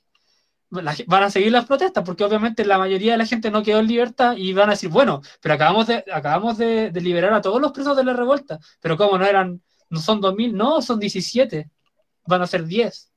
Van 0.71 1.23
a 1.23 1.31
seguir 1.31 1.53
las 1.53 1.67
protestas, 1.67 2.05
porque 2.05 2.25
obviamente 2.25 2.65
la 2.65 2.79
mayoría 2.79 3.13
de 3.13 3.19
la 3.19 3.27
gente 3.27 3.51
no 3.51 3.63
quedó 3.63 3.79
en 3.79 3.87
libertad 3.87 4.37
y 4.37 4.53
van 4.53 4.69
a 4.69 4.73
decir, 4.73 4.89
bueno, 4.89 5.23
pero 5.41 5.55
acabamos 5.55 5.87
de, 5.87 6.05
acabamos 6.13 6.59
de, 6.59 6.91
liberar 7.01 7.33
a 7.33 7.41
todos 7.41 7.61
los 7.61 7.73
presos 7.73 7.97
de 7.97 8.05
la 8.05 8.13
revuelta, 8.13 8.59
pero 8.81 8.97
como 8.97 9.17
no 9.19 9.25
eran, 9.25 9.63
no 9.91 10.01
son 10.01 10.21
2.000, 10.21 10.53
no, 10.53 10.83
son 10.83 10.99
17, 10.99 11.71
van 12.27 12.43
a 12.43 12.47
ser 12.47 12.65
10. 12.65 13.13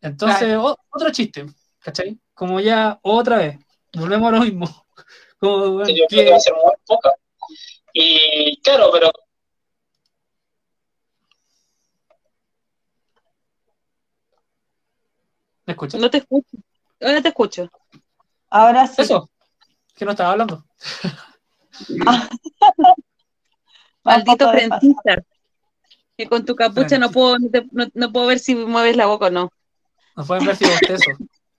Entonces, 0.00 0.58
otro 0.58 1.10
chiste, 1.12 1.46
¿cachai? 1.78 2.18
Como 2.34 2.58
ya 2.58 2.98
otra 3.02 3.38
vez, 3.38 3.58
volvemos 3.92 4.28
a 4.32 4.36
lo 4.36 4.42
mismo. 4.42 4.86
Como, 5.38 5.84
yo 5.84 6.06
creo 6.08 6.24
que 6.24 6.30
va 6.30 6.36
a 6.36 6.40
ser 6.40 6.54
muy 6.54 6.72
poca. 6.86 7.10
Y 7.92 8.60
claro, 8.60 8.90
pero 8.92 9.10
¿Me 15.66 15.72
escuchas? 15.72 16.00
No 16.00 16.10
te 16.10 16.18
escucho. 16.18 16.56
Ahora 17.00 17.22
te 17.22 17.28
escucho. 17.28 17.70
Ahora 18.50 18.86
sí. 18.86 19.02
Eso, 19.02 19.30
que 19.94 20.04
no 20.04 20.10
estaba 20.12 20.32
hablando. 20.32 20.64
Maldito 24.04 24.50
frentista. 24.50 25.22
Que 26.16 26.26
con 26.26 26.44
tu 26.44 26.54
capucha 26.54 26.98
no 26.98 27.10
puedo, 27.10 27.38
no, 27.38 27.86
no, 27.94 28.12
puedo 28.12 28.26
ver 28.26 28.38
si 28.38 28.54
mueves 28.54 28.96
la 28.96 29.06
boca 29.06 29.26
o 29.26 29.30
no. 29.30 29.50
No 30.16 30.24
pueden 30.26 30.46
ver 30.46 30.56
si 30.56 30.66
bostezo. 30.66 31.10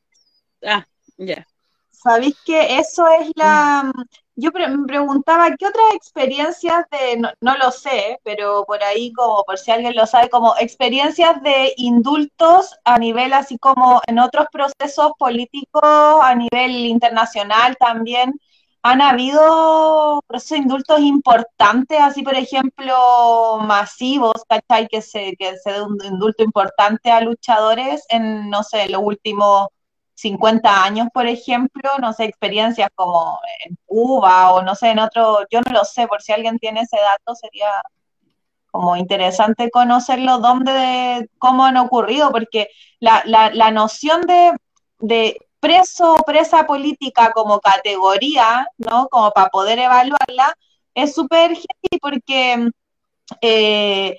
ah, 0.63 0.85
ya. 1.17 1.47
¿Sabéis 1.89 2.35
que 2.45 2.77
eso 2.77 3.07
es 3.19 3.31
la... 3.35 3.91
Yo 4.35 4.49
me 4.51 4.87
preguntaba, 4.87 5.55
¿qué 5.57 5.67
otras 5.67 5.93
experiencias 5.93 6.85
de, 6.89 7.17
no, 7.17 7.57
lo 7.57 7.71
sé, 7.71 8.19
pero 8.23 8.65
por 8.65 8.83
ahí 8.83 9.13
como 9.13 9.43
por 9.43 9.59
si 9.59 9.69
alguien 9.71 9.95
lo 9.95 10.07
sabe, 10.07 10.29
como 10.29 10.55
experiencias 10.59 11.41
de 11.43 11.73
indultos 11.77 12.75
a 12.83 12.97
nivel 12.97 13.33
así 13.33 13.59
como 13.59 14.01
en 14.07 14.17
otros 14.17 14.47
procesos 14.51 15.11
políticos 15.19 15.83
a 15.83 16.33
nivel 16.35 16.71
internacional 16.71 17.77
también? 17.79 18.33
¿Han 18.81 19.01
habido 19.01 20.21
procesos 20.27 20.57
de 20.57 20.63
indultos 20.63 20.99
importantes, 20.99 21.99
así 22.01 22.23
por 22.23 22.35
ejemplo, 22.35 23.59
masivos, 23.61 24.43
¿cachai? 24.49 24.87
Que 24.87 25.01
se, 25.01 25.35
que 25.37 25.57
se 25.57 25.71
dé 25.73 25.81
un 25.83 25.97
indulto 26.03 26.43
importante 26.43 27.11
a 27.11 27.21
luchadores 27.21 28.03
en, 28.09 28.49
no 28.49 28.63
sé, 28.63 28.89
los 28.89 29.01
últimos 29.03 29.67
50 30.15 30.83
años, 30.83 31.07
por 31.13 31.27
ejemplo, 31.27 31.89
no 31.99 32.13
sé, 32.13 32.25
experiencias 32.25 32.89
como 32.95 33.39
en 33.65 33.77
Cuba 33.85 34.53
o 34.53 34.61
no 34.61 34.75
sé, 34.75 34.89
en 34.89 34.99
otro, 34.99 35.39
yo 35.51 35.61
no 35.61 35.73
lo 35.73 35.85
sé, 35.85 36.07
por 36.07 36.21
si 36.21 36.31
alguien 36.33 36.59
tiene 36.59 36.81
ese 36.81 36.97
dato, 36.97 37.35
sería 37.35 37.67
como 38.71 38.95
interesante 38.95 39.69
conocerlo, 39.69 40.39
dónde, 40.39 41.29
cómo 41.37 41.65
han 41.65 41.77
ocurrido, 41.77 42.31
porque 42.31 42.69
la, 42.99 43.21
la, 43.25 43.51
la 43.53 43.71
noción 43.71 44.21
de, 44.21 44.53
de 44.99 45.37
preso 45.59 46.15
o 46.15 46.23
presa 46.25 46.65
política 46.65 47.31
como 47.33 47.59
categoría, 47.59 48.67
¿no? 48.77 49.07
Como 49.09 49.31
para 49.31 49.49
poder 49.49 49.79
evaluarla, 49.79 50.55
es 50.95 51.13
súper 51.15 51.51
genial 51.51 51.99
porque 52.01 52.69
eh, 53.41 54.17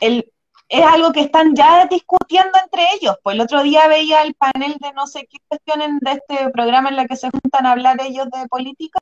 el, 0.00 0.32
es 0.68 0.84
algo 0.84 1.12
que 1.12 1.20
están 1.20 1.54
ya 1.54 1.86
discutiendo 1.86 2.58
entre 2.62 2.86
ellos. 2.94 3.16
Pues 3.22 3.34
el 3.34 3.40
otro 3.40 3.62
día 3.62 3.88
veía 3.88 4.22
el 4.22 4.34
panel 4.34 4.76
de 4.80 4.92
no 4.92 5.06
sé 5.06 5.26
qué 5.30 5.38
cuestiones 5.48 6.00
de 6.00 6.12
este 6.12 6.50
programa 6.50 6.90
en 6.90 6.96
la 6.96 7.06
que 7.06 7.16
se 7.16 7.30
juntan 7.30 7.66
a 7.66 7.72
hablar 7.72 8.00
ellos 8.02 8.28
de 8.30 8.46
política 8.48 9.00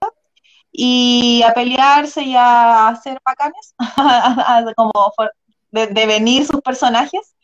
y 0.72 1.42
a 1.42 1.54
pelearse 1.54 2.22
y 2.22 2.36
a 2.36 2.88
hacer 2.88 3.18
bacanes, 3.24 3.74
como 4.76 4.92
de, 5.70 6.06
venir 6.06 6.46
sus 6.46 6.60
personajes. 6.62 7.34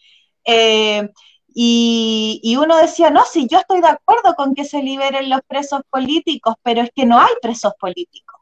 Eh, 0.45 1.09
y, 1.55 2.41
y, 2.43 2.57
uno 2.57 2.77
decía, 2.79 3.11
no, 3.11 3.25
sí, 3.25 3.47
yo 3.51 3.59
estoy 3.59 3.81
de 3.81 3.89
acuerdo 3.89 4.35
con 4.37 4.55
que 4.55 4.65
se 4.65 4.83
liberen 4.83 5.29
los 5.29 5.41
presos 5.47 5.83
políticos, 5.91 6.55
pero 6.63 6.83
es 6.83 6.91
que 6.95 7.07
no 7.07 7.19
hay 7.21 7.33
presos 7.43 7.75
políticos. 7.79 8.41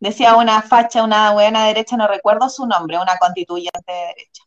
Decía 0.00 0.36
una 0.36 0.62
facha, 0.62 1.02
una 1.04 1.32
buena 1.32 1.66
derecha, 1.66 1.96
no 1.96 2.06
recuerdo 2.06 2.48
su 2.50 2.66
nombre, 2.66 2.98
una 2.98 3.16
constituyente 3.18 3.92
de 3.92 4.06
derecha. 4.08 4.43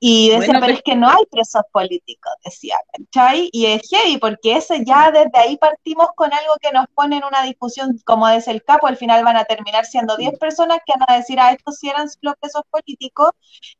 Y 0.00 0.30
decía, 0.30 0.60
pero, 0.60 0.74
es 0.74 0.82
que 0.82 0.94
no 0.94 1.08
hay 1.08 1.24
presos 1.28 1.62
políticos, 1.72 2.32
decía, 2.44 2.76
¿cachai? 2.92 3.48
Y 3.52 3.66
es 3.66 3.82
heavy, 3.90 4.18
porque 4.18 4.56
ese 4.56 4.84
ya 4.84 5.10
desde 5.10 5.36
ahí 5.36 5.56
partimos 5.56 6.08
con 6.14 6.32
algo 6.32 6.54
que 6.60 6.70
nos 6.70 6.86
pone 6.94 7.16
en 7.16 7.24
una 7.24 7.42
discusión, 7.42 7.98
como 8.04 8.28
es 8.28 8.46
el 8.46 8.62
capo, 8.62 8.86
al 8.86 8.96
final 8.96 9.24
van 9.24 9.36
a 9.36 9.44
terminar 9.44 9.86
siendo 9.86 10.16
10 10.16 10.38
personas 10.38 10.78
que 10.86 10.92
van 10.98 11.10
a 11.10 11.16
decir, 11.18 11.40
ah, 11.40 11.50
estos 11.52 11.78
sí 11.78 11.88
eran 11.88 12.06
los 12.20 12.34
presos 12.40 12.62
políticos, 12.70 13.30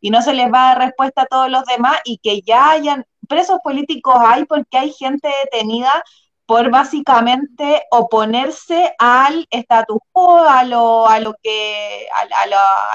y 0.00 0.10
no 0.10 0.20
se 0.20 0.34
les 0.34 0.52
va 0.52 0.70
a 0.70 0.74
dar 0.74 0.78
respuesta 0.86 1.22
a 1.22 1.26
todos 1.26 1.50
los 1.50 1.64
demás, 1.66 1.98
y 2.04 2.18
que 2.18 2.40
ya 2.42 2.70
hayan 2.70 3.04
presos 3.28 3.58
políticos 3.62 4.16
hay 4.18 4.44
porque 4.44 4.78
hay 4.78 4.92
gente 4.92 5.28
detenida 5.44 6.02
por 6.46 6.70
básicamente 6.70 7.82
oponerse 7.90 8.94
al 8.98 9.46
status 9.50 9.98
quo, 10.10 10.38
a 10.38 10.64
lo, 10.64 11.06
a 11.06 11.20
lo 11.20 11.34
que, 11.42 12.08
a, 12.12 12.42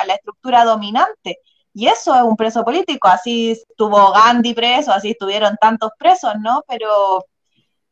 a 0.01 0.05
la 0.05 0.13
estructura 0.15 0.65
dominante. 0.65 1.39
Y 1.73 1.87
eso 1.87 2.13
es 2.15 2.21
un 2.21 2.35
preso 2.35 2.63
político, 2.63 3.07
así 3.07 3.51
estuvo 3.51 4.11
Gandhi 4.11 4.53
preso, 4.53 4.91
así 4.91 5.11
estuvieron 5.11 5.57
tantos 5.59 5.91
presos, 5.97 6.33
¿no? 6.39 6.63
Pero 6.67 7.25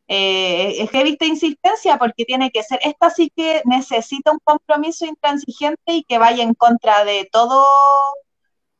eh, 0.07 0.83
es 0.83 0.91
que 0.91 1.01
he 1.01 1.03
visto 1.03 1.25
insistencia 1.25 1.97
porque 1.97 2.25
tiene 2.25 2.51
que 2.51 2.63
ser, 2.63 2.79
esta 2.83 3.09
sí 3.09 3.31
que 3.35 3.61
necesita 3.65 4.31
un 4.31 4.39
compromiso 4.43 5.05
intransigente 5.05 5.93
y 5.93 6.03
que 6.03 6.17
vaya 6.17 6.43
en 6.43 6.53
contra 6.53 7.05
de 7.05 7.29
todo, 7.31 7.65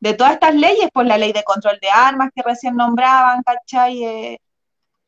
de 0.00 0.14
todas 0.14 0.34
estas 0.34 0.54
leyes, 0.54 0.88
pues 0.92 1.06
la 1.06 1.18
ley 1.18 1.32
de 1.32 1.44
control 1.44 1.78
de 1.80 1.90
armas 1.90 2.30
que 2.34 2.42
recién 2.42 2.76
nombraban, 2.76 3.42
¿cachai? 3.42 4.04
Eh, 4.04 4.38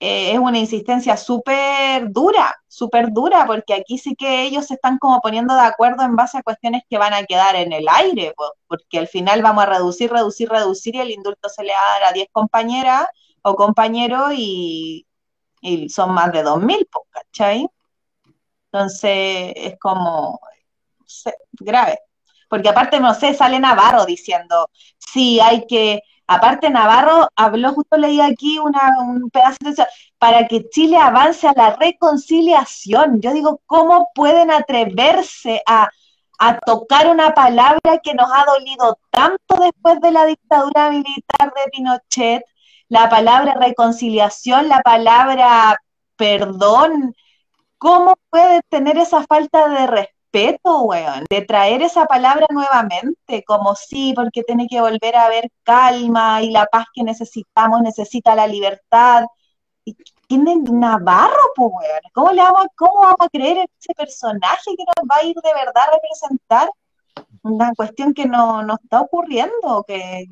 eh, 0.06 0.32
es 0.32 0.38
una 0.38 0.58
insistencia 0.58 1.16
súper 1.16 2.12
dura, 2.12 2.54
súper 2.68 3.10
dura, 3.10 3.46
porque 3.46 3.72
aquí 3.72 3.96
sí 3.96 4.14
que 4.14 4.42
ellos 4.42 4.66
se 4.66 4.74
están 4.74 4.98
como 4.98 5.18
poniendo 5.22 5.54
de 5.54 5.62
acuerdo 5.62 6.02
en 6.02 6.14
base 6.14 6.36
a 6.36 6.42
cuestiones 6.42 6.82
que 6.90 6.98
van 6.98 7.14
a 7.14 7.24
quedar 7.24 7.56
en 7.56 7.72
el 7.72 7.86
aire, 7.88 8.34
porque 8.66 8.98
al 8.98 9.08
final 9.08 9.40
vamos 9.40 9.64
a 9.64 9.66
reducir, 9.66 10.12
reducir, 10.12 10.50
reducir 10.50 10.96
y 10.96 11.00
el 11.00 11.10
indulto 11.10 11.48
se 11.48 11.64
le 11.64 11.72
va 11.72 11.78
a 11.78 12.00
dar 12.00 12.10
a 12.10 12.12
10 12.12 12.28
compañeras 12.32 13.06
o 13.40 13.56
compañeros 13.56 14.32
y, 14.36 15.06
son 15.88 16.12
más 16.12 16.30
de 16.32 16.44
2.000, 16.44 16.86
¿cachai? 17.10 17.66
Entonces 18.66 19.52
es 19.56 19.78
como 19.80 20.38
grave. 21.52 21.98
Porque 22.50 22.68
aparte, 22.68 23.00
no 23.00 23.14
sé, 23.14 23.32
sale 23.32 23.58
Navarro 23.58 24.04
diciendo, 24.04 24.68
sí, 24.98 25.40
hay 25.40 25.66
que 25.66 26.02
Aparte, 26.26 26.70
Navarro 26.70 27.28
habló, 27.36 27.74
justo 27.74 27.96
leí 27.96 28.20
aquí 28.20 28.58
una, 28.58 28.80
un 29.00 29.30
pedazo 29.30 29.56
de 29.60 29.86
para 30.18 30.46
que 30.48 30.68
Chile 30.70 30.96
avance 30.96 31.46
a 31.46 31.52
la 31.54 31.76
reconciliación. 31.76 33.20
Yo 33.20 33.32
digo, 33.32 33.60
¿cómo 33.66 34.08
pueden 34.14 34.50
atreverse 34.50 35.62
a, 35.66 35.88
a 36.38 36.58
tocar 36.60 37.08
una 37.08 37.34
palabra 37.34 37.98
que 38.02 38.14
nos 38.14 38.28
ha 38.32 38.44
dolido 38.46 38.98
tanto 39.10 39.56
después 39.60 40.00
de 40.00 40.10
la 40.12 40.24
dictadura 40.26 40.90
militar 40.90 41.52
de 41.54 41.70
Pinochet? 41.70 42.44
La 42.88 43.08
palabra 43.08 43.54
reconciliación, 43.54 44.68
la 44.68 44.80
palabra 44.80 45.76
perdón. 46.16 47.14
¿Cómo 47.78 48.16
puede 48.30 48.62
tener 48.70 48.96
esa 48.98 49.24
falta 49.24 49.68
de 49.68 49.86
respeto? 49.86 50.13
Respeto, 50.34 50.82
weón, 50.82 51.24
de 51.30 51.42
traer 51.42 51.82
esa 51.82 52.06
palabra 52.06 52.46
nuevamente, 52.50 53.44
como 53.44 53.74
sí, 53.74 54.12
porque 54.14 54.42
tiene 54.42 54.66
que 54.68 54.80
volver 54.80 55.16
a 55.16 55.26
haber 55.26 55.50
calma 55.62 56.42
y 56.42 56.50
la 56.50 56.66
paz 56.66 56.86
que 56.92 57.02
necesitamos, 57.02 57.82
necesita 57.82 58.34
la 58.34 58.46
libertad. 58.46 59.24
Y 59.84 59.96
tiene 60.28 60.56
Navarro, 60.56 61.36
pues, 61.54 61.70
weón. 61.72 62.00
¿Cómo, 62.12 62.32
le 62.32 62.42
vamos, 62.42 62.66
¿Cómo 62.76 63.00
vamos 63.00 63.16
a 63.20 63.28
creer 63.28 63.58
en 63.58 63.66
ese 63.80 63.94
personaje 63.94 64.74
que 64.76 64.84
nos 64.84 65.08
va 65.10 65.16
a 65.20 65.24
ir 65.24 65.36
de 65.36 65.54
verdad 65.54 65.84
a 65.88 65.94
representar? 65.94 66.70
Una 67.42 67.72
cuestión 67.74 68.14
que 68.14 68.26
no, 68.26 68.62
no 68.62 68.76
está 68.82 69.02
ocurriendo, 69.02 69.84
que, 69.86 70.26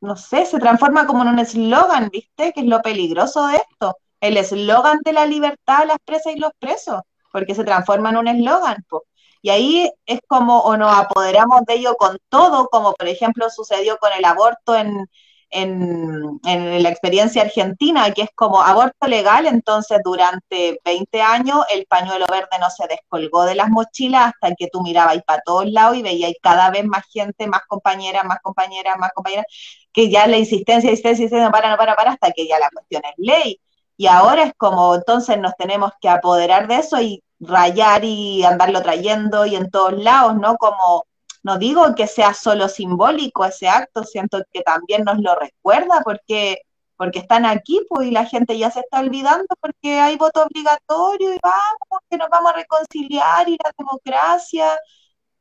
no 0.00 0.16
sé, 0.16 0.46
se 0.46 0.58
transforma 0.58 1.06
como 1.06 1.22
en 1.22 1.28
un 1.28 1.38
eslogan, 1.38 2.08
¿viste? 2.10 2.52
Que 2.52 2.60
es 2.60 2.66
lo 2.66 2.82
peligroso 2.82 3.46
de 3.48 3.56
esto. 3.56 3.96
El 4.20 4.36
eslogan 4.36 5.00
de 5.04 5.12
la 5.12 5.26
libertad 5.26 5.82
a 5.82 5.84
las 5.86 5.98
presas 6.04 6.34
y 6.34 6.38
los 6.38 6.52
presos, 6.58 7.02
porque 7.32 7.54
se 7.54 7.64
transforma 7.64 8.10
en 8.10 8.16
un 8.18 8.28
eslogan, 8.28 8.84
pues. 8.88 9.02
Y 9.42 9.50
ahí 9.50 9.92
es 10.06 10.20
como 10.28 10.60
o 10.60 10.76
nos 10.76 10.96
apoderamos 10.96 11.62
de 11.66 11.74
ello 11.74 11.96
con 11.96 12.18
todo, 12.28 12.68
como 12.68 12.94
por 12.94 13.08
ejemplo 13.08 13.50
sucedió 13.50 13.98
con 13.98 14.12
el 14.12 14.24
aborto 14.24 14.76
en, 14.76 15.06
en, 15.52 16.82
la 16.82 16.88
experiencia 16.88 17.42
argentina, 17.42 18.10
que 18.12 18.22
es 18.22 18.30
como 18.34 18.62
aborto 18.62 19.06
legal, 19.06 19.46
entonces 19.46 20.00
durante 20.04 20.80
20 20.84 21.22
años 21.22 21.58
el 21.72 21.86
pañuelo 21.86 22.26
verde 22.30 22.58
no 22.60 22.70
se 22.70 22.86
descolgó 22.88 23.44
de 23.44 23.54
las 23.54 23.68
mochilas 23.68 24.32
hasta 24.32 24.54
que 24.54 24.68
tú 24.68 24.82
mirabas 24.82 25.18
para 25.26 25.42
todos 25.44 25.70
lados 25.70 25.96
y 25.96 26.02
veías 26.02 26.32
cada 26.42 26.70
vez 26.70 26.84
más 26.86 27.04
gente, 27.12 27.46
más 27.46 27.62
compañeras, 27.68 28.24
más 28.24 28.38
compañeras, 28.42 28.96
más 28.98 29.12
compañeras, 29.12 29.46
que 29.92 30.10
ya 30.10 30.26
la 30.26 30.38
insistencia, 30.38 30.90
insistencia, 30.90 31.24
insistencia, 31.24 31.46
no 31.46 31.52
para, 31.52 31.70
no 31.70 31.76
para, 31.76 31.94
para, 31.96 32.12
hasta 32.12 32.32
que 32.32 32.46
ya 32.46 32.58
la 32.58 32.70
cuestión 32.70 33.02
es 33.04 33.14
ley. 33.18 33.60
Y 33.96 34.06
ahora 34.06 34.44
es 34.44 34.52
como, 34.56 34.94
entonces 34.94 35.38
nos 35.38 35.54
tenemos 35.56 35.92
que 36.00 36.08
apoderar 36.08 36.66
de 36.66 36.76
eso 36.76 37.00
y 37.00 37.22
rayar 37.42 38.04
y 38.04 38.44
andarlo 38.44 38.82
trayendo 38.82 39.46
y 39.46 39.56
en 39.56 39.70
todos 39.70 39.94
lados, 40.02 40.36
¿no? 40.36 40.56
Como, 40.56 41.04
no 41.42 41.58
digo 41.58 41.94
que 41.94 42.06
sea 42.06 42.34
solo 42.34 42.68
simbólico 42.68 43.44
ese 43.44 43.68
acto, 43.68 44.04
siento 44.04 44.42
que 44.52 44.62
también 44.62 45.04
nos 45.04 45.18
lo 45.18 45.34
recuerda 45.36 46.02
porque, 46.04 46.58
porque 46.96 47.18
están 47.20 47.44
aquí, 47.46 47.80
pues, 47.88 48.08
y 48.08 48.10
la 48.12 48.26
gente 48.26 48.56
ya 48.58 48.70
se 48.70 48.80
está 48.80 49.00
olvidando 49.00 49.46
porque 49.60 50.00
hay 50.00 50.16
voto 50.16 50.44
obligatorio 50.44 51.34
y 51.34 51.38
vamos, 51.42 52.02
que 52.10 52.16
nos 52.16 52.28
vamos 52.30 52.52
a 52.52 52.56
reconciliar 52.56 53.48
y 53.48 53.58
la 53.62 53.72
democracia. 53.78 54.66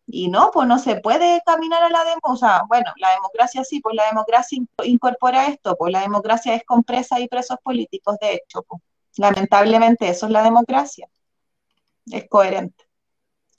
Y 0.08 0.28
no, 0.30 0.52
pues 0.52 0.68
no 0.68 0.80
se 0.80 0.98
puede 0.98 1.42
caminar 1.46 1.84
a 1.84 1.90
la 1.90 2.04
democracia. 2.04 2.64
bueno, 2.68 2.92
la 2.98 3.12
democracia 3.12 3.64
sí, 3.64 3.80
pues 3.82 3.96
la 3.96 4.06
democracia 4.08 4.58
incorpora 4.84 5.48
esto, 5.48 5.76
pues 5.78 5.94
la 5.94 6.02
democracia 6.02 6.56
es 6.56 6.64
con 6.66 6.84
presas 6.84 7.20
y 7.22 7.28
presos 7.28 7.58
políticos, 7.64 8.18
de 8.22 8.34
hecho. 8.36 8.64
Pues. 8.64 8.82
Lamentablemente 9.18 10.10
eso 10.10 10.26
es 10.28 10.32
la 10.32 10.44
democracia 10.44 11.08
es 12.12 12.28
coherente. 12.30 12.86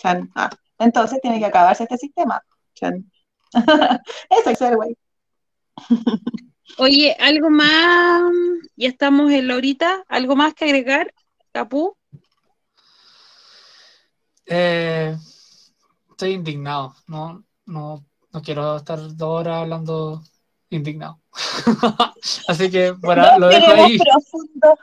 Ah, 0.04 0.50
entonces 0.78 1.20
tiene 1.20 1.38
que 1.38 1.46
acabarse 1.46 1.84
este 1.84 1.98
sistema. 1.98 2.42
Eso 2.82 4.50
es 4.50 4.60
el 4.60 4.76
güey. 4.76 4.96
Oye, 6.78 7.16
¿algo 7.20 7.50
más? 7.50 8.22
Ya 8.76 8.88
estamos 8.88 9.30
en 9.30 9.48
la 9.48 9.56
horita. 9.56 10.04
¿Algo 10.08 10.36
más 10.36 10.54
que 10.54 10.64
agregar, 10.64 11.12
Capú? 11.52 11.96
Eh, 14.46 15.16
estoy 16.10 16.32
indignado. 16.32 16.94
No, 17.06 17.44
no, 17.66 18.04
no 18.32 18.42
quiero 18.42 18.76
estar 18.76 18.98
dos 18.98 19.40
horas 19.40 19.58
hablando 19.58 20.22
indignado. 20.70 21.20
Así 22.48 22.70
que, 22.70 22.92
bueno, 22.92 23.38
lo 23.38 23.48
dejo 23.48 23.72
ahí. 23.72 23.98
Profundo. 23.98 24.78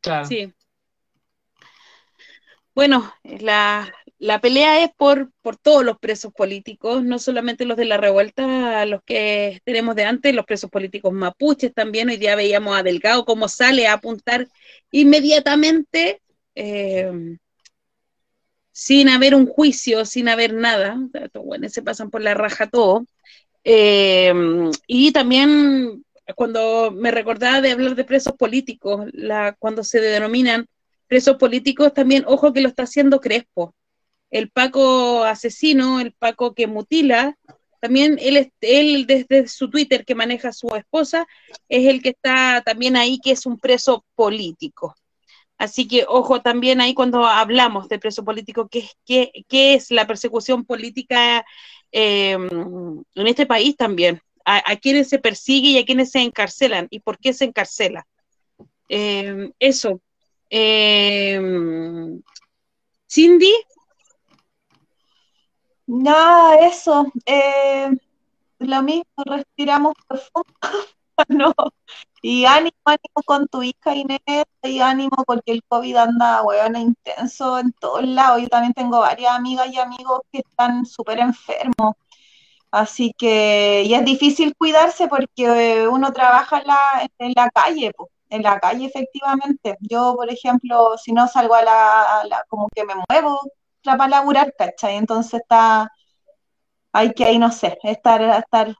Claro. 0.00 0.26
Sí. 0.26 0.52
Bueno, 2.74 3.12
la, 3.22 3.92
pelea 4.40 4.82
es 4.82 4.90
por, 4.96 5.30
por 5.42 5.56
todos 5.58 5.84
los 5.84 5.98
presos 5.98 6.32
políticos, 6.32 7.04
no 7.04 7.18
solamente 7.18 7.66
los 7.66 7.76
de 7.76 7.84
la 7.84 7.98
revuelta, 7.98 8.86
los 8.86 9.02
que 9.04 9.60
tenemos 9.64 9.94
de 9.94 10.04
antes, 10.04 10.34
los 10.34 10.46
presos 10.46 10.70
políticos 10.70 11.12
mapuches 11.12 11.74
también. 11.74 12.08
Hoy 12.08 12.16
día 12.16 12.34
veíamos 12.34 12.76
a 12.76 12.82
Delgado 12.82 13.26
cómo 13.26 13.48
sale 13.48 13.86
a 13.86 13.94
apuntar 13.94 14.48
inmediatamente, 14.90 16.22
eh, 16.54 17.36
sin 18.72 19.08
haber 19.10 19.34
un 19.34 19.46
juicio, 19.46 20.06
sin 20.06 20.28
haber 20.28 20.54
nada. 20.54 20.96
Bueno, 21.34 21.68
se 21.68 21.82
pasan 21.82 22.10
por 22.10 22.22
la 22.22 22.34
raja 22.34 22.68
todo. 22.70 23.06
Eh, 23.64 24.32
y 24.86 25.12
también 25.12 26.04
cuando 26.36 26.90
me 26.90 27.10
recordaba 27.10 27.60
de 27.60 27.72
hablar 27.72 27.94
de 27.94 28.04
presos 28.04 28.34
políticos, 28.34 29.06
la, 29.12 29.54
cuando 29.58 29.84
se 29.84 30.00
denominan 30.00 30.66
presos 31.12 31.36
políticos 31.36 31.92
también, 31.92 32.24
ojo 32.26 32.54
que 32.54 32.62
lo 32.62 32.68
está 32.68 32.84
haciendo 32.84 33.20
Crespo. 33.20 33.74
El 34.30 34.48
Paco 34.48 35.24
asesino, 35.24 36.00
el 36.00 36.12
Paco 36.12 36.54
que 36.54 36.66
mutila, 36.66 37.36
también 37.80 38.16
él, 38.18 38.50
él 38.62 39.04
desde 39.06 39.46
su 39.46 39.68
Twitter 39.68 40.06
que 40.06 40.14
maneja 40.14 40.48
a 40.48 40.52
su 40.54 40.74
esposa, 40.74 41.26
es 41.68 41.86
el 41.86 42.00
que 42.00 42.08
está 42.08 42.62
también 42.64 42.96
ahí, 42.96 43.18
que 43.22 43.32
es 43.32 43.44
un 43.44 43.58
preso 43.58 44.06
político. 44.14 44.94
Así 45.58 45.86
que 45.86 46.06
ojo 46.08 46.40
también 46.40 46.80
ahí 46.80 46.94
cuando 46.94 47.26
hablamos 47.26 47.90
de 47.90 47.98
preso 47.98 48.24
político, 48.24 48.68
¿qué, 48.70 48.88
qué, 49.04 49.32
qué 49.48 49.74
es 49.74 49.90
la 49.90 50.06
persecución 50.06 50.64
política 50.64 51.44
em, 51.90 53.02
en 53.14 53.26
este 53.26 53.44
país 53.44 53.76
también? 53.76 54.22
A, 54.46 54.76
quienes 54.76 55.10
se 55.10 55.18
persigue 55.18 55.68
y 55.68 55.78
a 55.78 55.84
quienes 55.84 56.10
se 56.10 56.20
encarcelan 56.20 56.86
y 56.88 57.00
por 57.00 57.18
qué 57.18 57.34
se 57.34 57.44
encarcela. 57.44 58.06
Em, 58.88 59.52
eso, 59.58 60.00
eh, 60.52 61.40
Cindy, 63.08 63.52
Nada, 65.86 66.56
eso. 66.66 67.06
Eh, 67.26 67.90
lo 68.58 68.82
mismo, 68.82 69.04
respiramos 69.26 69.94
profundo. 70.08 70.46
no. 71.28 71.54
Y 72.22 72.44
ánimo, 72.46 72.76
ánimo 72.84 73.22
con 73.26 73.48
tu 73.48 73.62
hija 73.62 73.94
Inés, 73.94 74.20
y 74.62 74.80
ánimo 74.80 75.24
porque 75.26 75.52
el 75.52 75.62
COVID 75.68 75.96
anda, 75.96 76.42
weón, 76.42 76.76
intenso 76.76 77.58
en 77.58 77.72
todos 77.72 78.04
lados. 78.04 78.42
Yo 78.42 78.48
también 78.48 78.72
tengo 78.74 79.00
varias 79.00 79.32
amigas 79.34 79.68
y 79.72 79.78
amigos 79.78 80.20
que 80.32 80.38
están 80.40 80.86
súper 80.86 81.18
enfermos. 81.20 81.94
Así 82.70 83.12
que, 83.18 83.84
y 83.86 83.94
es 83.94 84.04
difícil 84.04 84.56
cuidarse 84.56 85.08
porque 85.08 85.88
uno 85.88 86.12
trabaja 86.12 86.60
en 86.60 86.66
la, 86.68 87.10
en 87.18 87.32
la 87.36 87.50
calle, 87.50 87.92
en 88.32 88.42
la 88.42 88.58
calle 88.58 88.86
efectivamente. 88.86 89.76
Yo, 89.80 90.14
por 90.16 90.30
ejemplo, 90.30 90.96
si 90.98 91.12
no 91.12 91.28
salgo 91.28 91.54
a 91.54 91.62
la, 91.62 92.44
como 92.48 92.68
que 92.74 92.84
me 92.84 92.94
muevo 93.08 93.40
para 93.84 94.08
laburar, 94.08 94.54
¿cachai? 94.56 94.96
Entonces 94.96 95.40
está, 95.40 95.90
hay 96.92 97.12
que 97.14 97.24
ahí, 97.26 97.38
no 97.38 97.52
sé, 97.52 97.78
estar, 97.82 98.22
estar 98.22 98.74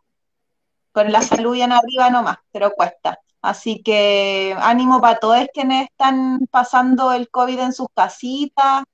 con 0.92 1.12
la 1.12 1.22
salud 1.22 1.52
bien 1.52 1.72
arriba 1.72 2.10
nomás, 2.10 2.38
pero 2.52 2.72
cuesta. 2.72 3.18
Así 3.42 3.82
que 3.82 4.56
ánimo 4.58 5.00
para 5.00 5.18
todos 5.18 5.46
quienes 5.52 5.84
están 5.90 6.40
pasando 6.50 7.12
el 7.12 7.28
COVID 7.30 7.58
en 7.60 7.72
sus 7.72 7.88
casitas, 7.94 8.84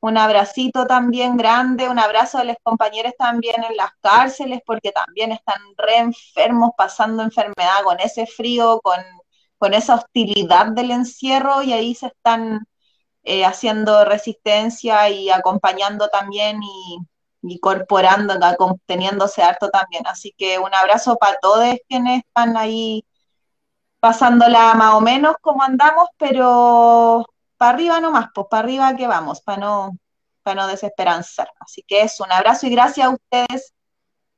un 0.00 0.16
abracito 0.18 0.86
también 0.86 1.36
grande, 1.36 1.88
un 1.88 1.98
abrazo 1.98 2.38
a 2.38 2.44
los 2.44 2.56
compañeros 2.62 3.12
también 3.18 3.62
en 3.64 3.76
las 3.76 3.90
cárceles, 4.00 4.60
porque 4.66 4.92
también 4.92 5.32
están 5.32 5.60
re 5.76 5.98
enfermos, 5.98 6.70
pasando 6.76 7.22
enfermedad 7.22 7.82
con 7.84 8.00
ese 8.00 8.26
frío, 8.26 8.80
con, 8.82 9.00
con 9.58 9.74
esa 9.74 9.96
hostilidad 9.96 10.68
del 10.68 10.90
encierro, 10.92 11.62
y 11.62 11.72
ahí 11.72 11.94
se 11.94 12.08
están 12.08 12.66
eh, 13.24 13.44
haciendo 13.44 14.04
resistencia 14.04 15.08
y 15.10 15.30
acompañando 15.30 16.08
también 16.08 16.62
y, 16.62 16.98
incorporando, 17.42 18.34
conteniéndose 18.56 19.42
harto 19.42 19.70
también. 19.70 20.06
Así 20.06 20.34
que 20.36 20.58
un 20.58 20.74
abrazo 20.74 21.16
para 21.16 21.38
todos 21.40 21.76
quienes 21.88 22.24
están 22.24 22.56
ahí 22.56 23.04
pasándola 24.00 24.74
más 24.74 24.94
o 24.94 25.00
menos 25.00 25.36
como 25.40 25.62
andamos, 25.62 26.08
pero 26.18 27.26
para 27.56 27.72
arriba 27.72 28.00
nomás, 28.00 28.28
pues 28.34 28.46
para 28.50 28.62
arriba 28.64 28.96
que 28.96 29.06
vamos, 29.06 29.40
para 29.42 29.58
no, 29.58 29.98
para 30.42 30.62
no 30.62 30.68
desesperanzar. 30.68 31.50
Así 31.60 31.82
que 31.86 32.02
es 32.02 32.20
un 32.20 32.32
abrazo 32.32 32.66
y 32.66 32.70
gracias 32.70 33.06
a 33.08 33.10
ustedes, 33.10 33.74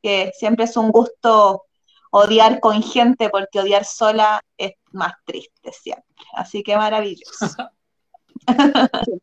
que 0.03 0.33
siempre 0.37 0.65
es 0.65 0.77
un 0.77 0.91
gusto 0.91 1.65
odiar 2.11 2.61
con 2.61 2.83
gente, 2.83 3.29
porque 3.29 3.61
odiar 3.61 3.85
sola 3.85 4.43
es 4.57 4.73
más 4.93 5.15
triste 5.25 5.73
siempre. 5.73 6.05
Así 6.33 6.63
que 6.63 6.77
maravilloso. 6.77 7.47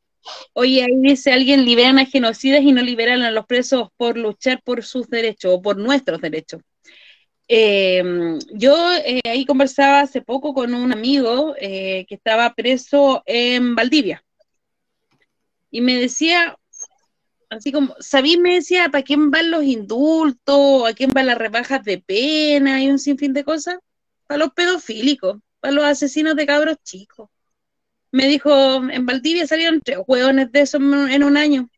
Oye, 0.54 0.84
ahí 0.84 0.98
dice 0.98 1.32
alguien, 1.32 1.64
liberan 1.64 2.00
a 2.00 2.06
genocidas 2.06 2.62
y 2.62 2.72
no 2.72 2.82
liberan 2.82 3.22
a 3.22 3.32
los 3.32 3.46
presos 3.46 3.90
por 3.96 4.18
luchar 4.18 4.62
por 4.64 4.84
sus 4.84 5.08
derechos 5.10 5.54
o 5.54 5.62
por 5.62 5.78
nuestros 5.78 6.20
derechos. 6.20 6.62
Em, 7.48 8.38
yo 8.54 8.76
eh, 9.06 9.22
ahí 9.24 9.46
conversaba 9.46 10.02
hace 10.02 10.22
poco 10.22 10.54
con 10.54 10.74
un 10.74 10.92
amigo 10.92 11.56
eh, 11.60 12.06
que 12.08 12.16
estaba 12.16 12.54
preso 12.54 13.24
en 13.26 13.74
Valdivia 13.74 14.22
y 15.72 15.82
me 15.82 15.96
decía, 15.96 16.58
así 17.50 17.72
como, 17.72 17.96
¿sabí? 18.00 18.38
Me 18.38 18.56
decía, 18.56 18.90
¿para 18.90 19.04
quién 19.04 19.32
van 19.32 19.52
los 19.52 19.64
indultos? 19.64 20.90
¿A 20.90 20.94
quién 20.94 21.12
van 21.12 21.28
las 21.28 21.38
rebajas 21.38 21.84
de 21.84 22.00
pena 22.00 22.82
y 22.82 22.90
un 22.90 23.00
sinfín 23.00 23.34
de 23.34 23.44
cosas? 23.44 23.78
Para 24.28 24.40
los 24.40 24.54
pedofílicos, 24.54 25.40
para 25.60 25.74
los 25.74 25.86
asesinos 25.86 26.36
de 26.36 26.46
cabros 26.46 26.78
chicos. 26.84 27.30
Me 28.12 28.28
dijo, 28.28 28.78
en 28.90 29.06
Valdivia 29.06 29.48
salieron 29.48 29.82
tres 29.82 30.00
hueones 30.08 30.52
de 30.52 30.62
eso 30.62 30.78
en 30.78 31.24
un 31.24 31.38
año. 31.38 31.70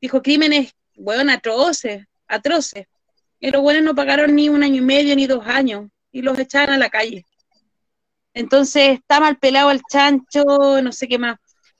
Dijo, 0.00 0.22
crímenes, 0.22 0.72
hueón, 0.96 1.30
atroces, 1.30 2.04
atroces. 2.26 2.86
Y 3.38 3.50
los 3.50 3.62
buenos 3.62 3.82
no 3.82 3.94
pagaron 3.94 4.34
ni 4.34 4.48
un 4.48 4.62
año 4.62 4.76
y 4.76 4.80
medio 4.84 5.14
ni 5.14 5.26
dos 5.26 5.46
años 5.46 5.88
y 6.10 6.22
los 6.22 6.38
echaron 6.38 6.74
a 6.74 6.78
la 6.78 6.90
calle. 6.90 7.24
Entonces 8.34 8.98
está 8.98 9.20
mal 9.20 9.38
pelado 9.38 9.70
el 9.70 9.82
chancho, 9.90 10.44
no 10.82 10.92
sé 10.92 11.08
qué 11.08 11.18
más. 11.18 11.38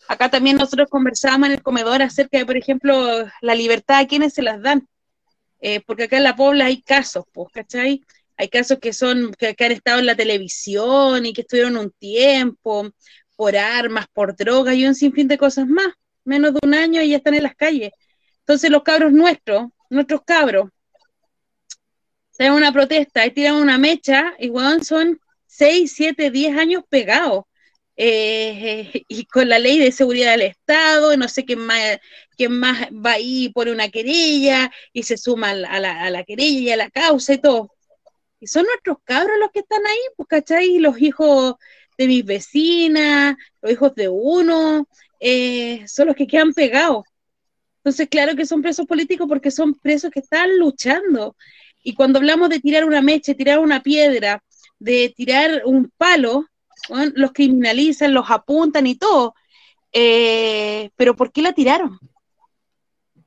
Acá 0.09 0.31
también 0.31 0.57
nosotros 0.57 0.89
conversábamos 0.89 1.49
en 1.49 1.55
el 1.55 1.63
comedor 1.63 2.03
acerca 2.03 2.39
de, 2.39 2.47
por 2.47 2.57
ejemplo, 2.57 3.27
la 3.41 3.55
libertad 3.55 3.99
a 3.99 4.07
quienes 4.07 4.35
se 4.35 4.43
las 4.43 4.61
dan. 4.63 4.87
Eh, 5.61 5.81
porque 5.87 6.05
acá 6.05 6.19
en 6.19 6.25
la 6.25 6.37
Pobla 6.37 6.67
hay 6.67 6.83
casos, 6.83 7.25
pues, 7.33 7.49
¿cachai? 7.53 8.03
Hay 8.37 8.49
casos 8.49 8.79
que 8.79 8.93
son, 8.93 9.33
que, 9.39 9.57
han 9.59 9.73
estado 9.73 9.99
en 9.99 10.07
la 10.07 10.15
televisión 10.15 11.27
y 11.27 11.33
que 11.33 11.41
estuvieron 11.41 11.77
un 11.77 11.91
tiempo 11.93 12.91
por 13.35 13.57
armas, 13.57 14.07
por 14.13 14.37
drogas 14.37 14.75
y 14.77 14.87
un 14.87 14.95
sinfín 14.95 15.29
de 15.29 15.39
cosas 15.39 15.67
más. 15.67 15.89
Menos 16.25 16.53
de 16.55 16.61
un 16.63 16.75
año 16.75 17.03
y 17.03 17.11
ya 17.11 17.17
están 17.17 17.35
en 17.35 17.45
las 17.45 17.55
calles. 17.55 17.93
Entonces 18.41 18.71
los 18.71 18.83
cabros 18.83 19.13
nuestros, 19.13 19.69
nuestros 19.91 20.23
cabros, 20.25 20.71
se 22.37 22.51
una 22.51 22.71
protesta 22.71 23.25
y 23.25 23.31
tiran 23.31 23.55
una 23.55 23.79
mecha 23.79 24.35
y 24.39 24.53
son 24.83 25.19
6, 25.47 25.93
7, 25.97 26.31
10 26.31 26.59
años 26.59 26.83
pegados. 26.89 27.45
Eh, 27.97 28.93
y 29.09 29.25
con 29.27 29.49
la 29.49 29.59
ley 29.59 29.79
de 29.79 29.93
seguridad 29.93 30.33
del 30.33 30.43
Estado, 30.43 31.17
no 31.17 31.29
sé 31.29 31.45
quién 31.45 31.61
más, 31.61 31.99
quién 32.37 32.53
más 32.59 32.89
va 32.93 33.13
ahí 33.13 33.47
y 33.47 33.49
pone 33.51 33.73
una 33.73 33.89
querella 33.89 34.71
y 34.93 35.03
se 35.03 35.17
suma 35.17 35.51
a 35.51 35.55
la, 35.55 36.05
a 36.05 36.11
la, 36.11 36.25
querella 36.25 36.61
y 36.61 36.71
a 36.71 36.77
la 36.77 36.91
causa 36.91 37.35
y 37.35 37.39
todo. 37.39 37.73
Y 38.41 38.47
son 38.47 38.65
nuestros 38.67 38.99
cabros 39.05 39.39
los 39.41 39.51
que 39.51 39.61
están 39.61 39.85
ahí, 39.87 39.99
pues, 40.17 40.29
¿cachai? 40.29 40.79
Los 40.79 41.01
hijos 41.01 41.57
de 41.99 42.07
mis 42.07 42.25
vecinas, 42.25 43.37
los 43.63 43.73
hijos 43.73 43.95
de 43.95 44.09
uno, 44.09 44.87
eh, 45.21 45.85
son 45.89 46.09
los 46.09 46.17
que 46.17 46.27
quedan 46.27 46.53
pegados. 46.53 47.05
Entonces, 47.79 48.09
claro 48.09 48.37
que 48.37 48.47
son 48.47 48.63
presos 48.63 48.87
políticos 48.87 49.27
porque 49.29 49.51
son 49.51 49.75
presos 49.75 50.11
que 50.11 50.21
están 50.21 50.59
luchando. 50.59 51.37
Y 51.83 51.95
cuando 51.95 52.19
hablamos 52.19 52.51
de 52.51 52.61
tirar 52.61 52.85
una 52.85 53.01
mecha, 53.01 53.35
tirar 53.35 53.61
una 53.61 53.83
piedra, 53.83 54.43
de 54.79 55.13
tirar 55.17 55.63
un 55.65 55.91
palo, 55.97 56.47
los 57.15 57.33
criminalizan, 57.33 58.15
los 58.15 58.31
apuntan 58.31 58.87
y 58.87 58.97
todo. 58.97 59.35
Eh, 59.93 60.91
pero 60.97 61.17
¿por 61.17 61.33
qué 61.33 61.43
la 61.43 61.53
tiraron? 61.53 61.99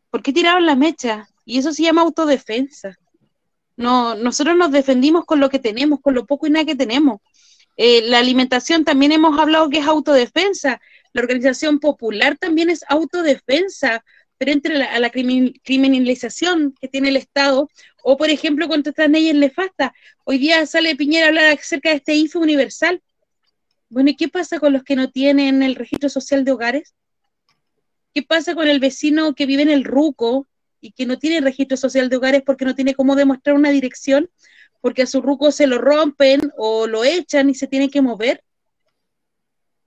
¿Por 0.09 0.21
qué 0.21 0.33
tiraron 0.33 0.65
la 0.65 0.75
mecha? 0.75 1.29
Y 1.45 1.57
eso 1.59 1.73
se 1.73 1.83
llama 1.83 2.01
autodefensa. 2.01 2.95
No, 3.75 4.15
nosotros 4.15 4.57
nos 4.57 4.71
defendimos 4.71 5.25
con 5.25 5.39
lo 5.39 5.49
que 5.49 5.59
tenemos, 5.59 5.99
con 6.01 6.13
lo 6.13 6.25
poco 6.25 6.47
y 6.47 6.49
nada 6.49 6.65
que 6.65 6.75
tenemos. 6.75 7.21
Eh, 7.77 8.01
la 8.09 8.19
alimentación 8.19 8.83
también 8.83 9.13
hemos 9.13 9.39
hablado 9.39 9.69
que 9.69 9.79
es 9.79 9.87
autodefensa. 9.87 10.81
La 11.13 11.21
organización 11.21 11.79
popular 11.79 12.37
también 12.37 12.69
es 12.69 12.83
autodefensa 12.89 14.03
frente 14.37 14.73
a 14.83 14.99
la, 14.99 15.09
criminalización 15.09 16.73
que 16.79 16.87
tiene 16.87 17.09
el 17.09 17.17
Estado, 17.17 17.69
o 18.03 18.17
por 18.17 18.29
ejemplo 18.29 18.67
contra 18.67 18.91
estas 18.91 19.09
leyes 19.09 19.35
nefastas. 19.35 19.91
Hoy 20.23 20.37
día 20.37 20.65
sale 20.65 20.95
Piñera 20.95 21.25
a 21.25 21.29
hablar 21.29 21.57
acerca 21.57 21.89
de 21.89 21.95
este 21.95 22.15
IFE 22.15 22.37
universal. 22.37 23.01
Bueno, 23.89 24.11
¿y 24.11 24.15
qué 24.15 24.27
pasa 24.27 24.59
con 24.59 24.73
los 24.73 24.83
que 24.83 24.95
no 24.95 25.09
tienen 25.11 25.63
el 25.63 25.75
registro 25.75 26.09
social 26.09 26.45
de 26.45 26.51
hogares? 26.51 26.95
¿Qué 28.13 28.23
pasa 28.23 28.55
con 28.55 28.67
el 28.67 28.79
vecino 28.79 29.33
que 29.33 29.45
vive 29.45 29.63
en 29.63 29.69
el 29.69 29.83
Ruco 29.83 30.47
y 30.81 30.91
que 30.91 31.05
no 31.05 31.17
tiene 31.17 31.41
registro 31.41 31.75
social 31.75 32.09
de 32.09 32.17
hogares 32.17 32.43
porque 32.45 32.65
no 32.65 32.75
tiene 32.75 32.93
cómo 32.93 33.15
demostrar 33.15 33.55
una 33.55 33.71
dirección? 33.71 34.29
Porque 34.81 35.01
a 35.01 35.07
su 35.07 35.21
Ruco 35.21 35.51
se 35.51 35.67
lo 35.67 35.79
rompen 35.79 36.51
o 36.57 36.87
lo 36.87 37.03
echan 37.03 37.49
y 37.49 37.55
se 37.55 37.67
tiene 37.67 37.89
que 37.89 38.01
mover. 38.01 38.43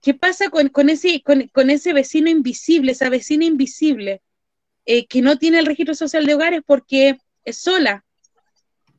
¿Qué 0.01 0.13
pasa 0.13 0.49
con, 0.49 0.89
ese, 0.89 1.23
con 1.23 1.69
ese 1.69 1.93
vecino 1.93 2.29
invisible, 2.29 2.91
esa 2.91 3.09
vecina 3.09 3.45
invisible? 3.45 4.21
Eh, 4.85 5.07
que 5.07 5.21
no 5.21 5.37
tiene 5.37 5.59
el 5.59 5.65
registro 5.65 5.95
social 5.95 6.25
de 6.25 6.33
hogares 6.35 6.61
porque 6.65 7.17
es 7.45 7.57
sola. 7.57 8.03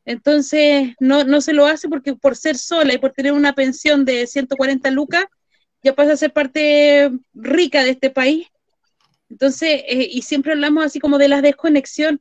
Entonces, 0.05 0.95
no, 1.01 1.25
no 1.25 1.41
se 1.41 1.53
lo 1.53 1.67
hace 1.67 1.89
porque 1.89 2.15
por 2.15 2.37
ser 2.37 2.59
sola 2.59 2.95
y 2.95 2.99
por 2.99 3.13
tener 3.13 3.33
una 3.33 3.55
pensión 3.55 4.05
de 4.05 4.27
140 4.27 4.91
lucas, 4.91 5.25
ya 5.83 5.95
pasa 5.95 6.13
a 6.13 6.17
ser 6.17 6.33
parte 6.33 7.11
rica 7.35 7.85
de 7.85 7.91
este 7.91 8.11
país. 8.11 8.49
Entonces, 9.31 9.83
eh, 9.87 10.09
y 10.11 10.23
siempre 10.23 10.53
hablamos 10.53 10.85
así 10.85 11.01
como 11.01 11.19
de 11.19 11.29
la 11.29 11.43
desconexión. 11.43 12.21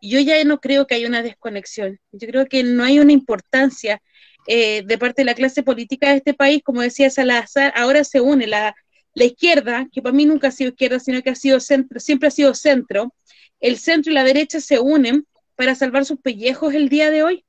Yo 0.00 0.20
ya 0.20 0.42
no 0.44 0.60
creo 0.60 0.86
que 0.86 0.94
haya 0.94 1.08
una 1.08 1.22
desconexión. 1.22 2.00
Yo 2.12 2.28
creo 2.28 2.46
que 2.46 2.62
no 2.62 2.84
hay 2.84 2.98
una 2.98 3.12
importancia 3.12 4.02
eh, 4.46 4.82
de 4.86 4.98
parte 4.98 5.22
de 5.22 5.26
la 5.26 5.34
clase 5.34 5.62
política 5.62 6.10
de 6.10 6.16
este 6.16 6.34
país. 6.34 6.62
Como 6.64 6.82
decía 6.82 7.10
Salazar, 7.10 7.72
ahora 7.76 8.04
se 8.04 8.20
une 8.20 8.46
la, 8.46 8.74
la 9.14 9.24
izquierda, 9.24 9.86
que 9.92 10.02
para 10.02 10.14
mí 10.14 10.24
nunca 10.26 10.48
ha 10.48 10.52
sido 10.52 10.70
izquierda, 10.70 11.00
sino 11.00 11.22
que 11.22 11.30
ha 11.30 11.34
sido 11.34 11.60
centro, 11.60 12.00
siempre 12.00 12.28
ha 12.28 12.30
sido 12.30 12.54
centro, 12.54 13.14
el 13.60 13.78
centro 13.78 14.10
y 14.10 14.14
la 14.14 14.24
derecha 14.24 14.60
se 14.60 14.78
unen 14.78 15.26
para 15.60 15.74
salvar 15.74 16.06
sus 16.06 16.18
pellejos 16.18 16.72
el 16.72 16.88
día 16.88 17.10
de 17.10 17.22
hoy, 17.22 17.44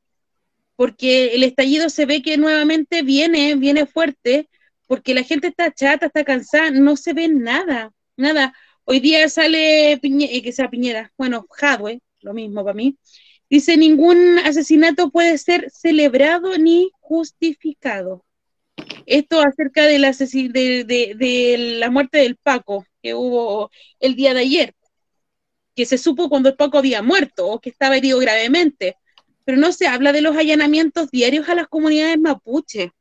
porque 0.75 1.33
el 1.33 1.43
estallido 1.43 1.89
se 1.89 2.05
ve 2.05 2.21
que 2.21 2.35
nuevamente 2.35 3.03
viene, 3.03 3.55
viene 3.55 3.85
fuerte, 3.85 4.49
porque 4.85 5.13
la 5.13 5.23
gente 5.23 5.47
está 5.47 5.71
chata, 5.71 6.07
está 6.07 6.25
cansada, 6.25 6.71
no 6.71 6.97
se 6.97 7.13
ve 7.13 7.29
nada, 7.29 7.93
nada. 8.17 8.53
Hoy 8.83 8.99
día 8.99 9.29
sale 9.29 9.93
eh, 9.93 10.41
que 10.43 10.51
sea 10.51 10.69
Piñera, 10.69 11.13
bueno, 11.17 11.47
Jadwe, 11.51 12.01
lo 12.19 12.33
mismo 12.33 12.65
para 12.65 12.73
mí, 12.73 12.97
dice 13.49 13.77
ningún 13.77 14.39
asesinato 14.39 15.09
puede 15.09 15.37
ser 15.37 15.71
celebrado 15.71 16.57
ni 16.57 16.91
justificado 16.99 18.25
esto 19.05 19.39
acerca 19.39 19.85
de, 19.85 19.99
la 21.79 21.89
muerte 21.89 22.17
del 22.17 22.35
Paco 22.35 22.85
que 23.01 23.13
hubo 23.13 23.71
el 24.01 24.15
día 24.17 24.33
de 24.33 24.41
ayer. 24.41 24.75
Que 25.75 25.85
se 25.85 25.97
supo 25.97 26.29
cuando 26.29 26.49
el 26.49 26.55
Paco 26.55 26.77
había 26.77 27.01
muerto 27.01 27.47
o 27.47 27.59
que 27.59 27.69
estaba 27.69 27.97
herido 27.97 28.19
gravemente, 28.19 28.97
pero 29.45 29.57
no 29.57 29.71
se 29.71 29.87
habla 29.87 30.11
de 30.11 30.21
los 30.21 30.35
allanamientos 30.37 31.11
diarios 31.11 31.49
a 31.49 31.55
las 31.55 31.67
comunidades 31.67 32.19
mapuche. 32.19 32.91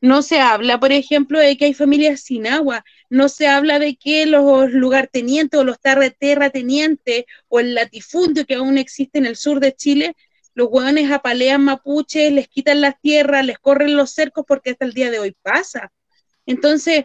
No 0.00 0.22
se 0.22 0.40
habla, 0.40 0.80
por 0.80 0.90
ejemplo, 0.90 1.38
de 1.38 1.56
que 1.56 1.66
hay 1.66 1.74
familias 1.74 2.22
sin 2.22 2.48
agua. 2.48 2.84
No 3.08 3.28
se 3.28 3.46
habla 3.46 3.78
de 3.78 3.94
que 3.94 4.26
los 4.26 4.72
lugartenientes 4.72 5.60
o 5.60 5.64
los 5.64 5.78
terratenientes 5.80 7.24
o 7.48 7.60
el 7.60 7.74
latifundio 7.74 8.44
que 8.44 8.56
aún 8.56 8.78
existe 8.78 9.18
en 9.18 9.26
el 9.26 9.36
sur 9.36 9.60
de 9.60 9.72
Chile, 9.72 10.16
los 10.54 10.68
hueones 10.70 11.10
apalean 11.10 11.64
mapuches, 11.64 12.32
les 12.32 12.48
quitan 12.48 12.80
las 12.80 13.00
tierras, 13.00 13.46
les 13.46 13.58
corren 13.58 13.96
los 13.96 14.10
cercos 14.10 14.44
porque 14.46 14.70
hasta 14.70 14.84
el 14.84 14.92
día 14.92 15.10
de 15.10 15.20
hoy 15.20 15.36
pasa. 15.40 15.92
Entonces, 16.46 17.04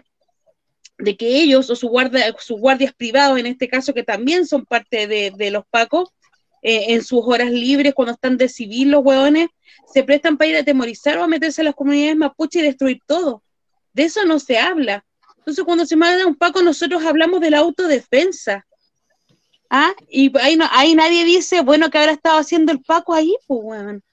de 0.98 1.16
que 1.16 1.28
ellos 1.42 1.70
o 1.70 1.76
su 1.76 1.88
guardia, 1.90 2.34
sus 2.40 2.60
guardias 2.60 2.94
privados, 2.94 3.40
en 3.40 3.46
este 3.46 3.68
caso, 3.68 3.94
que 3.94 4.04
también 4.04 4.48
son 4.48 4.66
parte 4.66 5.08
de, 5.08 5.52
los 5.52 5.66
pacos, 5.70 6.10
eh, 6.64 6.94
en 6.94 7.04
sus 7.04 7.22
horas 7.24 7.52
libres, 7.52 7.94
cuando 7.94 8.14
están 8.14 8.38
de 8.38 8.50
civil 8.50 8.92
los 8.92 9.04
hueones, 9.04 9.50
se 9.94 10.04
prestan 10.04 10.38
para 10.38 10.50
ir 10.50 10.58
a 10.58 10.62
atemorizar 10.62 11.18
o 11.18 11.24
a 11.24 11.28
meterse 11.28 11.62
a 11.62 11.66
las 11.66 11.76
comunidades 11.76 12.18
mapuche 12.18 12.60
y 12.60 12.64
destruir 12.64 13.00
todo. 13.06 13.44
De 13.94 14.04
eso 14.04 14.26
no 14.26 14.40
se 14.40 14.58
habla. 14.58 15.06
Entonces, 15.38 15.64
cuando 15.64 15.86
se 15.86 15.96
manda 15.96 16.26
un 16.26 16.36
paco, 16.36 16.62
nosotros 16.62 17.04
hablamos 17.06 17.40
de 17.42 17.52
la 17.52 17.60
autodefensa. 17.60 18.66
¿Ah? 19.70 19.94
Y 20.10 20.36
ahí, 20.40 20.56
no, 20.56 20.66
ahí 20.72 20.96
nadie 20.96 21.26
dice, 21.26 21.62
bueno, 21.62 21.90
¿qué 21.90 22.00
habrá 22.00 22.14
estado 22.14 22.40
haciendo 22.40 22.72
el 22.72 22.82
paco 22.82 23.14
ahí? 23.14 23.36
Pues, 23.48 23.60
weón. 23.64 24.04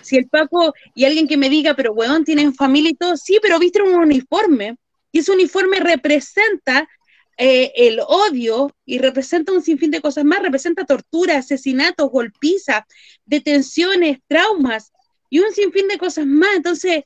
Si 0.00 0.16
el 0.16 0.28
paco, 0.28 0.74
y 0.94 1.04
alguien 1.04 1.28
que 1.28 1.36
me 1.36 1.48
diga, 1.48 1.74
pero 1.74 1.92
weón, 1.92 2.24
tienen 2.24 2.54
familia 2.54 2.90
y 2.90 2.94
todo, 2.94 3.16
sí, 3.16 3.38
pero 3.40 3.58
viste 3.58 3.80
un 3.82 3.94
uniforme 3.94 4.76
y 5.12 5.18
ese 5.18 5.32
uniforme 5.32 5.78
representa 5.78 6.88
eh, 7.36 7.72
el 7.76 8.00
odio 8.00 8.74
y 8.84 8.98
representa 8.98 9.52
un 9.52 9.62
sinfín 9.62 9.90
de 9.90 10.00
cosas 10.00 10.24
más, 10.24 10.42
representa 10.42 10.84
tortura, 10.84 11.38
asesinatos, 11.38 12.10
golpizas, 12.10 12.82
detenciones, 13.24 14.18
traumas 14.26 14.92
y 15.30 15.40
un 15.40 15.52
sinfín 15.52 15.88
de 15.88 15.98
cosas 15.98 16.26
más. 16.26 16.56
Entonces, 16.56 17.04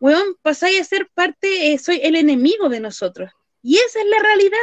weón, 0.00 0.36
pasáis 0.42 0.80
a 0.80 0.84
ser 0.84 1.08
parte, 1.14 1.72
eh, 1.72 1.78
soy 1.78 2.00
el 2.02 2.16
enemigo 2.16 2.68
de 2.68 2.80
nosotros. 2.80 3.30
Y 3.62 3.76
esa 3.76 4.00
es 4.00 4.06
la 4.06 4.18
realidad. 4.18 4.58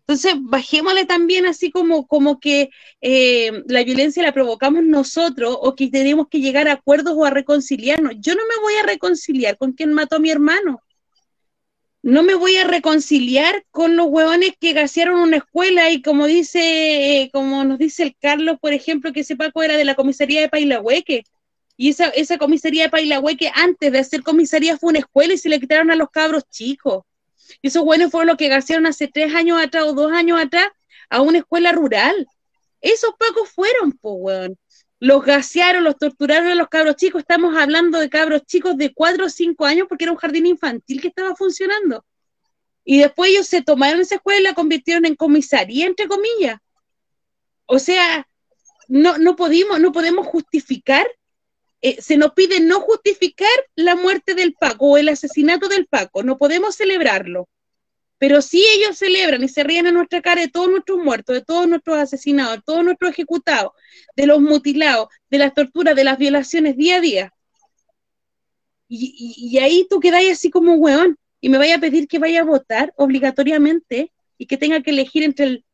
Entonces, 0.00 0.34
bajémosle 0.38 1.04
también 1.04 1.46
así 1.46 1.70
como, 1.70 2.06
como 2.06 2.38
que 2.38 2.70
eh, 3.00 3.64
la 3.66 3.82
violencia 3.82 4.22
la 4.22 4.32
provocamos 4.32 4.84
nosotros 4.84 5.56
o 5.60 5.74
que 5.74 5.88
tenemos 5.88 6.28
que 6.28 6.40
llegar 6.40 6.68
a 6.68 6.74
acuerdos 6.74 7.14
o 7.16 7.24
a 7.24 7.30
reconciliarnos. 7.30 8.14
Yo 8.18 8.34
no 8.34 8.42
me 8.46 8.62
voy 8.62 8.74
a 8.74 8.86
reconciliar 8.86 9.58
con 9.58 9.72
quien 9.72 9.92
mató 9.92 10.16
a 10.16 10.20
mi 10.20 10.30
hermano 10.30 10.80
no 12.06 12.22
me 12.22 12.36
voy 12.36 12.56
a 12.56 12.64
reconciliar 12.64 13.64
con 13.72 13.96
los 13.96 14.06
huevones 14.06 14.52
que 14.60 14.74
gasearon 14.74 15.18
una 15.18 15.38
escuela 15.38 15.90
y 15.90 16.02
como 16.02 16.26
dice, 16.26 17.22
eh, 17.22 17.30
como 17.32 17.64
nos 17.64 17.78
dice 17.78 18.04
el 18.04 18.16
Carlos, 18.20 18.58
por 18.60 18.72
ejemplo, 18.72 19.12
que 19.12 19.20
ese 19.20 19.34
Paco 19.34 19.60
era 19.64 19.76
de 19.76 19.84
la 19.84 19.96
comisaría 19.96 20.40
de 20.40 20.48
Pailahueque. 20.48 21.24
Y 21.76 21.88
esa, 21.90 22.06
esa 22.10 22.38
comisaría 22.38 22.84
de 22.84 22.90
Pailahueque, 22.90 23.50
antes 23.52 23.90
de 23.90 23.98
hacer 23.98 24.22
comisaría, 24.22 24.78
fue 24.78 24.90
una 24.90 25.00
escuela 25.00 25.34
y 25.34 25.38
se 25.38 25.48
le 25.48 25.58
quitaron 25.58 25.90
a 25.90 25.96
los 25.96 26.08
cabros 26.10 26.44
chicos. 26.48 27.02
Y 27.60 27.66
esos 27.66 27.82
hueones 27.82 28.12
fueron 28.12 28.28
los 28.28 28.36
que 28.36 28.46
gasearon 28.46 28.86
hace 28.86 29.08
tres 29.08 29.34
años 29.34 29.60
atrás 29.60 29.82
o 29.86 29.92
dos 29.92 30.12
años 30.12 30.40
atrás 30.40 30.68
a 31.10 31.22
una 31.22 31.38
escuela 31.38 31.72
rural. 31.72 32.28
Esos 32.80 33.14
pacos 33.18 33.50
fueron, 33.50 33.90
pues, 34.00 34.14
hueón 34.16 34.56
los 34.98 35.24
gasearon, 35.24 35.84
los 35.84 35.98
torturaron 35.98 36.48
a 36.48 36.54
los 36.54 36.68
cabros 36.68 36.96
chicos. 36.96 37.20
Estamos 37.20 37.56
hablando 37.56 37.98
de 37.98 38.08
cabros 38.08 38.42
chicos 38.46 38.76
de 38.76 38.94
4 38.94 39.26
o 39.26 39.28
5 39.28 39.64
años 39.64 39.86
porque 39.88 40.04
era 40.04 40.12
un 40.12 40.18
jardín 40.18 40.46
infantil 40.46 41.00
que 41.00 41.08
estaba 41.08 41.34
funcionando. 41.36 42.04
Y 42.84 42.98
después 42.98 43.30
ellos 43.30 43.46
se 43.46 43.62
tomaron 43.62 44.00
esa 44.00 44.16
escuela 44.16 44.40
y 44.40 44.44
la 44.44 44.54
convirtieron 44.54 45.04
en 45.04 45.16
comisaría, 45.16 45.86
entre 45.86 46.06
comillas. 46.06 46.58
O 47.66 47.78
sea, 47.78 48.26
no, 48.88 49.18
no, 49.18 49.36
podemos, 49.36 49.80
no 49.80 49.92
podemos 49.92 50.26
justificar, 50.26 51.06
eh, 51.82 52.00
se 52.00 52.16
nos 52.16 52.32
pide 52.32 52.60
no 52.60 52.80
justificar 52.80 53.48
la 53.74 53.96
muerte 53.96 54.34
del 54.34 54.54
Paco 54.54 54.86
o 54.86 54.98
el 54.98 55.08
asesinato 55.08 55.68
del 55.68 55.86
Paco, 55.86 56.22
no 56.22 56.38
podemos 56.38 56.76
celebrarlo. 56.76 57.48
Pero 58.18 58.40
si 58.40 58.64
ellos 58.64 58.96
celebran 58.96 59.44
y 59.44 59.48
se 59.48 59.62
ríen 59.62 59.86
a 59.86 59.92
nuestra 59.92 60.22
cara 60.22 60.40
de 60.40 60.48
todos 60.48 60.70
nuestros 60.70 60.98
muertos, 60.98 61.34
de 61.34 61.42
todos 61.42 61.68
nuestros 61.68 61.98
asesinados, 61.98 62.56
de 62.56 62.62
todos 62.64 62.84
nuestros 62.84 63.10
ejecutados, 63.10 63.72
de 64.14 64.26
los 64.26 64.40
mutilados, 64.40 65.08
de 65.28 65.38
las 65.38 65.52
torturas, 65.52 65.94
de 65.94 66.04
las 66.04 66.16
violaciones 66.16 66.76
día 66.76 66.96
a 66.96 67.00
día. 67.00 67.32
Y, 68.88 69.58
ahí 69.58 69.86
tú 69.90 70.00
quedáis 70.00 70.32
así 70.32 70.48
como 70.48 70.74
weón 70.74 71.18
y 71.40 71.48
me 71.48 71.58
vaya 71.58 71.76
a 71.76 71.80
pedir 71.80 72.06
que 72.06 72.18
vaya 72.18 72.40
a 72.40 72.44
votar 72.44 72.94
obligatoriamente 72.96 74.12
y 74.38 74.46
que 74.46 74.56
tenga 74.56 74.80
que 74.80 74.90
elegir 74.90 75.24
entre 75.24 75.64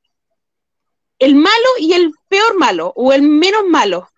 el, 1.18 1.34
malo 1.34 1.68
y 1.78 1.92
el 1.92 2.10
peor 2.28 2.58
malo 2.58 2.92
o 2.96 3.12
el 3.12 3.22
menos 3.22 3.64
malo. 3.68 4.08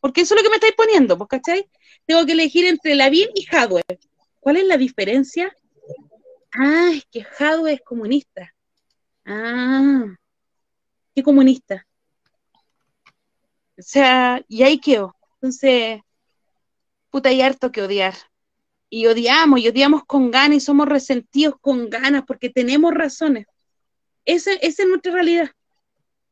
Porque 0.00 0.20
eso 0.20 0.34
es 0.34 0.40
lo 0.40 0.44
que 0.44 0.50
me 0.50 0.56
estáis 0.56 0.74
poniendo, 0.76 1.16
¿pues 1.16 1.28
cachai? 1.28 1.66
Tengo 2.06 2.26
que 2.26 2.32
elegir 2.32 2.66
entre 2.66 2.94
Lavín 2.94 3.28
y 3.34 3.46
Hadwe. 3.50 3.82
¿Cuál 4.40 4.58
es 4.58 4.66
la 4.66 4.76
diferencia? 4.76 5.56
Ah, 6.54 6.90
es 6.94 7.04
que 7.10 7.24
Jadwe 7.24 7.74
es 7.74 7.80
comunista. 7.82 8.54
Ah, 9.24 10.04
¿qué 11.14 11.22
comunista? 11.22 11.86
O 13.78 13.82
sea, 13.82 14.44
y 14.48 14.62
ahí 14.62 14.78
quedó. 14.78 15.16
Entonces, 15.34 16.00
puta, 17.10 17.30
hay 17.30 17.40
harto 17.40 17.72
que 17.72 17.82
odiar. 17.82 18.14
Y 18.90 19.06
odiamos, 19.06 19.60
y 19.60 19.68
odiamos 19.68 20.04
con 20.04 20.30
ganas, 20.30 20.58
y 20.58 20.60
somos 20.60 20.88
resentidos 20.88 21.54
con 21.60 21.88
ganas, 21.88 22.24
porque 22.26 22.50
tenemos 22.50 22.92
razones. 22.92 23.46
Esa, 24.26 24.52
esa 24.54 24.82
es 24.82 24.88
nuestra 24.88 25.12
realidad. 25.12 25.50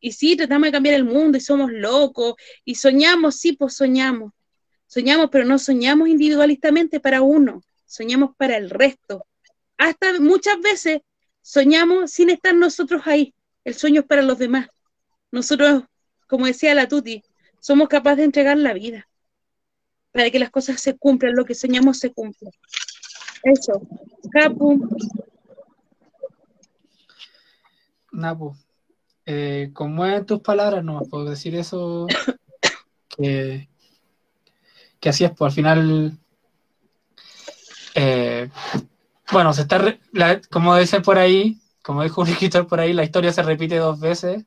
Y 0.00 0.12
sí, 0.12 0.36
tratamos 0.36 0.66
de 0.66 0.72
cambiar 0.72 0.96
el 0.96 1.04
mundo, 1.04 1.38
y 1.38 1.40
somos 1.40 1.72
locos, 1.72 2.34
y 2.64 2.74
soñamos, 2.74 3.36
sí, 3.36 3.54
pues 3.54 3.74
soñamos. 3.74 4.32
Soñamos, 4.86 5.30
pero 5.32 5.46
no 5.46 5.58
soñamos 5.58 6.08
individualistamente 6.08 7.00
para 7.00 7.22
uno, 7.22 7.62
soñamos 7.86 8.36
para 8.36 8.56
el 8.58 8.68
resto 8.68 9.26
hasta 9.80 10.20
muchas 10.20 10.60
veces 10.60 11.00
soñamos 11.40 12.10
sin 12.10 12.28
estar 12.28 12.54
nosotros 12.54 13.02
ahí. 13.06 13.34
El 13.64 13.74
sueño 13.74 14.02
es 14.02 14.06
para 14.06 14.20
los 14.20 14.38
demás. 14.38 14.68
Nosotros, 15.32 15.84
como 16.26 16.44
decía 16.44 16.74
la 16.74 16.86
Tuti, 16.86 17.22
somos 17.60 17.88
capaces 17.88 18.18
de 18.18 18.24
entregar 18.24 18.58
la 18.58 18.74
vida 18.74 19.08
para 20.12 20.30
que 20.30 20.38
las 20.38 20.50
cosas 20.50 20.82
se 20.82 20.98
cumplan, 20.98 21.34
lo 21.34 21.46
que 21.46 21.54
soñamos 21.54 21.98
se 21.98 22.12
cumpla. 22.12 22.50
Eso. 23.42 23.80
Capu. 24.30 24.86
Napu, 28.12 28.54
eh, 29.24 29.70
como 29.72 30.04
en 30.04 30.26
tus 30.26 30.40
palabras, 30.40 30.84
no 30.84 31.00
puedo 31.08 31.24
decir 31.24 31.54
eso. 31.54 32.06
que, 33.08 33.66
que 35.00 35.08
así 35.08 35.24
es, 35.24 35.30
pues 35.30 35.52
al 35.52 35.54
final 35.54 36.18
eh, 37.94 38.50
bueno, 39.32 39.52
se 39.52 39.62
está, 39.62 39.98
como 40.50 40.76
dice 40.76 41.00
por 41.00 41.18
ahí, 41.18 41.60
como 41.82 42.02
dijo 42.02 42.20
un 42.20 42.28
escritor 42.28 42.66
por 42.66 42.80
ahí, 42.80 42.92
la 42.92 43.04
historia 43.04 43.32
se 43.32 43.42
repite 43.42 43.76
dos 43.76 44.00
veces. 44.00 44.44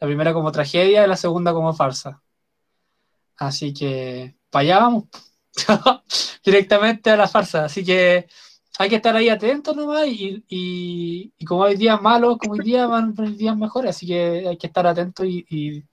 La 0.00 0.06
primera 0.06 0.32
como 0.32 0.52
tragedia 0.52 1.04
y 1.04 1.08
la 1.08 1.16
segunda 1.16 1.52
como 1.52 1.74
farsa. 1.74 2.22
Así 3.36 3.74
que, 3.74 4.36
para 4.50 4.62
allá 4.62 4.78
vamos. 4.80 5.04
Directamente 6.44 7.10
a 7.10 7.16
la 7.16 7.28
farsa. 7.28 7.66
Así 7.66 7.84
que 7.84 8.26
hay 8.78 8.88
que 8.88 8.96
estar 8.96 9.14
ahí 9.14 9.28
atentos 9.28 9.76
nomás 9.76 10.06
y, 10.08 10.42
y, 10.48 11.44
como 11.44 11.64
hay 11.64 11.76
días 11.76 12.00
malos, 12.00 12.38
como 12.38 12.54
hoy 12.54 12.60
día 12.60 12.86
van 12.86 13.14
días 13.36 13.56
mejores, 13.56 13.90
así 13.96 14.06
que 14.06 14.48
hay 14.48 14.56
que 14.56 14.68
estar 14.68 14.86
atentos 14.86 15.26
y, 15.26 15.44
y, 15.50 15.84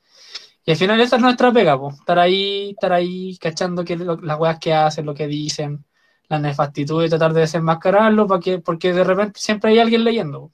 al 0.71 0.77
final 0.77 1.01
esa 1.01 1.17
es 1.17 1.21
nuestra 1.21 1.51
pega, 1.51 1.77
estar 1.99 2.19
ahí, 2.19 2.71
estar 2.71 2.93
ahí 2.93 3.37
cachando 3.39 3.83
que 3.83 3.97
las 3.97 4.39
weas 4.39 4.59
que 4.59 4.73
hacen, 4.73 5.05
lo 5.05 5.13
que 5.13 5.27
dicen, 5.27 5.85
la 6.29 6.39
nefastitud 6.39 7.03
y 7.03 7.09
tratar 7.09 7.33
de 7.33 7.41
desenmascararlo 7.41 8.27
porque, 8.27 8.59
porque 8.59 8.93
de 8.93 9.03
repente 9.03 9.39
siempre 9.39 9.71
hay 9.71 9.79
alguien 9.79 10.03
leyendo, 10.03 10.51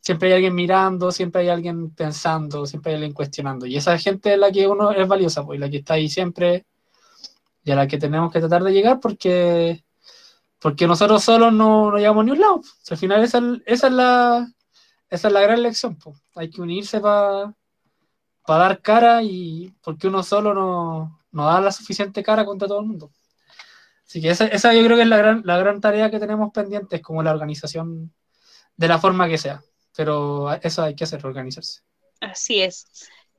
siempre 0.00 0.28
hay 0.28 0.34
alguien 0.34 0.54
mirando, 0.54 1.12
siempre 1.12 1.42
hay 1.42 1.48
alguien 1.48 1.90
pensando, 1.90 2.66
siempre 2.66 2.92
hay 2.92 2.96
alguien 2.96 3.12
cuestionando. 3.12 3.66
Y 3.66 3.76
esa 3.76 3.98
gente 3.98 4.32
es 4.32 4.38
la 4.38 4.50
que 4.50 4.66
uno 4.66 4.92
es 4.92 5.06
valiosa, 5.06 5.44
pues, 5.44 5.60
la 5.60 5.68
que 5.68 5.78
está 5.78 5.94
ahí 5.94 6.08
siempre 6.08 6.64
y 7.64 7.72
a 7.72 7.76
la 7.76 7.88
que 7.88 7.98
tenemos 7.98 8.32
que 8.32 8.38
tratar 8.38 8.62
de 8.62 8.72
llegar 8.72 9.00
porque, 9.00 9.84
porque 10.60 10.86
nosotros 10.86 11.24
solos 11.24 11.52
no, 11.52 11.90
no 11.90 11.96
llegamos 11.98 12.24
ni 12.24 12.30
un 12.30 12.40
lado. 12.40 12.60
al 12.90 12.96
final 12.96 13.24
esa, 13.24 13.40
esa, 13.66 13.86
es 13.88 13.92
la, 13.92 14.48
esa 15.10 15.28
es 15.28 15.34
la 15.34 15.40
gran 15.40 15.62
lección. 15.62 15.96
Pues. 15.96 16.16
Hay 16.36 16.48
que 16.48 16.62
unirse 16.62 17.00
para 17.00 17.52
dar 18.46 18.80
cara 18.80 19.22
y 19.22 19.74
porque 19.82 20.06
uno 20.06 20.22
solo 20.22 20.54
no, 20.54 21.18
no 21.32 21.46
da 21.46 21.60
la 21.60 21.72
suficiente 21.72 22.22
cara 22.22 22.44
contra 22.44 22.68
todo 22.68 22.80
el 22.80 22.86
mundo. 22.86 23.10
Así 24.06 24.20
que 24.20 24.30
esa, 24.30 24.72
yo 24.72 24.84
creo 24.84 24.96
que 24.96 25.02
es 25.02 25.08
la 25.08 25.16
gran, 25.16 25.42
la 25.44 25.58
gran 25.58 25.80
tarea 25.80 26.10
que 26.10 26.20
tenemos 26.20 26.52
pendiente, 26.52 26.96
es 26.96 27.02
como 27.02 27.22
la 27.22 27.32
organización 27.32 28.14
de 28.76 28.88
la 28.88 28.98
forma 28.98 29.28
que 29.28 29.38
sea. 29.38 29.62
Pero 29.96 30.52
eso 30.52 30.82
hay 30.82 30.94
que 30.94 31.04
hacer, 31.04 31.24
organizarse. 31.26 31.80
Así 32.20 32.62
es. 32.62 32.86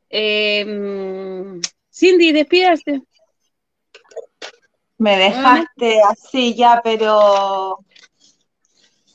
Em, 0.09 1.61
Cindy, 1.91 2.31
despídase. 2.31 3.01
Me 4.97 5.15
dejaste 5.15 6.01
así 6.01 6.55
ya, 6.55 6.81
pero 6.83 7.77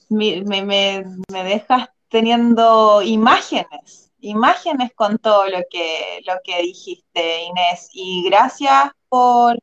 me, 0.08 0.42
me, 0.42 0.62
me, 0.62 1.44
dejas 1.44 1.88
teniendo 2.08 3.02
imágenes, 3.02 4.12
imágenes 4.20 4.92
con 4.94 5.18
todo 5.18 5.48
lo 5.48 5.58
que, 5.68 6.20
lo 6.24 6.34
que 6.44 6.62
dijiste, 6.62 7.44
Inés. 7.44 7.88
Y 7.92 8.22
gracias 8.24 8.90
por 9.08 9.58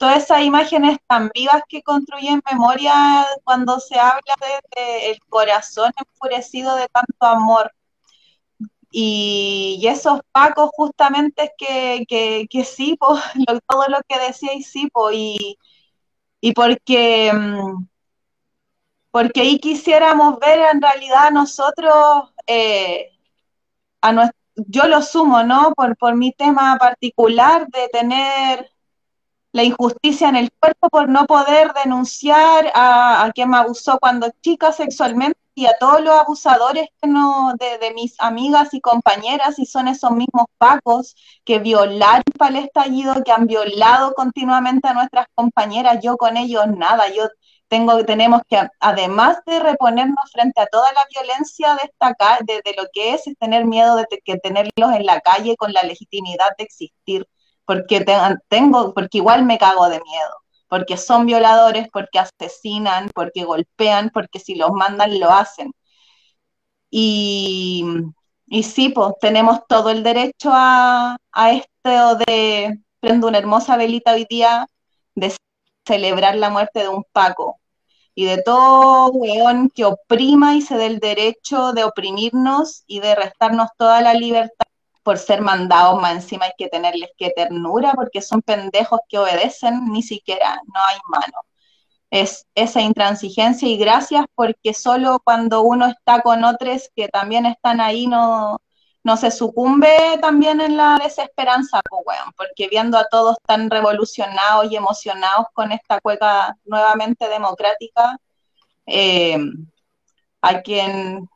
todas 0.00 0.24
esas 0.24 0.42
imágenes 0.42 0.98
tan 1.06 1.30
vivas 1.34 1.62
que 1.68 1.82
construye 1.82 2.30
en 2.30 2.42
memoria 2.50 3.26
cuando 3.44 3.78
se 3.80 3.98
habla 4.00 4.34
de, 4.74 5.10
el 5.10 5.20
corazón 5.28 5.92
enfurecido 5.94 6.74
de 6.76 6.88
tanto 6.88 7.26
amor. 7.26 7.70
Y, 8.90 9.84
esos 9.86 10.20
pacos 10.32 10.70
justamente 10.72 11.52
que, 11.58 12.06
que, 12.08 12.46
que 12.50 12.64
sí, 12.64 12.98
todo 13.68 13.88
lo 13.88 13.98
que 14.08 14.18
decíais 14.18 14.68
sí, 14.68 14.88
y, 15.12 15.58
y 16.40 16.52
porque, 16.54 17.32
mm, 17.34 17.86
porque 19.10 19.42
ahí 19.42 19.58
quisiéramos 19.60 20.38
ver 20.38 20.60
en 20.72 20.80
realidad 20.80 21.30
nosotros, 21.30 22.32
eh, 22.46 23.10
a 24.02 24.30
yo 24.54 24.86
lo 24.88 25.02
sumo, 25.02 25.42
¿no? 25.42 25.72
Por, 25.74 25.96
por 25.98 26.16
mi 26.16 26.32
tema 26.32 26.76
particular 26.78 27.66
de 27.68 27.88
tener 27.88 28.70
la 29.52 29.64
injusticia 29.64 30.28
en 30.28 30.36
el 30.36 30.50
cuerpo 30.52 30.88
por 30.88 31.08
no 31.08 31.26
poder 31.26 31.72
denunciar 31.84 32.70
a, 32.74 33.30
quien 33.34 33.50
me 33.50 33.56
abusó 33.58 33.98
cuando 33.98 34.30
chica 34.42 34.72
sexualmente 34.72 35.38
y 35.54 35.66
a 35.66 35.76
todos 35.78 36.00
los 36.00 36.14
abusadores 36.14 36.88
que 37.02 37.08
no, 37.08 37.52
de, 37.58 37.92
mis 37.92 38.14
amigas 38.20 38.72
y 38.72 38.80
compañeras, 38.80 39.58
y 39.58 39.66
son 39.66 39.88
esos 39.88 40.12
mismos 40.12 40.46
pacos 40.58 41.16
que 41.44 41.58
violaron 41.58 42.22
para 42.38 42.58
el 42.58 42.64
estallido, 42.64 43.22
que 43.24 43.32
han 43.32 43.46
violado 43.46 44.14
continuamente 44.14 44.88
a 44.88 44.94
nuestras 44.94 45.26
compañeras, 45.34 45.98
yo 46.02 46.16
con 46.16 46.36
ellos 46.36 46.66
nada, 46.68 47.08
yo 47.08 47.24
tengo, 47.68 48.04
tenemos 48.04 48.42
que, 48.48 48.60
además 48.80 49.38
de 49.46 49.60
reponernos 49.60 50.30
frente 50.32 50.60
a 50.60 50.66
toda 50.66 50.92
la 50.92 51.04
violencia 51.10 51.74
de 51.74 51.82
esta 51.84 52.16
de, 52.40 52.62
de 52.64 52.74
lo 52.76 52.84
que 52.92 53.14
es, 53.14 53.26
es 53.26 53.36
tener 53.38 53.64
miedo 53.66 53.96
de 53.96 54.06
que 54.24 54.38
tenerlos 54.38 54.92
en 54.94 55.04
la 55.04 55.20
calle 55.20 55.56
con 55.56 55.72
la 55.72 55.82
legitimidad 55.82 56.48
de 56.58 56.64
existir 56.64 57.26
porque 57.70 58.04
tengo, 58.48 58.92
porque 58.94 59.18
igual 59.18 59.44
me 59.44 59.56
cago 59.56 59.88
de 59.88 60.00
miedo, 60.00 60.30
porque 60.68 60.96
son 60.96 61.24
violadores, 61.24 61.86
porque 61.92 62.18
asesinan, 62.18 63.10
porque 63.14 63.44
golpean, 63.44 64.10
porque 64.12 64.40
si 64.40 64.56
los 64.56 64.72
mandan 64.72 65.20
lo 65.20 65.30
hacen. 65.30 65.72
Y, 66.90 67.84
y 68.46 68.64
sí, 68.64 68.88
pues 68.88 69.12
tenemos 69.20 69.60
todo 69.68 69.90
el 69.90 70.02
derecho 70.02 70.50
a, 70.52 71.16
a 71.30 71.52
esto 71.52 72.16
de, 72.26 72.80
prendo 72.98 73.28
una 73.28 73.38
hermosa 73.38 73.76
velita 73.76 74.14
hoy 74.14 74.26
día, 74.28 74.66
de 75.14 75.32
celebrar 75.86 76.34
la 76.36 76.50
muerte 76.50 76.80
de 76.80 76.88
un 76.88 77.04
Paco 77.12 77.60
y 78.16 78.24
de 78.24 78.42
todo 78.42 79.12
weón 79.12 79.70
que 79.70 79.84
oprima 79.84 80.56
y 80.56 80.62
se 80.62 80.76
dé 80.76 80.86
el 80.86 80.98
derecho 80.98 81.72
de 81.72 81.84
oprimirnos 81.84 82.82
y 82.88 83.00
de 83.00 83.14
restarnos 83.14 83.68
toda 83.78 84.02
la 84.02 84.14
libertad 84.14 84.69
por 85.10 85.18
ser 85.18 85.40
mandados 85.42 86.00
más 86.00 86.12
encima 86.12 86.44
hay 86.44 86.52
que 86.56 86.68
tenerles 86.68 87.10
que 87.18 87.30
ternura 87.30 87.94
porque 87.94 88.22
son 88.22 88.42
pendejos 88.42 89.00
que 89.08 89.18
obedecen, 89.18 89.86
ni 89.86 90.04
siquiera 90.04 90.54
no 90.72 90.80
hay 90.86 90.98
mano. 91.08 91.34
Es 92.10 92.46
esa 92.54 92.80
intransigencia 92.80 93.66
y 93.66 93.76
gracias 93.76 94.24
porque 94.36 94.72
solo 94.72 95.20
cuando 95.24 95.62
uno 95.62 95.86
está 95.86 96.22
con 96.22 96.44
otros 96.44 96.90
que 96.94 97.08
también 97.08 97.44
están 97.44 97.80
ahí 97.80 98.06
no, 98.06 98.60
no 99.02 99.16
se 99.16 99.32
sucumbe 99.32 99.90
también 100.20 100.60
en 100.60 100.76
la 100.76 101.00
desesperanza, 101.02 101.80
porque 102.36 102.68
viendo 102.68 102.96
a 102.96 103.08
todos 103.10 103.36
tan 103.44 103.68
revolucionados 103.68 104.70
y 104.70 104.76
emocionados 104.76 105.46
con 105.54 105.72
esta 105.72 106.00
cueca 106.00 106.56
nuevamente 106.64 107.28
democrática, 107.28 108.16
eh, 108.86 109.40
hay 110.40 110.62
quien, 110.62 111.28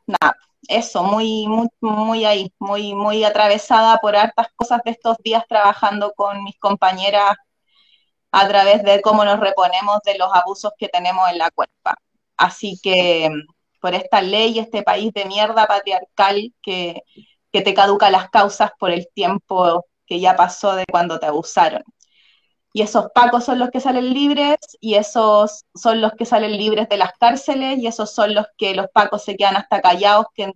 eso, 0.69 1.03
muy, 1.03 1.47
muy, 1.47 1.67
muy 1.81 2.25
ahí, 2.25 2.53
muy, 2.59 2.93
muy 2.93 3.23
atravesada 3.23 3.97
por 3.97 4.15
hartas 4.15 4.47
cosas 4.55 4.81
de 4.85 4.91
estos 4.91 5.17
días 5.23 5.43
trabajando 5.47 6.13
con 6.15 6.43
mis 6.43 6.57
compañeras 6.59 7.35
a 8.31 8.47
través 8.47 8.83
de 8.83 9.01
cómo 9.01 9.25
nos 9.25 9.39
reponemos 9.39 9.99
de 10.05 10.17
los 10.17 10.29
abusos 10.33 10.71
que 10.77 10.89
tenemos 10.89 11.29
en 11.29 11.37
la 11.37 11.51
cuerpa. 11.51 11.95
Así 12.37 12.79
que 12.83 13.29
por 13.81 13.93
esta 13.95 14.21
ley, 14.21 14.59
este 14.59 14.83
país 14.83 15.13
de 15.13 15.25
mierda 15.25 15.67
patriarcal 15.67 16.53
que, 16.61 17.01
que 17.51 17.61
te 17.61 17.73
caduca 17.73 18.09
las 18.11 18.29
causas 18.29 18.71
por 18.79 18.91
el 18.91 19.07
tiempo 19.13 19.85
que 20.05 20.19
ya 20.19 20.35
pasó 20.35 20.75
de 20.75 20.85
cuando 20.91 21.19
te 21.19 21.27
abusaron 21.27 21.83
y 22.75 22.81
esos 22.81 23.05
pacos 23.15 23.45
son 23.45 23.57
los 23.57 23.69
que 23.71 23.79
salen 23.79 24.13
libres 24.13 24.57
y 24.81 24.95
esos 24.95 25.63
son 25.73 26.01
los 26.01 26.11
que 26.11 26.25
salen 26.25 26.57
libres 26.57 26.89
de 26.89 26.97
las 26.97 27.13
cárceles 27.17 27.79
y 27.79 27.87
esos 27.87 28.13
son 28.13 28.35
los 28.35 28.47
que 28.57 28.75
los 28.75 28.87
pacos 28.89 29.23
se 29.23 29.37
quedan 29.37 29.55
hasta 29.55 29.79
callados 29.79 30.25
que, 30.33 30.51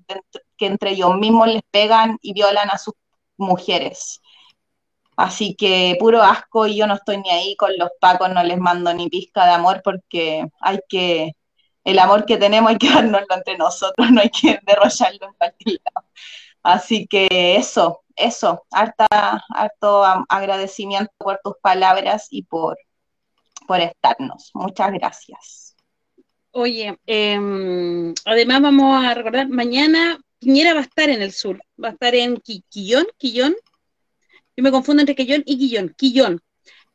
que 0.57 0.65
entre 0.65 0.91
ellos 0.91 1.15
mismos 1.15 1.47
les 1.47 1.61
pegan 1.71 2.17
y 2.21 2.33
violan 2.33 2.69
a 2.71 2.77
sus 2.77 2.93
mujeres. 3.37 4.19
Así 5.15 5.55
que 5.55 5.95
puro 5.97 6.21
asco 6.21 6.67
y 6.67 6.75
yo 6.75 6.87
no 6.87 6.95
estoy 6.95 7.19
ni 7.19 7.29
ahí 7.29 7.55
con 7.55 7.77
los 7.77 7.89
pacos, 8.01 8.29
no 8.29 8.43
les 8.43 8.57
mando 8.57 8.93
ni 8.93 9.07
pizca 9.07 9.45
de 9.45 9.53
amor 9.53 9.81
porque 9.81 10.45
hay 10.59 10.79
que, 10.89 11.37
el 11.85 11.99
amor 11.99 12.25
que 12.25 12.35
tenemos 12.35 12.71
hay 12.71 12.77
que 12.79 12.89
dárnoslo 12.89 13.33
entre 13.33 13.57
nosotros, 13.57 13.95
no 14.11 14.19
hay 14.19 14.29
que 14.29 14.59
derrocharlo 14.67 15.25
en 15.25 15.33
cualquier 15.35 15.79
lado. 15.85 16.05
Así 16.63 17.07
que 17.07 17.55
eso, 17.55 18.01
eso, 18.19 18.65
harta, 18.71 19.07
harto 19.49 20.03
agradecimiento 20.29 21.11
por 21.17 21.39
tus 21.43 21.53
palabras 21.61 22.27
y 22.29 22.43
por, 22.43 22.77
por 23.67 23.79
estarnos. 23.79 24.51
Muchas 24.53 24.91
gracias. 24.91 25.75
Oye, 26.51 26.97
em, 27.05 28.13
además 28.25 28.61
vamos 28.61 29.05
a 29.05 29.13
recordar, 29.13 29.47
mañana 29.49 30.19
Piñera 30.39 30.73
va 30.73 30.79
a 30.79 30.83
estar 30.83 31.09
en 31.09 31.21
el 31.21 31.31
sur, 31.31 31.61
va 31.81 31.89
a 31.89 31.91
estar 31.91 32.15
en 32.15 32.37
Quillón, 32.37 33.05
Quillón, 33.17 33.55
yo 34.57 34.63
me 34.63 34.71
confundo 34.71 35.01
entre 35.01 35.15
Quillón 35.15 35.43
y 35.45 35.57
Quillón, 35.57 35.93
Quillón, 35.95 36.41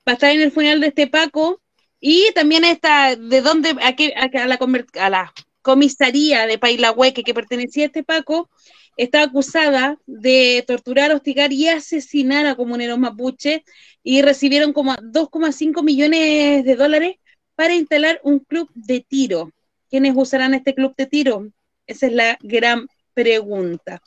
va 0.07 0.13
a 0.13 0.15
estar 0.15 0.31
en 0.31 0.41
el 0.41 0.51
funeral 0.51 0.81
de 0.81 0.89
este 0.89 1.07
Paco 1.07 1.61
y 2.01 2.33
también 2.35 2.65
está, 2.65 3.15
de 3.17 3.41
dónde, 3.43 3.71
a, 3.81 3.89
a, 3.89 4.47
la, 4.47 4.59
a 5.01 5.11
la 5.11 5.33
comisaría 5.63 6.47
de 6.47 6.59
Pailahueque 6.59 7.23
que 7.23 7.33
pertenecía 7.33 7.85
a 7.85 7.87
este 7.87 8.03
Paco, 8.03 8.51
está 8.97 9.23
acusada 9.23 9.99
de 10.07 10.65
torturar, 10.67 11.13
hostigar 11.13 11.53
y 11.53 11.69
asesinar 11.69 12.47
a 12.47 12.55
comuneros 12.55 12.99
mapuche 12.99 13.65
y 14.03 14.23
recibieron 14.23 14.73
como 14.73 14.95
2,5 14.95 15.83
millones 15.83 16.65
de 16.65 16.77
dólares 16.77 17.17
para 17.55 17.75
instalar 17.75 18.21
un 18.25 18.41
club 18.41 18.71
de 18.75 19.01
tiro. 19.01 19.51
¿Quiénes 19.91 20.15
usarán 20.17 20.55
este 20.55 20.75
club 20.75 20.95
de 20.97 21.07
tiro? 21.07 21.49
Esa 21.87 22.07
es 22.07 22.13
la 22.13 22.39
gran 22.43 22.89
pregunta. 23.15 24.03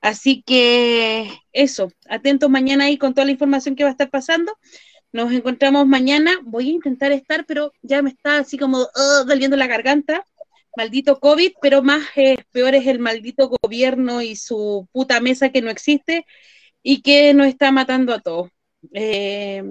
Así 0.00 0.42
que 0.42 1.30
eso, 1.52 1.90
atentos 2.08 2.50
mañana 2.50 2.84
ahí 2.84 2.98
con 2.98 3.14
toda 3.14 3.24
la 3.24 3.32
información 3.32 3.76
que 3.76 3.84
va 3.84 3.90
a 3.90 3.92
estar 3.92 4.10
pasando. 4.10 4.52
Nos 5.12 5.32
encontramos 5.32 5.86
mañana. 5.86 6.32
Voy 6.42 6.68
a 6.68 6.72
intentar 6.72 7.12
estar, 7.12 7.46
pero 7.46 7.72
ya 7.82 8.02
me 8.02 8.10
está 8.10 8.38
así 8.38 8.58
como 8.58 8.82
uh, 8.82 9.24
doliendo 9.26 9.56
la 9.56 9.66
garganta 9.66 10.24
maldito 10.76 11.18
COVID, 11.18 11.52
pero 11.60 11.82
más 11.82 12.02
peor 12.52 12.74
es 12.74 12.86
el 12.86 12.98
maldito 12.98 13.50
gobierno 13.62 14.22
y 14.22 14.36
su 14.36 14.88
puta 14.92 15.20
mesa 15.20 15.50
que 15.50 15.62
no 15.62 15.70
existe 15.70 16.26
y 16.82 17.02
que 17.02 17.34
nos 17.34 17.46
está 17.48 17.72
matando 17.72 18.14
a 18.14 18.20
todos. 18.20 18.50
Eh, 18.92 19.62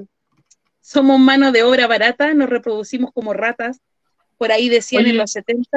somos 0.81 1.19
mano 1.19 1.51
de 1.51 1.63
obra 1.63 1.87
barata, 1.87 2.33
nos 2.33 2.49
reproducimos 2.49 3.11
como 3.13 3.33
ratas, 3.33 3.81
por 4.37 4.51
ahí 4.51 4.69
decían 4.69 5.05
en 5.05 5.17
los 5.17 5.31
70. 5.31 5.69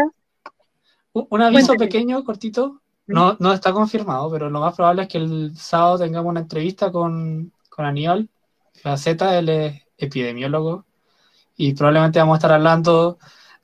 Un 1.12 1.42
aviso 1.42 1.74
pequeño, 1.74 2.22
cortito, 2.24 2.80
no, 3.06 3.36
no 3.40 3.52
está 3.52 3.72
confirmado, 3.72 4.30
pero 4.30 4.50
lo 4.50 4.60
más 4.60 4.76
probable 4.76 5.02
es 5.02 5.08
que 5.08 5.18
el 5.18 5.56
sábado 5.56 5.98
tengamos 5.98 6.30
una 6.30 6.40
entrevista 6.40 6.92
con, 6.92 7.52
con 7.68 7.84
Aníbal 7.84 8.28
Z, 8.96 9.38
él 9.38 9.48
es 9.48 9.82
epidemiólogo, 9.98 10.86
y 11.56 11.74
probablemente 11.74 12.18
vamos 12.18 12.34
a 12.34 12.38
estar 12.38 12.52
hablando 12.52 13.18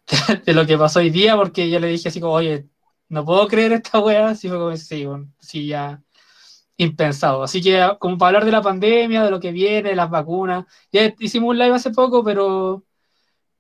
de 0.45 0.53
lo 0.55 0.67
que 0.67 0.79
pasó 0.79 1.01
hoy 1.01 1.11
día, 1.11 1.37
porque 1.37 1.69
yo 1.71 1.81
le 1.81 1.89
dije 1.89 2.09
así 2.09 2.21
como, 2.21 2.35
oye, 2.35 2.69
no 3.09 3.25
puedo 3.25 3.47
creer 3.49 3.73
esta 3.73 4.01
weá, 4.01 4.31
así 4.31 4.49
fue 4.49 4.59
como, 4.59 4.77
sí, 4.77 5.07
bueno, 5.07 5.33
sí, 5.41 5.67
ya 5.69 6.03
impensado. 6.77 7.43
Así 7.43 7.63
que 7.63 7.97
como 7.99 8.19
para 8.19 8.29
hablar 8.39 8.45
de 8.45 8.53
la 8.53 8.63
pandemia, 8.63 9.25
de 9.25 9.31
lo 9.31 9.41
que 9.41 9.53
viene, 9.53 9.95
las 9.97 10.11
vacunas, 10.11 10.67
ya 10.93 11.13
hicimos 11.19 11.51
un 11.51 11.59
live 11.59 11.75
hace 11.75 11.91
poco, 11.91 12.23
pero, 12.25 12.85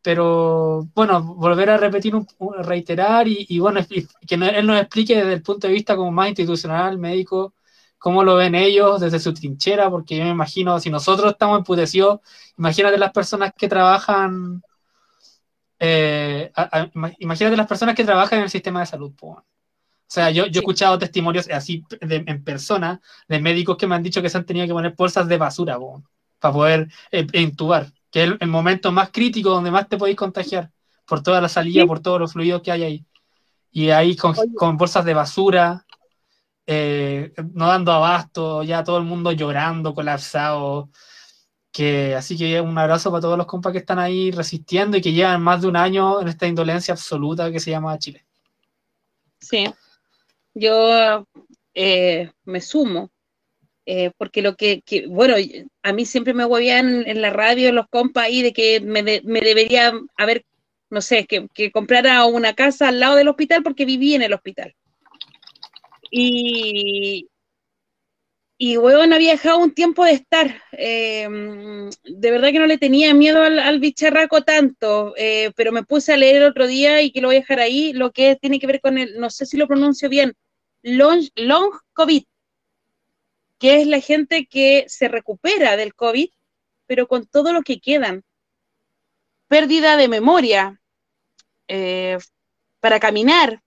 pero 0.02 0.88
bueno, 0.94 1.22
volver 1.36 1.70
a 1.70 1.78
repetir, 1.78 2.14
un, 2.14 2.26
reiterar 2.60 3.26
y, 3.28 3.58
bueno, 3.58 3.80
que 4.26 4.34
él 4.36 4.66
nos 4.66 4.80
explique 4.80 5.16
desde 5.16 5.34
el 5.34 5.42
punto 5.42 5.66
de 5.66 5.74
vista 5.74 5.96
como 5.96 6.12
más 6.12 6.28
institucional, 6.28 6.98
médico, 6.98 7.54
cómo 7.98 8.24
lo 8.24 8.36
ven 8.36 8.54
ellos 8.54 9.00
desde 9.00 9.20
su 9.20 9.34
trinchera, 9.34 9.90
porque 9.90 10.16
yo 10.16 10.24
me 10.24 10.30
imagino, 10.30 10.78
si 10.80 10.90
nosotros 10.90 11.32
estamos 11.32 11.58
emputecidos, 11.58 12.20
imagínate 12.58 12.98
las 12.98 13.12
personas 13.12 13.52
que 13.56 13.68
trabajan 13.68 14.62
eh, 15.78 16.52
imagínate 17.18 17.56
las 17.56 17.66
personas 17.66 17.94
que 17.94 18.04
trabajan 18.04 18.38
en 18.38 18.44
el 18.44 18.50
sistema 18.50 18.80
de 18.80 18.86
salud. 18.86 19.12
O 19.20 19.44
sea, 20.08 20.30
yo, 20.30 20.46
yo 20.46 20.60
he 20.60 20.62
escuchado 20.62 20.98
testimonios 20.98 21.48
así 21.50 21.84
en 22.00 22.44
persona 22.44 23.00
de 23.28 23.40
médicos 23.40 23.76
que 23.76 23.86
me 23.86 23.96
han 23.96 24.02
dicho 24.02 24.22
que 24.22 24.30
se 24.30 24.38
han 24.38 24.46
tenido 24.46 24.66
que 24.66 24.72
poner 24.72 24.94
bolsas 24.96 25.26
de 25.28 25.36
basura 25.36 25.78
para 26.38 26.54
poder 26.54 26.88
eh, 27.10 27.26
intubar, 27.32 27.92
que 28.10 28.24
es 28.24 28.32
el, 28.40 28.48
momento 28.48 28.92
más 28.92 29.10
crítico 29.10 29.50
donde 29.50 29.70
más 29.70 29.88
te 29.88 29.96
podéis 29.96 30.16
contagiar 30.16 30.70
por 31.06 31.22
toda 31.22 31.40
la 31.40 31.48
salida, 31.48 31.86
por 31.86 32.00
todos 32.00 32.20
los 32.20 32.32
fluidos 32.32 32.62
que 32.62 32.72
hay 32.72 32.82
ahí. 32.84 33.06
Y 33.72 33.90
ahí 33.90 34.16
con, 34.16 34.34
con 34.54 34.76
bolsas 34.76 35.04
de 35.04 35.14
basura. 35.14 35.84
eh, 36.66 37.32
no 37.52 37.68
dando 37.68 37.92
abasto, 37.92 38.62
ya 38.62 38.82
todo 38.84 38.98
el 38.98 39.04
mundo 39.04 39.32
llorando, 39.32 39.94
colapsado. 39.94 40.90
Que, 41.76 42.14
así 42.14 42.38
que 42.38 42.58
un 42.58 42.78
abrazo 42.78 43.10
para 43.10 43.20
todos 43.20 43.36
los 43.36 43.46
compas 43.46 43.70
que 43.70 43.80
están 43.80 43.98
ahí 43.98 44.30
resistiendo 44.30 44.96
y 44.96 45.02
que 45.02 45.12
llevan 45.12 45.42
más 45.42 45.60
de 45.60 45.68
un 45.68 45.76
año 45.76 46.22
en 46.22 46.28
esta 46.28 46.46
indolencia 46.46 46.94
absoluta 46.94 47.52
que 47.52 47.60
se 47.60 47.70
llama 47.70 47.98
Chile. 47.98 48.24
Sí, 49.38 49.66
yo 50.54 51.26
eh, 51.74 52.30
me 52.46 52.62
sumo, 52.62 53.10
eh, 53.84 54.10
porque 54.16 54.40
lo 54.40 54.56
que, 54.56 54.82
bueno, 55.06 55.34
a 55.82 55.92
mí 55.92 56.06
siempre 56.06 56.32
me 56.32 56.46
huevían 56.46 57.06
en 57.06 57.20
la 57.20 57.28
radio 57.28 57.70
los 57.72 57.88
compas 57.88 58.24
ahí 58.24 58.40
de 58.40 58.54
que 58.54 58.80
me, 58.80 59.02
me 59.02 59.40
debería 59.42 59.92
haber, 60.16 60.46
no 60.88 61.02
sé, 61.02 61.26
que, 61.26 61.46
que 61.52 61.70
comprara 61.70 62.24
una 62.24 62.54
casa 62.54 62.88
al 62.88 63.00
lado 63.00 63.16
del 63.16 63.28
hospital 63.28 63.62
porque 63.62 63.84
viví 63.84 64.14
en 64.14 64.22
el 64.22 64.32
hospital. 64.32 64.74
Y, 66.10 67.28
y 68.58 68.78
weón, 68.78 69.12
había 69.12 69.32
dejado 69.32 69.58
un 69.58 69.74
tiempo 69.74 70.04
de 70.04 70.12
estar. 70.12 70.62
Eh, 70.72 71.28
de 72.04 72.30
verdad 72.30 72.52
que 72.52 72.58
no 72.58 72.66
le 72.66 72.78
tenía 72.78 73.12
miedo 73.14 73.42
al, 73.42 73.80
bicharraco 73.80 74.42
tanto, 74.42 75.14
eh, 75.16 75.52
pero 75.56 75.72
me 75.72 75.84
puse 75.84 76.12
a 76.12 76.16
leer 76.16 76.36
el 76.36 76.44
otro 76.44 76.66
día 76.66 77.02
y 77.02 77.10
que 77.10 77.20
lo 77.20 77.28
voy 77.28 77.36
a 77.36 77.40
dejar 77.40 77.60
ahí, 77.60 77.92
lo 77.92 78.12
que 78.12 78.36
tiene 78.36 78.58
que 78.58 78.66
ver 78.66 78.80
con 78.80 78.96
el, 78.98 79.18
no 79.20 79.28
sé 79.30 79.44
si 79.44 79.58
lo 79.58 79.66
pronuncio 79.66 80.08
bien, 80.08 80.34
long, 80.82 81.28
long 81.34 81.70
COVID, 81.92 82.24
que 83.58 83.80
es 83.80 83.86
la 83.86 84.00
gente 84.00 84.46
que 84.46 84.86
se 84.88 85.08
recupera 85.08 85.76
del 85.76 85.94
COVID, 85.94 86.28
pero 86.86 87.08
con 87.08 87.26
todo 87.26 87.52
lo 87.52 87.62
que 87.62 87.80
quedan. 87.80 88.24
Pérdida 89.48 89.96
de 89.96 90.08
memoria 90.08 90.80
eh, 91.68 92.18
para 92.80 93.00
caminar, 93.00 93.62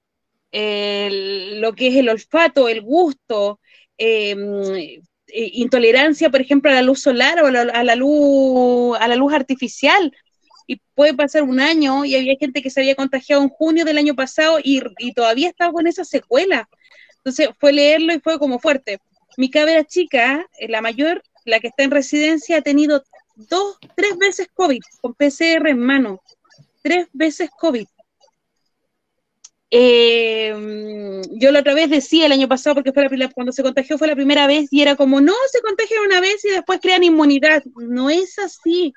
lo 0.52 1.74
que 1.74 1.90
es 1.90 1.96
el 1.96 2.10
olfato, 2.10 2.70
el 2.70 2.82
gusto, 2.82 3.60
eh, 4.00 5.52
intolerancia, 5.54 6.30
por 6.30 6.42
ejemplo, 6.42 6.72
a 6.72 6.74
la 6.74 6.82
luz 6.82 7.02
solar 7.02 7.44
o 7.44 7.48
a 7.48 7.52
la, 7.52 7.96
luz, 7.96 8.98
a 9.00 9.08
la 9.08 9.16
luz 9.16 9.34
artificial. 9.34 10.16
Y 10.68 10.82
puede 10.96 11.14
pasar 11.14 11.44
un 11.44 11.60
año 11.60 12.06
y 12.06 12.16
había 12.16 12.36
gente 12.40 12.62
que 12.62 12.70
se 12.70 12.82
había 12.82 12.96
contagiado 12.96 13.42
en 13.42 13.50
junio 13.50 13.86
del 13.86 13.98
año 13.98 14.16
pasado 14.16 14.60
y, 14.64 14.82
todavía 15.14 15.50
estaba 15.50 15.74
con 15.74 15.88
esa 15.88 16.06
secuela. 16.06 16.70
Entonces 17.18 17.50
fue 17.60 17.74
leerlo 17.74 18.14
y 18.14 18.20
fue 18.20 18.40
como 18.40 18.60
fuerte. 18.60 19.00
Mi 19.38 19.50
cabra 19.50 19.84
chica, 19.84 20.48
eh, 20.60 20.68
la 20.70 20.82
mayor, 20.82 21.24
la 21.46 21.60
que 21.60 21.68
está 21.68 21.84
en 21.84 21.92
residencia, 21.92 22.58
ha 22.58 22.62
tenido 22.62 23.04
dos, 23.36 23.78
tres 23.96 24.18
veces 24.18 24.48
COVID 24.54 24.82
con 25.02 25.14
PCR 25.14 25.70
en 25.70 25.80
mano. 25.80 26.22
Tres 26.82 27.08
veces 27.14 27.50
COVID. 27.60 27.86
Eh, 29.72 31.22
yo 31.32 31.52
la 31.52 31.60
otra 31.60 31.74
vez 31.74 31.90
decía 31.90 32.26
el 32.26 32.32
año 32.32 32.48
pasado, 32.48 32.76
porque 32.76 32.92
fue 32.92 33.08
la, 33.18 33.30
cuando 33.30 33.52
se 33.52 33.64
contagió 33.64 33.98
fue 33.98 34.08
la 34.08 34.16
primera 34.16 34.48
vez, 34.48 34.68
y 34.72 34.82
era 34.82 34.96
como, 34.96 35.22
no, 35.22 35.34
se 35.52 35.62
contagian 35.62 36.04
una 36.06 36.22
vez 36.22 36.44
y 36.46 36.50
después 36.50 36.80
crean 36.82 37.04
inmunidad. 37.04 37.64
No 37.76 38.10
es 38.10 38.40
así, 38.40 38.94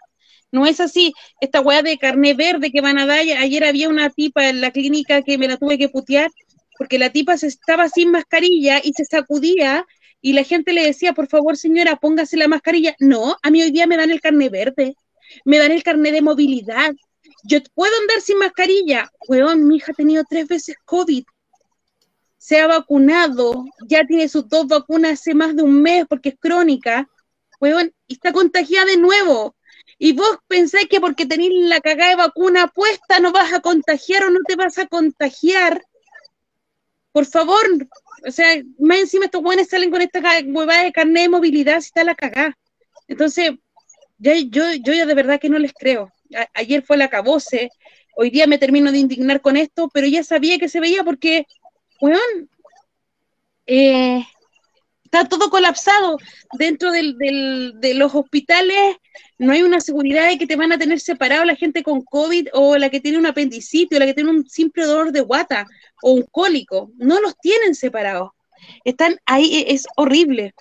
no 0.51 0.67
es 0.67 0.81
así. 0.81 1.13
Esta 1.41 1.61
weá 1.61 1.83
de 1.83 1.99
carne 1.99 2.35
verde 2.35 2.71
que 2.71 2.81
van 2.81 2.99
a 2.99 3.07
dar, 3.07 3.21
ayer 3.21 3.65
había 3.65 3.89
una 3.89 4.11
tipa 4.11 4.49
en 4.49 4.61
la 4.61 4.71
clínica 4.71 5.23
que 5.23 5.39
me 5.39 5.49
la 5.49 5.57
tuve 5.57 5.79
que 5.79 5.89
putear, 5.89 6.31
porque 6.79 6.99
la 6.99 7.11
tipa 7.11 7.37
se 7.37 7.49
estaba 7.49 7.89
sin 7.89 8.11
mascarilla 8.11 8.81
y 8.83 8.93
se 8.95 9.05
sacudía, 9.05 9.87
y 10.21 10.33
la 10.35 10.45
gente 10.45 10.73
le 10.73 10.85
decía, 10.87 11.13
por 11.13 11.29
favor 11.29 11.57
señora, 11.57 11.97
póngase 11.97 12.37
la 12.37 12.49
mascarilla. 12.49 12.95
No, 12.99 13.37
a 13.43 13.51
mí 13.51 13.63
hoy 13.63 13.73
día 13.73 13.87
me 13.87 13.97
dan 13.97 14.11
el 14.11 14.21
carne 14.21 14.49
verde, 14.49 14.95
me 15.45 15.59
dan 15.59 15.73
el 15.73 15.83
carne 15.83 16.13
de 16.13 16.23
movilidad, 16.23 16.95
yo 17.43 17.59
puedo 17.75 17.93
andar 18.01 18.21
sin 18.21 18.39
mascarilla. 18.39 19.11
Weón, 19.29 19.67
mi 19.67 19.77
hija 19.77 19.93
ha 19.93 19.95
tenido 19.95 20.25
tres 20.29 20.47
veces 20.49 20.77
COVID. 20.85 21.25
Se 22.39 22.61
ha 22.61 22.67
vacunado, 22.67 23.65
ya 23.89 24.05
tiene 24.05 24.29
sus 24.29 24.49
dos 24.49 24.67
vacunas 24.67 25.13
hace 25.13 25.35
más 25.35 25.55
de 25.55 25.63
un 25.63 25.83
mes 25.83 26.07
porque 26.09 26.31
es 26.31 26.37
crónica. 26.39 27.09
Weón, 27.61 27.93
y 28.07 28.15
está 28.15 28.33
contagiada 28.33 28.87
de 28.87 28.97
nuevo. 28.97 29.57
Y 29.99 30.13
vos 30.13 30.39
pensáis 30.49 30.89
que 30.89 31.01
porque 31.01 31.27
tenéis 31.27 31.53
la 31.69 31.81
cagada 31.81 32.11
de 32.11 32.17
vacuna 32.17 32.69
puesta 32.69 33.21
no 33.21 33.33
vas 33.33 33.53
a 33.53 33.61
contagiar 33.61 34.25
o 34.25 34.31
no 34.31 34.41
te 34.47 34.57
vas 34.57 34.79
a 34.79 34.87
contagiar. 34.87 35.85
Por 37.13 37.27
favor, 37.27 37.65
o 38.27 38.31
sea, 38.31 38.63
más 38.79 38.99
encima 38.99 39.27
estos 39.27 39.43
buenos 39.43 39.69
salen 39.69 39.91
con 39.91 40.01
esta 40.01 40.21
huevada 40.45 40.85
de 40.85 40.93
carnet 40.93 41.25
de 41.25 41.29
movilidad 41.29 41.81
si 41.81 41.87
está 41.87 42.05
la 42.05 42.15
cagada. 42.15 42.57
Entonces, 43.07 43.53
yo, 44.19 44.33
yo, 44.35 44.73
yo 44.73 44.93
ya 44.95 45.07
de 45.07 45.15
verdad 45.15 45.41
que 45.41 45.51
no 45.51 45.59
les 45.59 45.73
creo 45.73 46.11
ayer 46.55 46.83
fue 46.83 46.97
la 46.97 47.09
cabose, 47.09 47.71
hoy 48.17 48.31
día 48.31 48.47
me 48.47 48.59
termino 48.59 48.93
de 48.93 48.99
indignar 48.99 49.41
con 49.41 49.57
esto, 49.57 49.91
pero 49.93 50.07
ya 50.07 50.23
sabía 50.23 50.59
que 50.59 50.69
se 50.69 50.81
veía 50.81 51.05
porque, 51.05 51.47
weón, 52.01 52.49
eh, 53.67 54.25
está 55.05 55.29
todo 55.29 55.51
colapsado. 55.51 56.19
Dentro 56.59 56.91
de 56.91 57.95
los 57.95 58.15
hospitales 58.15 58.97
no 59.39 59.53
hay 59.53 59.63
una 59.63 59.81
seguridad 59.81 60.29
de 60.29 60.39
que 60.39 60.47
te 60.47 60.57
van 60.57 60.73
a 60.73 60.79
tener 60.79 61.01
separado 61.01 61.45
la 61.45 61.57
gente 61.57 61.83
con 61.83 62.03
COVID 62.03 62.49
o 62.53 62.79
la 62.79 62.91
que 62.91 63.01
tiene 63.01 63.19
un 63.19 63.27
apendicitis 63.27 63.97
o 63.97 64.01
la 64.01 64.07
que 64.07 64.15
tiene 64.15 64.31
un 64.31 64.49
simple 64.49 64.85
dolor 64.85 65.13
de 65.13 65.21
guata 65.21 65.67
o 66.03 66.13
un 66.13 66.23
cólico. 66.31 66.91
No 66.97 67.21
los 67.21 67.37
tienen 67.39 67.75
separados. 67.75 68.31
Están 68.85 69.19
ahí, 69.27 69.55
e, 69.55 69.75
es 69.75 69.87
horrible. 69.97 70.55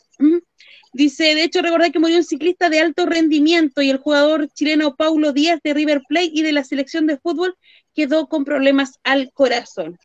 Dice, 0.93 1.35
de 1.35 1.43
hecho, 1.43 1.61
recordar 1.61 1.91
que 1.91 1.99
murió 1.99 2.17
un 2.17 2.23
ciclista 2.23 2.69
de 2.69 2.79
alto 2.79 3.05
rendimiento 3.05 3.81
y 3.81 3.89
el 3.89 3.97
jugador 3.97 4.49
chileno 4.49 4.95
Paulo 4.95 5.31
Díaz 5.31 5.59
de 5.63 5.73
River 5.73 6.01
Plate 6.07 6.31
y 6.33 6.41
de 6.41 6.51
la 6.51 6.63
selección 6.63 7.07
de 7.07 7.17
fútbol 7.17 7.55
quedó 7.93 8.27
con 8.27 8.43
problemas 8.43 8.99
al 9.03 9.31
corazón. 9.33 9.97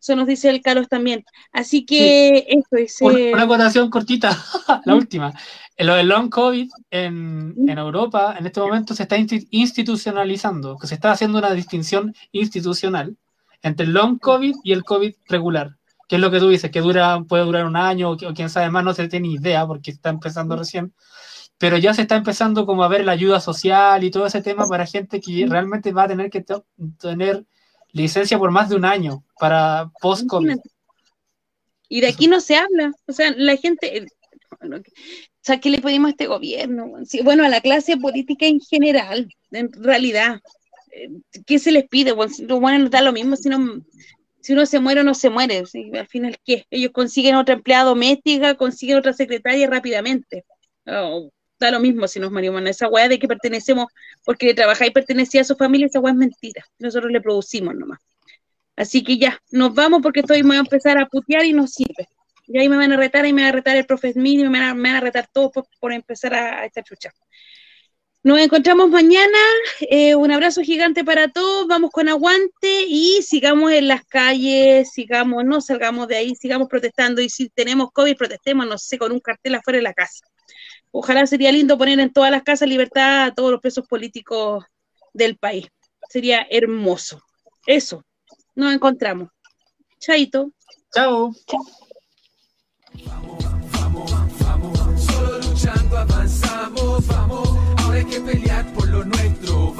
Eso 0.00 0.16
nos 0.16 0.26
dice 0.26 0.48
el 0.48 0.62
Carlos 0.62 0.88
también. 0.88 1.24
Así 1.52 1.84
que 1.84 2.46
eso 2.48 2.76
es. 2.76 2.96
Una, 3.00 3.42
acotación 3.42 3.90
cortita, 3.90 4.30
la 4.84 4.94
última. 4.94 5.34
Lo 5.76 5.94
del 5.94 6.08
long 6.08 6.30
COVID 6.30 6.70
en, 6.90 7.54
en, 7.68 7.78
Europa 7.78 8.36
en 8.38 8.46
este 8.46 8.60
momento 8.60 8.94
se 8.94 9.02
está 9.02 9.16
institucionalizando, 9.18 10.78
que 10.78 10.86
se 10.86 10.94
está 10.94 11.10
haciendo 11.12 11.38
una 11.38 11.52
distinción 11.52 12.14
institucional 12.32 13.16
entre 13.62 13.86
el 13.86 13.92
long 13.92 14.18
COVID 14.18 14.56
y 14.62 14.72
el 14.72 14.84
COVID 14.84 15.14
regular 15.28 15.79
que 16.10 16.16
es 16.16 16.20
lo 16.20 16.32
que 16.32 16.40
tú 16.40 16.48
dices, 16.48 16.72
que 16.72 16.80
dura, 16.80 17.22
puede 17.22 17.44
durar 17.44 17.64
un 17.66 17.76
año 17.76 18.10
o, 18.10 18.16
quién 18.16 18.50
sabe 18.50 18.68
más, 18.68 18.82
no 18.82 18.92
se 18.92 19.06
tiene 19.06 19.28
idea 19.28 19.64
porque 19.64 19.92
está 19.92 20.10
empezando 20.10 20.56
recién, 20.56 20.92
pero 21.56 21.78
ya 21.78 21.94
se 21.94 22.02
está 22.02 22.16
empezando 22.16 22.66
como 22.66 22.82
a 22.82 22.88
ver 22.88 23.04
la 23.04 23.12
ayuda 23.12 23.38
social 23.38 24.02
y 24.02 24.10
todo 24.10 24.26
ese 24.26 24.42
tema 24.42 24.66
para 24.66 24.86
gente 24.86 25.20
que 25.20 25.46
realmente 25.48 25.92
va 25.92 26.02
a 26.02 26.08
tener 26.08 26.28
que 26.28 26.44
tener 26.98 27.46
licencia 27.92 28.40
por 28.40 28.50
más 28.50 28.68
de 28.68 28.74
un 28.74 28.86
año 28.86 29.22
para 29.38 29.92
post-COVID. 30.00 30.56
Y 31.88 32.00
de 32.00 32.08
aquí 32.08 32.26
no 32.26 32.40
se 32.40 32.56
habla, 32.56 32.92
o 33.06 33.12
sea, 33.12 33.32
la 33.36 33.56
gente, 33.56 34.08
o 34.62 34.82
sea, 35.42 35.60
¿qué 35.60 35.70
le 35.70 35.80
pedimos 35.80 36.08
a 36.08 36.10
este 36.10 36.26
gobierno? 36.26 36.90
bueno, 37.22 37.44
a 37.44 37.48
la 37.48 37.60
clase 37.60 37.96
política 37.98 38.46
en 38.46 38.58
general, 38.58 39.32
en 39.52 39.72
realidad, 39.74 40.40
eh, 40.90 41.08
¿qué 41.46 41.60
se 41.60 41.70
les 41.70 41.88
pide? 41.88 42.10
Bueno, 42.10 42.32
bueno, 42.58 42.78
no 42.80 42.90
da 42.90 43.00
lo 43.00 43.12
mismo 43.12 43.36
si 43.36 43.48
no 43.48 43.80
si 44.40 44.52
uno 44.52 44.66
se 44.66 44.80
muere 44.80 45.00
o 45.00 45.04
no 45.04 45.14
se 45.14 45.30
muere, 45.30 45.58
al 45.58 46.06
final, 46.06 46.36
¿qué? 46.44 46.66
Ellos 46.70 46.92
consiguen 46.92 47.36
otra 47.36 47.54
empleada 47.54 47.84
doméstica, 47.84 48.54
consiguen 48.54 48.98
otra 48.98 49.12
secretaria 49.12 49.66
rápidamente. 49.68 50.44
Oh, 50.86 51.30
da 51.58 51.70
lo 51.70 51.80
mismo 51.80 52.08
si 52.08 52.20
nos 52.20 52.32
morimos. 52.32 52.62
Esa 52.64 52.88
weá 52.88 53.08
de 53.08 53.18
que 53.18 53.28
pertenecemos 53.28 53.86
porque 54.24 54.54
trabajáis 54.54 54.90
y 54.90 54.94
pertenecía 54.94 55.42
a 55.42 55.44
su 55.44 55.56
familia, 55.56 55.86
esa 55.86 56.00
weá 56.00 56.12
es 56.12 56.18
mentira. 56.18 56.64
Nosotros 56.78 57.12
le 57.12 57.20
producimos 57.20 57.74
nomás. 57.74 58.00
Así 58.76 59.04
que 59.04 59.18
ya, 59.18 59.38
nos 59.50 59.74
vamos 59.74 60.00
porque 60.02 60.20
estoy, 60.20 60.42
voy 60.42 60.56
a 60.56 60.60
empezar 60.60 60.96
a 60.96 61.06
putear 61.06 61.44
y 61.44 61.52
no 61.52 61.66
sirve. 61.66 62.08
Y 62.46 62.58
ahí 62.58 62.68
me 62.68 62.76
van 62.76 62.92
a 62.92 62.96
retar 62.96 63.26
y 63.26 63.32
me 63.32 63.42
van 63.42 63.50
a 63.50 63.52
retar 63.52 63.76
el 63.76 63.84
profe 63.84 64.12
Smith 64.12 64.40
y 64.40 64.48
me 64.48 64.58
van 64.58 64.86
a, 64.86 65.00
retar 65.00 65.28
todos 65.32 65.52
por, 65.78 65.92
empezar 65.92 66.34
a, 66.34 66.60
a 66.60 66.64
esta 66.64 66.82
chucha. 66.82 67.12
Nos 68.22 68.38
encontramos 68.38 68.90
mañana. 68.90 69.38
Eh, 69.80 70.14
un 70.14 70.30
abrazo 70.30 70.60
gigante 70.60 71.04
para 71.04 71.28
todos. 71.28 71.66
Vamos 71.66 71.90
con 71.90 72.08
aguante 72.08 72.84
y 72.86 73.22
sigamos 73.22 73.72
en 73.72 73.88
las 73.88 74.04
calles, 74.04 74.90
sigamos, 74.92 75.44
no 75.44 75.62
salgamos 75.62 76.06
de 76.06 76.16
ahí, 76.16 76.34
sigamos 76.34 76.68
protestando. 76.68 77.22
Y 77.22 77.30
si 77.30 77.48
tenemos 77.48 77.90
COVID, 77.92 78.16
protestemos, 78.16 78.66
no 78.66 78.76
sé, 78.76 78.98
con 78.98 79.12
un 79.12 79.20
cartel 79.20 79.54
afuera 79.54 79.78
de 79.78 79.82
la 79.82 79.94
casa. 79.94 80.26
Ojalá 80.90 81.26
sería 81.26 81.50
lindo 81.50 81.78
poner 81.78 81.98
en 81.98 82.12
todas 82.12 82.30
las 82.30 82.42
casas 82.42 82.68
libertad 82.68 83.24
a 83.24 83.34
todos 83.34 83.52
los 83.52 83.60
presos 83.60 83.86
políticos 83.86 84.64
del 85.14 85.38
país. 85.38 85.68
Sería 86.10 86.46
hermoso. 86.50 87.22
Eso. 87.66 88.04
Nos 88.54 88.74
encontramos. 88.74 89.28
Chaito. 89.98 90.52
Chao. 90.92 91.32
Vamos, 93.06 93.44
vamos, 93.72 94.38
vamos. 94.40 95.04
Solo 95.04 95.38
luchando 95.38 95.96
avanzamos, 95.96 97.06
vamos 97.06 97.49
que 98.04 98.20
pelear 98.20 98.72
por 98.72 98.88
lo 98.88 99.04
nuestro. 99.04 99.79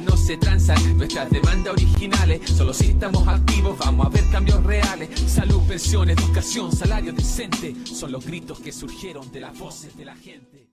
no 0.00 0.16
se 0.16 0.36
transan 0.36 0.98
nuestras 0.98 1.30
demandas 1.30 1.72
originales, 1.72 2.50
solo 2.50 2.74
si 2.74 2.88
estamos 2.88 3.26
activos 3.26 3.78
vamos 3.78 4.06
a 4.06 4.08
ver 4.10 4.24
cambios 4.30 4.62
reales. 4.62 5.08
Salud, 5.26 5.62
pensión, 5.66 6.10
educación, 6.10 6.72
salario 6.72 7.12
decente 7.12 7.74
son 7.84 8.12
los 8.12 8.24
gritos 8.24 8.60
que 8.60 8.72
surgieron 8.72 9.30
de 9.32 9.40
las 9.40 9.58
voces 9.58 9.96
de 9.96 10.04
la 10.04 10.14
gente. 10.16 10.65